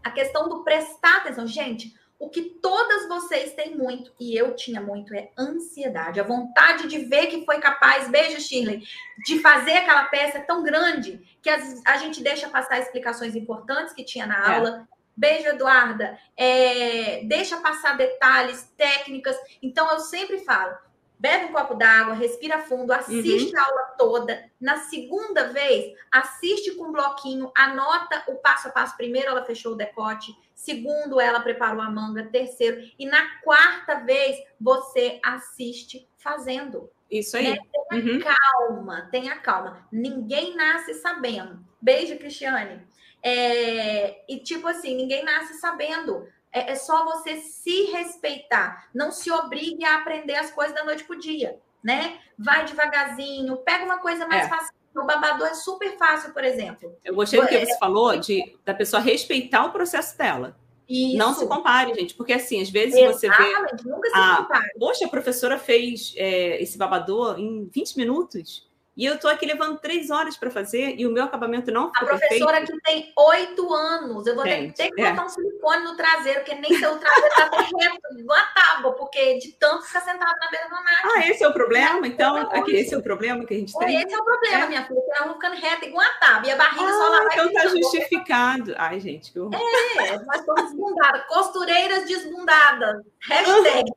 a 0.03 0.11
questão 0.11 0.49
do 0.49 0.65
prestar 0.65 1.19
atenção. 1.19 1.47
Gente, 1.47 1.95
o 2.19 2.31
que 2.31 2.41
todas 2.41 3.07
vocês 3.07 3.53
têm 3.53 3.77
muito, 3.77 4.15
e 4.19 4.35
eu 4.35 4.57
tinha 4.57 4.81
muito, 4.81 5.15
é 5.15 5.31
ansiedade. 5.39 6.19
A 6.19 6.25
vontade 6.25 6.89
de 6.89 7.01
ver 7.01 7.27
que 7.27 7.45
foi 7.45 7.61
capaz, 7.61 8.09
beijo, 8.09 8.41
Shirley, 8.41 8.83
de 9.27 9.41
fazer 9.41 9.73
aquela 9.73 10.05
peça 10.05 10.41
tão 10.41 10.63
grande 10.63 11.21
que 11.43 11.51
a 11.51 11.99
gente 11.99 12.23
deixa 12.23 12.49
passar 12.49 12.79
explicações 12.79 13.37
importantes 13.37 13.93
que 13.93 14.03
tinha 14.03 14.27
na 14.27 14.57
é. 14.57 14.87
Beijo, 15.19 15.49
Eduarda. 15.49 16.17
É, 16.37 17.25
deixa 17.25 17.57
passar 17.57 17.97
detalhes, 17.97 18.73
técnicas. 18.77 19.37
Então, 19.61 19.91
eu 19.91 19.99
sempre 19.99 20.39
falo: 20.39 20.79
bebe 21.19 21.47
um 21.47 21.53
copo 21.53 21.75
d'água, 21.75 22.15
respira 22.15 22.61
fundo, 22.61 22.93
assiste 22.93 23.53
uhum. 23.53 23.61
a 23.61 23.65
aula 23.65 23.83
toda. 23.99 24.49
Na 24.61 24.77
segunda 24.77 25.49
vez, 25.53 25.93
assiste 26.13 26.71
com 26.77 26.85
um 26.85 26.93
bloquinho, 26.93 27.51
anota 27.57 28.23
o 28.29 28.37
passo 28.37 28.69
a 28.69 28.71
passo. 28.71 28.97
Primeiro, 28.97 29.31
ela 29.31 29.45
fechou 29.45 29.73
o 29.73 29.77
decote. 29.77 30.33
Segundo, 30.55 31.21
ela 31.21 31.41
preparou 31.41 31.83
a 31.83 31.91
manga. 31.91 32.29
Terceiro, 32.31 32.81
e 32.97 33.05
na 33.05 33.41
quarta 33.41 33.97
vez, 33.97 34.37
você 34.61 35.19
assiste 35.25 36.09
fazendo. 36.17 36.89
Isso 37.11 37.37
aí. 37.37 37.51
Né? 37.51 37.59
Tenha 37.91 38.05
uhum. 38.05 38.21
calma, 38.21 39.09
tenha 39.11 39.37
calma. 39.39 39.85
Ninguém 39.91 40.55
nasce 40.55 40.95
sabendo. 40.95 41.59
Beijo, 41.83 42.19
Cristiane. 42.19 42.87
É... 43.23 44.25
E 44.29 44.39
tipo 44.39 44.67
assim, 44.67 44.95
ninguém 44.97 45.25
nasce 45.25 45.55
sabendo. 45.55 46.27
É, 46.53 46.73
é 46.73 46.75
só 46.75 47.05
você 47.05 47.37
se 47.37 47.85
respeitar. 47.91 48.89
Não 48.95 49.11
se 49.11 49.31
obrigue 49.31 49.85
a 49.85 49.97
aprender 49.97 50.35
as 50.35 50.51
coisas 50.51 50.75
da 50.75 50.85
noite 50.85 51.05
pro 51.05 51.19
dia, 51.19 51.59
né? 51.83 52.19
Vai 52.39 52.65
devagarzinho, 52.65 53.57
pega 53.59 53.85
uma 53.85 53.99
coisa 53.99 54.27
mais 54.27 54.47
é. 54.47 54.49
fácil. 54.49 54.73
O 54.97 55.05
babador 55.05 55.47
é 55.47 55.55
super 55.55 55.97
fácil, 55.97 56.33
por 56.33 56.43
exemplo. 56.43 56.97
Eu 57.05 57.15
gostei 57.15 57.41
do 57.41 57.47
que 57.47 57.67
você 57.67 57.73
é, 57.73 57.79
falou 57.79 58.19
de 58.19 58.57
da 58.65 58.75
pessoa 58.75 59.01
respeitar 59.01 59.65
o 59.65 59.71
processo 59.71 60.17
dela. 60.17 60.57
Isso. 60.89 61.19
Não 61.19 61.35
se 61.35 61.47
compare, 61.47 61.95
gente, 61.95 62.15
porque 62.15 62.33
assim, 62.33 62.63
às 62.63 62.71
vezes 62.71 62.99
você 63.07 63.29
vê. 63.29 63.55
Nunca 63.85 64.09
se 64.09 64.17
a, 64.17 64.37
compare. 64.39 64.71
Poxa, 64.79 65.05
a 65.05 65.09
professora 65.09 65.59
fez 65.59 66.15
é, 66.17 66.61
esse 66.63 66.79
babador 66.79 67.39
em 67.39 67.67
20 67.67 67.97
minutos. 67.97 68.67
E 68.99 69.05
eu 69.05 69.15
estou 69.15 69.31
aqui 69.31 69.47
levando 69.47 69.79
três 69.79 70.11
horas 70.11 70.37
para 70.37 70.51
fazer 70.51 70.97
e 70.99 71.07
o 71.07 71.11
meu 71.13 71.23
acabamento 71.23 71.71
não 71.71 71.95
ficou 71.95 72.09
A 72.09 72.19
professora 72.19 72.57
perfeito. 72.57 72.81
que 72.83 72.83
tem 72.83 73.13
oito 73.17 73.73
anos, 73.73 74.27
eu 74.27 74.35
vou 74.35 74.45
Gente, 74.45 74.75
ter, 74.75 74.89
ter, 74.89 74.91
que 74.91 75.03
botar 75.09 75.23
é. 75.23 75.25
um 75.25 75.29
silicone 75.29 75.85
no 75.85 75.97
traseiro, 75.97 76.41
porque 76.41 76.57
nem 76.57 76.77
seu 76.77 76.99
traseiro 76.99 77.29
está 77.29 77.45
reto, 77.45 78.19
igual 78.19 78.41
a 78.41 78.47
tábua, 78.47 78.93
porque 78.95 79.39
de 79.39 79.53
tanto 79.53 79.85
ficar 79.85 80.01
sentado 80.01 80.37
na 80.41 80.51
beira 80.51 80.69
da 80.69 80.83
máquina. 80.83 81.13
Ah, 81.15 81.29
esse 81.29 81.45
é 81.45 81.49
o 81.49 81.53
problema? 81.53 82.05
Então, 82.09 82.37
aqui, 82.39 82.75
esse 82.75 82.93
é 82.93 82.99
o 82.99 83.03
problema 83.03 83.47
que 83.47 83.55
a 83.55 83.57
gente 83.57 83.79
tem? 83.79 84.03
Esse 84.03 84.13
é 84.13 84.19
o 84.19 84.25
problema, 84.25 84.65
é. 84.65 84.67
minha 84.67 84.85
filha, 84.85 85.01
que 85.01 85.23
ela 85.23 85.33
ficando 85.33 85.55
reta 85.55 85.87
igual 85.87 86.05
a 86.05 86.15
tábua, 86.15 86.49
e 86.49 86.51
a 86.51 86.57
barriga 86.57 86.83
ah, 86.83 86.93
só 86.93 87.09
lá 87.09 87.19
vai... 87.19 87.27
então 87.35 87.53
tá 87.53 87.69
justificado. 87.69 88.75
Ai, 88.77 88.99
gente, 88.99 89.31
que 89.31 89.39
horror. 89.39 89.55
É, 89.55 90.19
nós 90.19 90.41
estamos 90.41 90.63
desbundadas, 90.65 91.27
costureiras 91.29 92.05
desbundadas, 92.05 93.05
hashtag. 93.31 93.93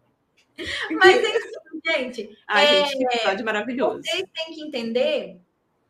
Mas 0.91 1.17
enfim, 1.17 1.70
gente. 1.85 2.37
Ai, 2.47 2.65
é, 2.65 2.85
gente, 2.85 2.97
que 2.97 3.15
episódio 3.15 3.45
maravilhoso. 3.45 4.03
Vocês 4.03 4.23
têm 4.33 4.53
que 4.53 4.61
entender 4.61 5.41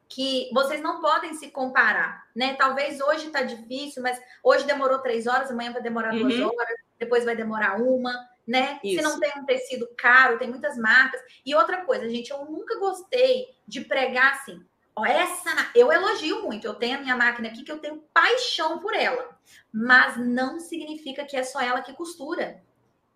que 0.08 0.50
vocês 0.54 0.82
não 0.82 1.00
podem 1.00 1.34
se 1.34 1.50
comparar, 1.50 2.28
né? 2.36 2.54
Talvez 2.56 3.00
hoje 3.00 3.28
está 3.28 3.44
difícil, 3.44 4.04
mas 4.04 4.22
hoje 4.44 4.66
demorou 4.66 5.00
três 5.00 5.26
horas, 5.26 5.50
amanhã 5.50 5.72
vai 5.72 5.82
demorar 5.82 6.12
duas 6.12 6.36
uhum. 6.36 6.48
horas, 6.48 6.76
depois 7.00 7.24
vai 7.24 7.36
demorar 7.36 7.82
uma, 7.82 8.14
né? 8.46 8.78
Isso. 8.84 8.98
Se 8.98 9.02
não 9.02 9.20
tem 9.20 9.32
um 9.38 9.46
tecido 9.46 9.88
caro, 9.98 10.38
tem 10.38 10.50
muitas 10.50 10.78
marcas. 10.78 11.22
E 11.46 11.56
outra 11.56 11.86
coisa, 11.86 12.10
gente, 12.10 12.30
eu 12.30 12.44
nunca 12.46 12.78
gostei 12.78 13.56
de 13.66 13.82
pregar 13.82 14.34
assim. 14.34 14.62
Ó, 14.94 15.06
essa 15.06 15.72
eu 15.74 15.92
elogio 15.92 16.44
muito. 16.44 16.68
Eu 16.68 16.74
tenho 16.74 16.98
a 16.98 17.02
minha 17.02 17.16
máquina 17.16 17.48
aqui 17.48 17.64
que 17.64 17.72
eu 17.72 17.80
tenho 17.80 18.04
paixão 18.14 18.80
por 18.80 18.94
ela, 18.94 19.38
mas 19.72 20.18
não 20.18 20.60
significa 20.60 21.24
que 21.24 21.38
é 21.38 21.44
só 21.44 21.62
ela 21.62 21.82
que 21.82 21.94
costura 21.94 22.62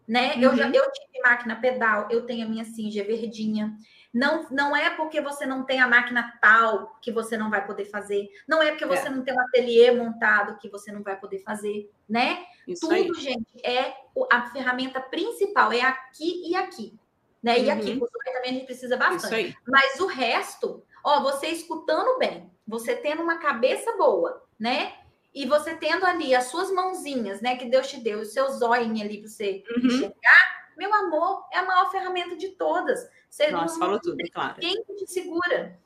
né? 0.07 0.36
Uhum. 0.36 0.41
Eu 0.41 0.56
já 0.56 0.65
uhum. 0.68 0.73
eu 0.73 0.91
tive 0.91 1.22
máquina 1.23 1.56
pedal, 1.56 2.07
eu 2.11 2.26
tenho 2.26 2.45
a 2.45 2.49
minha 2.49 2.65
Singer 2.65 3.06
verdinha. 3.06 3.76
Não, 4.14 4.48
não 4.49 4.76
é 4.76 4.90
porque 4.91 5.19
você 5.19 5.45
não 5.45 5.64
tem 5.64 5.82
a 5.82 5.88
máquina 5.88 6.34
tal 6.41 6.98
que 7.02 7.11
você 7.11 7.36
não 7.36 7.49
vai 7.49 7.65
poder 7.65 7.86
fazer. 7.86 8.30
Não 8.48 8.61
é 8.61 8.72
porque 8.72 8.86
você 8.86 9.07
é. 9.07 9.10
não 9.10 9.23
tem 9.23 9.34
um 9.34 9.41
ateliê 9.41 9.91
montado 9.91 10.57
que 10.57 10.69
você 10.69 10.91
não 10.91 11.03
vai 11.03 11.19
poder 11.19 11.40
fazer, 11.40 11.91
né? 12.07 12.45
Isso 12.68 12.82
Tudo, 12.82 12.94
aí. 12.94 13.14
gente, 13.15 13.45
é 13.64 13.94
a 14.32 14.49
ferramenta 14.52 15.02
principal, 15.02 15.72
é 15.73 15.82
aqui 15.82 16.49
e 16.49 16.56
aqui. 16.56 16.98
Né? 17.44 17.60
E 17.60 17.65
uhum. 17.65 17.73
aqui, 17.73 17.99
também 18.34 18.52
a 18.52 18.53
gente 18.53 18.65
precisa 18.65 18.98
bastante. 18.98 19.56
Mas 19.68 19.99
o 19.99 20.07
resto, 20.07 20.84
Ó, 21.06 21.22
você 21.22 21.49
escutando 21.49 22.18
bem, 22.18 22.52
você 22.68 22.95
tendo 22.95 23.22
uma 23.22 23.38
cabeça 23.38 23.95
boa, 23.95 24.41
né? 24.60 24.91
E 25.36 25.45
você 25.45 25.76
tendo 25.76 26.06
ali 26.06 26.34
as 26.34 26.45
suas 26.45 26.72
mãozinhas, 26.72 27.41
né, 27.41 27.57
que 27.57 27.66
Deus 27.66 27.88
te 27.88 27.99
deu, 27.99 28.22
os 28.22 28.32
seus 28.32 28.62
olhinhos 28.62 29.02
ali 29.02 29.20
para 29.20 29.30
você 29.30 29.64
uhum. 29.70 29.86
enxergar, 29.86 30.66
meu 30.78 30.94
amor, 30.94 31.45
é 31.52 31.60
a 31.60 31.66
maior 31.66 31.91
ferramenta 31.91 32.38
de 32.38 32.49
todas. 32.49 33.06
Você 33.30 33.52
Nossa, 33.52 33.74
não, 33.74 33.80
falou 33.80 33.99
tudo, 33.99 34.18
claro. 34.32 34.56
Quem 34.62 34.82
te 34.82 35.06
segura? 35.12 35.78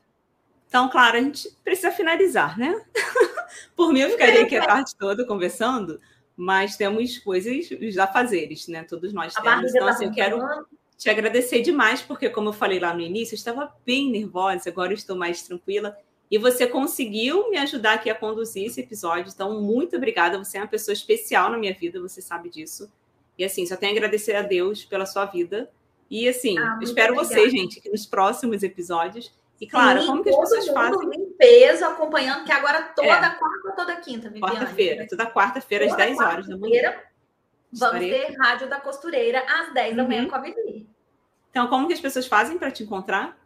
Então, 0.67 0.87
claro, 0.87 1.17
a 1.17 1.21
gente 1.21 1.49
precisa 1.63 1.91
finalizar, 1.91 2.59
né? 2.59 2.79
Por 3.75 3.91
mim, 3.91 4.01
eu 4.01 4.11
ficaria 4.11 4.43
aqui 4.43 4.55
a 4.55 4.63
tarde 4.63 4.95
toda 4.95 5.25
conversando, 5.25 5.99
mas 6.37 6.77
temos 6.77 7.17
coisas, 7.17 7.71
os 7.71 7.97
afazeres, 7.97 8.67
né? 8.67 8.83
Todos 8.83 9.11
nós 9.11 9.35
a 9.35 9.41
temos. 9.41 9.71
Então, 9.71 9.87
tá 9.87 9.93
assim, 9.93 10.05
eu 10.05 10.13
quero 10.13 10.39
te 10.95 11.09
agradecer 11.09 11.63
demais, 11.63 12.03
porque, 12.03 12.29
como 12.29 12.49
eu 12.49 12.53
falei 12.53 12.79
lá 12.79 12.93
no 12.93 13.01
início, 13.01 13.33
eu 13.33 13.37
estava 13.37 13.75
bem 13.83 14.11
nervosa, 14.11 14.69
agora 14.69 14.91
eu 14.91 14.95
estou 14.95 15.15
mais 15.15 15.41
tranquila. 15.41 15.97
E 16.29 16.37
você 16.37 16.67
conseguiu 16.67 17.49
me 17.49 17.57
ajudar 17.57 17.93
aqui 17.93 18.09
a 18.09 18.15
conduzir 18.15 18.65
esse 18.65 18.81
episódio. 18.81 19.31
Então, 19.33 19.59
muito 19.61 19.95
obrigada. 19.95 20.37
Você 20.37 20.57
é 20.57 20.61
uma 20.61 20.67
pessoa 20.67 20.93
especial 20.93 21.49
na 21.49 21.57
minha 21.57 21.73
vida, 21.73 21.99
você 21.99 22.21
sabe 22.21 22.49
disso. 22.49 22.91
E 23.37 23.43
assim, 23.43 23.65
só 23.65 23.75
tenho 23.75 23.93
a 23.93 23.95
agradecer 23.95 24.35
a 24.35 24.41
Deus 24.41 24.85
pela 24.85 25.05
sua 25.05 25.25
vida. 25.25 25.71
E 26.09 26.27
assim, 26.27 26.57
ah, 26.59 26.79
espero 26.81 27.13
obrigada. 27.13 27.41
você, 27.41 27.49
gente, 27.49 27.81
que 27.81 27.89
nos 27.89 28.05
próximos 28.05 28.61
episódios. 28.63 29.31
E 29.59 29.67
claro, 29.67 30.01
Sim, 30.01 30.07
como 30.07 30.23
que 30.23 30.29
as 30.29 30.37
pessoas 30.37 30.67
fazem? 30.67 31.09
Em 31.13 31.25
peso, 31.31 31.85
acompanhando, 31.85 32.45
que 32.45 32.51
agora 32.51 32.81
toda 32.95 33.07
é. 33.07 33.29
quarta, 33.29 33.71
toda 33.75 33.95
quinta, 33.97 34.31
Quarta-feira, 34.31 35.07
toda 35.07 35.25
quarta-feira, 35.25 35.85
às 35.85 35.95
10 35.95 36.19
horas 36.19 36.47
da 36.47 36.57
manhã. 36.57 36.95
Vamos 37.71 37.99
ter 37.99 38.35
Rádio 38.37 38.67
da 38.67 38.79
Costureira 38.79 39.43
às 39.47 39.73
10 39.73 39.91
uhum. 39.91 39.97
da 39.97 40.03
manhã 40.03 40.23
uhum. 40.23 40.29
com 40.29 40.35
a 40.35 40.39
Vivi. 40.39 40.87
Então, 41.49 41.67
como 41.67 41.87
que 41.87 41.93
as 41.93 41.99
pessoas 41.99 42.27
fazem 42.27 42.57
para 42.57 42.71
te 42.71 42.83
encontrar? 42.83 43.38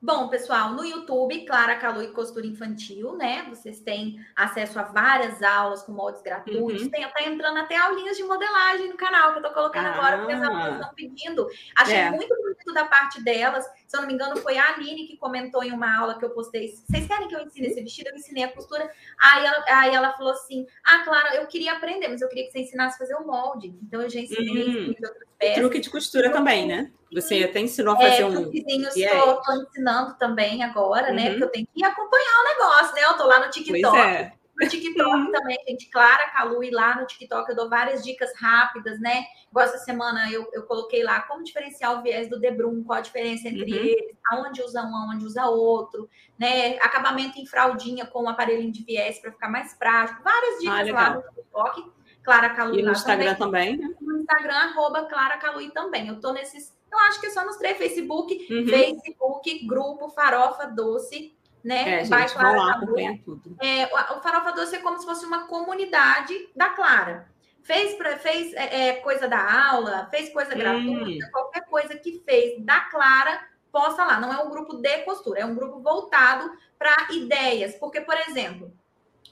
Bom, 0.00 0.28
pessoal, 0.28 0.72
no 0.72 0.84
YouTube, 0.84 1.46
Clara 1.46 1.76
Calu 1.76 2.02
e 2.02 2.12
Costura 2.12 2.46
Infantil, 2.46 3.16
né? 3.16 3.46
Vocês 3.48 3.80
têm 3.80 4.24
acesso 4.36 4.78
a 4.78 4.82
várias 4.82 5.42
aulas 5.42 5.82
com 5.82 5.92
moldes 5.92 6.20
gratuitos. 6.20 6.82
Uhum. 6.82 6.90
Tem 6.90 7.02
até 7.02 7.26
entrando 7.28 7.58
até 7.58 7.76
aulinhas 7.76 8.16
de 8.16 8.22
modelagem 8.22 8.88
no 8.88 8.96
canal, 8.96 9.32
que 9.32 9.38
eu 9.38 9.42
tô 9.42 9.50
colocando 9.52 9.86
ah. 9.86 9.94
agora, 9.94 10.18
porque 10.18 10.32
as 10.34 10.42
alunas 10.42 10.74
estão 10.74 10.94
pedindo. 10.94 11.46
Achei 11.74 11.96
é. 11.96 12.10
muito 12.10 12.28
bonito 12.36 12.74
da 12.74 12.84
parte 12.84 13.22
delas. 13.22 13.66
Se 13.86 13.96
eu 13.96 14.00
não 14.00 14.08
me 14.08 14.14
engano, 14.14 14.36
foi 14.38 14.58
a 14.58 14.74
Aline 14.74 15.06
que 15.06 15.16
comentou 15.16 15.62
em 15.62 15.72
uma 15.72 15.96
aula 15.96 16.18
que 16.18 16.24
eu 16.24 16.30
postei. 16.30 16.68
Vocês 16.68 17.06
querem 17.06 17.28
que 17.28 17.36
eu 17.36 17.40
ensine 17.40 17.68
esse 17.68 17.80
vestido? 17.80 18.10
Eu 18.10 18.16
ensinei 18.16 18.44
a 18.44 18.52
costura. 18.52 18.90
Aí 19.20 19.44
ela, 19.44 19.64
aí 19.68 19.94
ela 19.94 20.12
falou 20.14 20.32
assim: 20.32 20.66
Ah, 20.84 21.04
Clara, 21.04 21.36
eu 21.36 21.46
queria 21.46 21.72
aprender, 21.72 22.08
mas 22.08 22.20
eu 22.20 22.28
queria 22.28 22.46
que 22.46 22.52
você 22.52 22.60
ensinasse 22.60 22.96
a 22.96 22.98
fazer 22.98 23.14
o 23.14 23.26
molde. 23.26 23.74
Então 23.82 24.02
eu 24.02 24.10
já 24.10 24.20
ensinei, 24.20 24.88
outras 24.88 25.12
peças. 25.38 25.56
Truque 25.56 25.80
de 25.80 25.90
costura 25.90 26.32
também, 26.32 26.66
né? 26.66 26.90
Você 27.12 27.44
até 27.44 27.60
ensinou 27.60 27.94
a 27.94 27.96
fazer 27.96 28.22
é, 28.22 28.26
um. 28.26 28.50
Estou 28.52 29.62
ensinando 29.62 30.14
também 30.18 30.64
agora, 30.64 31.12
né? 31.12 31.12
uhum. 31.12 31.16
né? 31.16 31.30
Porque 31.30 31.44
eu 31.44 31.50
tenho 31.50 31.68
que 31.72 31.84
acompanhar 31.84 32.40
o 32.40 32.44
negócio, 32.44 32.94
né? 32.94 33.02
Eu 33.04 33.14
tô 33.14 33.24
lá 33.24 33.44
no 33.44 33.50
TikTok. 33.50 33.80
Pois 33.82 34.04
é. 34.04 34.32
No 34.58 34.68
TikTok 34.68 35.32
também, 35.32 35.58
gente. 35.68 35.90
Clara 35.90 36.30
Calu, 36.30 36.64
e 36.64 36.70
lá 36.70 36.98
no 36.98 37.06
TikTok 37.06 37.50
eu 37.50 37.56
dou 37.56 37.68
várias 37.68 38.02
dicas 38.02 38.30
rápidas, 38.36 38.98
né? 39.00 39.24
Igual 39.50 39.66
essa 39.66 39.78
semana 39.78 40.30
eu, 40.30 40.48
eu 40.52 40.62
coloquei 40.62 41.02
lá 41.02 41.20
como 41.20 41.44
diferenciar 41.44 41.98
o 41.98 42.02
viés 42.02 42.28
do 42.28 42.40
Debrum, 42.40 42.82
qual 42.82 42.98
a 42.98 43.02
diferença 43.02 43.48
entre 43.48 43.70
uhum. 43.70 43.78
eles, 43.78 44.16
aonde 44.30 44.62
usa 44.62 44.82
um, 44.82 44.96
aonde 44.96 45.24
usa 45.26 45.44
outro, 45.46 46.08
né? 46.38 46.78
Acabamento 46.78 47.38
em 47.38 47.46
fraldinha 47.46 48.06
com 48.06 48.24
um 48.24 48.28
aparelhinho 48.28 48.72
de 48.72 48.82
viés 48.82 49.18
para 49.18 49.32
ficar 49.32 49.50
mais 49.50 49.74
prático. 49.74 50.22
Várias 50.22 50.60
dicas 50.60 50.88
ah, 50.88 50.92
lá 50.92 51.10
no 51.14 51.22
TikTok. 51.22 51.96
Clara 52.22 52.50
Calu. 52.50 52.76
E 52.76 52.82
no 52.82 52.90
Instagram 52.90 53.34
também, 53.36 53.76
também 53.76 53.88
né? 53.88 53.96
No 54.00 54.18
Instagram, 54.18 54.54
arroba 54.54 55.04
Clara 55.04 55.36
Calu 55.36 55.70
também. 55.70 56.08
Eu 56.08 56.18
tô 56.18 56.32
nesses 56.32 56.76
eu 56.96 56.98
acho 57.00 57.20
que 57.20 57.26
é 57.26 57.30
só 57.30 57.44
nos 57.44 57.56
três: 57.56 57.76
Facebook, 57.76 58.34
uhum. 58.50 58.66
Facebook, 58.66 59.66
Grupo 59.66 60.08
Farofa 60.08 60.66
Doce, 60.66 61.35
né? 61.66 61.94
É, 61.94 61.98
gente, 61.98 62.10
Vai 62.10 62.28
Clara 62.28 62.56
lá, 62.56 62.70
acompanha 62.74 63.20
tudo. 63.24 63.56
É, 63.60 63.86
o 63.86 64.20
Farofa 64.20 64.52
Doce 64.52 64.76
é 64.76 64.78
como 64.78 64.98
se 64.98 65.04
fosse 65.04 65.26
uma 65.26 65.48
comunidade 65.48 66.32
da 66.54 66.68
Clara. 66.68 67.28
Fez, 67.64 67.94
pra, 67.94 68.16
fez 68.18 68.54
é, 68.54 68.90
é 68.90 68.92
coisa 68.94 69.26
da 69.26 69.70
aula, 69.70 70.06
fez 70.08 70.32
coisa 70.32 70.54
hum. 70.54 70.58
gratuita, 70.58 71.28
qualquer 71.32 71.66
coisa 71.66 71.96
que 71.96 72.22
fez 72.24 72.64
da 72.64 72.80
Clara, 72.82 73.40
posta 73.72 74.04
lá. 74.04 74.20
Não 74.20 74.32
é 74.32 74.40
um 74.40 74.48
grupo 74.48 74.74
de 74.74 74.98
costura, 74.98 75.40
é 75.40 75.44
um 75.44 75.56
grupo 75.56 75.80
voltado 75.80 76.48
para 76.78 77.08
ideias. 77.10 77.74
Porque, 77.74 78.00
por 78.00 78.16
exemplo, 78.28 78.72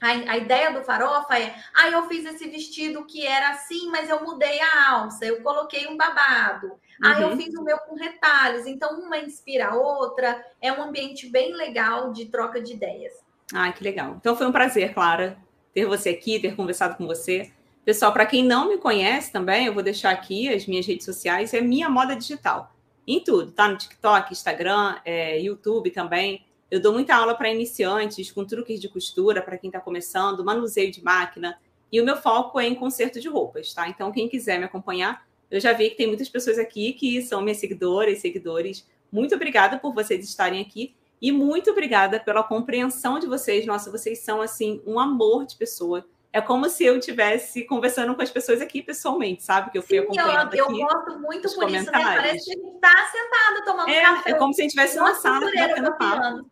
a, 0.01 0.09
a, 0.33 0.37
ideia 0.37 0.73
do 0.73 0.83
farofa 0.83 1.39
é: 1.39 1.55
ah, 1.73 1.89
eu 1.89 2.05
fiz 2.09 2.25
esse 2.25 2.49
vestido 2.49 3.05
que 3.05 3.25
era 3.25 3.51
assim, 3.51 3.89
mas 3.89 4.09
eu 4.09 4.21
mudei 4.21 4.59
a 4.59 4.89
alça, 4.89 5.25
eu 5.25 5.41
coloquei 5.41 5.87
um 5.87 5.95
babado. 5.95 6.77
Uhum. 7.01 7.09
Ah, 7.09 7.21
eu 7.21 7.37
fiz 7.37 7.53
o 7.55 7.63
meu 7.63 7.77
com 7.79 7.95
retalhos. 7.95 8.65
Então, 8.65 8.99
uma 8.99 9.17
inspira 9.17 9.69
a 9.69 9.75
outra. 9.75 10.43
É 10.61 10.71
um 10.71 10.81
ambiente 10.81 11.29
bem 11.29 11.53
legal 11.53 12.11
de 12.11 12.25
troca 12.25 12.61
de 12.61 12.73
ideias. 12.73 13.13
Ah, 13.53 13.71
que 13.71 13.83
legal. 13.83 14.15
Então, 14.19 14.35
foi 14.35 14.47
um 14.47 14.51
prazer, 14.51 14.93
Clara, 14.93 15.37
ter 15.73 15.85
você 15.85 16.09
aqui, 16.09 16.39
ter 16.39 16.55
conversado 16.55 16.95
com 16.95 17.05
você. 17.05 17.51
Pessoal, 17.83 18.11
para 18.11 18.25
quem 18.25 18.43
não 18.43 18.67
me 18.67 18.77
conhece 18.77 19.31
também, 19.31 19.67
eu 19.67 19.73
vou 19.73 19.83
deixar 19.83 20.09
aqui 20.09 20.51
as 20.51 20.65
minhas 20.65 20.87
redes 20.87 21.05
sociais, 21.05 21.53
é 21.53 21.61
Minha 21.61 21.87
Moda 21.87 22.15
Digital. 22.15 22.73
Em 23.07 23.23
tudo, 23.23 23.51
tá? 23.51 23.67
No 23.67 23.77
TikTok, 23.77 24.33
Instagram, 24.33 24.97
é, 25.05 25.39
YouTube 25.39 25.91
também. 25.91 26.43
Eu 26.71 26.81
dou 26.81 26.91
muita 26.91 27.15
aula 27.15 27.35
para 27.35 27.51
iniciantes, 27.51 28.31
com 28.31 28.43
truques 28.43 28.81
de 28.81 28.89
costura, 28.89 29.41
para 29.41 29.57
quem 29.57 29.67
está 29.67 29.79
começando, 29.79 30.43
manuseio 30.43 30.91
de 30.91 31.03
máquina. 31.03 31.59
E 31.91 32.01
o 32.01 32.05
meu 32.05 32.17
foco 32.17 32.59
é 32.59 32.67
em 32.67 32.73
conserto 32.73 33.19
de 33.19 33.29
roupas, 33.29 33.71
tá? 33.71 33.87
Então, 33.87 34.11
quem 34.11 34.27
quiser 34.27 34.57
me 34.57 34.65
acompanhar, 34.65 35.23
eu 35.57 35.61
já 35.61 35.73
vi 35.73 35.89
que 35.89 35.95
tem 35.95 36.07
muitas 36.07 36.29
pessoas 36.29 36.57
aqui 36.57 36.93
que 36.93 37.21
são 37.21 37.41
minhas 37.41 37.57
seguidoras 37.57 38.19
seguidores. 38.19 38.87
Muito 39.11 39.35
obrigada 39.35 39.77
por 39.77 39.93
vocês 39.93 40.23
estarem 40.27 40.61
aqui. 40.61 40.95
E 41.21 41.31
muito 41.31 41.71
obrigada 41.71 42.19
pela 42.19 42.43
compreensão 42.43 43.19
de 43.19 43.25
vocês. 43.25 43.65
Nossa, 43.65 43.89
vocês 43.89 44.19
são, 44.19 44.41
assim, 44.41 44.81
um 44.85 44.99
amor 44.99 45.45
de 45.45 45.55
pessoa. 45.55 46.05
É 46.31 46.41
como 46.41 46.69
se 46.69 46.83
eu 46.83 46.97
estivesse 46.97 47.63
conversando 47.63 48.13
com 48.13 48.21
as 48.21 48.29
pessoas 48.29 48.59
aqui 48.59 48.81
pessoalmente, 48.81 49.41
sabe? 49.41 49.71
Que 49.71 49.77
eu 49.77 49.81
fui 49.81 49.97
Sim, 49.97 50.03
acompanhando 50.03 50.53
eu, 50.53 50.65
aqui. 50.65 50.81
Eu 50.81 50.87
gosto 50.87 51.19
muito 51.19 51.55
por 51.55 51.69
isso, 51.69 51.85
né? 51.85 51.91
Parece 51.91 52.45
que 52.45 52.51
a 52.51 52.53
gente 52.55 52.75
está 52.75 53.07
sentado 53.09 53.65
tomando 53.65 53.89
é, 53.89 54.01
café. 54.01 54.31
É 54.31 54.33
como 54.33 54.53
se 54.53 54.61
a 54.61 54.63
gente 54.63 54.71
estivesse 54.71 54.97
numa 54.97 55.15
sala 55.15 55.49
batendo 55.55 55.97
papo. 55.97 56.51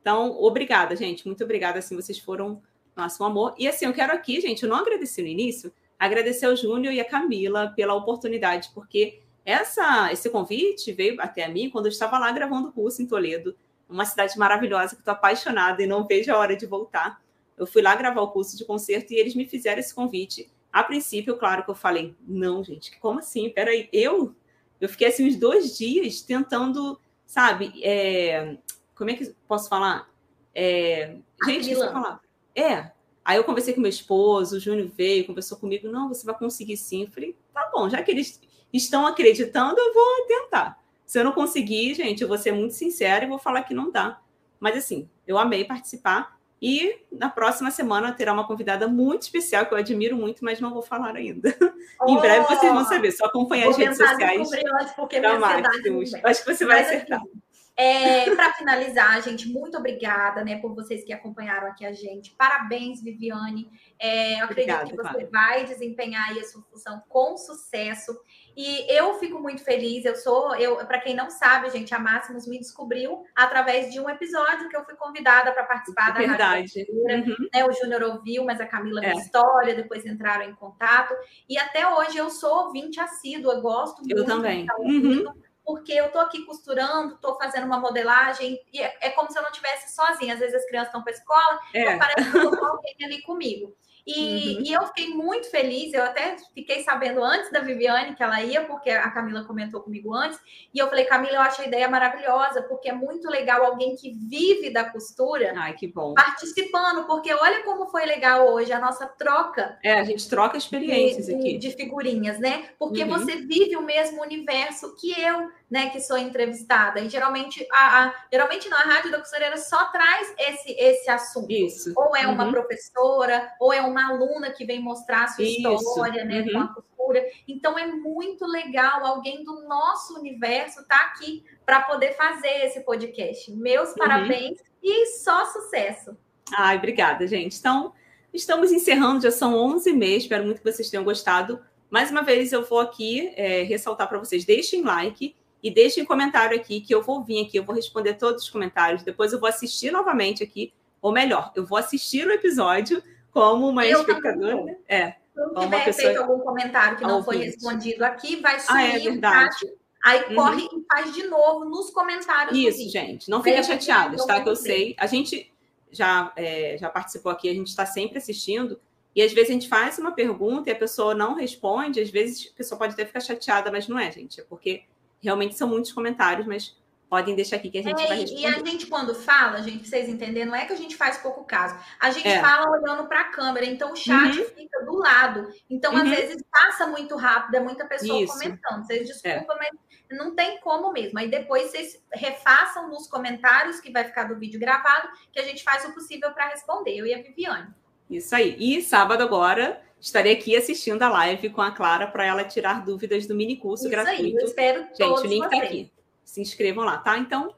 Então, 0.00 0.40
obrigada, 0.40 0.94
gente. 0.94 1.26
Muito 1.26 1.42
obrigada. 1.42 1.80
Assim, 1.80 1.96
vocês 1.96 2.18
foram 2.18 2.62
nosso 2.94 3.24
amor. 3.24 3.54
E 3.58 3.66
assim, 3.66 3.86
eu 3.86 3.92
quero 3.92 4.12
aqui, 4.12 4.40
gente, 4.40 4.62
eu 4.62 4.68
não 4.68 4.76
agradeci 4.76 5.20
no 5.20 5.28
início, 5.28 5.72
agradecer 5.98 6.46
ao 6.46 6.56
Júnior 6.56 6.92
e 6.92 7.00
a 7.00 7.04
Camila 7.04 7.72
pela 7.74 7.94
oportunidade, 7.94 8.70
porque 8.74 9.20
essa, 9.44 10.12
esse 10.12 10.28
convite 10.28 10.92
veio 10.92 11.20
até 11.20 11.44
a 11.44 11.48
mim 11.48 11.70
quando 11.70 11.86
eu 11.86 11.92
estava 11.92 12.18
lá 12.18 12.30
gravando 12.32 12.68
o 12.68 12.72
curso 12.72 13.00
em 13.00 13.06
Toledo, 13.06 13.56
uma 13.88 14.04
cidade 14.04 14.36
maravilhosa 14.38 14.94
que 14.94 15.00
estou 15.00 15.12
apaixonada 15.12 15.82
e 15.82 15.86
não 15.86 16.04
vejo 16.04 16.32
a 16.32 16.38
hora 16.38 16.56
de 16.56 16.66
voltar. 16.66 17.22
Eu 17.56 17.66
fui 17.66 17.80
lá 17.80 17.94
gravar 17.94 18.20
o 18.22 18.32
curso 18.32 18.56
de 18.56 18.64
concerto 18.64 19.12
e 19.12 19.16
eles 19.16 19.34
me 19.34 19.46
fizeram 19.46 19.78
esse 19.78 19.94
convite. 19.94 20.50
A 20.72 20.82
princípio, 20.82 21.38
claro 21.38 21.64
que 21.64 21.70
eu 21.70 21.74
falei, 21.74 22.14
não, 22.26 22.62
gente, 22.62 22.98
como 22.98 23.20
assim? 23.20 23.48
Peraí, 23.48 23.88
eu? 23.92 24.34
Eu 24.80 24.88
fiquei 24.88 25.08
assim 25.08 25.26
uns 25.26 25.36
dois 25.36 25.78
dias 25.78 26.20
tentando, 26.20 27.00
sabe, 27.24 27.72
é, 27.82 28.58
como 28.94 29.10
é 29.10 29.14
que 29.14 29.34
posso 29.46 29.68
falar? 29.68 30.10
É, 30.54 31.16
gente, 31.46 31.72
essa 31.72 31.90
palavra. 31.90 32.20
É. 32.54 32.90
Aí 33.26 33.38
eu 33.38 33.42
conversei 33.42 33.74
com 33.74 33.80
meu 33.80 33.90
esposo, 33.90 34.56
o 34.56 34.60
Júnior 34.60 34.88
veio, 34.96 35.26
conversou 35.26 35.58
comigo. 35.58 35.88
Não, 35.88 36.06
você 36.06 36.24
vai 36.24 36.38
conseguir 36.38 36.76
sim. 36.76 37.02
Eu 37.02 37.10
falei, 37.10 37.36
tá 37.52 37.68
bom, 37.72 37.90
já 37.90 38.00
que 38.00 38.12
eles 38.12 38.40
estão 38.72 39.04
acreditando, 39.04 39.80
eu 39.80 39.92
vou 39.92 40.26
tentar. 40.28 40.78
Se 41.04 41.18
eu 41.18 41.24
não 41.24 41.32
conseguir, 41.32 41.92
gente, 41.94 42.22
eu 42.22 42.28
vou 42.28 42.38
ser 42.38 42.52
muito 42.52 42.74
sincera 42.74 43.24
e 43.24 43.28
vou 43.28 43.36
falar 43.36 43.64
que 43.64 43.74
não 43.74 43.90
dá. 43.90 44.20
Mas 44.60 44.76
assim, 44.76 45.10
eu 45.26 45.38
amei 45.38 45.64
participar. 45.64 46.36
E 46.62 47.00
na 47.10 47.28
próxima 47.28 47.72
semana 47.72 48.12
terá 48.12 48.32
uma 48.32 48.46
convidada 48.46 48.86
muito 48.86 49.22
especial 49.22 49.66
que 49.66 49.74
eu 49.74 49.78
admiro 49.78 50.16
muito, 50.16 50.44
mas 50.44 50.60
não 50.60 50.72
vou 50.72 50.80
falar 50.80 51.16
ainda. 51.16 51.52
Oh, 52.00 52.06
em 52.14 52.20
breve 52.20 52.46
vocês 52.46 52.72
vão 52.72 52.84
saber, 52.84 53.10
só 53.10 53.24
acompanhar 53.24 53.70
as 53.70 53.76
redes 53.76 53.98
sociais. 53.98 54.52
Antes, 54.80 54.94
porque 54.94 55.18
minha 55.18 55.36
Acho 55.36 56.44
que 56.44 56.54
você 56.54 56.64
vai 56.64 56.78
mas, 56.78 56.86
acertar. 56.86 57.18
Assim, 57.18 57.42
é, 57.78 58.34
para 58.34 58.54
finalizar, 58.54 59.22
gente, 59.22 59.48
muito 59.48 59.76
obrigada 59.76 60.42
né, 60.42 60.58
por 60.60 60.74
vocês 60.74 61.04
que 61.04 61.12
acompanharam 61.12 61.68
aqui 61.68 61.84
a 61.84 61.92
gente. 61.92 62.34
Parabéns, 62.34 63.02
Viviane. 63.02 63.70
É, 63.98 64.40
eu 64.40 64.44
acredito 64.44 64.74
Obrigada, 64.74 64.90
que 64.90 64.96
você 64.96 65.26
vai 65.26 65.64
desempenhar 65.64 66.30
aí 66.30 66.40
a 66.40 66.44
sua 66.44 66.62
função 66.62 67.02
com 67.06 67.36
sucesso. 67.36 68.18
E 68.56 68.90
eu 68.90 69.18
fico 69.18 69.38
muito 69.38 69.62
feliz. 69.62 70.06
Eu 70.06 70.16
sou, 70.16 70.54
eu, 70.56 70.76
para 70.86 71.00
quem 71.00 71.14
não 71.14 71.28
sabe, 71.28 71.68
gente, 71.68 71.94
a 71.94 71.98
Máximos 71.98 72.46
me 72.46 72.58
descobriu 72.58 73.22
através 73.34 73.92
de 73.92 74.00
um 74.00 74.08
episódio 74.08 74.70
que 74.70 74.76
eu 74.76 74.84
fui 74.84 74.94
convidada 74.94 75.52
para 75.52 75.64
participar 75.64 76.14
da 76.14 76.20
Verdade. 76.20 76.86
Uhum. 76.88 77.48
Né, 77.52 77.66
o 77.66 77.72
Júnior 77.72 78.02
ouviu, 78.04 78.42
mas 78.44 78.58
a 78.58 78.66
Camila 78.66 79.04
é. 79.04 79.12
história, 79.12 79.74
depois 79.74 80.06
entraram 80.06 80.48
em 80.48 80.54
contato. 80.54 81.14
E 81.46 81.58
até 81.58 81.86
hoje 81.86 82.16
eu 82.16 82.30
sou 82.30 82.66
ouvinte 82.66 82.98
assídua, 82.98 83.60
gosto 83.60 84.00
eu 84.08 84.16
muito. 84.16 84.18
Eu 84.18 84.24
também. 84.24 84.66
Uhum 84.78 85.45
porque 85.66 85.92
eu 85.92 86.12
tô 86.12 86.20
aqui 86.20 86.44
costurando, 86.44 87.18
tô 87.18 87.36
fazendo 87.36 87.66
uma 87.66 87.80
modelagem, 87.80 88.60
e 88.72 88.80
é, 88.80 88.96
é 89.00 89.10
como 89.10 89.30
se 89.32 89.36
eu 89.36 89.42
não 89.42 89.50
estivesse 89.50 89.92
sozinha. 89.92 90.34
Às 90.34 90.38
vezes 90.38 90.54
as 90.54 90.66
crianças 90.66 90.88
estão 90.88 91.02
para 91.02 91.12
a 91.12 91.16
escola, 91.16 91.60
é. 91.74 91.82
então 91.82 91.98
parece 91.98 92.30
que 92.30 92.38
eu 92.38 92.64
alguém 92.64 92.94
ali 93.02 93.22
comigo. 93.22 93.76
E, 94.06 94.54
uhum. 94.54 94.62
e, 94.62 94.72
eu 94.72 94.86
fiquei 94.86 95.08
muito 95.08 95.50
feliz, 95.50 95.92
eu 95.92 96.04
até 96.04 96.36
fiquei 96.54 96.84
sabendo 96.84 97.24
antes 97.24 97.50
da 97.50 97.58
Viviane 97.58 98.14
que 98.14 98.22
ela 98.22 98.40
ia, 98.40 98.64
porque 98.64 98.88
a 98.88 99.10
Camila 99.10 99.44
comentou 99.44 99.80
comigo 99.80 100.14
antes, 100.14 100.38
e 100.72 100.78
eu 100.78 100.88
falei, 100.88 101.06
Camila, 101.06 101.34
eu 101.34 101.40
acho 101.40 101.60
a 101.60 101.66
ideia 101.66 101.88
maravilhosa, 101.88 102.62
porque 102.62 102.88
é 102.88 102.92
muito 102.92 103.28
legal 103.28 103.64
alguém 103.64 103.96
que 103.96 104.12
vive 104.12 104.70
da 104.70 104.84
costura 104.84 105.52
Ai, 105.56 105.74
que 105.74 105.88
bom. 105.88 106.14
participando, 106.14 107.04
porque 107.06 107.34
olha 107.34 107.64
como 107.64 107.88
foi 107.88 108.06
legal 108.06 108.46
hoje 108.52 108.72
a 108.72 108.78
nossa 108.78 109.06
troca. 109.06 109.76
É, 109.82 109.94
a 109.94 110.04
gente 110.04 110.28
troca 110.28 110.56
experiências 110.56 111.26
de, 111.26 111.34
aqui. 111.34 111.58
De 111.58 111.72
figurinhas, 111.72 112.38
né? 112.38 112.68
Porque 112.78 113.02
uhum. 113.02 113.08
você 113.08 113.36
vive 113.36 113.76
o 113.76 113.82
mesmo 113.82 114.22
universo 114.22 114.94
que 115.00 115.20
eu, 115.20 115.50
né, 115.70 115.90
que 115.90 116.00
sou 116.00 116.16
entrevistada. 116.16 117.00
E 117.00 117.08
geralmente, 117.08 117.66
a, 117.72 118.04
a 118.04 118.14
geralmente 118.32 118.68
na 118.68 118.78
Rádio 118.78 119.10
da 119.10 119.18
Costureira 119.18 119.56
só 119.56 119.86
traz 119.86 120.32
esse, 120.38 120.72
esse 120.72 121.10
assunto. 121.10 121.50
Isso. 121.50 121.92
Ou 121.96 122.16
é 122.16 122.26
uma 122.26 122.44
uhum. 122.44 122.52
professora, 122.52 123.52
ou 123.60 123.72
é 123.72 123.80
uma 123.82 124.10
aluna 124.10 124.50
que 124.50 124.64
vem 124.64 124.80
mostrar 124.80 125.24
a 125.24 125.28
sua 125.28 125.44
Isso. 125.44 125.72
história, 125.72 126.24
né, 126.24 126.40
uhum. 126.42 126.52
com 126.52 126.58
a 126.58 126.68
costura. 126.68 127.24
Então 127.48 127.78
é 127.78 127.86
muito 127.86 128.46
legal 128.46 129.04
alguém 129.04 129.44
do 129.44 129.66
nosso 129.68 130.18
universo 130.18 130.80
estar 130.80 130.98
tá 130.98 131.04
aqui 131.06 131.44
para 131.64 131.80
poder 131.82 132.12
fazer 132.14 132.64
esse 132.64 132.80
podcast. 132.80 133.50
Meus 133.52 133.90
uhum. 133.90 133.96
parabéns 133.96 134.60
e 134.82 135.06
só 135.06 135.46
sucesso. 135.46 136.16
Ai, 136.56 136.76
obrigada, 136.76 137.26
gente. 137.26 137.58
Então, 137.58 137.92
estamos 138.32 138.70
encerrando, 138.70 139.22
já 139.22 139.32
são 139.32 139.56
11 139.56 139.92
meses. 139.92 140.22
Espero 140.22 140.44
muito 140.44 140.62
que 140.62 140.72
vocês 140.72 140.88
tenham 140.88 141.02
gostado. 141.02 141.60
Mais 141.90 142.10
uma 142.10 142.22
vez, 142.22 142.52
eu 142.52 142.64
vou 142.64 142.78
aqui 142.78 143.32
é, 143.34 143.62
ressaltar 143.62 144.08
para 144.08 144.18
vocês: 144.18 144.44
deixem 144.44 144.82
like 144.82 145.34
e 145.66 145.70
deixem 145.72 146.04
comentário 146.04 146.56
aqui, 146.56 146.80
que 146.80 146.94
eu 146.94 147.02
vou 147.02 147.24
vir 147.24 147.44
aqui, 147.44 147.56
eu 147.56 147.64
vou 147.64 147.74
responder 147.74 148.14
todos 148.14 148.44
os 148.44 148.48
comentários. 148.48 149.02
Depois 149.02 149.32
eu 149.32 149.40
vou 149.40 149.48
assistir 149.48 149.90
novamente 149.90 150.44
aqui, 150.44 150.72
ou 151.02 151.10
melhor, 151.10 151.50
eu 151.56 151.66
vou 151.66 151.76
assistir 151.76 152.24
o 152.24 152.30
episódio 152.30 153.02
como 153.32 153.68
uma 153.68 153.84
eu 153.84 153.98
espectadora. 153.98 154.58
Também. 154.58 154.76
É. 154.86 155.16
Se 155.34 155.60
tiver 155.60 155.84
pessoa... 155.84 156.06
feito 156.06 156.22
algum 156.22 156.38
comentário 156.38 156.98
que 156.98 157.02
não 157.02 157.24
foi 157.24 157.38
respondido 157.38 158.04
aqui, 158.04 158.36
vai 158.36 158.60
sumir. 158.60 158.80
Ah, 158.80 158.86
é 158.86 158.98
verdade. 159.00 159.56
Aí 160.04 160.20
uhum. 160.28 160.34
corre 160.36 160.62
e 160.62 160.84
faz 160.88 161.12
de 161.12 161.24
novo 161.24 161.64
nos 161.64 161.90
comentários. 161.90 162.56
Isso, 162.56 162.88
gente. 162.88 163.28
Não 163.28 163.42
fiquem 163.42 163.64
chateadas, 163.64 164.24
tá? 164.24 164.40
Que 164.40 164.48
eu 164.48 164.54
sei. 164.54 164.94
A 164.96 165.08
gente 165.08 165.52
já, 165.90 166.32
é, 166.36 166.76
já 166.78 166.88
participou 166.88 167.32
aqui, 167.32 167.50
a 167.50 167.54
gente 167.54 167.68
está 167.68 167.84
sempre 167.84 168.18
assistindo. 168.18 168.80
E 169.16 169.20
às 169.20 169.32
vezes 169.32 169.50
a 169.50 169.52
gente 169.52 169.68
faz 169.68 169.98
uma 169.98 170.12
pergunta 170.12 170.70
e 170.70 170.72
a 170.72 170.76
pessoa 170.76 171.12
não 171.12 171.34
responde. 171.34 172.00
Às 172.00 172.10
vezes 172.10 172.52
a 172.54 172.56
pessoa 172.56 172.78
pode 172.78 172.92
até 172.92 173.04
ficar 173.04 173.18
chateada, 173.18 173.72
mas 173.72 173.88
não 173.88 173.98
é, 173.98 174.12
gente. 174.12 174.40
É 174.40 174.44
porque 174.44 174.84
realmente 175.26 175.56
são 175.56 175.68
muitos 175.68 175.92
comentários, 175.92 176.46
mas 176.46 176.74
podem 177.08 177.36
deixar 177.36 177.56
aqui 177.56 177.70
que 177.70 177.78
a 177.78 177.82
gente 177.82 178.02
é, 178.02 178.06
vai 178.06 178.18
responder. 178.18 178.42
E 178.42 178.46
a 178.46 178.58
gente, 178.58 178.86
quando 178.86 179.14
fala, 179.14 179.62
gente, 179.62 179.80
pra 179.80 179.88
vocês 179.88 180.08
entenderem, 180.08 180.46
não 180.46 180.54
é 180.54 180.64
que 180.64 180.72
a 180.72 180.76
gente 180.76 180.96
faz 180.96 181.18
pouco 181.18 181.44
caso. 181.44 181.78
A 182.00 182.10
gente 182.10 182.28
é. 182.28 182.40
fala 182.40 182.70
olhando 182.70 183.06
para 183.06 183.20
a 183.20 183.24
câmera, 183.24 183.64
então 183.66 183.92
o 183.92 183.96
chat 183.96 184.38
uhum. 184.38 184.44
fica 184.46 184.84
do 184.84 184.96
lado. 184.96 185.48
Então, 185.70 185.92
uhum. 185.92 186.02
às 186.02 186.08
vezes, 186.08 186.42
passa 186.50 186.86
muito 186.86 187.16
rápido, 187.16 187.56
é 187.56 187.60
muita 187.60 187.86
pessoa 187.86 188.22
Isso. 188.22 188.32
comentando. 188.32 188.84
Vocês 188.84 189.06
desculpam, 189.06 189.56
é. 189.56 189.58
mas 189.58 190.18
não 190.18 190.34
tem 190.34 190.60
como 190.60 190.92
mesmo. 190.92 191.18
Aí 191.18 191.28
depois 191.28 191.70
vocês 191.70 192.02
refaçam 192.12 192.88
nos 192.88 193.06
comentários, 193.06 193.80
que 193.80 193.92
vai 193.92 194.04
ficar 194.04 194.24
do 194.24 194.38
vídeo 194.38 194.58
gravado, 194.58 195.08
que 195.32 195.38
a 195.38 195.44
gente 195.44 195.62
faz 195.62 195.84
o 195.84 195.92
possível 195.92 196.30
para 196.32 196.48
responder, 196.48 196.96
eu 196.96 197.06
e 197.06 197.14
a 197.14 197.18
Viviane. 197.18 197.68
Isso 198.10 198.34
aí. 198.34 198.56
E 198.58 198.82
sábado 198.82 199.22
agora 199.22 199.82
estarei 200.06 200.34
aqui 200.34 200.56
assistindo 200.56 201.02
a 201.02 201.08
live 201.08 201.50
com 201.50 201.60
a 201.60 201.72
Clara 201.72 202.06
para 202.06 202.24
ela 202.24 202.44
tirar 202.44 202.84
dúvidas 202.84 203.26
do 203.26 203.34
mini 203.34 203.56
curso 203.56 203.84
Isso 203.84 203.90
gratuito. 203.90 204.22
Aí, 204.22 204.34
eu 204.34 204.44
espero 204.46 204.86
Gente, 204.96 205.20
o 205.20 205.26
link 205.26 205.44
está 205.44 205.56
aqui. 205.56 205.92
Se 206.24 206.40
inscrevam 206.40 206.84
lá, 206.84 206.98
tá? 206.98 207.18
Então, 207.18 207.52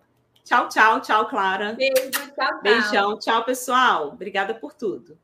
tchau, 0.44 0.68
tchau, 0.68 1.00
tchau, 1.00 1.28
Clara. 1.28 1.74
Beijo, 1.74 2.10
tchau, 2.10 2.32
tchau. 2.34 2.62
Beijão, 2.62 3.18
tchau, 3.18 3.44
pessoal. 3.44 4.08
Obrigada 4.08 4.54
por 4.54 4.72
tudo. 4.72 5.18